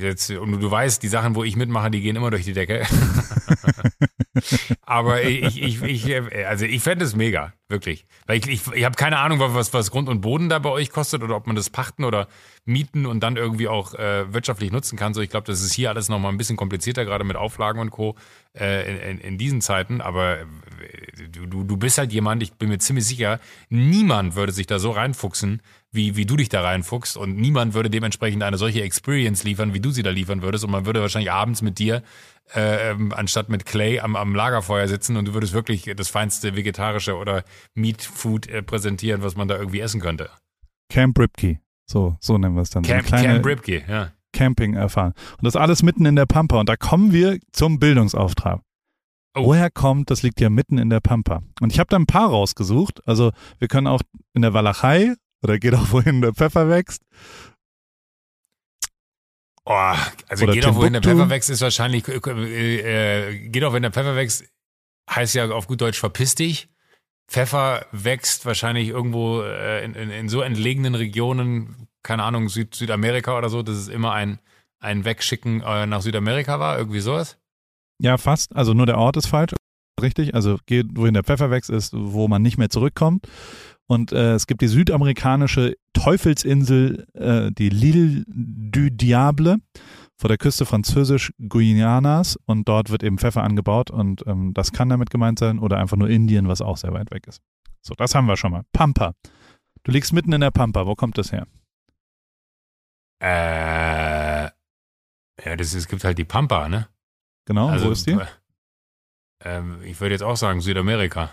jetzt, 0.02 0.30
und 0.32 0.60
du 0.60 0.72
weißt, 0.72 1.02
die 1.02 1.08
Sachen, 1.08 1.36
wo 1.36 1.44
ich 1.44 1.56
mitmache, 1.56 1.92
die 1.92 2.02
gehen 2.02 2.16
immer 2.16 2.32
durch 2.32 2.46
die 2.46 2.54
Decke. 2.54 2.86
Aber 4.82 5.24
ich, 5.24 5.62
ich, 5.62 5.82
ich, 5.82 6.16
also 6.46 6.66
ich 6.66 6.82
fände 6.82 7.06
es 7.06 7.16
mega. 7.16 7.54
Wirklich. 7.72 8.06
Weil 8.28 8.38
ich, 8.38 8.48
ich, 8.48 8.68
ich 8.74 8.84
habe 8.84 8.98
keine 8.98 9.18
Ahnung, 9.18 9.40
was, 9.40 9.74
was 9.74 9.92
Grund 9.92 10.10
und 10.10 10.20
Boden 10.20 10.50
da 10.50 10.60
bei 10.60 10.70
euch 10.70 10.92
kostet 10.92 11.24
oder 11.24 11.38
ob 11.38 11.48
man 11.48 11.56
das 11.56 11.70
pachten 11.70 12.04
oder 12.04 12.28
mieten 12.66 13.06
und 13.06 13.22
dann 13.22 13.38
irgendwie 13.38 13.70
auch 13.70 13.94
äh, 13.94 14.32
wirtschaftlich 14.34 14.74
nutzen 14.74 14.98
kann. 14.98 15.14
So, 15.14 15.22
ich 15.22 15.30
glaube, 15.30 15.48
das 15.48 15.62
ist 15.62 15.72
hier 15.72 15.90
alles 15.90 16.10
nochmal 16.10 16.34
ein 16.34 16.38
bisschen 16.38 16.58
komplizierter, 16.58 17.06
gerade 17.06 17.24
mit 17.24 17.38
Auflagen 17.38 17.80
und 17.80 17.90
Co. 17.90 18.18
Äh, 18.54 18.92
in, 18.92 18.98
in, 18.98 19.18
in 19.20 19.38
diesen 19.38 19.62
Zeiten. 19.62 20.02
Aber 20.02 20.40
äh, 20.40 20.46
du, 21.32 21.64
du 21.64 21.78
bist 21.78 21.98
halt 21.98 22.12
jemand, 22.12 22.44
ich 22.44 22.52
bin 22.54 22.68
mir 22.68 22.80
ziemlich 22.80 23.06
sicher, 23.06 23.40
niemand 23.70 24.36
würde 24.36 24.52
sich 24.52 24.68
da 24.68 24.78
so 24.78 24.92
reinfuchsen, 24.92 25.62
wie, 25.92 26.16
wie 26.16 26.26
du 26.26 26.38
dich 26.38 26.50
da 26.50 26.62
reinfuchst. 26.62 27.18
Und 27.18 27.38
niemand 27.38 27.74
würde 27.74 27.90
dementsprechend 27.90 28.44
eine 28.44 28.58
solche 28.58 28.82
Experience 28.82 29.44
liefern, 29.44 29.74
wie 29.74 29.80
du 29.80 29.92
sie 29.92 30.04
da 30.04 30.10
liefern 30.10 30.42
würdest. 30.42 30.64
Und 30.64 30.72
man 30.72 30.86
würde 30.86 31.02
wahrscheinlich 31.02 31.32
abends 31.32 31.62
mit 31.62 31.80
dir 31.80 32.04
äh, 32.56 32.92
ähm, 32.92 33.14
anstatt 33.14 33.50
mit 33.50 33.66
Clay 33.66 34.00
am, 34.00 34.16
am 34.16 34.36
Lagerfeuer 34.36 34.88
sitzen 34.88 35.18
und 35.18 35.26
du 35.26 35.34
würdest 35.34 35.54
wirklich 35.54 35.92
das 35.96 36.10
feinste 36.10 36.56
vegetarische 36.56 37.16
oder 37.16 37.44
Meat 37.76 38.02
Food 38.02 38.48
äh, 38.48 38.62
präsentieren, 38.62 39.24
was 39.24 39.36
man 39.36 39.48
da 39.48 39.58
irgendwie 39.58 39.80
essen 39.80 40.02
könnte. 40.02 40.30
Camp 40.90 41.18
Ripkey. 41.18 41.60
So, 41.90 42.18
so 42.20 42.38
nennen 42.38 42.56
wir 42.56 42.62
es 42.62 42.70
dann. 42.70 42.84
Camp, 42.84 43.08
so 43.08 43.16
Camp 43.16 43.46
Ripkey, 43.46 43.84
ja. 43.88 44.12
Camping 44.34 44.76
erfahren. 44.76 45.14
Und 45.38 45.46
das 45.46 45.56
alles 45.56 45.84
mitten 45.84 46.06
in 46.06 46.16
der 46.16 46.26
Pampa. 46.26 46.60
Und 46.60 46.70
da 46.70 46.78
kommen 46.78 47.12
wir 47.12 47.40
zum 47.52 47.80
Bildungsauftrag. 47.80 48.62
Oh. 49.36 49.46
Woher 49.46 49.70
kommt, 49.70 50.10
das 50.10 50.24
liegt 50.24 50.42
ja 50.42 50.50
mitten 50.50 50.78
in 50.78 50.90
der 50.90 51.00
Pampa. 51.00 51.42
Und 51.62 51.72
ich 51.72 51.80
habe 51.80 51.88
da 51.90 51.98
ein 51.98 52.06
paar 52.06 52.30
rausgesucht. 52.30 53.06
Also 53.08 53.32
wir 53.60 53.68
können 53.68 53.88
auch 53.88 54.02
in 54.34 54.42
der 54.42 54.54
Walachei 54.54 55.16
oder 55.44 55.60
geht 55.60 55.74
auch 55.74 55.92
wohin 55.92 56.22
der 56.22 56.34
Pfeffer 56.34 56.70
wächst. 56.70 57.02
Oh, 59.64 59.96
also 60.28 60.46
Oder 60.46 60.54
geht 60.54 60.66
auch, 60.66 60.76
wohin 60.76 60.94
der. 60.94 61.04
Pfeffer 61.04 61.30
wächst, 61.30 61.50
ist 61.50 61.62
wahrscheinlich, 61.62 62.08
äh, 62.08 63.30
äh, 63.30 63.50
geht 63.50 63.64
auch, 63.64 63.74
wenn 63.74 63.84
der 63.84 63.92
Pfeffer 63.92 64.16
wächst, 64.16 64.44
heißt 65.10 65.36
ja 65.36 65.50
auf 65.52 65.68
gut 65.68 65.82
Deutsch 65.82 66.00
verpiss 66.00 66.34
dich. 66.36 66.70
Pfeffer 67.30 67.86
wächst 67.92 68.46
wahrscheinlich 68.46 68.90
irgendwo 68.90 69.42
äh, 69.42 69.86
in, 69.86 69.94
in, 69.94 70.10
in 70.10 70.30
so 70.30 70.42
entlegenen 70.42 70.96
Regionen, 70.96 71.88
keine 72.04 72.24
Ahnung, 72.24 72.50
Süd, 72.50 72.74
Südamerika 72.74 73.38
oder 73.38 73.50
so, 73.50 73.62
dass 73.62 73.76
es 73.76 73.88
immer 73.88 74.14
ein, 74.14 74.40
ein 74.80 75.06
Wegschicken 75.06 75.62
äh, 75.62 75.86
nach 75.86 76.02
Südamerika 76.02 76.60
war, 76.60 76.78
irgendwie 76.78 77.00
sowas. 77.00 77.38
Ja, 78.00 78.18
fast. 78.18 78.56
Also 78.56 78.74
nur 78.74 78.88
der 78.88 78.98
Ort 78.98 79.16
ist 79.16 79.28
falsch. 79.28 79.54
Richtig. 80.02 80.34
Also 80.34 80.58
geht, 80.66 80.88
wohin 80.96 81.14
der 81.14 81.24
Pfeffer 81.24 81.52
wächst, 81.52 81.70
ist, 81.70 81.94
wo 81.96 82.28
man 82.28 82.42
nicht 82.42 82.58
mehr 82.58 82.70
zurückkommt. 82.70 83.28
Und 83.92 84.14
äh, 84.14 84.36
es 84.36 84.48
gibt 84.48 84.62
die 84.62 84.70
südamerikanische 84.70 85.76
Teufelsinsel, 85.92 87.06
äh, 87.14 87.52
die 87.52 87.70
L'Île 87.70 88.24
du 88.26 88.90
Diable, 88.90 89.58
vor 90.18 90.30
der 90.30 90.38
Küste 90.38 90.66
französisch-Guyanas. 90.66 92.38
Und 92.46 92.70
dort 92.70 92.90
wird 92.90 93.04
eben 93.04 93.18
Pfeffer 93.18 93.44
angebaut. 93.44 93.92
Und 93.92 94.26
ähm, 94.28 94.54
das 94.54 94.72
kann 94.72 94.88
damit 94.88 95.10
gemeint 95.10 95.40
sein. 95.40 95.60
Oder 95.60 95.78
einfach 95.78 95.98
nur 95.98 96.10
Indien, 96.10 96.48
was 96.48 96.62
auch 96.62 96.78
sehr 96.78 96.94
weit 96.94 97.12
weg 97.12 97.28
ist. 97.28 97.42
So, 97.82 97.94
das 97.94 98.16
haben 98.16 98.28
wir 98.28 98.38
schon 98.38 98.54
mal. 98.54 98.64
Pampa. 98.72 99.12
Du 99.84 99.92
liegst 99.92 100.14
mitten 100.14 100.32
in 100.32 100.40
der 100.40 100.52
Pampa. 100.52 100.88
Wo 100.88 100.96
kommt 100.96 101.18
das 101.18 101.34
her? 101.34 101.46
Äh, 103.22 104.46
ja, 105.44 105.56
das 105.58 105.74
es 105.74 105.90
gibt 105.90 106.06
halt 106.06 106.18
die 106.18 106.24
Pampa, 106.24 106.70
ne? 106.70 106.88
Genau, 107.44 107.68
also, 107.68 107.88
wo 107.88 107.92
ist 107.92 108.08
die? 108.08 108.12
äh, 108.12 108.26
Ähm, 109.42 109.82
ich 109.84 110.00
würde 110.00 110.16
jetzt 110.16 110.24
auch 110.24 110.38
sagen 110.38 110.62
Südamerika. 110.62 111.30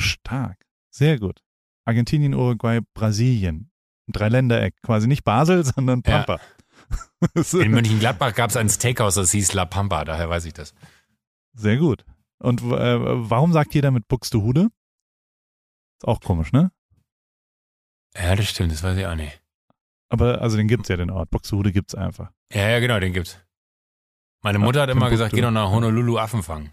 Stark. 0.00 0.66
Sehr 0.90 1.20
gut. 1.20 1.45
Argentinien, 1.86 2.34
Uruguay, 2.34 2.80
Brasilien. 2.94 3.70
Dreiländereck. 4.08 4.74
Quasi 4.82 5.06
nicht 5.08 5.24
Basel, 5.24 5.64
sondern 5.74 6.02
Ja. 6.06 6.22
Pampa. 6.22 6.40
In 7.52 7.70
Mönchengladbach 7.72 8.34
gab 8.34 8.50
es 8.50 8.56
ein 8.56 8.68
Steakhouse, 8.68 9.14
das 9.14 9.32
hieß 9.32 9.54
La 9.54 9.64
Pampa, 9.64 10.04
daher 10.04 10.28
weiß 10.28 10.44
ich 10.44 10.52
das. 10.52 10.74
Sehr 11.54 11.78
gut. 11.78 12.04
Und 12.38 12.60
äh, 12.62 12.98
warum 13.30 13.52
sagt 13.52 13.74
jeder 13.74 13.90
mit 13.90 14.06
Buxtehude? 14.08 14.68
Ist 15.98 16.06
auch 16.06 16.20
komisch, 16.20 16.52
ne? 16.52 16.70
Ja, 18.14 18.36
das 18.36 18.48
stimmt, 18.48 18.72
das 18.72 18.82
weiß 18.82 18.96
ich 18.98 19.06
auch 19.06 19.14
nicht. 19.14 19.42
Aber 20.10 20.40
also 20.42 20.56
den 20.56 20.68
gibt's 20.68 20.88
ja, 20.88 20.96
den 20.96 21.10
Ort. 21.10 21.30
Buxtehude 21.30 21.72
gibt's 21.72 21.94
einfach. 21.94 22.30
Ja, 22.52 22.68
ja, 22.68 22.78
genau, 22.80 23.00
den 23.00 23.12
gibt's. 23.12 23.38
Meine 24.42 24.58
Ja, 24.58 24.64
Mutter 24.64 24.82
hat 24.82 24.90
immer 24.90 25.06
Timbuktu. 25.06 25.10
gesagt, 25.12 25.34
geh 25.34 25.40
doch 25.40 25.50
nach 25.50 25.70
Honolulu 25.70 26.18
Affen 26.18 26.42
fangen. 26.42 26.70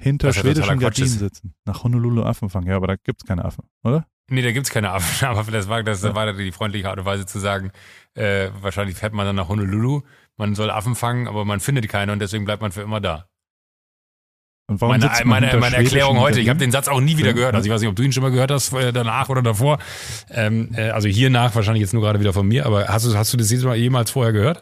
Hinter 0.00 0.32
schwedischen 0.32 0.78
Gardinen 0.78 1.08
sitzen. 1.08 1.54
Nach 1.66 1.84
Honolulu 1.84 2.22
Affen 2.22 2.48
fangen. 2.50 2.66
Ja, 2.66 2.76
aber 2.76 2.86
da 2.86 2.96
gibt's 2.96 3.24
keine 3.24 3.44
Affen, 3.44 3.64
oder? 3.84 4.06
Nee, 4.30 4.42
da 4.42 4.52
gibt's 4.52 4.70
keine 4.70 4.90
Affen, 4.90 5.26
aber 5.28 5.50
das 5.50 5.68
war, 5.68 5.82
das 5.82 6.02
Ja. 6.02 6.14
war 6.14 6.32
die 6.32 6.52
freundliche 6.52 6.88
Art 6.88 6.98
und 6.98 7.04
Weise 7.04 7.26
zu 7.26 7.38
sagen, 7.38 7.70
äh, 8.14 8.48
wahrscheinlich 8.60 8.96
fährt 8.96 9.12
man 9.12 9.26
dann 9.26 9.36
nach 9.36 9.48
Honolulu, 9.48 10.02
man 10.36 10.54
soll 10.54 10.70
Affen 10.70 10.94
fangen, 10.94 11.28
aber 11.28 11.44
man 11.44 11.60
findet 11.60 11.88
keine 11.88 12.12
und 12.12 12.18
deswegen 12.20 12.44
bleibt 12.44 12.62
man 12.62 12.72
für 12.72 12.80
immer 12.82 13.00
da. 13.00 13.26
Und 14.68 14.80
warum 14.80 14.98
Meine, 14.98 15.10
meine, 15.24 15.56
meine 15.58 15.76
Erklärung 15.76 16.20
heute, 16.20 16.38
ich 16.40 16.48
habe 16.48 16.58
Gardinen? 16.58 16.68
den 16.68 16.72
Satz 16.72 16.86
auch 16.86 17.00
nie 17.00 17.16
wieder 17.18 17.32
gehört, 17.34 17.54
also 17.56 17.66
ich 17.66 17.72
weiß 17.72 17.80
nicht, 17.80 17.90
ob 17.90 17.96
du 17.96 18.04
ihn 18.04 18.12
schon 18.12 18.22
mal 18.22 18.30
gehört 18.30 18.52
hast, 18.52 18.72
äh, 18.72 18.92
danach 18.92 19.28
oder 19.28 19.42
davor. 19.42 19.78
Ähm, 20.30 20.70
äh, 20.76 20.90
also 20.90 21.08
hier 21.08 21.28
nach, 21.28 21.54
wahrscheinlich 21.56 21.80
jetzt 21.82 21.92
nur 21.92 22.02
gerade 22.02 22.20
wieder 22.20 22.32
von 22.32 22.46
mir, 22.46 22.66
aber 22.66 22.86
hast 22.86 23.04
du, 23.04 23.16
hast 23.18 23.32
du 23.32 23.36
das 23.36 23.50
jemals 23.50 24.12
vorher 24.12 24.32
gehört? 24.32 24.60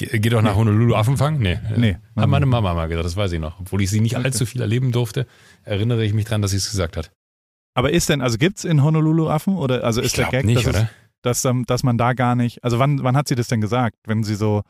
Ge 0.00 0.18
geh 0.18 0.30
doch 0.30 0.40
nach 0.40 0.56
Honolulu 0.56 0.94
Affen 0.94 1.18
fangen? 1.18 1.42
Nee. 1.42 1.58
Nee. 1.76 1.98
Hat 2.16 2.26
meine 2.26 2.46
Mama 2.46 2.72
mal 2.72 2.88
gesagt, 2.88 3.04
das 3.04 3.16
weiß 3.16 3.32
ich 3.32 3.38
noch. 3.38 3.60
Obwohl 3.60 3.82
ich 3.82 3.90
sie 3.90 4.00
nicht 4.00 4.16
allzu 4.16 4.46
viel 4.46 4.62
erleben 4.62 4.92
durfte, 4.92 5.26
erinnere 5.62 6.02
ich 6.06 6.14
mich 6.14 6.24
dran, 6.24 6.40
dass 6.40 6.52
sie 6.52 6.56
es 6.56 6.70
gesagt 6.70 6.96
hat. 6.96 7.10
Aber 7.74 7.90
ist 7.90 8.08
denn, 8.08 8.22
also 8.22 8.38
gibt's 8.38 8.64
in 8.64 8.82
Honolulu 8.82 9.28
Affen? 9.28 9.58
Oder 9.58 9.84
also 9.84 10.00
ist 10.00 10.16
der 10.16 10.28
Gag, 10.28 10.46
nicht, 10.46 10.66
dass, 10.66 10.74
es, 10.74 10.86
dass, 11.20 11.44
ähm, 11.44 11.66
dass 11.66 11.82
man 11.82 11.98
da 11.98 12.14
gar 12.14 12.34
nicht. 12.34 12.64
Also 12.64 12.78
wann, 12.78 13.02
wann 13.02 13.14
hat 13.14 13.28
sie 13.28 13.34
das 13.34 13.48
denn 13.48 13.60
gesagt? 13.60 13.98
Wenn 14.06 14.24
sie 14.24 14.36
so. 14.36 14.62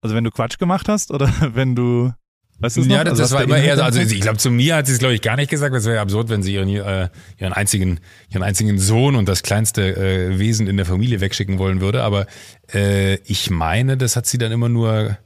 Also 0.00 0.16
wenn 0.16 0.24
du 0.24 0.30
Quatsch 0.30 0.58
gemacht 0.58 0.88
hast 0.88 1.10
oder 1.10 1.30
wenn 1.54 1.76
du. 1.76 2.12
Weißt 2.60 2.76
du 2.76 2.82
Ja, 2.82 3.04
das, 3.04 3.12
Also 3.12 3.22
das 3.22 3.32
war 3.32 3.42
immer 3.42 3.58
eher 3.58 3.76
so, 3.76 3.82
also 3.82 4.00
ich 4.00 4.20
glaube, 4.20 4.38
zu 4.38 4.50
mir 4.50 4.76
hat 4.76 4.86
sie 4.86 4.92
es, 4.92 4.98
glaube 4.98 5.14
ich, 5.14 5.22
gar 5.22 5.36
nicht 5.36 5.50
gesagt, 5.50 5.74
das 5.74 5.84
wäre 5.84 5.96
ja 5.96 6.02
absurd, 6.02 6.28
wenn 6.28 6.42
sie 6.42 6.54
ihren, 6.54 6.68
äh, 6.68 7.08
ihren, 7.38 7.52
einzigen, 7.52 8.00
ihren 8.28 8.42
einzigen 8.42 8.78
Sohn 8.78 9.16
und 9.16 9.28
das 9.28 9.42
kleinste 9.42 9.96
äh, 9.96 10.38
Wesen 10.38 10.66
in 10.66 10.76
der 10.76 10.86
Familie 10.86 11.20
wegschicken 11.20 11.58
wollen 11.58 11.80
würde. 11.80 12.02
Aber 12.02 12.26
äh, 12.72 13.14
ich 13.24 13.50
meine, 13.50 13.96
das 13.96 14.14
hat 14.16 14.26
sie 14.26 14.38
dann 14.38 14.52
immer 14.52 14.68
nur 14.68 15.16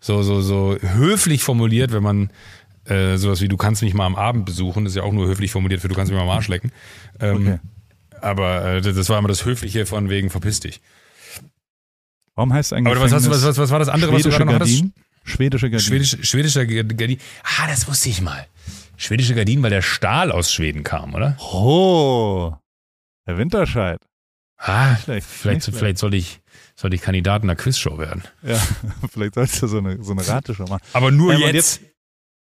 so, 0.00 0.22
so, 0.22 0.40
so 0.40 0.76
höflich 0.80 1.42
formuliert, 1.44 1.92
wenn 1.92 2.02
man 2.02 2.30
äh, 2.86 3.16
sowas 3.18 3.40
wie 3.40 3.48
du 3.48 3.56
kannst 3.56 3.82
mich 3.82 3.94
mal 3.94 4.06
am 4.06 4.16
Abend 4.16 4.44
besuchen, 4.46 4.84
das 4.84 4.92
ist 4.92 4.96
ja 4.96 5.02
auch 5.02 5.12
nur 5.12 5.28
höflich 5.28 5.52
formuliert 5.52 5.80
für 5.80 5.88
du 5.88 5.94
kannst 5.94 6.10
mich 6.10 6.18
mal 6.18 6.24
am 6.24 6.30
Arsch 6.30 6.48
lecken. 6.48 6.72
Ähm, 7.20 7.36
Okay. 7.36 7.58
Aber 8.22 8.64
äh, 8.64 8.80
das 8.82 9.08
war 9.08 9.18
immer 9.18 9.28
das 9.28 9.44
Höfliche 9.46 9.86
von 9.86 10.10
wegen 10.10 10.28
verpiss 10.28 10.60
dich. 10.60 10.80
Warum 12.34 12.52
heißt 12.52 12.72
eigentlich. 12.72 12.94
Aber 12.94 13.04
was, 13.04 13.12
hast 13.12 13.30
was, 13.30 13.44
was, 13.44 13.58
was 13.58 13.70
war 13.70 13.78
das 13.78 13.88
andere, 13.88 14.12
was 14.12 14.22
du 14.22 14.30
gerade 14.30 14.44
noch 14.44 14.54
hattest? 14.54 14.84
Gardinen? 15.30 15.50
Schwedische 15.50 15.70
Gardinen. 15.70 16.04
Schwedisch, 16.04 16.28
schwedischer 16.28 16.66
Gardin. 16.66 17.18
Ah, 17.42 17.66
das 17.68 17.88
wusste 17.88 18.08
ich 18.08 18.20
mal. 18.20 18.46
Schwedische 18.96 19.34
Gardinen, 19.34 19.62
weil 19.62 19.70
der 19.70 19.82
Stahl 19.82 20.30
aus 20.30 20.52
Schweden 20.52 20.82
kam, 20.82 21.14
oder? 21.14 21.36
Oh. 21.40 22.54
Herr 23.26 23.38
Winterscheid. 23.38 24.00
Ah, 24.58 24.94
vielleicht, 24.96 25.26
schlecht. 25.30 25.70
vielleicht 25.72 25.98
soll 25.98 26.12
ich, 26.12 26.40
soll 26.74 26.92
ich 26.92 27.00
Kandidat 27.00 27.42
in 27.42 27.48
einer 27.48 27.56
Quizshow 27.56 27.96
werden. 27.98 28.22
Ja, 28.42 28.58
vielleicht 29.10 29.34
sollst 29.34 29.62
du 29.62 29.66
so 29.68 29.78
eine, 29.78 30.02
so 30.02 30.12
eine 30.12 30.26
Rateshow 30.26 30.64
machen. 30.68 30.82
Aber 30.92 31.10
nur 31.10 31.32
Ja, 31.32 31.46
und 31.46 31.54
jetzt. 31.54 31.80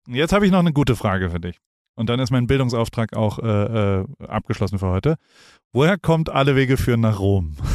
Jetzt 0.07 0.33
habe 0.33 0.45
ich 0.45 0.51
noch 0.51 0.59
eine 0.59 0.73
gute 0.73 0.95
Frage 0.95 1.29
für 1.29 1.39
dich. 1.39 1.59
Und 1.95 2.09
dann 2.09 2.19
ist 2.19 2.31
mein 2.31 2.47
Bildungsauftrag 2.47 3.15
auch 3.15 3.39
äh, 3.39 3.99
äh, 4.01 4.05
abgeschlossen 4.27 4.79
für 4.79 4.87
heute. 4.87 5.15
Woher 5.71 5.97
kommt 5.97 6.29
alle 6.29 6.55
Wege 6.55 6.77
führen 6.77 7.01
nach 7.01 7.19
Rom? 7.19 7.57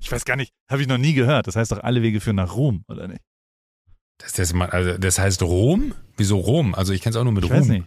Ich 0.00 0.12
weiß 0.12 0.24
gar 0.24 0.36
nicht, 0.36 0.52
habe 0.70 0.80
ich 0.80 0.86
noch 0.86 0.96
nie 0.96 1.12
gehört. 1.12 1.48
Das 1.48 1.56
heißt 1.56 1.72
doch, 1.72 1.82
alle 1.82 2.02
Wege 2.02 2.20
führen 2.20 2.36
nach 2.36 2.54
Rom, 2.54 2.84
oder 2.86 3.08
nicht? 3.08 3.20
Das, 4.18 4.32
das, 4.32 4.52
also 4.54 4.98
das 4.98 5.18
heißt 5.18 5.42
Rom? 5.42 5.94
Wieso 6.16 6.36
Rom? 6.38 6.74
Also 6.74 6.92
ich 6.92 7.00
kenne 7.02 7.10
es 7.12 7.16
auch 7.16 7.24
nur 7.24 7.32
mit 7.32 7.44
Ich 7.44 7.50
Rom. 7.50 7.60
weiß 7.60 7.68
nicht. 7.68 7.86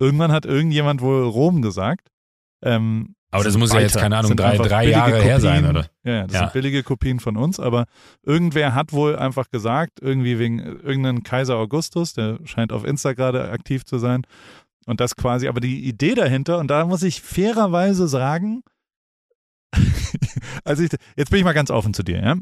Irgendwann 0.00 0.32
hat 0.32 0.44
irgendjemand 0.44 1.00
wohl 1.00 1.22
Rom 1.24 1.62
gesagt. 1.62 2.08
Ähm, 2.62 3.14
Aber 3.30 3.44
das 3.44 3.56
muss 3.56 3.72
ja 3.72 3.80
jetzt, 3.80 3.94
weiter. 3.94 4.02
keine 4.02 4.16
Ahnung, 4.18 4.36
drei, 4.36 4.56
drei 4.56 4.88
Jahre 4.88 5.12
her 5.22 5.36
Kopien. 5.36 5.40
sein, 5.40 5.66
oder? 5.66 5.86
Ja, 6.04 6.12
ja, 6.12 6.22
das 6.26 6.32
Ja. 6.34 6.40
sind 6.40 6.52
billige 6.54 6.82
Kopien 6.82 7.20
von 7.20 7.36
uns, 7.36 7.60
aber 7.60 7.86
irgendwer 8.24 8.74
hat 8.74 8.92
wohl 8.92 9.16
einfach 9.16 9.50
gesagt, 9.50 10.00
irgendwie 10.00 10.38
wegen 10.38 10.58
irgendeinem 10.58 11.22
Kaiser 11.22 11.56
Augustus, 11.56 12.12
der 12.14 12.38
scheint 12.44 12.72
auf 12.72 12.84
Insta 12.84 13.12
gerade 13.12 13.50
aktiv 13.50 13.84
zu 13.84 13.98
sein. 13.98 14.22
Und 14.86 15.00
das 15.00 15.14
quasi, 15.16 15.46
aber 15.48 15.60
die 15.60 15.84
Idee 15.86 16.14
dahinter, 16.14 16.58
und 16.58 16.68
da 16.68 16.84
muss 16.86 17.02
ich 17.02 17.20
fairerweise 17.22 18.08
sagen, 18.08 18.62
also 20.64 20.82
ich, 20.82 20.90
jetzt 21.16 21.30
bin 21.30 21.38
ich 21.38 21.44
mal 21.44 21.52
ganz 21.52 21.70
offen 21.70 21.94
zu 21.94 22.02
dir, 22.02 22.20
ja. 22.22 22.34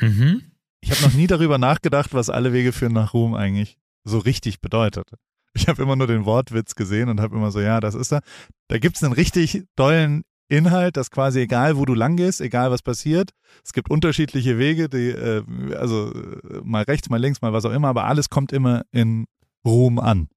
Mhm. 0.00 0.42
Ich 0.80 0.90
habe 0.90 1.02
noch 1.02 1.14
nie 1.14 1.26
darüber 1.26 1.58
nachgedacht, 1.58 2.14
was 2.14 2.30
alle 2.30 2.52
Wege 2.52 2.72
führen 2.72 2.92
nach 2.92 3.14
Ruhm 3.14 3.34
eigentlich 3.34 3.78
so 4.04 4.18
richtig 4.18 4.60
bedeutet. 4.60 5.10
Ich 5.54 5.66
habe 5.66 5.82
immer 5.82 5.96
nur 5.96 6.06
den 6.06 6.24
Wortwitz 6.24 6.74
gesehen 6.74 7.08
und 7.08 7.20
habe 7.20 7.34
immer 7.34 7.50
so, 7.50 7.60
ja, 7.60 7.80
das 7.80 7.94
ist 7.94 8.12
da. 8.12 8.20
Da 8.68 8.78
gibt's 8.78 9.02
einen 9.02 9.12
richtig 9.12 9.64
tollen 9.76 10.22
Inhalt, 10.48 10.96
dass 10.96 11.10
quasi 11.10 11.40
egal, 11.40 11.76
wo 11.76 11.84
du 11.84 11.94
lang 11.94 12.16
gehst, 12.16 12.40
egal 12.40 12.70
was 12.70 12.82
passiert, 12.82 13.30
es 13.64 13.72
gibt 13.72 13.90
unterschiedliche 13.90 14.58
Wege, 14.58 14.88
die, 14.88 15.08
äh, 15.10 15.42
also 15.74 16.12
äh, 16.12 16.60
mal 16.62 16.84
rechts, 16.84 17.10
mal 17.10 17.20
links, 17.20 17.42
mal 17.42 17.52
was 17.52 17.64
auch 17.64 17.72
immer, 17.72 17.88
aber 17.88 18.04
alles 18.04 18.30
kommt 18.30 18.52
immer 18.52 18.82
in 18.90 19.26
Ruhm 19.66 19.98
an. 19.98 20.28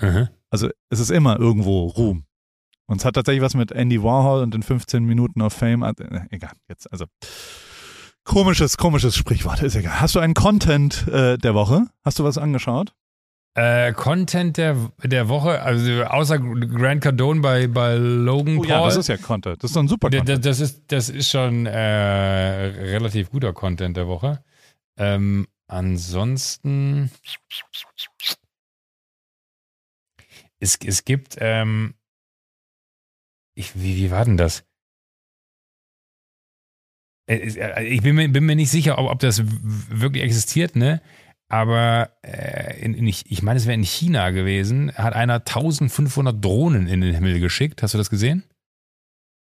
Mhm. 0.00 0.28
Also 0.50 0.68
es 0.90 1.00
ist 1.00 1.10
immer 1.10 1.38
irgendwo 1.38 1.86
Ruhm. 1.86 2.24
Und 2.86 3.00
es 3.00 3.04
hat 3.04 3.14
tatsächlich 3.14 3.42
was 3.42 3.54
mit 3.54 3.70
Andy 3.70 4.02
Warhol 4.02 4.42
und 4.42 4.54
den 4.54 4.62
15 4.62 5.04
Minuten 5.04 5.42
of 5.42 5.52
Fame. 5.52 5.82
äh, 5.82 6.20
Egal, 6.30 6.52
jetzt, 6.68 6.90
also. 6.90 7.04
Komisches, 8.32 8.76
komisches 8.76 9.16
Sprichwort, 9.16 9.62
ist 9.62 9.74
egal. 9.74 10.00
Hast 10.02 10.14
du 10.14 10.18
einen 10.20 10.34
Content 10.34 11.08
äh, 11.08 11.38
der 11.38 11.54
Woche? 11.54 11.86
Hast 12.04 12.18
du 12.18 12.24
was 12.24 12.36
angeschaut? 12.36 12.92
Äh, 13.54 13.94
Content 13.94 14.58
der, 14.58 14.76
der 15.02 15.30
Woche, 15.30 15.62
also 15.62 16.04
außer 16.04 16.38
Grant 16.38 17.02
Cardone 17.02 17.40
bei, 17.40 17.66
bei 17.68 17.94
Logan 17.94 18.58
Oh 18.58 18.60
Paul. 18.60 18.68
ja, 18.68 18.84
das 18.84 18.96
ist 18.96 19.08
ja 19.08 19.16
Content. 19.16 19.62
Das 19.64 19.70
ist 19.70 19.74
doch 19.76 19.82
ein 19.82 19.88
super 19.88 20.10
Content. 20.10 20.28
da- 20.28 20.36
Das 20.36 20.60
ist, 20.60 20.92
das 20.92 21.08
ist 21.08 21.30
schon 21.30 21.64
äh, 21.64 21.70
relativ 21.72 23.30
guter 23.30 23.54
Content 23.54 23.96
der 23.96 24.06
Woche. 24.08 24.44
Ähm, 24.98 25.48
ansonsten. 25.66 27.10
Es, 30.60 30.76
es 30.84 31.04
gibt. 31.04 31.36
Ähm, 31.40 31.94
ich, 33.54 33.74
wie, 33.74 33.96
wie 33.96 34.10
war 34.10 34.26
denn 34.26 34.36
das? 34.36 34.64
Äh, 37.28 37.84
Ich 37.84 38.02
bin 38.02 38.16
mir, 38.16 38.28
bin 38.28 38.44
mir 38.44 38.56
nicht 38.56 38.70
sicher, 38.70 38.98
ob, 38.98 39.10
ob 39.10 39.18
das 39.20 39.42
wirklich 39.44 40.22
existiert, 40.24 40.76
ne? 40.76 41.00
Aber 41.48 42.10
äh, 42.22 42.78
in, 42.82 42.94
in, 42.94 43.06
ich, 43.06 43.30
ich 43.30 43.42
meine, 43.42 43.58
es 43.58 43.66
wäre 43.66 43.74
in 43.74 43.82
China 43.82 44.30
gewesen, 44.30 44.92
hat 44.94 45.14
einer 45.14 45.36
1500 45.36 46.44
Drohnen 46.44 46.86
in 46.86 47.00
den 47.00 47.14
Himmel 47.14 47.40
geschickt. 47.40 47.82
Hast 47.82 47.94
du 47.94 47.98
das 47.98 48.10
gesehen? 48.10 48.44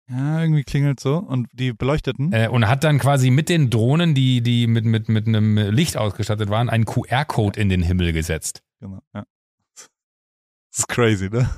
Ja, 0.09 0.41
irgendwie 0.41 0.65
klingelt 0.65 1.01
so. 1.01 1.19
Und 1.19 1.49
die 1.53 1.73
beleuchteten. 1.73 2.33
Äh, 2.33 2.49
und 2.49 2.69
hat 2.69 2.85
dann 2.85 2.99
quasi 2.99 3.31
mit 3.31 3.49
den 3.49 3.71
Drohnen, 3.71 4.15
die, 4.15 4.41
die 4.41 4.67
mit, 4.67 4.85
mit, 4.85 5.09
mit 5.09 5.27
einem 5.27 5.57
Licht 5.57 5.97
ausgestattet 5.97 6.49
waren, 6.49 6.69
einen 6.69 6.85
QR-Code 6.85 7.61
in 7.61 7.69
den 7.69 7.83
Himmel 7.83 8.13
gesetzt. 8.13 8.63
Genau, 8.81 9.01
ja. 9.15 9.25
Das 10.73 10.79
ist 10.81 10.89
crazy, 10.89 11.29
ne? 11.29 11.51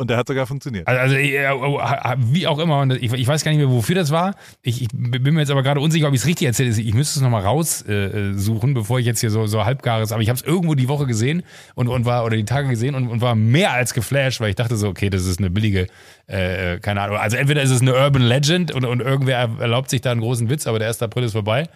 Und 0.00 0.08
der 0.08 0.16
hat 0.16 0.26
sogar 0.28 0.46
funktioniert. 0.46 0.88
Also, 0.88 1.14
also 1.14 1.14
äh, 1.14 1.46
oh, 1.50 1.78
ha- 1.78 2.16
wie 2.18 2.46
auch 2.46 2.58
immer, 2.58 2.88
ich, 2.90 3.12
weiß 3.26 3.44
gar 3.44 3.50
nicht 3.50 3.58
mehr, 3.58 3.68
wofür 3.70 3.94
das 3.94 4.10
war. 4.10 4.34
Ich, 4.62 4.80
ich 4.80 4.88
bin 4.90 5.34
mir 5.34 5.40
jetzt 5.40 5.50
aber 5.50 5.62
gerade 5.62 5.78
unsicher, 5.78 6.08
ob 6.08 6.14
ich 6.14 6.20
es 6.20 6.26
richtig 6.26 6.46
erzähle. 6.46 6.70
Ich 6.70 6.94
müsste 6.94 7.18
es 7.18 7.22
nochmal 7.22 7.42
raussuchen, 7.42 8.70
äh, 8.70 8.72
bevor 8.72 8.98
ich 8.98 9.04
jetzt 9.04 9.20
hier 9.20 9.30
so, 9.30 9.46
so 9.46 9.66
halbgares, 9.66 10.10
aber 10.12 10.22
ich 10.22 10.30
habe 10.30 10.38
es 10.38 10.42
irgendwo 10.42 10.74
die 10.74 10.88
Woche 10.88 11.06
gesehen 11.06 11.42
und, 11.74 11.88
und 11.88 12.06
war, 12.06 12.24
oder 12.24 12.38
die 12.38 12.46
Tage 12.46 12.68
gesehen 12.68 12.94
und, 12.94 13.08
und 13.08 13.20
war 13.20 13.34
mehr 13.34 13.72
als 13.72 13.92
geflasht, 13.92 14.40
weil 14.40 14.48
ich 14.48 14.56
dachte 14.56 14.76
so, 14.76 14.88
okay, 14.88 15.10
das 15.10 15.26
ist 15.26 15.38
eine 15.38 15.50
billige, 15.50 15.86
äh, 16.30 16.76
äh, 16.76 16.80
keine 16.80 17.02
Ahnung. 17.02 17.18
Also 17.18 17.36
entweder 17.36 17.60
ist 17.60 17.70
es 17.70 17.82
eine 17.82 17.92
Urban 17.94 18.22
Legend 18.22 18.72
und, 18.72 18.86
und 18.86 19.00
irgendwer 19.00 19.50
erlaubt 19.58 19.90
sich 19.90 20.00
da 20.00 20.12
einen 20.12 20.22
großen 20.22 20.48
Witz, 20.48 20.66
aber 20.66 20.78
der 20.78 20.88
1. 20.88 21.02
April 21.02 21.24
ist 21.24 21.32
vorbei. 21.32 21.68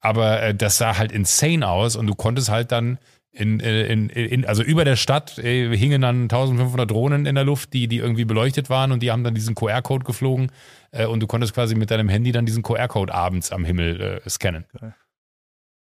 Aber 0.00 0.40
äh, 0.40 0.54
das 0.54 0.78
sah 0.78 0.98
halt 0.98 1.10
insane 1.10 1.66
aus 1.66 1.96
und 1.96 2.06
du 2.06 2.14
konntest 2.14 2.48
halt 2.48 2.70
dann 2.70 2.98
in, 3.32 3.60
in, 3.60 4.10
in, 4.10 4.44
also 4.44 4.62
über 4.62 4.84
der 4.84 4.96
Stadt 4.96 5.38
äh, 5.38 5.74
hingen 5.76 6.02
dann 6.02 6.22
1500 6.22 6.90
Drohnen 6.90 7.24
in 7.24 7.34
der 7.34 7.44
Luft, 7.44 7.72
die, 7.72 7.88
die 7.88 7.96
irgendwie 7.96 8.26
beleuchtet 8.26 8.68
waren 8.68 8.92
und 8.92 9.02
die 9.02 9.10
haben 9.10 9.24
dann 9.24 9.34
diesen 9.34 9.54
QR-Code 9.54 10.04
geflogen 10.04 10.52
äh, 10.90 11.06
und 11.06 11.20
du 11.20 11.26
konntest 11.26 11.54
quasi 11.54 11.74
mit 11.74 11.90
deinem 11.90 12.10
Handy 12.10 12.30
dann 12.32 12.44
diesen 12.44 12.62
QR-Code 12.62 13.12
abends 13.12 13.50
am 13.50 13.64
Himmel 13.64 14.20
äh, 14.24 14.28
scannen. 14.28 14.66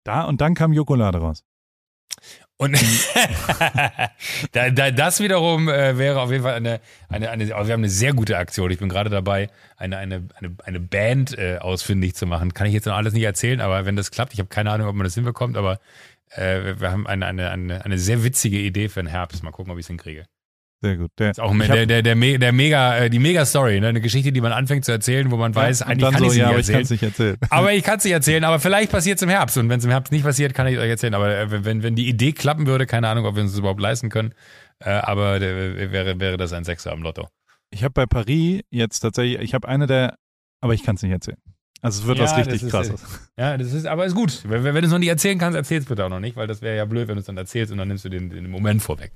Da 0.04 0.24
und 0.24 0.40
dann 0.42 0.54
kam 0.54 0.72
Jokolade 0.72 1.18
raus. 1.18 1.42
Und 2.58 2.78
da, 4.52 4.70
da, 4.70 4.90
das 4.92 5.18
wiederum 5.18 5.68
äh, 5.68 5.98
wäre 5.98 6.20
auf 6.20 6.30
jeden 6.30 6.44
Fall 6.44 6.54
eine, 6.54 6.80
eine, 7.08 7.30
eine, 7.30 7.48
wir 7.48 7.56
haben 7.56 7.70
eine 7.70 7.88
sehr 7.88 8.12
gute 8.12 8.36
Aktion. 8.36 8.70
Ich 8.70 8.78
bin 8.78 8.88
gerade 8.88 9.10
dabei, 9.10 9.48
eine, 9.76 9.96
eine, 9.96 10.28
eine, 10.36 10.54
eine 10.62 10.78
Band 10.78 11.36
äh, 11.36 11.58
ausfindig 11.58 12.14
zu 12.14 12.24
machen. 12.24 12.54
Kann 12.54 12.68
ich 12.68 12.72
jetzt 12.72 12.86
noch 12.86 12.94
alles 12.94 13.14
nicht 13.14 13.24
erzählen, 13.24 13.60
aber 13.60 13.84
wenn 13.84 13.96
das 13.96 14.12
klappt, 14.12 14.32
ich 14.32 14.38
habe 14.38 14.48
keine 14.48 14.70
Ahnung, 14.70 14.86
ob 14.86 14.94
man 14.94 15.02
das 15.02 15.14
hinbekommt, 15.14 15.56
aber 15.56 15.80
äh, 16.34 16.80
wir 16.80 16.90
haben 16.90 17.06
eine, 17.06 17.26
eine, 17.26 17.50
eine, 17.50 17.84
eine 17.84 17.98
sehr 17.98 18.24
witzige 18.24 18.58
Idee 18.58 18.88
für 18.88 19.00
den 19.02 19.08
Herbst. 19.08 19.42
Mal 19.42 19.50
gucken, 19.50 19.72
ob 19.72 19.78
ich 19.78 19.84
es 19.84 19.88
hinkriege. 19.88 20.24
Sehr 20.84 20.96
gut. 20.96 21.10
Der, 21.18 21.30
Ist 21.30 21.38
auch 21.38 21.56
der, 21.56 21.86
der, 21.86 22.02
der, 22.02 22.16
Me- 22.16 22.40
der 22.40 22.50
mega, 22.50 22.96
äh, 22.96 23.08
die 23.08 23.20
Mega-Story, 23.20 23.78
ne? 23.80 23.86
eine 23.86 24.00
Geschichte, 24.00 24.32
die 24.32 24.40
man 24.40 24.50
anfängt 24.50 24.84
zu 24.84 24.90
erzählen, 24.90 25.30
wo 25.30 25.36
man 25.36 25.54
weiß, 25.54 25.82
und 25.82 25.88
eigentlich 25.88 26.10
kann 26.10 26.18
so, 26.18 26.24
ich 26.26 26.32
sie 26.32 26.38
ja, 26.40 26.46
nicht 26.46 26.52
aber 26.52 26.58
ich 26.60 26.66
kann 26.66 26.74
erzählen. 26.80 26.82
es 26.82 26.90
nicht 26.90 27.02
erzählen. 27.04 27.36
Aber 27.50 27.72
ich 27.72 27.84
kann 27.84 27.98
es 27.98 28.04
nicht 28.04 28.12
erzählen, 28.14 28.42
aber 28.42 28.58
vielleicht 28.58 28.90
passiert 28.90 29.16
es 29.18 29.22
im 29.22 29.28
Herbst. 29.28 29.56
Und 29.58 29.68
wenn 29.68 29.78
es 29.78 29.84
im 29.84 29.92
Herbst 29.92 30.10
nicht 30.12 30.24
passiert, 30.24 30.54
kann 30.54 30.66
ich 30.66 30.78
euch 30.78 30.88
erzählen. 30.90 31.14
Aber 31.14 31.36
äh, 31.38 31.50
wenn- 31.52 31.64
wenn, 31.64 31.82
wenn 31.84 31.94
die 31.94 32.08
Idee 32.08 32.32
klappen 32.32 32.66
würde, 32.66 32.86
keine 32.86 33.06
Ahnung, 33.08 33.26
ob 33.26 33.36
wir 33.36 33.42
uns 33.42 33.52
das 33.52 33.60
überhaupt 33.60 33.80
leisten 33.80 34.08
können. 34.08 34.34
Äh, 34.80 34.90
aber 34.90 35.36
äh, 35.40 35.92
wäre, 35.92 36.18
wäre 36.18 36.36
das 36.36 36.52
ein 36.52 36.64
Sechser 36.64 36.90
am 36.90 37.02
Lotto. 37.02 37.28
Ich 37.70 37.84
habe 37.84 37.92
bei 37.92 38.06
Paris 38.06 38.62
jetzt 38.70 38.98
tatsächlich, 38.98 39.40
ich 39.40 39.54
habe 39.54 39.68
eine 39.68 39.86
der, 39.86 40.16
aber 40.60 40.74
ich 40.74 40.82
kann 40.82 40.96
es 40.96 41.02
nicht 41.02 41.12
erzählen. 41.12 41.38
Also 41.82 42.00
es 42.02 42.06
wird 42.06 42.18
Ja, 42.18 42.24
was 42.24 42.36
richtig 42.36 42.62
ist, 42.62 42.70
krasses. 42.70 43.02
Ja, 43.36 43.58
das 43.58 43.72
ist, 43.72 43.86
aber 43.86 44.06
ist 44.06 44.14
gut. 44.14 44.42
Wenn, 44.48 44.64
wenn 44.64 44.74
du 44.76 44.82
es 44.82 44.90
noch 44.90 44.98
nicht 44.98 45.08
erzählen 45.08 45.38
kannst, 45.38 45.56
erzähl 45.56 45.80
es 45.80 45.84
bitte 45.84 46.04
auch 46.04 46.10
noch 46.10 46.20
nicht, 46.20 46.36
weil 46.36 46.46
das 46.46 46.62
wäre 46.62 46.76
ja 46.76 46.84
blöd, 46.84 47.08
wenn 47.08 47.16
du 47.16 47.20
es 47.20 47.26
dann 47.26 47.36
erzählst 47.36 47.72
und 47.72 47.78
dann 47.78 47.88
nimmst 47.88 48.04
du 48.04 48.08
den, 48.08 48.30
den 48.30 48.48
Moment 48.50 48.82
vorweg. 48.82 49.12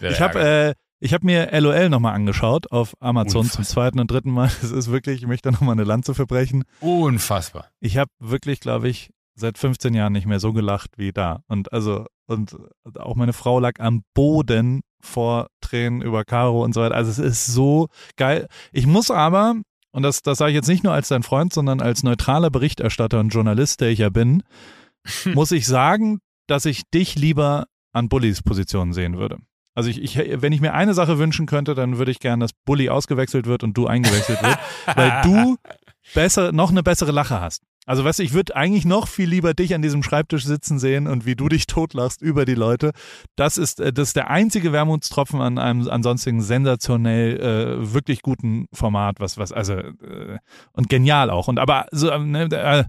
Ich 0.00 0.20
habe 0.20 0.40
äh, 0.40 0.74
ich 0.98 1.12
habe 1.12 1.26
mir 1.26 1.50
LOL 1.60 1.90
nochmal 1.90 2.14
angeschaut 2.14 2.72
auf 2.72 2.94
Amazon 3.00 3.40
Unfassbar. 3.42 3.64
zum 3.64 3.70
zweiten 3.70 4.00
und 4.00 4.10
dritten 4.10 4.30
Mal. 4.30 4.50
Das 4.62 4.70
ist 4.70 4.90
wirklich, 4.90 5.20
ich 5.22 5.26
möchte 5.26 5.52
nochmal 5.52 5.72
eine 5.72 5.84
Lanze 5.84 6.14
verbrechen. 6.14 6.64
Unfassbar. 6.80 7.68
Ich 7.80 7.98
habe 7.98 8.10
wirklich, 8.18 8.60
glaube 8.60 8.88
ich, 8.88 9.10
seit 9.34 9.58
15 9.58 9.92
Jahren 9.92 10.12
nicht 10.14 10.26
mehr 10.26 10.40
so 10.40 10.52
gelacht 10.52 10.92
wie 10.96 11.12
da. 11.12 11.40
Und 11.48 11.72
also, 11.72 12.06
und 12.26 12.56
auch 12.96 13.14
meine 13.14 13.34
Frau 13.34 13.60
lag 13.60 13.74
am 13.78 14.02
Boden 14.14 14.80
vor 15.00 15.48
Tränen 15.60 16.00
über 16.00 16.24
Caro 16.24 16.64
und 16.64 16.72
so 16.72 16.80
weiter. 16.80 16.94
Also 16.94 17.10
es 17.10 17.18
ist 17.18 17.46
so 17.46 17.88
geil. 18.16 18.48
Ich 18.72 18.86
muss 18.86 19.10
aber, 19.10 19.56
und 19.96 20.02
das, 20.02 20.20
das 20.20 20.36
sage 20.36 20.50
ich 20.50 20.54
jetzt 20.54 20.68
nicht 20.68 20.84
nur 20.84 20.92
als 20.92 21.08
dein 21.08 21.22
Freund, 21.22 21.54
sondern 21.54 21.80
als 21.80 22.02
neutraler 22.02 22.50
Berichterstatter 22.50 23.18
und 23.18 23.30
Journalist, 23.30 23.80
der 23.80 23.88
ich 23.88 24.00
ja 24.00 24.10
bin, 24.10 24.42
muss 25.32 25.52
ich 25.52 25.66
sagen, 25.66 26.18
dass 26.46 26.66
ich 26.66 26.82
dich 26.92 27.14
lieber 27.14 27.64
an 27.94 28.10
Bullies 28.10 28.42
Position 28.42 28.92
sehen 28.92 29.16
würde. 29.16 29.38
Also 29.74 29.88
ich, 29.88 30.02
ich, 30.02 30.18
wenn 30.42 30.52
ich 30.52 30.60
mir 30.60 30.74
eine 30.74 30.92
Sache 30.92 31.16
wünschen 31.16 31.46
könnte, 31.46 31.74
dann 31.74 31.96
würde 31.96 32.10
ich 32.10 32.20
gerne, 32.20 32.44
dass 32.44 32.52
Bully 32.66 32.90
ausgewechselt 32.90 33.46
wird 33.46 33.64
und 33.64 33.72
du 33.72 33.86
eingewechselt 33.86 34.42
wird, 34.42 34.58
weil 34.94 35.22
du 35.22 35.56
besser, 36.14 36.52
noch 36.52 36.70
eine 36.70 36.82
bessere 36.82 37.12
Lache 37.12 37.40
hast. 37.40 37.62
Also 37.86 38.04
weißt 38.04 38.18
du, 38.18 38.24
ich 38.24 38.32
würde 38.32 38.56
eigentlich 38.56 38.84
noch 38.84 39.06
viel 39.06 39.28
lieber 39.28 39.54
dich 39.54 39.74
an 39.74 39.80
diesem 39.80 40.02
Schreibtisch 40.02 40.44
sitzen 40.44 40.78
sehen 40.80 41.06
und 41.06 41.24
wie 41.24 41.36
du 41.36 41.48
dich 41.48 41.66
totlachst 41.66 42.20
über 42.20 42.44
die 42.44 42.54
Leute. 42.54 42.90
Das 43.36 43.58
ist, 43.58 43.80
äh, 43.80 43.92
das 43.92 44.08
ist 44.08 44.16
der 44.16 44.28
einzige 44.28 44.72
Wermutstropfen 44.72 45.40
an 45.40 45.58
einem 45.58 45.88
ansonsten 45.88 46.40
sensationell 46.40 47.40
äh, 47.40 47.94
wirklich 47.94 48.22
guten 48.22 48.66
Format, 48.72 49.20
was, 49.20 49.38
was, 49.38 49.52
also 49.52 49.74
äh, 49.74 50.38
und 50.72 50.88
genial 50.88 51.30
auch. 51.30 51.46
Und 51.48 51.58
aber 51.58 51.86
so, 51.92 52.10
ähm, 52.10 52.32
ne, 52.32 52.48
äh, 52.50 52.84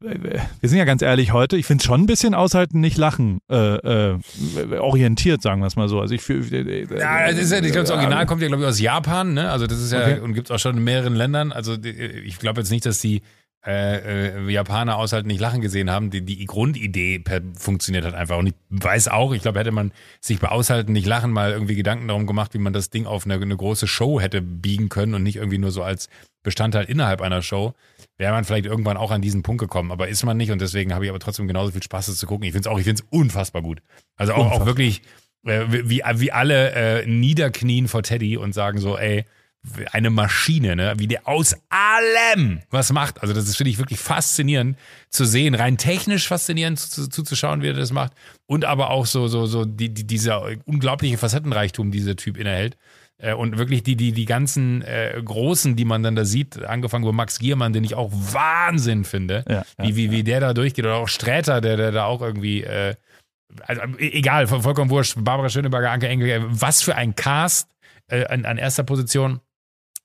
wir 0.00 0.68
sind 0.68 0.76
ja 0.76 0.84
ganz 0.84 1.00
ehrlich 1.00 1.32
heute, 1.32 1.56
ich 1.56 1.64
finde 1.64 1.80
es 1.80 1.86
schon 1.86 2.02
ein 2.02 2.06
bisschen 2.06 2.34
aushalten, 2.34 2.80
nicht 2.80 2.98
lachen 2.98 3.38
äh, 3.50 3.76
äh, 3.76 4.18
orientiert, 4.78 5.40
sagen 5.40 5.62
wir 5.62 5.66
es 5.66 5.76
mal 5.76 5.88
so. 5.88 6.00
Also 6.00 6.14
ich 6.14 6.20
fühle. 6.20 6.84
Ja, 6.98 7.30
das 7.30 7.38
ist 7.38 7.50
ja, 7.50 7.58
ich 7.58 7.72
glaube, 7.72 7.86
das 7.86 7.90
Original 7.92 8.26
kommt 8.26 8.42
ja, 8.42 8.48
glaube 8.48 8.62
ich, 8.64 8.68
aus 8.68 8.78
Japan, 8.78 9.32
ne? 9.32 9.50
Also 9.50 9.66
das 9.66 9.80
ist 9.80 9.92
ja, 9.92 10.02
Okay. 10.02 10.20
und 10.20 10.34
gibt 10.34 10.48
es 10.48 10.50
auch 10.54 10.58
schon 10.58 10.76
in 10.76 10.84
mehreren 10.84 11.14
Ländern. 11.14 11.50
Also 11.50 11.76
ich 11.82 12.38
glaube 12.38 12.60
jetzt 12.60 12.70
nicht, 12.70 12.84
dass 12.84 13.00
die 13.00 13.22
äh, 13.66 14.28
äh, 14.28 14.50
Japaner 14.50 14.96
aushalten 14.96 15.26
nicht 15.26 15.40
lachen 15.40 15.60
gesehen 15.60 15.90
haben. 15.90 16.10
Die, 16.10 16.22
die 16.22 16.44
Grundidee 16.44 17.18
per, 17.18 17.40
funktioniert 17.58 18.04
halt 18.04 18.14
einfach. 18.14 18.38
Und 18.38 18.46
ich 18.46 18.54
weiß 18.70 19.08
auch, 19.08 19.32
ich 19.32 19.42
glaube, 19.42 19.58
hätte 19.58 19.72
man 19.72 19.90
sich 20.20 20.38
bei 20.38 20.48
Aushalten 20.48 20.92
nicht 20.92 21.06
lachen 21.06 21.32
mal 21.32 21.50
irgendwie 21.50 21.74
Gedanken 21.74 22.06
darum 22.06 22.26
gemacht, 22.26 22.54
wie 22.54 22.58
man 22.58 22.72
das 22.72 22.90
Ding 22.90 23.06
auf 23.06 23.24
eine, 23.24 23.34
eine 23.34 23.56
große 23.56 23.88
Show 23.88 24.20
hätte 24.20 24.40
biegen 24.40 24.88
können 24.88 25.14
und 25.14 25.24
nicht 25.24 25.36
irgendwie 25.36 25.58
nur 25.58 25.72
so 25.72 25.82
als 25.82 26.08
Bestandteil 26.44 26.84
innerhalb 26.84 27.22
einer 27.22 27.42
Show, 27.42 27.74
wäre 28.18 28.32
man 28.32 28.44
vielleicht 28.44 28.66
irgendwann 28.66 28.96
auch 28.96 29.10
an 29.10 29.20
diesen 29.20 29.42
Punkt 29.42 29.60
gekommen. 29.60 29.90
Aber 29.90 30.06
ist 30.06 30.24
man 30.24 30.36
nicht 30.36 30.52
und 30.52 30.60
deswegen 30.60 30.94
habe 30.94 31.04
ich 31.04 31.10
aber 31.10 31.18
trotzdem 31.18 31.48
genauso 31.48 31.72
viel 31.72 31.82
Spaß, 31.82 32.06
das 32.06 32.18
zu 32.18 32.26
gucken. 32.28 32.44
Ich 32.44 32.52
finde 32.52 32.68
es 32.68 32.72
auch, 32.72 32.78
ich 32.78 32.84
finde 32.84 33.02
es 33.02 33.08
unfassbar 33.10 33.62
gut. 33.62 33.82
Also 34.14 34.32
auch, 34.34 34.52
auch 34.52 34.64
wirklich, 34.64 35.02
äh, 35.44 35.64
wie, 35.68 36.02
wie 36.14 36.32
alle 36.32 36.70
äh, 36.70 37.06
niederknien 37.06 37.88
vor 37.88 38.04
Teddy 38.04 38.36
und 38.36 38.52
sagen 38.52 38.78
so, 38.78 38.96
ey, 38.96 39.24
eine 39.92 40.10
Maschine, 40.10 40.76
ne? 40.76 40.94
wie 40.98 41.06
der 41.06 41.26
aus 41.28 41.56
allem 41.68 42.60
was 42.70 42.92
macht. 42.92 43.20
Also 43.22 43.34
das 43.34 43.48
ist, 43.48 43.56
finde 43.56 43.70
ich, 43.70 43.78
wirklich 43.78 43.98
faszinierend 43.98 44.76
zu 45.10 45.24
sehen, 45.24 45.54
rein 45.54 45.76
technisch 45.78 46.28
faszinierend 46.28 46.78
zu- 46.78 47.08
zuzuschauen, 47.08 47.62
wie 47.62 47.68
er 47.68 47.74
das 47.74 47.92
macht. 47.92 48.12
Und 48.46 48.64
aber 48.64 48.90
auch 48.90 49.06
so, 49.06 49.28
so, 49.28 49.46
so 49.46 49.64
die, 49.64 49.92
die, 49.92 50.06
dieser 50.06 50.42
unglaubliche 50.64 51.18
Facettenreichtum, 51.18 51.90
die 51.90 51.98
dieser 51.98 52.16
Typ 52.16 52.36
innehält. 52.36 52.76
Äh, 53.18 53.32
Und 53.32 53.56
wirklich 53.58 53.82
die, 53.82 53.96
die, 53.96 54.12
die 54.12 54.24
ganzen 54.26 54.82
äh, 54.82 55.20
Großen, 55.24 55.74
die 55.74 55.84
man 55.84 56.02
dann 56.02 56.16
da 56.16 56.24
sieht, 56.24 56.62
angefangen 56.64 57.04
über 57.04 57.12
Max 57.12 57.38
Giermann, 57.38 57.72
den 57.72 57.82
ich 57.84 57.94
auch 57.94 58.10
Wahnsinn 58.12 59.04
finde, 59.04 59.44
Ja, 59.48 59.54
ja, 59.54 59.64
wie, 59.84 59.96
wie, 59.96 60.10
wie 60.10 60.22
der 60.22 60.40
da 60.40 60.52
durchgeht. 60.54 60.84
Oder 60.84 60.96
auch 60.96 61.08
Sträter, 61.08 61.60
der, 61.60 61.76
der 61.76 61.92
da 61.92 62.04
auch 62.04 62.20
irgendwie, 62.22 62.62
äh, 62.62 62.94
also, 63.66 63.80
e- 63.98 64.10
egal, 64.18 64.46
voll- 64.46 64.62
vollkommen 64.62 64.90
wurscht, 64.90 65.14
Barbara 65.18 65.48
Schöneberger, 65.48 65.90
Anke 65.90 66.08
Engel, 66.08 66.28
äh, 66.28 66.40
was 66.44 66.82
für 66.82 66.94
ein 66.94 67.14
Cast 67.16 67.70
äh, 68.08 68.26
an, 68.26 68.44
an 68.44 68.58
erster 68.58 68.82
Position 68.84 69.40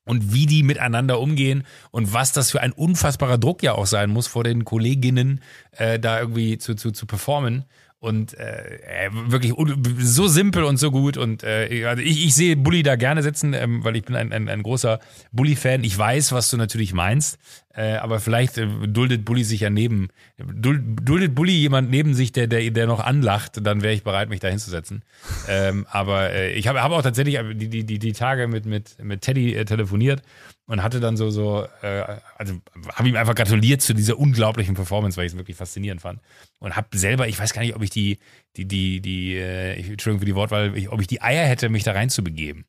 und 0.04 0.32
wie 0.32 0.46
die 0.46 0.62
miteinander 0.62 1.20
umgehen 1.20 1.64
und 1.90 2.12
was 2.12 2.32
das 2.32 2.50
für 2.50 2.60
ein 2.60 2.72
unfassbarer 2.72 3.38
Druck 3.38 3.62
ja 3.62 3.72
auch 3.74 3.86
sein 3.86 4.10
muss, 4.10 4.26
vor 4.26 4.44
den 4.44 4.64
Kolleginnen 4.64 5.40
äh, 5.72 5.98
da 5.98 6.20
irgendwie 6.20 6.58
zu, 6.58 6.74
zu, 6.74 6.90
zu 6.90 7.06
performen. 7.06 7.64
Und 8.02 8.36
äh, 8.36 8.80
äh, 9.06 9.10
wirklich 9.12 9.54
so 10.00 10.26
simpel 10.26 10.64
und 10.64 10.76
so 10.76 10.90
gut. 10.90 11.16
Und 11.16 11.44
äh, 11.44 11.84
also 11.86 12.02
ich, 12.02 12.26
ich 12.26 12.34
sehe 12.34 12.56
Bully 12.56 12.82
da 12.82 12.96
gerne 12.96 13.22
sitzen, 13.22 13.54
ähm, 13.54 13.84
weil 13.84 13.94
ich 13.94 14.02
bin 14.02 14.16
ein, 14.16 14.32
ein, 14.32 14.48
ein 14.48 14.64
großer 14.64 14.98
Bully-Fan. 15.30 15.84
Ich 15.84 15.96
weiß, 15.96 16.32
was 16.32 16.50
du 16.50 16.56
natürlich 16.56 16.94
meinst. 16.94 17.38
Äh, 17.72 17.94
aber 17.98 18.18
vielleicht 18.18 18.58
äh, 18.58 18.66
duldet 18.88 19.24
Bully 19.24 19.44
sich 19.44 19.60
ja 19.60 19.70
neben, 19.70 20.08
duldet 20.36 21.36
Bully 21.36 21.52
jemand 21.52 21.90
neben 21.90 22.14
sich, 22.14 22.32
der, 22.32 22.48
der, 22.48 22.72
der 22.72 22.88
noch 22.88 22.98
anlacht, 22.98 23.64
dann 23.64 23.82
wäre 23.82 23.94
ich 23.94 24.02
bereit, 24.02 24.28
mich 24.28 24.40
da 24.40 24.48
hinzusetzen. 24.48 25.04
ähm, 25.48 25.86
aber 25.88 26.30
äh, 26.30 26.54
ich 26.54 26.66
habe 26.66 26.82
hab 26.82 26.90
auch 26.90 27.02
tatsächlich 27.02 27.38
die, 27.54 27.68
die, 27.68 27.84
die, 27.84 28.00
die 28.00 28.12
Tage 28.12 28.48
mit, 28.48 28.66
mit, 28.66 28.96
mit 29.00 29.20
Teddy 29.20 29.54
äh, 29.54 29.64
telefoniert 29.64 30.22
und 30.66 30.82
hatte 30.82 31.00
dann 31.00 31.16
so, 31.16 31.30
so 31.30 31.66
äh, 31.82 32.04
also 32.36 32.54
habe 32.94 33.08
ihm 33.08 33.16
einfach 33.16 33.34
gratuliert 33.34 33.82
zu 33.82 33.94
dieser 33.94 34.18
unglaublichen 34.18 34.74
Performance, 34.74 35.16
weil 35.16 35.26
ich 35.26 35.32
es 35.32 35.38
wirklich 35.38 35.56
faszinierend 35.56 36.00
fand. 36.00 36.20
Und 36.60 36.76
habe 36.76 36.96
selber, 36.96 37.28
ich 37.28 37.38
weiß 37.38 37.52
gar 37.52 37.62
nicht, 37.62 37.74
ob 37.74 37.82
ich 37.82 37.90
die, 37.90 38.18
die, 38.56 38.66
die, 38.66 39.00
die, 39.00 39.34
äh, 39.36 39.74
Entschuldigung 39.74 40.20
für 40.20 40.26
die 40.26 40.34
Wortwahl, 40.34 40.72
ob 40.88 41.00
ich 41.00 41.06
die 41.06 41.20
Eier 41.20 41.46
hätte, 41.46 41.68
mich 41.68 41.82
da 41.82 41.92
reinzubegeben. 41.92 42.64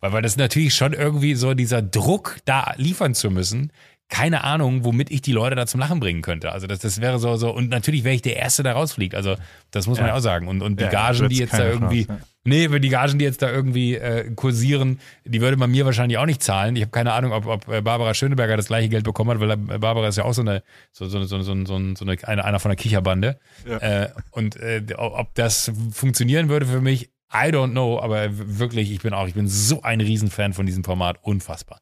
Weil, 0.00 0.12
weil 0.12 0.22
das 0.22 0.36
natürlich 0.36 0.74
schon 0.74 0.92
irgendwie 0.92 1.34
so 1.34 1.54
dieser 1.54 1.80
Druck, 1.80 2.38
da 2.44 2.74
liefern 2.76 3.14
zu 3.14 3.30
müssen, 3.30 3.72
keine 4.08 4.44
Ahnung, 4.44 4.84
womit 4.84 5.10
ich 5.10 5.22
die 5.22 5.32
Leute 5.32 5.56
da 5.56 5.66
zum 5.66 5.80
Lachen 5.80 5.98
bringen 5.98 6.20
könnte. 6.20 6.52
Also 6.52 6.66
das, 6.66 6.80
das 6.80 7.00
wäre 7.00 7.18
so, 7.18 7.36
so, 7.36 7.50
und 7.50 7.70
natürlich 7.70 8.04
wäre 8.04 8.14
ich 8.14 8.20
der 8.20 8.36
Erste, 8.36 8.62
der 8.62 8.74
rausfliegt. 8.74 9.14
Also 9.14 9.36
das 9.70 9.86
muss 9.86 9.98
man 9.98 10.08
ja 10.08 10.14
auch 10.14 10.20
sagen. 10.20 10.48
Und, 10.48 10.60
und 10.60 10.78
die 10.78 10.84
Ja, 10.84 10.90
Gagen, 10.90 11.30
die 11.30 11.36
jetzt 11.36 11.54
da 11.54 11.66
irgendwie, 11.66 12.04
Chance, 12.04 12.22
nee, 12.44 12.68
die 12.68 12.88
Gagen, 12.88 13.18
die 13.18 13.24
jetzt 13.24 13.42
da 13.42 13.50
irgendwie 13.50 13.94
äh, 13.96 14.30
kursieren, 14.34 15.00
die 15.24 15.40
würde 15.40 15.56
man 15.56 15.70
mir 15.70 15.84
wahrscheinlich 15.84 16.18
auch 16.18 16.26
nicht 16.26 16.42
zahlen. 16.42 16.76
Ich 16.76 16.82
habe 16.82 16.90
keine 16.90 17.12
Ahnung, 17.12 17.32
ob, 17.32 17.46
ob 17.46 17.68
äh, 17.68 17.80
Barbara 17.80 18.14
Schöneberger 18.14 18.56
das 18.56 18.66
gleiche 18.66 18.88
Geld 18.88 19.04
bekommen 19.04 19.30
hat, 19.30 19.40
weil 19.40 19.50
äh, 19.50 19.78
Barbara 19.78 20.08
ist 20.08 20.18
ja 20.18 20.24
auch 20.24 20.34
so 20.34 20.42
eine, 20.42 20.62
so, 20.92 21.06
so, 21.06 21.22
so, 21.24 21.42
so, 21.42 21.64
so, 21.64 21.94
so 21.94 22.04
eine, 22.04 22.16
eine, 22.24 22.44
einer 22.44 22.60
von 22.60 22.70
der 22.70 22.76
Kicherbande. 22.76 23.38
Ja. 23.68 23.78
Äh, 23.78 24.10
und 24.30 24.56
äh, 24.56 24.82
ob 24.96 25.34
das 25.34 25.72
funktionieren 25.92 26.48
würde 26.48 26.66
für 26.66 26.80
mich, 26.80 27.10
I 27.32 27.48
don't 27.48 27.70
know, 27.70 27.98
aber 27.98 28.28
wirklich, 28.32 28.92
ich 28.92 29.00
bin 29.00 29.14
auch, 29.14 29.26
ich 29.26 29.34
bin 29.34 29.48
so 29.48 29.82
ein 29.82 30.00
Riesenfan 30.00 30.52
von 30.52 30.66
diesem 30.66 30.84
Format, 30.84 31.18
unfassbar. 31.22 31.80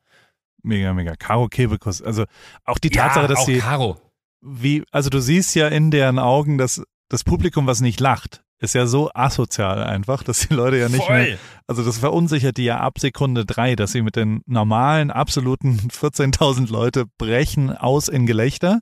Mega, 0.63 0.93
mega. 0.93 1.17
Caro 1.17 1.49
Kebekus. 1.49 2.03
Also 2.03 2.25
auch 2.65 2.79
die 2.79 2.91
Tatsache, 2.91 3.27
dass 3.27 3.41
auch 3.41 3.47
sie, 3.47 3.59
Caro. 3.59 4.01
wie, 4.41 4.85
also 4.93 5.11
du 5.11 5.21
siehst 5.21 5.55
ja 5.55 5.69
in 5.69 5.91
deren 5.91 6.19
Augen, 6.19 6.59
dass 6.59 6.83
das 7.09 7.25
Publikum, 7.25 7.67
was 7.67 7.81
nicht 7.81 7.99
lacht, 7.99 8.45
ist 8.61 8.75
ja 8.75 8.87
so 8.87 9.11
asozial 9.15 9.83
einfach, 9.83 10.23
dass 10.23 10.47
die 10.47 10.55
Leute 10.55 10.77
ja 10.77 10.89
nicht 10.89 11.05
Voll. 11.05 11.23
mehr, 11.23 11.39
also 11.67 11.83
das 11.83 11.99
verunsichert 11.99 12.59
die 12.59 12.65
ja 12.65 12.79
ab 12.79 12.99
Sekunde 12.99 13.45
drei, 13.47 13.75
dass 13.75 13.93
sie 13.93 14.03
mit 14.03 14.17
den 14.17 14.43
normalen, 14.47 15.11
absoluten 15.11 15.79
14.000 15.91 16.71
Leute 16.71 17.07
brechen 17.19 17.77
aus 17.77 18.09
in 18.09 18.27
Gelächter 18.27 18.81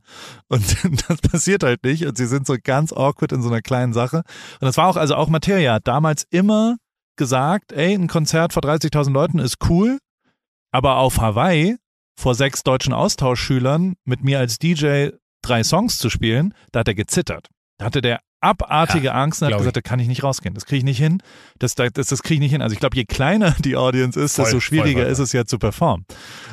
und 0.49 0.65
das 1.09 1.21
passiert 1.21 1.63
halt 1.63 1.85
nicht 1.85 2.07
und 2.07 2.17
sie 2.17 2.27
sind 2.27 2.47
so 2.47 2.57
ganz 2.63 2.93
awkward 2.93 3.33
in 3.33 3.43
so 3.43 3.49
einer 3.49 3.63
kleinen 3.63 3.93
Sache 3.93 4.19
und 4.19 4.67
das 4.67 4.77
war 4.77 4.89
auch, 4.89 4.97
also 4.97 5.15
auch 5.15 5.29
Materia 5.29 5.75
hat 5.75 5.87
damals 5.87 6.27
immer 6.31 6.77
gesagt, 7.17 7.73
ey, 7.73 7.95
ein 7.95 8.09
Konzert 8.09 8.53
vor 8.53 8.63
30.000 8.63 9.13
Leuten 9.13 9.39
ist 9.39 9.57
cool, 9.69 9.99
aber 10.73 10.97
auf 10.97 11.21
Hawaii 11.21 11.77
vor 12.19 12.35
sechs 12.35 12.65
deutschen 12.65 12.93
Austauschschülern 12.93 13.95
mit 14.05 14.25
mir 14.25 14.41
als 14.41 14.59
DJ 14.59 15.11
drei 15.43 15.63
Songs 15.63 15.99
zu 15.99 16.11
spielen, 16.11 16.53
da 16.73 16.81
hat 16.81 16.89
er 16.89 16.95
gezittert. 16.95 17.49
Da 17.79 17.87
hatte 17.87 18.01
der 18.01 18.21
abartige 18.41 19.07
Ja, 19.07 19.13
Angst 19.15 19.43
und 19.43 19.49
hat 19.49 19.59
gesagt, 19.59 19.77
da 19.77 19.81
kann 19.81 19.99
ich 19.99 20.09
nicht 20.09 20.23
rausgehen. 20.23 20.55
Das 20.55 20.67
kriege 20.67 20.79
ich 20.79 20.85
nicht 20.85 20.99
hin. 20.99 21.23
Das, 21.59 21.75
das, 21.75 21.93
das 21.93 22.23
kriege 22.23 22.35
ich 22.35 22.41
nicht 22.41 22.53
hin. 22.53 22.63
Also 22.63 22.73
ich 22.73 22.81
glaube, 22.81 22.97
je 22.97 23.05
kleiner 23.05 23.55
die 23.65 23.77
Audience 23.77 24.19
ist, 24.19 24.37
Voll, 24.37 24.45
desto 24.45 24.61
schwieriger 24.61 25.03
voll, 25.03 25.11
ist 25.13 25.19
es 25.19 25.33
ja 25.33 25.45
zu 25.45 25.59
performen. 25.59 26.05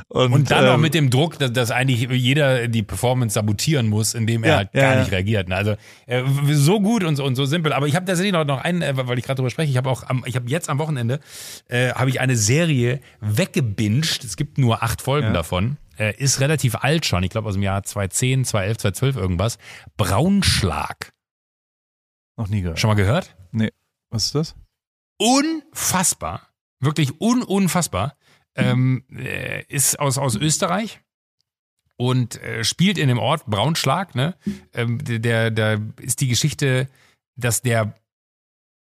Und, 0.07 0.33
Und 0.33 0.51
dann 0.51 0.65
noch 0.65 0.75
ähm, 0.75 0.81
mit 0.81 0.93
dem 0.93 1.09
Druck, 1.09 1.38
dass, 1.39 1.53
dass 1.53 1.71
eigentlich 1.71 2.09
jeder 2.09 2.67
die 2.67 2.83
Performance 2.83 3.33
sabotieren 3.33 3.88
muss, 3.88 4.13
indem 4.13 4.43
er 4.43 4.49
Ja, 4.49 4.57
halt 4.57 4.73
gar 4.73 4.93
ja. 4.95 4.99
nicht 4.99 5.11
reagiert. 5.11 5.51
Also 5.51 5.75
äh, 6.07 6.23
so 6.51 6.79
gut 6.79 7.03
und 7.03 7.15
so, 7.15 7.23
und 7.23 7.36
so 7.36 7.45
simpel. 7.45 7.73
Aber 7.73 7.88
ich 7.88 7.95
habe 7.95 8.05
tatsächlich 8.05 8.33
noch, 8.33 8.45
noch 8.45 8.63
einen, 8.63 8.81
äh, 8.81 8.93
weil 8.95 9.17
ich 9.19 9.25
gerade 9.25 9.38
drüber 9.38 9.49
spreche, 9.49 9.69
ich 9.69 9.77
habe 9.77 9.89
auch, 9.89 10.03
am, 10.03 10.23
ich 10.25 10.36
habe 10.36 10.49
jetzt 10.49 10.69
am 10.69 10.79
Wochenende, 10.79 11.19
äh, 11.67 11.91
habe 11.91 12.09
ich 12.09 12.19
eine 12.19 12.36
Serie 12.36 12.99
weggebinged. 13.21 14.23
Es 14.23 14.38
gibt 14.38 14.57
nur 14.57 14.83
acht 14.83 15.01
Folgen 15.01 15.33
davon. 15.33 15.77
Äh, 15.97 16.13
ist 16.17 16.41
relativ 16.41 16.75
alt 16.75 17.05
schon, 17.05 17.23
ich 17.23 17.29
glaube 17.29 17.47
aus 17.47 17.53
dem 17.53 17.63
Jahr 17.63 17.81
2010, 17.83 18.43
2011, 18.43 18.77
2012 18.79 19.15
irgendwas. 19.15 19.57
Braunschlag. 19.95 21.14
Noch 22.38 22.47
nie 22.47 22.61
gehört. 22.61 22.79
Schon 22.79 22.89
mal 22.89 22.95
gehört? 22.95 23.36
Was 24.09 24.25
ist 24.27 24.36
das? 24.36 24.55
unfassbar, 25.17 26.49
wirklich 26.79 27.19
un 27.21 27.43
unfassbar, 27.43 28.15
ähm, 28.55 29.03
äh, 29.11 29.63
ist 29.67 29.99
aus, 29.99 30.17
aus 30.17 30.36
Österreich 30.36 31.01
und 31.97 32.41
äh, 32.41 32.63
spielt 32.63 32.97
in 32.97 33.07
dem 33.07 33.19
Ort 33.19 33.45
Braunschlag. 33.45 34.15
Ne? 34.15 34.36
Ähm, 34.73 34.99
der, 35.03 35.51
der 35.51 35.81
ist 36.01 36.21
die 36.21 36.27
Geschichte, 36.27 36.89
dass 37.36 37.61
der, 37.61 37.95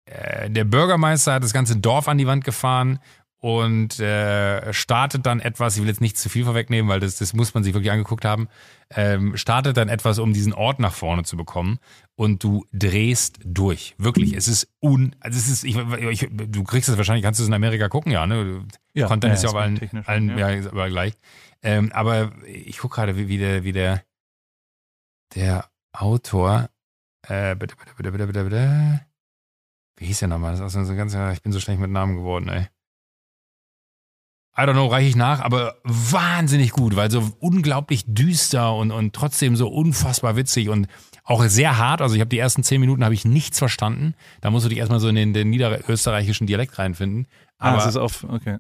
äh, 0.06 0.50
der 0.50 0.64
Bürgermeister 0.64 1.34
hat 1.34 1.44
das 1.44 1.54
ganze 1.54 1.78
Dorf 1.78 2.08
an 2.08 2.18
die 2.18 2.28
Wand 2.28 2.44
gefahren 2.44 3.00
und 3.44 4.00
äh, 4.00 4.72
startet 4.72 5.26
dann 5.26 5.42
etwas, 5.42 5.76
ich 5.76 5.82
will 5.82 5.90
jetzt 5.90 6.00
nicht 6.00 6.18
zu 6.18 6.30
viel 6.30 6.46
vorwegnehmen, 6.46 6.90
weil 6.90 7.02
das, 7.02 7.18
das 7.18 7.34
muss 7.34 7.54
man 7.54 7.62
sich 7.62 7.74
wirklich 7.74 7.92
angeguckt 7.92 8.24
haben, 8.24 8.48
ähm, 8.90 9.36
startet 9.36 9.76
dann 9.76 9.90
etwas, 9.90 10.18
um 10.18 10.32
diesen 10.32 10.54
Ort 10.54 10.80
nach 10.80 10.94
vorne 10.94 11.24
zu 11.26 11.36
bekommen 11.36 11.80
und 12.16 12.42
du 12.42 12.66
drehst 12.72 13.40
durch. 13.44 13.96
Wirklich, 13.98 14.32
es 14.32 14.48
ist 14.48 14.70
un, 14.82 15.14
also 15.20 15.38
es 15.38 15.50
ist, 15.50 15.66
ich, 15.66 15.76
ich, 15.76 16.30
du 16.32 16.64
kriegst 16.64 16.88
es 16.88 16.96
wahrscheinlich, 16.96 17.26
kannst 17.26 17.42
du 17.42 17.44
es 17.44 17.50
in 17.50 17.54
Amerika 17.54 17.90
gucken, 17.90 18.14
ja, 18.14 18.26
ne? 18.26 18.66
Ja, 18.94 19.08
Content 19.08 19.32
ja, 19.32 19.34
ist 19.34 19.44
ja 19.44 19.50
auf 19.50 19.56
allen, 19.56 19.78
allen 20.06 20.38
ja. 20.38 20.50
ja. 20.50 20.70
aber 20.70 20.88
gleich. 20.88 21.14
Ähm, 21.62 21.92
aber 21.92 22.32
ich 22.46 22.78
gucke 22.78 22.96
gerade, 22.96 23.18
wie, 23.18 23.28
wie 23.28 23.40
der, 23.40 23.66
wie 23.66 23.74
der, 23.74 24.06
der 25.36 25.70
Autor, 25.92 26.70
äh, 27.28 27.58
bitte, 27.58 27.76
bitte, 27.76 27.92
bitte, 27.98 28.12
bitte, 28.14 28.28
bitte, 28.28 28.44
bitte. 28.46 29.06
Wie 29.98 30.06
hieß 30.06 30.20
der 30.20 30.30
nochmal? 30.30 30.52
Das 30.52 30.62
ist 30.62 30.78
auch 30.78 30.86
so 30.86 30.92
ein 30.94 30.98
ganz, 30.98 31.14
ich 31.36 31.42
bin 31.42 31.52
so 31.52 31.60
schlecht 31.60 31.82
mit 31.82 31.92
Namen 31.92 32.16
geworden, 32.16 32.48
ey. 32.48 32.68
I 34.56 34.62
don't 34.62 34.74
know, 34.74 34.86
reiche 34.86 35.10
ich 35.10 35.16
nach, 35.16 35.40
aber 35.42 35.78
wahnsinnig 35.84 36.72
gut, 36.72 36.96
weil 36.96 37.10
so 37.10 37.32
unglaublich 37.40 38.04
düster 38.08 38.76
und, 38.76 38.92
und 38.92 39.14
trotzdem 39.14 39.56
so 39.56 39.68
unfassbar 39.68 40.36
witzig 40.36 40.70
und 40.70 40.88
auch 41.24 41.44
sehr 41.46 41.78
hart. 41.78 42.02
Also 42.02 42.16
ich 42.16 42.22
habe 42.22 42.30
die 42.30 42.38
ersten 42.38 42.64
zehn 42.64 42.80
Minuten 42.80 43.04
habe 43.04 43.16
ich 43.16 43.26
nichts 43.26 43.58
verstanden. 43.58 44.14
Da 44.42 44.52
musst 44.52 44.66
du 44.66 44.70
dich 44.70 44.78
erstmal 44.78 45.00
so 45.00 45.08
in 45.08 45.16
den, 45.16 45.34
den 45.34 45.50
niederösterreichischen 45.50 46.46
Dialekt 46.46 46.78
reinfinden. 46.78 47.28
Ah, 47.58 47.70
Aber 47.70 47.78
es 47.80 47.86
ist 47.88 47.96
auf, 47.96 48.26
okay. 48.30 48.58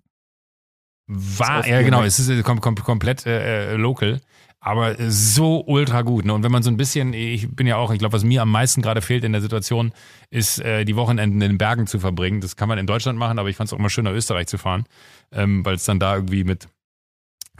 war, 1.07 1.67
ja 1.67 1.81
genau, 1.81 2.03
es 2.03 2.17
ist 2.19 2.29
äh, 2.29 2.41
kom 2.41 2.59
kom 2.61 2.75
komplett 2.75 3.25
äh, 3.25 3.73
äh, 3.73 3.75
local, 3.75 4.21
aber 4.63 4.97
äh, 4.97 5.11
so 5.11 5.63
ultra 5.65 6.01
gut. 6.01 6.25
Ne? 6.25 6.33
Und 6.33 6.43
wenn 6.43 6.51
man 6.51 6.63
so 6.63 6.71
ein 6.71 6.77
bisschen, 6.77 7.13
ich 7.13 7.53
bin 7.53 7.67
ja 7.67 7.75
auch, 7.75 7.91
ich 7.91 7.99
glaube, 7.99 8.13
was 8.13 8.23
mir 8.23 8.41
am 8.41 8.49
meisten 8.49 8.81
gerade 8.81 9.01
fehlt 9.01 9.23
in 9.25 9.33
der 9.33 9.41
Situation, 9.41 9.91
ist 10.29 10.59
äh, 10.59 10.85
die 10.85 10.95
Wochenenden 10.95 11.41
in 11.41 11.51
den 11.51 11.57
Bergen 11.57 11.85
zu 11.85 11.99
verbringen. 11.99 12.39
Das 12.39 12.55
kann 12.55 12.69
man 12.69 12.77
in 12.77 12.87
Deutschland 12.87 13.19
machen, 13.19 13.39
aber 13.39 13.49
ich 13.49 13.57
fand 13.57 13.67
es 13.67 13.73
auch 13.73 13.79
immer 13.79 13.89
schön, 13.89 14.05
nach 14.05 14.13
Österreich 14.13 14.47
zu 14.47 14.57
fahren, 14.57 14.85
ähm, 15.33 15.65
weil 15.65 15.75
es 15.75 15.83
dann 15.83 15.99
da 15.99 16.15
irgendwie 16.15 16.45
mit 16.45 16.69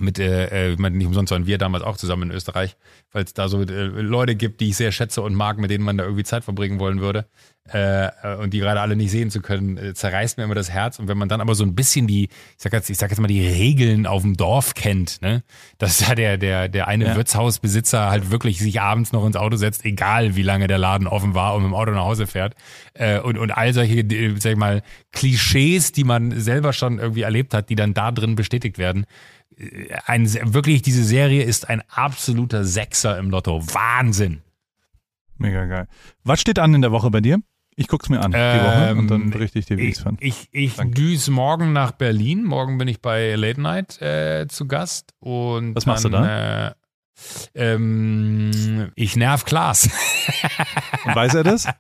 mit, 0.04 0.20
äh, 0.20 0.46
äh, 0.46 0.72
ich 0.74 0.80
meine, 0.80 0.98
nicht 0.98 1.08
umsonst 1.08 1.32
waren 1.32 1.48
wir 1.48 1.58
damals 1.58 1.84
auch 1.84 1.98
zusammen 1.98 2.30
in 2.30 2.36
Österreich, 2.36 2.76
weil 3.12 3.24
es 3.24 3.34
da 3.34 3.48
so 3.48 3.62
äh, 3.62 3.66
Leute 3.66 4.36
gibt, 4.36 4.62
die 4.62 4.70
ich 4.70 4.78
sehr 4.78 4.92
schätze 4.92 5.22
und 5.22 5.34
mag, 5.36 5.58
mit 5.58 5.72
denen 5.72 5.84
man 5.84 5.98
da 5.98 6.04
irgendwie 6.04 6.24
Zeit 6.24 6.44
verbringen 6.44 6.80
wollen 6.80 7.00
würde 7.02 7.26
äh, 7.74 8.08
äh, 8.08 8.36
und 8.40 8.54
die 8.54 8.60
gerade 8.60 8.82
alle 8.82 8.96
nicht 8.96 9.12
sehen 9.12 9.30
zu 9.30 9.42
können, 9.42 9.78
äh, 9.78 9.94
zerreißt 9.94 10.38
mir 10.38 10.44
immer 10.44 10.56
das 10.56 10.70
Herz. 10.70 11.00
Und 11.00 11.08
wenn 11.08 11.18
man 11.18 11.30
dann 11.30 11.40
aber 11.40 11.56
so 11.56 11.64
ein 11.64 11.76
bisschen 11.76 12.08
die, 12.08 12.26
ich 12.26 12.30
sag 12.58 12.74
jetzt, 12.74 12.90
ich 12.90 12.98
sag 12.98 13.10
jetzt 13.10 13.20
mal 13.20 13.28
die 13.28 13.48
Regeln 13.48 14.06
auf 14.06 14.22
dem 14.24 14.36
Dorf 14.36 14.74
kennt, 14.74 15.22
ne, 15.22 15.44
dass 15.78 16.00
da 16.00 16.14
der 16.16 16.38
der 16.38 16.68
der 16.68 16.88
eine 16.88 17.06
Ja. 17.06 17.16
Wirtshausbesitzer 17.16 18.10
halt 18.10 18.32
wirklich 18.32 18.60
sich 18.60 18.82
abends 18.82 19.14
noch 19.14 19.26
ins 19.26 19.38
Auto 19.38 19.56
setzt, 19.56 19.86
egal 19.86 20.36
wie 20.36 20.44
lange 20.44 20.68
der 20.68 20.78
Laden 20.78 21.08
offen 21.08 21.36
war 21.36 21.56
und 21.56 21.64
mit 21.64 21.72
dem 21.72 21.76
Auto 21.76 21.92
nach 21.92 22.04
Hause 22.04 22.28
fährt 22.28 22.56
äh, 22.96 23.20
und 23.20 23.38
und 23.38 23.52
all 23.52 23.74
solche, 23.74 24.00
äh, 24.00 24.36
sag 24.40 24.52
ich 24.52 24.58
mal, 24.58 24.82
Klischees, 25.14 25.92
die 25.94 26.04
man 26.04 26.38
selber 26.40 26.74
schon 26.74 27.00
irgendwie 27.00 27.22
erlebt 27.22 27.54
hat, 27.54 27.70
die 27.70 27.76
dann 27.76 27.94
da 27.94 28.12
drin 28.12 28.36
bestätigt 28.36 28.78
werden 28.78 29.06
ein, 30.06 30.54
wirklich, 30.54 30.82
diese 30.82 31.04
Serie 31.04 31.44
ist 31.44 31.70
ein 31.70 31.82
absoluter 31.90 32.64
Sechser 32.66 33.18
im 33.18 33.30
Lotto. 33.30 33.62
Wahnsinn. 33.74 34.42
Mega 35.38 35.66
geil. 35.66 35.88
Was 36.24 36.40
steht 36.42 36.60
an 36.60 36.74
in 36.74 36.82
der 36.82 36.92
Woche 36.92 37.10
bei 37.12 37.22
dir? 37.22 37.40
Ich 37.76 37.88
guck's 37.88 38.08
mir 38.08 38.20
an, 38.22 38.32
die 38.32 38.38
Woche, 38.38 38.96
und 38.96 39.08
dann 39.08 39.22
Ähm, 39.24 39.30
berichte 39.32 39.58
ich 39.58 39.66
dir, 39.66 39.78
wie 39.78 39.88
ich's 39.88 39.98
Ich, 39.98 40.04
fand. 40.04 40.22
ich, 40.22 40.48
ich 40.52 40.76
Danke. 40.76 40.94
düse 40.94 41.32
morgen 41.32 41.74
nach 41.74 41.92
Berlin. 41.92 42.44
Morgen 42.44 42.78
bin 42.78 42.88
ich 42.88 43.02
bei 43.02 43.34
Late 43.34 43.60
Night 43.60 44.00
äh, 44.00 44.46
zu 44.48 44.68
Gast. 44.68 45.14
Und 45.20 45.76
Was 45.76 45.88
machst 45.88 46.06
du 46.06 46.10
dann, 46.10 46.24
Äh, 46.26 46.74
ähm, 47.56 48.92
ich 48.96 49.16
nerv 49.16 49.46
Klaas. 49.46 49.90
Und 51.06 51.16
weiß 51.16 51.34
er 51.36 51.44
das? 51.44 51.68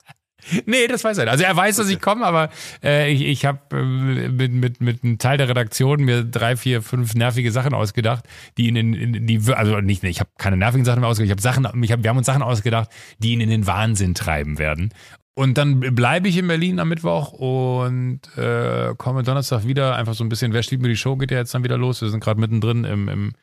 Nee, 0.65 0.87
das 0.87 1.03
weiß 1.03 1.17
er. 1.17 1.25
nicht. 1.25 1.31
Also 1.31 1.43
er 1.43 1.55
weiß, 1.55 1.77
dass 1.77 1.89
ich 1.89 1.99
komme, 1.99 2.25
aber 2.25 2.49
äh, 2.83 3.11
ich, 3.11 3.21
ich 3.21 3.45
habe 3.45 3.59
äh, 3.71 4.29
mit, 4.29 4.53
mit, 4.53 4.81
mit 4.81 5.03
einem 5.03 5.17
Teil 5.17 5.37
der 5.37 5.49
Redaktion 5.49 6.03
mir 6.03 6.23
drei, 6.23 6.55
vier, 6.55 6.81
fünf 6.81 7.15
nervige 7.15 7.51
Sachen 7.51 7.73
ausgedacht, 7.73 8.25
die 8.57 8.67
ihn 8.67 8.75
in, 8.75 8.93
in 8.93 9.27
die 9.27 9.41
also 9.53 9.79
nicht, 9.79 10.03
ich 10.03 10.19
habe 10.19 10.29
keine 10.37 10.57
nervigen 10.57 10.85
Sachen 10.85 11.01
mehr 11.01 11.09
ausgedacht, 11.09 11.27
ich 11.27 11.31
habe 11.31 11.41
Sachen, 11.41 11.83
ich 11.83 11.91
hab, 11.91 12.03
wir 12.03 12.09
haben 12.09 12.17
uns 12.17 12.27
Sachen 12.27 12.41
ausgedacht, 12.41 12.89
die 13.19 13.33
ihn 13.33 13.41
in 13.41 13.49
den 13.49 13.67
Wahnsinn 13.67 14.13
treiben 14.13 14.57
werden. 14.59 14.93
Und 15.35 15.57
dann 15.57 15.79
bleibe 15.79 16.27
ich 16.27 16.37
in 16.37 16.47
Berlin 16.47 16.79
am 16.79 16.89
Mittwoch 16.89 17.31
und 17.31 18.19
äh, 18.37 18.93
komme 18.97 19.23
Donnerstag 19.23 19.65
wieder. 19.65 19.95
Einfach 19.95 20.13
so 20.13 20.23
ein 20.23 20.29
bisschen, 20.29 20.53
wer 20.53 20.61
steht 20.61 20.81
mir 20.81 20.89
die 20.89 20.95
Show, 20.95 21.15
geht 21.15 21.31
ja 21.31 21.37
jetzt 21.37 21.55
dann 21.55 21.63
wieder 21.63 21.77
los. 21.77 22.01
Wir 22.01 22.09
sind 22.09 22.23
gerade 22.23 22.39
mittendrin 22.39 22.83
im, 22.83 23.09
im 23.09 23.33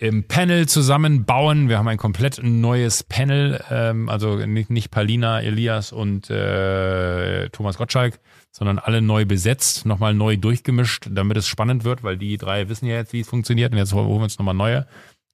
im 0.00 0.24
Panel 0.24 0.66
zusammenbauen. 0.66 1.68
Wir 1.68 1.76
haben 1.76 1.86
ein 1.86 1.98
komplett 1.98 2.42
neues 2.42 3.04
Panel, 3.04 3.62
ähm, 3.70 4.08
also 4.08 4.36
nicht, 4.36 4.70
nicht 4.70 4.90
Palina, 4.90 5.42
Elias 5.42 5.92
und 5.92 6.30
äh, 6.30 7.50
Thomas 7.50 7.76
Gottschalk, 7.76 8.18
sondern 8.50 8.78
alle 8.78 9.02
neu 9.02 9.26
besetzt, 9.26 9.84
nochmal 9.84 10.14
neu 10.14 10.38
durchgemischt, 10.38 11.08
damit 11.10 11.36
es 11.36 11.46
spannend 11.46 11.84
wird, 11.84 12.02
weil 12.02 12.16
die 12.16 12.38
drei 12.38 12.70
wissen 12.70 12.86
ja 12.86 12.94
jetzt, 12.94 13.12
wie 13.12 13.20
es 13.20 13.28
funktioniert 13.28 13.72
und 13.72 13.78
jetzt 13.78 13.92
holen 13.92 14.08
wir 14.08 14.24
uns 14.24 14.38
nochmal 14.38 14.54
neue. 14.54 14.86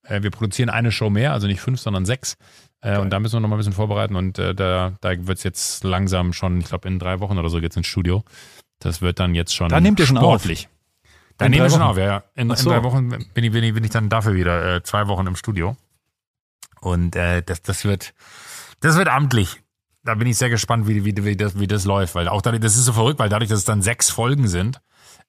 Äh, 0.02 0.24
wir 0.24 0.32
produzieren 0.32 0.68
eine 0.68 0.90
Show 0.90 1.10
mehr, 1.10 1.32
also 1.32 1.46
nicht 1.46 1.60
fünf, 1.60 1.78
sondern 1.78 2.04
sechs. 2.04 2.36
Äh, 2.80 2.98
und 2.98 3.10
da 3.10 3.20
müssen 3.20 3.34
wir 3.34 3.40
noch 3.40 3.48
mal 3.48 3.54
ein 3.54 3.58
bisschen 3.58 3.72
vorbereiten 3.72 4.16
und 4.16 4.36
äh, 4.40 4.52
da, 4.52 4.94
da 5.00 5.10
wird 5.28 5.38
es 5.38 5.44
jetzt 5.44 5.84
langsam 5.84 6.32
schon, 6.32 6.58
ich 6.58 6.66
glaube 6.66 6.88
in 6.88 6.98
drei 6.98 7.20
Wochen 7.20 7.38
oder 7.38 7.50
so 7.50 7.60
geht's 7.60 7.76
ins 7.76 7.86
Studio. 7.86 8.24
Das 8.80 9.00
wird 9.00 9.20
dann 9.20 9.36
jetzt 9.36 9.54
schon 9.54 9.68
Da 9.68 9.80
nehmt 9.80 10.00
ihr 10.00 10.06
schon 10.06 10.18
auf? 10.18 10.44
Da 11.38 11.46
In 11.46 11.50
nehmen 11.50 11.60
drei 11.60 11.66
wir 11.66 11.70
schon 11.70 11.80
Wochen? 11.80 11.90
auf, 11.90 11.96
ja. 11.98 12.04
ja. 12.04 12.22
In, 12.34 12.50
in 12.50 12.56
so. 12.56 12.70
drei 12.70 12.82
Wochen 12.82 13.08
bin 13.10 13.20
ich, 13.20 13.52
bin 13.52 13.64
ich, 13.64 13.74
bin 13.74 13.84
ich 13.84 13.90
dann 13.90 14.08
dafür 14.08 14.34
wieder 14.34 14.76
äh, 14.76 14.82
zwei 14.82 15.06
Wochen 15.08 15.26
im 15.26 15.36
Studio. 15.36 15.76
Und 16.80 17.16
äh, 17.16 17.42
das, 17.42 17.62
das 17.62 17.84
wird, 17.84 18.14
das 18.80 18.96
wird 18.96 19.08
amtlich. 19.08 19.62
Da 20.04 20.14
bin 20.14 20.28
ich 20.28 20.38
sehr 20.38 20.50
gespannt, 20.50 20.86
wie, 20.86 21.04
wie, 21.04 21.24
wie, 21.24 21.36
das, 21.36 21.58
wie 21.58 21.66
das 21.66 21.84
läuft, 21.84 22.14
weil 22.14 22.28
auch 22.28 22.42
dadurch, 22.42 22.62
das 22.62 22.76
ist 22.76 22.84
so 22.84 22.92
verrückt, 22.92 23.18
weil 23.18 23.28
dadurch, 23.28 23.50
dass 23.50 23.58
es 23.58 23.64
dann 23.64 23.82
sechs 23.82 24.08
Folgen 24.08 24.46
sind, 24.46 24.80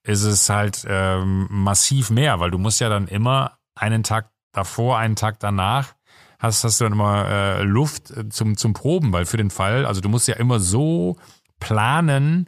ist 0.03 0.24
es 0.24 0.49
halt 0.49 0.86
ähm, 0.88 1.47
massiv 1.49 2.12
mehr, 2.12 2.39
weil 2.39 2.51
du 2.51 2.60
musst 2.60 2.80
ja 2.80 2.88
dann 2.88 3.08
immer 3.08 3.58
einen 3.76 4.03
Tag 4.03 4.30
davor, 4.53 4.97
einen 4.99 5.16
Tag 5.16 5.39
danach 5.39 5.93
hast, 6.39 6.64
hast 6.64 6.80
du 6.80 6.86
dann 6.86 6.93
immer 6.93 7.28
äh, 7.28 7.64
Luft 7.64 8.12
äh, 8.12 8.30
zum, 8.30 8.55
zum 8.55 8.74
Proben, 8.74 9.12
weil 9.12 9.26
für 9.26 9.38
den 9.38 9.49
Fall, 9.49 9.86
also 9.86 10.01
du 10.01 10.10
musst 10.10 10.28
ja 10.28 10.36
immer 10.36 10.60
so 10.60 11.18
planen, 11.60 12.47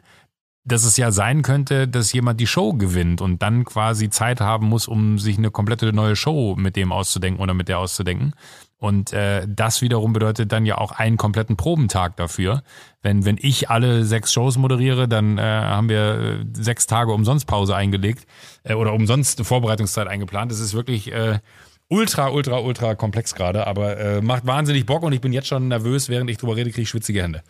dass 0.64 0.84
es 0.84 0.96
ja 0.96 1.10
sein 1.10 1.42
könnte, 1.42 1.88
dass 1.88 2.12
jemand 2.12 2.38
die 2.40 2.46
Show 2.46 2.74
gewinnt 2.74 3.20
und 3.20 3.40
dann 3.42 3.64
quasi 3.64 4.10
Zeit 4.10 4.40
haben 4.40 4.66
muss, 4.66 4.88
um 4.88 5.18
sich 5.18 5.38
eine 5.38 5.50
komplette 5.50 5.92
neue 5.92 6.16
Show 6.16 6.54
mit 6.56 6.76
dem 6.76 6.92
auszudenken 6.92 7.42
oder 7.42 7.54
mit 7.54 7.68
der 7.68 7.78
auszudenken. 7.78 8.34
Und 8.76 9.12
äh, 9.12 9.46
das 9.46 9.82
wiederum 9.82 10.14
bedeutet 10.14 10.52
dann 10.52 10.64
ja 10.64 10.78
auch 10.78 10.92
einen 10.92 11.18
kompletten 11.18 11.56
Probentag 11.56 12.16
dafür. 12.16 12.62
Wenn, 13.02 13.26
wenn 13.26 13.36
ich 13.38 13.68
alle 13.68 14.04
sechs 14.04 14.32
Shows 14.32 14.56
moderiere, 14.56 15.06
dann 15.06 15.36
äh, 15.36 15.42
haben 15.42 15.90
wir 15.90 16.00
äh, 16.00 16.44
sechs 16.54 16.86
Tage 16.86 17.12
umsonst 17.12 17.46
Pause 17.46 17.76
eingelegt 17.76 18.26
äh, 18.62 18.74
oder 18.74 18.94
umsonst 18.94 19.44
Vorbereitungszeit 19.44 20.08
eingeplant. 20.08 20.50
Das 20.50 20.60
ist 20.60 20.72
wirklich 20.72 21.12
äh, 21.12 21.40
ultra, 21.88 22.28
ultra, 22.28 22.58
ultra 22.58 22.94
komplex 22.94 23.34
gerade, 23.34 23.66
aber 23.66 23.98
äh, 23.98 24.22
macht 24.22 24.46
wahnsinnig 24.46 24.86
Bock 24.86 25.02
und 25.02 25.12
ich 25.12 25.20
bin 25.20 25.34
jetzt 25.34 25.48
schon 25.48 25.68
nervös, 25.68 26.08
während 26.08 26.30
ich 26.30 26.38
drüber 26.38 26.56
rede, 26.56 26.70
kriege 26.70 26.82
ich 26.82 26.88
schwitzige 26.88 27.22
Hände. 27.22 27.42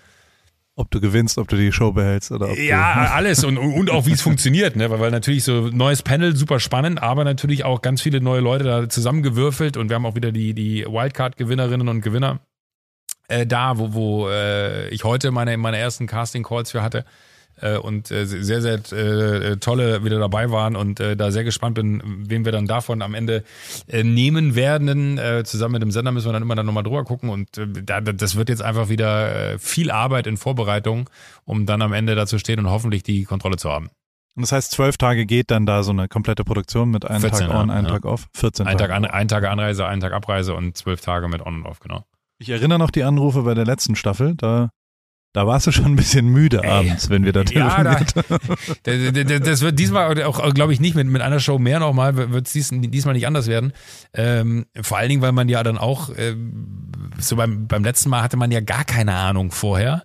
Ob 0.81 0.91
du 0.91 1.01
gewinnst, 1.01 1.37
ob 1.37 1.47
du 1.49 1.57
die 1.57 1.73
Show 1.73 1.93
behältst 1.93 2.33
oder 2.33 2.49
ob 2.51 2.59
Ja, 2.59 3.11
alles 3.15 3.45
und, 3.45 3.59
und 3.59 3.91
auch 3.91 4.07
wie 4.07 4.13
es 4.13 4.23
funktioniert, 4.23 4.77
ne? 4.77 4.91
weil, 4.91 4.99
weil 4.99 5.11
natürlich 5.11 5.45
so 5.45 5.69
neues 5.69 6.03
Panel 6.03 6.35
super 6.35 6.59
spannend, 6.59 7.03
aber 7.03 7.25
natürlich 7.25 7.65
auch 7.65 7.83
ganz 7.83 8.01
viele 8.01 8.21
neue 8.21 8.41
Leute 8.41 8.65
da 8.65 8.89
zusammengewürfelt 8.89 9.77
und 9.77 9.91
wir 9.91 9.97
haben 9.97 10.07
auch 10.07 10.15
wieder 10.15 10.33
die, 10.33 10.55
die 10.55 10.87
Wildcard-Gewinnerinnen 10.87 11.89
und 11.89 12.01
Gewinner 12.01 12.41
äh, 13.29 13.47
da, 13.47 13.79
wo, 13.79 13.93
wo 13.93 14.29
äh, 14.29 14.89
ich 14.89 15.05
heute 15.05 15.31
meine, 15.31 15.57
meine 15.57 15.77
ersten 15.77 16.07
Casting-Calls 16.07 16.71
für 16.71 16.83
hatte 16.83 17.05
äh, 17.61 17.77
und 17.77 18.11
äh, 18.11 18.27
sehr, 18.27 18.61
sehr 18.61 18.93
äh, 18.93 19.57
tolle 19.57 20.05
wieder 20.05 20.19
dabei 20.19 20.51
waren 20.51 20.77
und 20.77 21.01
äh, 21.01 21.17
da 21.17 21.31
sehr 21.31 21.45
gespannt 21.45 21.75
bin, 21.75 22.03
wen 22.05 22.45
wir 22.45 22.53
dann 22.53 22.67
davon 22.67 23.03
am 23.03 23.15
Ende 23.15 23.45
äh, 23.89 24.03
nehmen 24.03 24.55
werden. 24.55 25.19
Äh, 25.19 25.45
zusammen 25.45 25.73
mit 25.73 25.83
dem 25.83 25.91
Sender 25.91 26.13
müssen 26.13 26.29
wir 26.29 26.33
dann 26.33 26.43
immer 26.43 26.55
dann 26.55 26.67
nochmal 26.67 26.83
drüber 26.83 27.05
gucken 27.05 27.31
und 27.31 27.59
äh, 27.59 27.67
da, 27.83 28.01
das 28.01 28.37
wird 28.37 28.49
jetzt 28.49 28.63
einfach 28.63 28.89
wieder 28.89 29.53
äh, 29.53 29.59
viel 29.59 29.91
Arbeit 29.91 30.27
in 30.27 30.37
Vorbereitung, 30.37 31.09
um 31.45 31.67
dann 31.67 31.83
am 31.83 31.93
Ende 31.93 32.15
da 32.15 32.27
zu 32.27 32.39
stehen 32.39 32.59
und 32.59 32.71
hoffentlich 32.71 33.03
die 33.03 33.25
Kontrolle 33.25 33.57
zu 33.57 33.71
haben. 33.71 33.91
Und 34.37 34.43
das 34.43 34.53
heißt, 34.53 34.71
zwölf 34.71 34.97
Tage 34.97 35.27
geht 35.27 35.51
dann 35.51 35.67
da 35.67 35.83
so 35.83 35.91
eine 35.91 36.09
komplette 36.09 36.45
Produktion 36.45 36.91
mit 36.91 37.05
einem 37.05 37.21
14, 37.21 37.49
Tag 37.49 37.57
on, 37.57 37.71
einem 37.71 37.87
ja. 37.87 37.93
Tag 37.93 38.05
off. 38.05 38.29
14 38.35 38.67
Ein 38.67 38.79
Tag, 38.79 38.89
Tage. 38.89 38.95
an, 38.95 39.05
ein 39.05 39.29
Tag 39.29 39.45
Anreise, 39.45 39.87
ein 39.87 40.01
Tag 40.01 40.13
Abreise 40.13 40.55
und 40.55 40.77
zwölf 40.77 41.01
Tage 41.01 41.29
mit 41.29 41.45
On 41.45 41.57
und 41.57 41.67
Off, 41.67 41.81
genau. 41.81 42.05
Ich 42.39 42.49
erinnere 42.49 42.79
noch 42.79 42.91
die 42.91 43.03
Anrufe 43.03 43.43
bei 43.43 43.55
der 43.55 43.67
letzten 43.67 43.97
Staffel. 43.97 44.35
Da, 44.37 44.71
da 45.33 45.47
warst 45.47 45.67
du 45.67 45.73
schon 45.73 45.85
ein 45.87 45.97
bisschen 45.97 46.27
müde 46.29 46.63
Ey. 46.65 46.71
abends, 46.71 47.09
wenn 47.11 47.25
wir 47.25 47.33
da 47.33 47.43
Ja, 47.43 47.83
da- 47.85 47.95
telefoniert 47.95 48.31
haben. 48.31 48.57
D- 48.87 49.13
d- 49.13 49.25
d- 49.25 49.41
Das 49.41 49.61
wird 49.61 49.79
diesmal 49.79 50.23
auch, 50.25 50.53
glaube 50.55 50.73
ich, 50.73 50.81
nicht 50.81 50.95
mit, 50.97 51.07
mit 51.07 51.23
einer 51.23 51.39
Show 51.41 51.59
mehr 51.59 51.79
nochmal, 51.81 52.17
wird 52.17 52.47
es 52.47 52.53
dies, 52.53 52.71
diesmal 52.73 53.15
nicht 53.15 53.27
anders 53.27 53.47
werden. 53.47 53.73
Ähm, 54.13 54.67
vor 54.83 54.99
allen 54.99 55.09
Dingen, 55.09 55.23
weil 55.23 55.33
man 55.33 55.49
ja 55.49 55.63
dann 55.63 55.79
auch, 55.79 56.11
ähm, 56.17 56.91
so 57.19 57.37
beim, 57.37 57.67
beim 57.69 57.85
letzten 57.85 58.09
Mal 58.11 58.23
hatte 58.23 58.37
man 58.37 58.51
ja 58.51 58.61
gar 58.61 58.85
keine 58.85 59.15
Ahnung 59.15 59.51
vorher. 59.53 60.03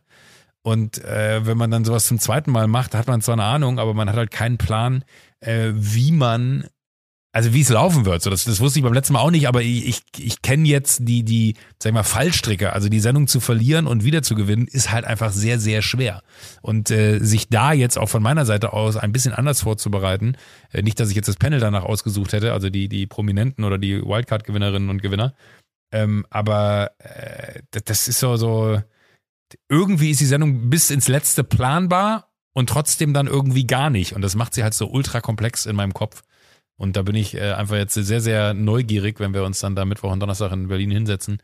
Und 0.61 1.03
äh, 1.03 1.45
wenn 1.45 1.57
man 1.57 1.69
dann 1.69 1.85
sowas 1.85 2.07
zum 2.07 2.19
zweiten 2.19 2.51
Mal 2.51 2.67
macht, 2.67 2.95
hat 2.95 3.07
man 3.07 3.21
zwar 3.21 3.33
eine 3.33 3.43
Ahnung, 3.43 3.77
aber 3.79 3.93
man 3.93 4.09
hat 4.09 4.15
halt 4.15 4.31
keinen 4.31 4.57
Plan, 4.57 5.03
äh, 5.39 5.69
wie 5.75 6.11
man, 6.11 6.65
also 7.35 7.53
wie 7.53 7.59
es 7.59 7.67
laufen 7.69 8.05
wird. 8.05 8.21
So, 8.21 8.29
das, 8.29 8.45
das 8.45 8.61
wusste 8.61 8.79
ich 8.79 8.83
beim 8.83 8.93
letzten 8.93 9.11
Mal 9.11 9.19
auch 9.19 9.29
nicht, 9.29 9.49
aber 9.49 9.61
ich, 9.61 9.85
ich, 9.89 10.01
ich 10.17 10.41
kenne 10.41 10.65
jetzt 10.69 10.99
die, 11.03 11.23
die, 11.23 11.55
sag 11.83 11.89
ich 11.89 11.93
mal, 11.93 12.03
Fallstricke. 12.03 12.71
Also 12.71 12.87
die 12.87 13.01
Sendung 13.01 13.27
zu 13.27 13.41
verlieren 13.41 13.87
und 13.87 14.05
wieder 14.05 14.21
zu 14.21 14.35
gewinnen, 14.35 14.67
ist 14.71 14.89
halt 14.89 15.03
einfach 15.03 15.33
sehr, 15.33 15.59
sehr 15.59 15.81
schwer. 15.81 16.21
Und 16.61 16.91
äh, 16.91 17.19
sich 17.19 17.49
da 17.49 17.73
jetzt 17.73 17.97
auch 17.97 18.07
von 18.07 18.23
meiner 18.23 18.45
Seite 18.45 18.71
aus 18.71 18.95
ein 18.95 19.11
bisschen 19.11 19.33
anders 19.33 19.61
vorzubereiten, 19.63 20.37
äh, 20.71 20.81
nicht, 20.81 20.97
dass 20.97 21.09
ich 21.09 21.15
jetzt 21.17 21.27
das 21.27 21.35
Panel 21.35 21.59
danach 21.59 21.83
ausgesucht 21.83 22.31
hätte, 22.31 22.53
also 22.53 22.69
die, 22.69 22.87
die 22.87 23.05
Prominenten 23.05 23.65
oder 23.65 23.77
die 23.77 24.01
Wildcard-Gewinnerinnen 24.01 24.89
und 24.89 25.01
Gewinner, 25.01 25.33
ähm, 25.91 26.25
aber 26.29 26.91
äh, 26.99 27.61
das- 27.71 28.07
ist 28.07 28.19
so, 28.21 28.37
so, 28.37 28.81
irgendwie 29.67 30.11
ist 30.11 30.21
die 30.21 30.25
Sendung 30.25 30.69
bis 30.69 30.89
ins 30.89 31.09
Letzte 31.09 31.43
planbar 31.43 32.31
und 32.53 32.69
trotzdem 32.69 33.13
dann 33.13 33.27
irgendwie 33.27 33.67
gar 33.67 33.89
nicht. 33.89 34.13
Und 34.13 34.21
das 34.21 34.35
macht 34.35 34.53
sie 34.53 34.63
halt 34.63 34.73
so 34.73 34.87
ultra 34.89 35.19
komplex 35.19 35.65
in 35.65 35.75
meinem 35.75 35.93
Kopf. 35.93 36.23
Und 36.77 36.97
da 36.97 37.03
bin 37.03 37.15
ich 37.15 37.35
äh, 37.35 37.53
einfach 37.53 37.77
jetzt 37.77 37.93
sehr, 37.93 38.21
sehr 38.21 38.53
neugierig, 38.53 39.19
wenn 39.19 39.33
wir 39.33 39.43
uns 39.43 39.59
dann 39.59 39.75
da 39.75 39.85
Mittwoch 39.85 40.11
und 40.11 40.19
Donnerstag 40.19 40.51
in 40.51 40.67
Berlin 40.67 40.91
hinsetzen, 40.91 41.39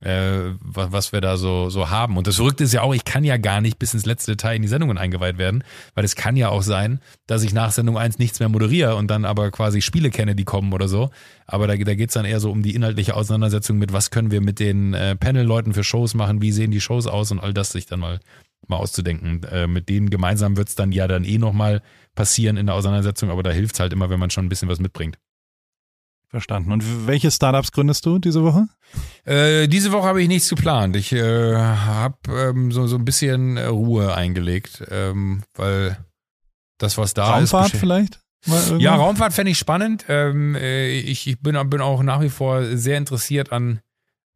äh, 0.00 0.54
was, 0.60 0.90
was 0.90 1.12
wir 1.12 1.20
da 1.20 1.36
so, 1.36 1.70
so 1.70 1.88
haben. 1.88 2.16
Und 2.16 2.26
das 2.26 2.36
Verrückte 2.36 2.64
ist 2.64 2.72
ja 2.72 2.82
auch, 2.82 2.92
ich 2.92 3.04
kann 3.04 3.22
ja 3.22 3.36
gar 3.36 3.60
nicht 3.60 3.78
bis 3.78 3.94
ins 3.94 4.06
letzte 4.06 4.32
Detail 4.32 4.56
in 4.56 4.62
die 4.62 4.68
Sendungen 4.68 4.98
eingeweiht 4.98 5.38
werden, 5.38 5.62
weil 5.94 6.04
es 6.04 6.16
kann 6.16 6.36
ja 6.36 6.48
auch 6.48 6.62
sein, 6.62 7.00
dass 7.28 7.44
ich 7.44 7.52
nach 7.52 7.70
Sendung 7.70 7.96
1 7.96 8.18
nichts 8.18 8.40
mehr 8.40 8.48
moderiere 8.48 8.96
und 8.96 9.08
dann 9.08 9.24
aber 9.24 9.52
quasi 9.52 9.80
Spiele 9.82 10.10
kenne, 10.10 10.34
die 10.34 10.44
kommen 10.44 10.72
oder 10.72 10.88
so. 10.88 11.10
Aber 11.46 11.68
da, 11.68 11.76
da 11.76 11.94
geht's 11.94 12.14
dann 12.14 12.24
eher 12.24 12.40
so 12.40 12.50
um 12.50 12.64
die 12.64 12.74
inhaltliche 12.74 13.14
Auseinandersetzung 13.14 13.78
mit, 13.78 13.92
was 13.92 14.10
können 14.10 14.32
wir 14.32 14.40
mit 14.40 14.58
den 14.58 14.94
äh, 14.94 15.14
Panel-Leuten 15.14 15.74
für 15.74 15.84
Shows 15.84 16.14
machen, 16.14 16.42
wie 16.42 16.50
sehen 16.50 16.72
die 16.72 16.80
Shows 16.80 17.06
aus 17.06 17.30
und 17.30 17.38
all 17.38 17.54
das 17.54 17.70
sich 17.70 17.86
dann 17.86 18.00
mal, 18.00 18.18
mal 18.68 18.76
auszudenken. 18.76 19.42
Äh, 19.44 19.66
mit 19.66 19.88
denen 19.88 20.10
gemeinsam 20.10 20.56
wird's 20.56 20.74
dann 20.74 20.92
ja 20.92 21.06
dann 21.08 21.24
eh 21.24 21.38
nochmal 21.38 21.82
passieren 22.14 22.56
in 22.56 22.66
der 22.66 22.74
Auseinandersetzung, 22.74 23.30
aber 23.30 23.42
da 23.42 23.50
hilft's 23.50 23.80
halt 23.80 23.92
immer, 23.92 24.10
wenn 24.10 24.20
man 24.20 24.30
schon 24.30 24.46
ein 24.46 24.48
bisschen 24.48 24.68
was 24.68 24.78
mitbringt. 24.80 25.18
Verstanden. 26.28 26.72
Und 26.72 27.06
welche 27.06 27.30
Startups 27.30 27.72
gründest 27.72 28.06
du 28.06 28.18
diese 28.18 28.42
Woche? 28.42 28.66
Äh, 29.24 29.68
diese 29.68 29.92
Woche 29.92 30.06
habe 30.08 30.22
ich 30.22 30.28
nichts 30.28 30.48
geplant. 30.48 30.96
Ich 30.96 31.12
äh, 31.12 31.54
habe 31.54 32.16
ähm, 32.28 32.72
so, 32.72 32.86
so 32.86 32.96
ein 32.96 33.04
bisschen 33.04 33.58
äh, 33.58 33.66
Ruhe 33.66 34.14
eingelegt, 34.14 34.82
ähm, 34.90 35.42
weil 35.54 35.98
das, 36.78 36.96
was 36.96 37.12
da 37.12 37.26
Raumfahrt 37.34 37.66
ist. 37.66 37.74
beschä- 37.74 37.78
vielleicht? 37.80 38.20
Ja, 38.78 38.96
Raumfahrt 38.96 39.34
fände 39.34 39.50
ich 39.52 39.58
spannend. 39.58 40.06
Ähm, 40.08 40.54
äh, 40.54 40.88
ich 40.98 41.26
ich 41.28 41.38
bin, 41.40 41.56
bin 41.68 41.80
auch 41.82 42.02
nach 42.02 42.22
wie 42.22 42.30
vor 42.30 42.64
sehr 42.76 42.96
interessiert 42.98 43.52
an, 43.52 43.80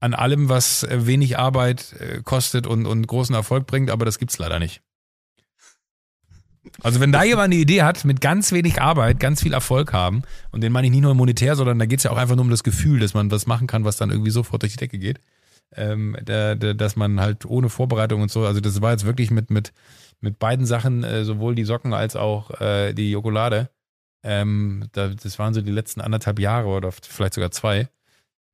an 0.01 0.15
allem, 0.15 0.49
was 0.49 0.83
äh, 0.83 1.07
wenig 1.07 1.39
Arbeit 1.39 1.95
äh, 1.99 2.23
kostet 2.23 2.67
und, 2.67 2.87
und 2.87 3.07
großen 3.07 3.35
Erfolg 3.35 3.67
bringt, 3.67 3.91
aber 3.91 4.05
das 4.05 4.19
gibt's 4.19 4.39
leider 4.39 4.59
nicht. 4.59 4.83
Also 6.83 7.01
wenn 7.01 7.13
da 7.13 7.23
jemand 7.23 7.47
eine 7.47 7.57
Idee 7.57 7.83
hat, 7.83 8.05
mit 8.05 8.21
ganz 8.21 8.53
wenig 8.53 8.81
Arbeit 8.81 9.21
ganz 9.21 9.43
viel 9.43 9.53
Erfolg 9.53 9.93
haben, 9.93 10.23
und 10.51 10.63
den 10.63 10.73
meine 10.73 10.87
ich 10.87 10.91
nicht 10.91 11.03
nur 11.03 11.15
monetär, 11.15 11.57
sondern 11.57 11.79
da 11.79 11.87
geht's 11.87 12.03
ja 12.03 12.11
auch 12.11 12.17
einfach 12.17 12.35
nur 12.35 12.45
um 12.45 12.51
das 12.51 12.65
Gefühl, 12.65 13.01
dass 13.01 13.15
man 13.15 13.31
was 13.31 13.47
machen 13.47 13.67
kann, 13.67 13.85
was 13.85 13.97
dann 13.97 14.11
irgendwie 14.11 14.31
sofort 14.31 14.63
durch 14.63 14.73
die 14.73 14.79
Decke 14.79 14.99
geht. 14.99 15.21
Ähm, 15.75 16.17
da, 16.25 16.55
da, 16.55 16.75
dass 16.75 16.97
man 16.97 17.21
halt 17.21 17.45
ohne 17.45 17.69
Vorbereitung 17.69 18.23
und 18.23 18.31
so, 18.31 18.45
also 18.47 18.61
das 18.61 18.81
war 18.83 18.93
jetzt 18.93 19.05
wirklich 19.05 19.31
mit, 19.31 19.51
mit, 19.51 19.73
mit 20.21 20.39
beiden 20.39 20.67
Sachen, 20.67 21.03
äh, 21.05 21.25
sowohl 21.25 21.55
die 21.55 21.65
Socken 21.65 21.93
als 21.93 22.17
auch 22.17 22.61
äh, 22.61 22.93
die 22.93 23.11
Jokolade, 23.11 23.69
ähm, 24.23 24.85
da, 24.93 25.09
das 25.09 25.39
waren 25.39 25.55
so 25.55 25.63
die 25.63 25.73
letzten 25.73 26.01
anderthalb 26.01 26.39
Jahre 26.39 26.69
oder 26.69 26.93
vielleicht 26.93 27.35
sogar 27.35 27.51
zwei, 27.51 27.89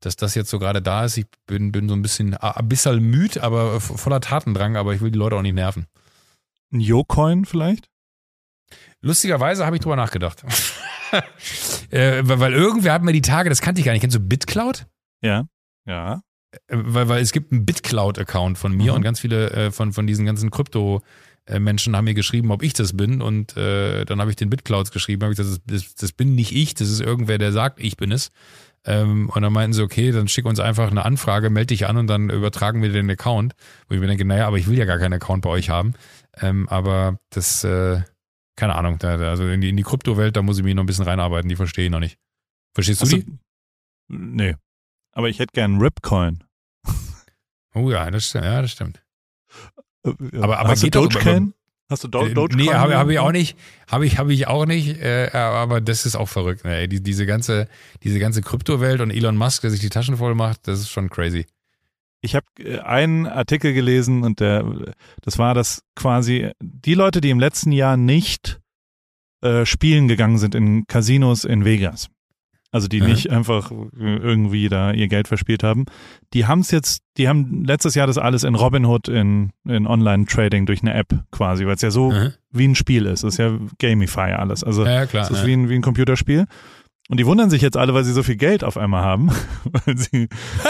dass 0.04 0.16
das 0.16 0.34
jetzt 0.34 0.50
so 0.50 0.58
gerade 0.58 0.82
da 0.82 1.04
ist. 1.04 1.16
Ich 1.16 1.26
bin, 1.46 1.72
bin 1.72 1.88
so 1.88 1.94
ein 1.94 2.02
bisschen, 2.02 2.34
a- 2.34 2.52
ein 2.58 2.68
bisschen 2.68 3.02
müde, 3.02 3.42
aber 3.42 3.80
voller 3.80 4.20
Tatendrang, 4.20 4.76
aber 4.76 4.94
ich 4.94 5.00
will 5.00 5.10
die 5.10 5.18
Leute 5.18 5.36
auch 5.36 5.42
nicht 5.42 5.54
nerven. 5.54 5.86
Ein 6.72 6.80
Yo-Coin 6.80 7.44
vielleicht? 7.44 7.88
Lustigerweise 9.00 9.66
habe 9.66 9.76
ich 9.76 9.82
drüber 9.82 9.96
nachgedacht. 9.96 10.44
äh, 11.90 12.22
weil, 12.24 12.52
irgendwer 12.52 12.92
hat 12.92 13.02
mir 13.02 13.12
die 13.12 13.20
Tage, 13.22 13.48
das 13.48 13.60
kannte 13.60 13.80
ich 13.80 13.84
gar 13.84 13.92
nicht, 13.92 14.00
kennst 14.00 14.16
du 14.16 14.20
BitCloud? 14.20 14.86
Ja. 15.22 15.46
Ja. 15.86 16.22
Äh, 16.68 16.76
weil, 16.78 17.08
weil 17.08 17.22
es 17.22 17.32
gibt 17.32 17.52
einen 17.52 17.66
BitCloud-Account 17.66 18.58
von 18.58 18.72
mir 18.72 18.92
Mhm. 18.92 18.96
und 18.96 19.02
ganz 19.02 19.20
viele 19.20 19.50
äh, 19.50 19.70
von, 19.70 19.92
von 19.92 20.06
diesen 20.06 20.24
ganzen 20.24 20.50
Krypto-Menschen 20.50 21.96
haben 21.96 22.04
mir 22.04 22.14
geschrieben, 22.14 22.50
ob 22.52 22.62
ich 22.62 22.72
das 22.74 22.96
bin. 22.96 23.20
Und 23.22 23.56
äh, 23.56 24.04
dann 24.04 24.20
habe 24.20 24.30
ich 24.30 24.36
den 24.36 24.50
BitClouds 24.50 24.92
geschrieben, 24.92 25.22
habe 25.22 25.32
ich 25.32 25.38
gesagt, 25.38 25.60
das, 25.66 25.82
das, 25.82 25.94
das 25.94 26.12
bin 26.12 26.34
nicht 26.34 26.52
ich, 26.52 26.74
das 26.74 26.88
ist 26.88 27.00
irgendwer, 27.00 27.38
der 27.38 27.52
sagt, 27.52 27.80
ich 27.80 27.96
bin 27.96 28.12
es. 28.12 28.30
Ähm, 28.84 29.28
und 29.30 29.42
dann 29.42 29.52
meinten 29.52 29.72
sie, 29.74 29.82
okay, 29.82 30.10
dann 30.10 30.26
schick 30.28 30.44
uns 30.44 30.58
einfach 30.60 30.90
eine 30.90 31.04
Anfrage, 31.04 31.50
melde 31.50 31.68
dich 31.68 31.86
an 31.86 31.96
und 31.96 32.06
dann 32.08 32.30
übertragen 32.30 32.82
wir 32.82 32.90
den 32.90 33.08
Account. 33.10 33.54
Wo 33.88 33.94
ich 33.94 34.00
mir 34.00 34.06
denke, 34.08 34.24
naja, 34.24 34.46
aber 34.46 34.58
ich 34.58 34.66
will 34.66 34.76
ja 34.78 34.84
gar 34.84 34.98
keinen 34.98 35.12
Account 35.14 35.42
bei 35.42 35.50
euch 35.50 35.70
haben. 35.70 35.94
Ähm, 36.36 36.68
aber 36.68 37.18
das, 37.30 37.62
äh, 37.64 38.02
keine 38.56 38.74
Ahnung, 38.74 38.98
da, 38.98 39.16
also 39.16 39.46
in 39.48 39.60
die, 39.60 39.68
in 39.68 39.76
die 39.76 39.82
Kryptowelt, 39.84 40.36
da 40.36 40.42
muss 40.42 40.58
ich 40.58 40.64
mich 40.64 40.74
noch 40.74 40.82
ein 40.82 40.86
bisschen 40.86 41.04
reinarbeiten, 41.04 41.48
die 41.48 41.56
verstehe 41.56 41.84
ich 41.86 41.90
noch 41.90 42.00
nicht. 42.00 42.18
Verstehst 42.74 43.00
du 43.00 43.04
Hast 43.04 43.12
die? 43.12 43.24
du- 43.24 43.38
Nee. 44.08 44.56
Aber 45.12 45.28
ich 45.28 45.38
hätte 45.38 45.52
gern 45.54 45.78
Ripcoin. 45.80 46.42
Oh 47.74 47.90
ja, 47.90 48.10
das, 48.10 48.28
stimmt, 48.28 48.44
ja, 48.44 48.60
das 48.62 48.72
stimmt. 48.72 49.02
Äh. 50.04 50.10
Aber- 50.40 50.58
aber 50.58 50.68
Hast 50.70 50.82
du 50.82 50.86
geht 50.86 50.94
doch- 50.96 51.08
Dogecoin? 51.08 51.54
Hast 51.90 52.04
du 52.04 52.08
Do 52.08 52.26
Äh, 52.26 52.32
Dogecoin? 52.34 52.64
nee, 52.66 52.72
habe 52.72 52.96
hab 52.96 53.08
ich 53.10 53.18
auch 53.18 53.32
nicht. 53.32 53.56
Habe 53.90 54.06
ich, 54.06 54.18
habe 54.18 54.32
ich 54.32 54.46
auch 54.46 54.66
nicht. 54.66 54.98
Äh, 55.00 55.30
aber 55.32 55.80
das 55.80 56.06
ist 56.06 56.16
auch 56.16 56.28
verrückt. 56.28 56.64
Ne? 56.64 56.88
Die, 56.88 57.02
diese 57.02 57.26
ganze, 57.26 57.68
diese 58.02 58.18
ganze 58.18 58.40
Kryptowelt 58.40 59.00
und 59.00 59.10
Elon 59.10 59.36
Musk, 59.36 59.62
der 59.62 59.70
sich 59.70 59.80
die 59.80 59.90
Taschen 59.90 60.16
voll 60.16 60.34
macht, 60.34 60.66
das 60.68 60.80
ist 60.80 60.90
schon 60.90 61.10
crazy. 61.10 61.46
Ich 62.22 62.34
habe 62.34 62.46
äh, 62.58 62.78
einen 62.78 63.26
Artikel 63.26 63.74
gelesen 63.74 64.22
und 64.22 64.40
der, 64.40 64.94
das 65.22 65.38
war, 65.38 65.54
dass 65.54 65.82
quasi 65.94 66.50
die 66.62 66.94
Leute, 66.94 67.20
die 67.20 67.30
im 67.30 67.40
letzten 67.40 67.72
Jahr 67.72 67.96
nicht 67.96 68.60
äh, 69.42 69.66
spielen 69.66 70.08
gegangen 70.08 70.38
sind 70.38 70.54
in 70.54 70.86
Casinos 70.86 71.44
in 71.44 71.64
Vegas, 71.64 72.08
also 72.72 72.88
die 72.88 73.00
Mhm. 73.00 73.06
nicht 73.06 73.30
einfach 73.30 73.70
äh, 73.70 74.16
irgendwie 74.16 74.68
da 74.68 74.90
ihr 74.92 75.06
Geld 75.06 75.28
verspielt 75.28 75.62
haben, 75.62 75.84
die 76.32 76.46
haben 76.46 76.60
es 76.60 76.70
jetzt, 76.72 77.02
die 77.18 77.28
haben 77.28 77.64
letztes 77.64 77.94
Jahr 77.94 78.06
das 78.06 78.18
alles 78.18 78.42
in 78.42 78.54
Robinhood 78.54 79.08
in, 79.08 79.50
in 79.68 79.86
Online-Trading 79.86 80.66
durch 80.66 80.82
eine 80.82 80.94
App 80.94 81.14
quasi, 81.30 81.66
weil 81.66 81.74
es 81.74 81.82
ja 81.82 81.90
so 81.90 82.10
Mhm. 82.10 82.32
wie 82.50 82.66
ein 82.68 82.74
Spiel 82.74 83.06
ist. 83.06 83.22
Es 83.22 83.34
ist 83.34 83.38
ja 83.38 83.52
Gamify 83.78 84.32
alles. 84.32 84.64
Also 84.64 84.84
ja, 84.84 85.06
klar. 85.06 85.24
es 85.24 85.30
ist 85.30 85.40
ja. 85.42 85.46
wie 85.46 85.52
ein, 85.52 85.68
wie 85.68 85.74
ein 85.76 85.82
Computerspiel. 85.82 86.46
Und 87.08 87.18
die 87.18 87.26
wundern 87.26 87.50
sich 87.50 87.60
jetzt 87.62 87.76
alle, 87.76 87.94
weil 87.94 88.04
sie 88.04 88.12
so 88.12 88.22
viel 88.22 88.36
Geld 88.36 88.62
auf 88.62 88.76
einmal 88.76 89.02
haben, 89.02 89.30
weil 89.64 89.98
sie, 89.98 90.28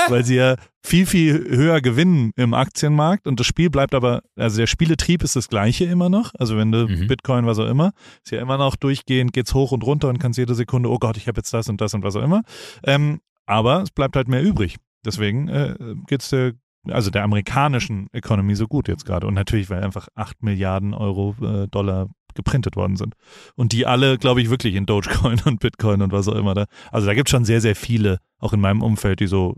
weil 0.08 0.24
sie 0.24 0.36
ja 0.36 0.56
viel, 0.82 1.06
viel 1.06 1.44
höher 1.48 1.80
gewinnen 1.80 2.32
im 2.36 2.54
Aktienmarkt 2.54 3.26
und 3.26 3.38
das 3.38 3.46
Spiel 3.46 3.68
bleibt 3.70 3.94
aber, 3.94 4.22
also 4.36 4.56
der 4.56 4.66
Spieletrieb 4.66 5.22
ist 5.22 5.36
das 5.36 5.48
gleiche 5.48 5.84
immer 5.84 6.08
noch. 6.08 6.32
Also 6.38 6.56
wenn 6.56 6.72
du 6.72 6.86
Mhm. 6.88 7.06
Bitcoin, 7.06 7.46
was 7.46 7.58
auch 7.58 7.68
immer, 7.68 7.92
ist 8.24 8.32
ja 8.32 8.40
immer 8.40 8.56
noch 8.58 8.76
durchgehend, 8.76 9.32
geht's 9.32 9.54
hoch 9.54 9.72
und 9.72 9.84
runter 9.84 10.08
und 10.08 10.18
kannst 10.18 10.38
jede 10.38 10.54
Sekunde, 10.54 10.90
oh 10.90 10.98
Gott, 10.98 11.16
ich 11.16 11.28
habe 11.28 11.38
jetzt 11.38 11.52
das 11.52 11.68
und 11.68 11.80
das 11.80 11.94
und 11.94 12.02
was 12.02 12.16
auch 12.16 12.22
immer. 12.22 12.42
Ähm, 12.84 13.20
aber 13.46 13.82
es 13.82 13.90
bleibt 13.90 14.16
halt 14.16 14.28
mehr 14.28 14.42
übrig. 14.42 14.76
Deswegen 15.04 15.48
äh, 15.48 15.74
geht's 16.06 16.30
der, 16.30 16.52
also 16.88 17.10
der 17.10 17.24
amerikanischen 17.24 18.08
Economy 18.12 18.54
so 18.56 18.66
gut 18.66 18.88
jetzt 18.88 19.04
gerade. 19.04 19.26
Und 19.26 19.34
natürlich, 19.34 19.68
weil 19.70 19.82
einfach 19.84 20.08
8 20.14 20.42
Milliarden 20.42 20.94
Euro, 20.94 21.36
äh, 21.42 21.68
Dollar 21.68 22.08
geprintet 22.34 22.76
worden 22.76 22.96
sind. 22.96 23.14
Und 23.54 23.72
die 23.72 23.86
alle, 23.86 24.18
glaube 24.18 24.40
ich, 24.42 24.50
wirklich 24.50 24.74
in 24.74 24.86
Dogecoin 24.86 25.40
und 25.44 25.60
Bitcoin 25.60 26.02
und 26.02 26.12
was 26.12 26.28
auch 26.28 26.34
immer 26.34 26.54
da. 26.54 26.66
Also 26.90 27.06
da 27.06 27.14
gibt 27.14 27.28
es 27.28 27.30
schon 27.30 27.44
sehr, 27.44 27.60
sehr 27.60 27.76
viele, 27.76 28.18
auch 28.38 28.52
in 28.52 28.60
meinem 28.60 28.82
Umfeld, 28.82 29.20
die 29.20 29.26
so 29.26 29.56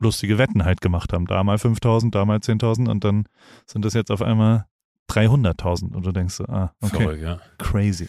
lustige 0.00 0.38
Wetten 0.38 0.64
halt 0.64 0.80
gemacht 0.80 1.12
haben. 1.12 1.26
Da 1.26 1.42
mal 1.44 1.56
5.000, 1.56 2.10
da 2.10 2.24
mal 2.24 2.38
10.000 2.38 2.90
und 2.90 3.04
dann 3.04 3.24
sind 3.66 3.84
das 3.84 3.94
jetzt 3.94 4.10
auf 4.10 4.22
einmal 4.22 4.66
300.000 5.10 5.94
und 5.94 6.04
du 6.04 6.12
denkst 6.12 6.34
so, 6.34 6.44
ah, 6.46 6.72
okay, 6.80 6.96
Verrückt, 6.96 7.22
ja. 7.22 7.38
crazy. 7.58 8.08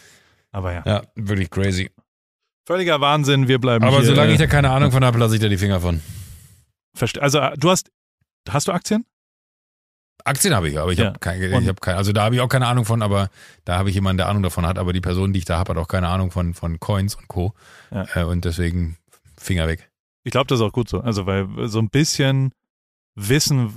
Aber 0.52 0.74
ja, 0.74 0.84
Ja, 0.86 1.02
wirklich 1.16 1.50
crazy. 1.50 1.92
völliger 2.66 3.02
Wahnsinn, 3.02 3.48
wir 3.48 3.60
bleiben 3.60 3.84
Aber 3.86 3.98
hier. 3.98 4.06
solange 4.08 4.32
ich 4.32 4.40
äh, 4.40 4.44
da 4.44 4.48
keine 4.48 4.72
Ahnung 4.72 4.92
von 4.92 5.04
habe, 5.04 5.18
lasse 5.20 5.36
ich 5.36 5.42
da 5.42 5.48
die 5.50 5.58
Finger 5.58 5.80
von. 5.82 6.02
verste- 6.98 7.20
Also 7.20 7.40
äh, 7.40 7.56
du 7.58 7.70
hast, 7.70 7.92
hast 8.50 8.68
du 8.68 8.72
Aktien? 8.72 9.06
Aktien 10.24 10.56
habe 10.56 10.70
ich, 10.70 10.80
aber 10.80 10.92
ich 10.92 11.00
Ja. 11.00 11.08
habe 11.08 11.20
keine, 11.20 11.46
ich 11.60 11.68
habe 11.68 11.80
keine, 11.80 11.98
also 11.98 12.12
da 12.12 12.24
habe 12.24 12.36
ich 12.36 12.42
auch 12.42 12.48
keine 12.48 12.68
Ahnung 12.68 12.86
von, 12.86 13.02
aber 13.02 13.30
da 13.66 13.78
habe 13.78 13.90
ich 13.90 13.96
jemanden, 13.96 14.18
der 14.18 14.28
Ahnung 14.30 14.42
davon 14.44 14.66
hat, 14.66 14.80
aber 14.80 14.94
die 14.94 15.02
Person, 15.02 15.34
die 15.34 15.40
ich 15.40 15.46
da 15.46 15.58
habe, 15.60 15.72
hat 15.72 15.78
auch 15.78 15.88
keine 15.88 16.08
Ahnung 16.08 16.32
von, 16.32 16.54
von 16.54 16.80
Coins 16.80 17.16
und 17.16 17.28
Co. 17.28 17.54
Ja. 17.92 18.06
Äh, 18.16 18.24
und 18.24 18.46
deswegen 18.46 18.98
Finger 19.38 19.68
weg. 19.68 19.92
Ich 20.24 20.32
glaube, 20.32 20.48
das 20.48 20.60
ist 20.60 20.66
auch 20.66 20.72
gut 20.72 20.90
so. 20.90 21.02
Also, 21.02 21.26
weil 21.28 21.48
so 21.68 21.78
ein 21.80 21.90
bisschen 21.90 22.52
wissen, 23.16 23.72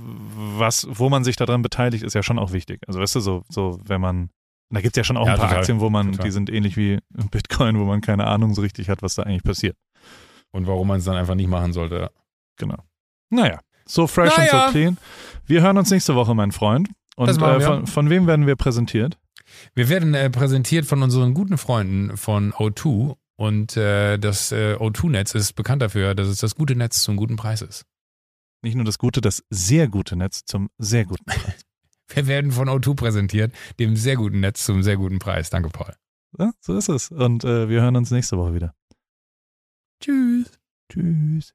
was, 0.57 0.87
wo 0.89 1.09
man 1.09 1.23
sich 1.23 1.35
daran 1.35 1.61
beteiligt, 1.61 2.03
ist 2.03 2.13
ja 2.15 2.23
schon 2.23 2.39
auch 2.39 2.51
wichtig. 2.51 2.81
Also, 2.87 2.99
weißt 2.99 3.15
du, 3.15 3.19
so, 3.19 3.43
so, 3.49 3.79
wenn 3.85 4.01
man, 4.01 4.29
da 4.71 4.81
gibt 4.81 4.95
es 4.95 4.99
ja 4.99 5.03
schon 5.03 5.17
auch 5.17 5.27
Ja, 5.27 5.33
ein 5.33 5.37
paar 5.39 5.47
total. 5.47 5.59
Aktien, 5.59 5.79
wo 5.79 5.89
man, 5.89 6.11
Total. 6.11 6.25
die 6.25 6.31
sind 6.31 6.49
ähnlich 6.49 6.75
wie 6.77 6.99
Bitcoin, 7.31 7.79
wo 7.79 7.85
man 7.85 8.01
keine 8.01 8.25
Ahnung 8.27 8.53
so 8.55 8.61
richtig 8.61 8.89
hat, 8.89 9.01
was 9.03 9.15
da 9.15 9.23
eigentlich 9.23 9.43
passiert. 9.43 9.77
Und 10.51 10.65
warum 10.65 10.87
man 10.87 10.97
es 10.99 11.05
dann 11.05 11.15
einfach 11.15 11.35
nicht 11.35 11.47
machen 11.49 11.73
sollte. 11.73 12.11
Genau. 12.57 12.77
Naja, 13.29 13.59
so 13.89 14.07
fresh 14.07 14.37
Naja. 14.37 14.51
und 14.67 14.67
so 14.67 14.71
clean. 14.71 14.97
Wir 15.45 15.61
hören 15.61 15.77
uns 15.77 15.89
nächste 15.89 16.15
Woche, 16.15 16.35
mein 16.35 16.51
Freund. 16.51 16.89
Und 17.15 17.29
äh, 17.29 17.59
von, 17.61 17.87
von 17.87 18.09
wem 18.09 18.27
werden 18.27 18.47
wir 18.47 18.55
präsentiert? 18.55 19.17
Wir 19.73 19.89
werden 19.89 20.13
äh, 20.13 20.29
präsentiert 20.29 20.85
von 20.85 21.01
unseren 21.01 21.33
guten 21.33 21.57
Freunden 21.57 22.15
von 22.17 22.53
O2 22.53 23.15
und 23.35 23.75
äh, 23.77 24.17
das 24.17 24.51
äh, 24.51 24.75
O2-Netz 24.75 25.33
ist 25.33 25.53
bekannt 25.53 25.81
dafür, 25.81 26.13
dass 26.15 26.27
es 26.27 26.37
das 26.39 26.55
gute 26.55 26.75
Netz 26.75 27.01
zum 27.01 27.15
guten 27.17 27.35
Preis 27.35 27.61
ist. 27.61 27.85
Nicht 28.61 28.75
nur 28.75 28.85
das 28.85 28.97
gute, 28.97 29.21
das 29.21 29.43
sehr 29.49 29.87
gute 29.87 30.15
Netz 30.15 30.43
zum 30.45 30.69
sehr 30.77 31.05
guten 31.05 31.25
Preis. 31.25 31.65
Wir 32.13 32.27
werden 32.27 32.51
von 32.51 32.69
O2 32.69 32.95
präsentiert, 32.95 33.53
dem 33.79 33.95
sehr 33.95 34.15
guten 34.15 34.39
Netz 34.39 34.65
zum 34.65 34.83
sehr 34.83 34.97
guten 34.97 35.19
Preis. 35.19 35.49
Danke, 35.49 35.69
Paul. 35.69 35.93
Ja, 36.37 36.51
so 36.59 36.77
ist 36.77 36.89
es. 36.89 37.09
Und 37.11 37.43
äh, 37.43 37.69
wir 37.69 37.81
hören 37.81 37.95
uns 37.95 38.11
nächste 38.11 38.37
Woche 38.37 38.53
wieder. 38.53 38.73
Tschüss. 40.01 40.51
Tschüss. 40.91 41.53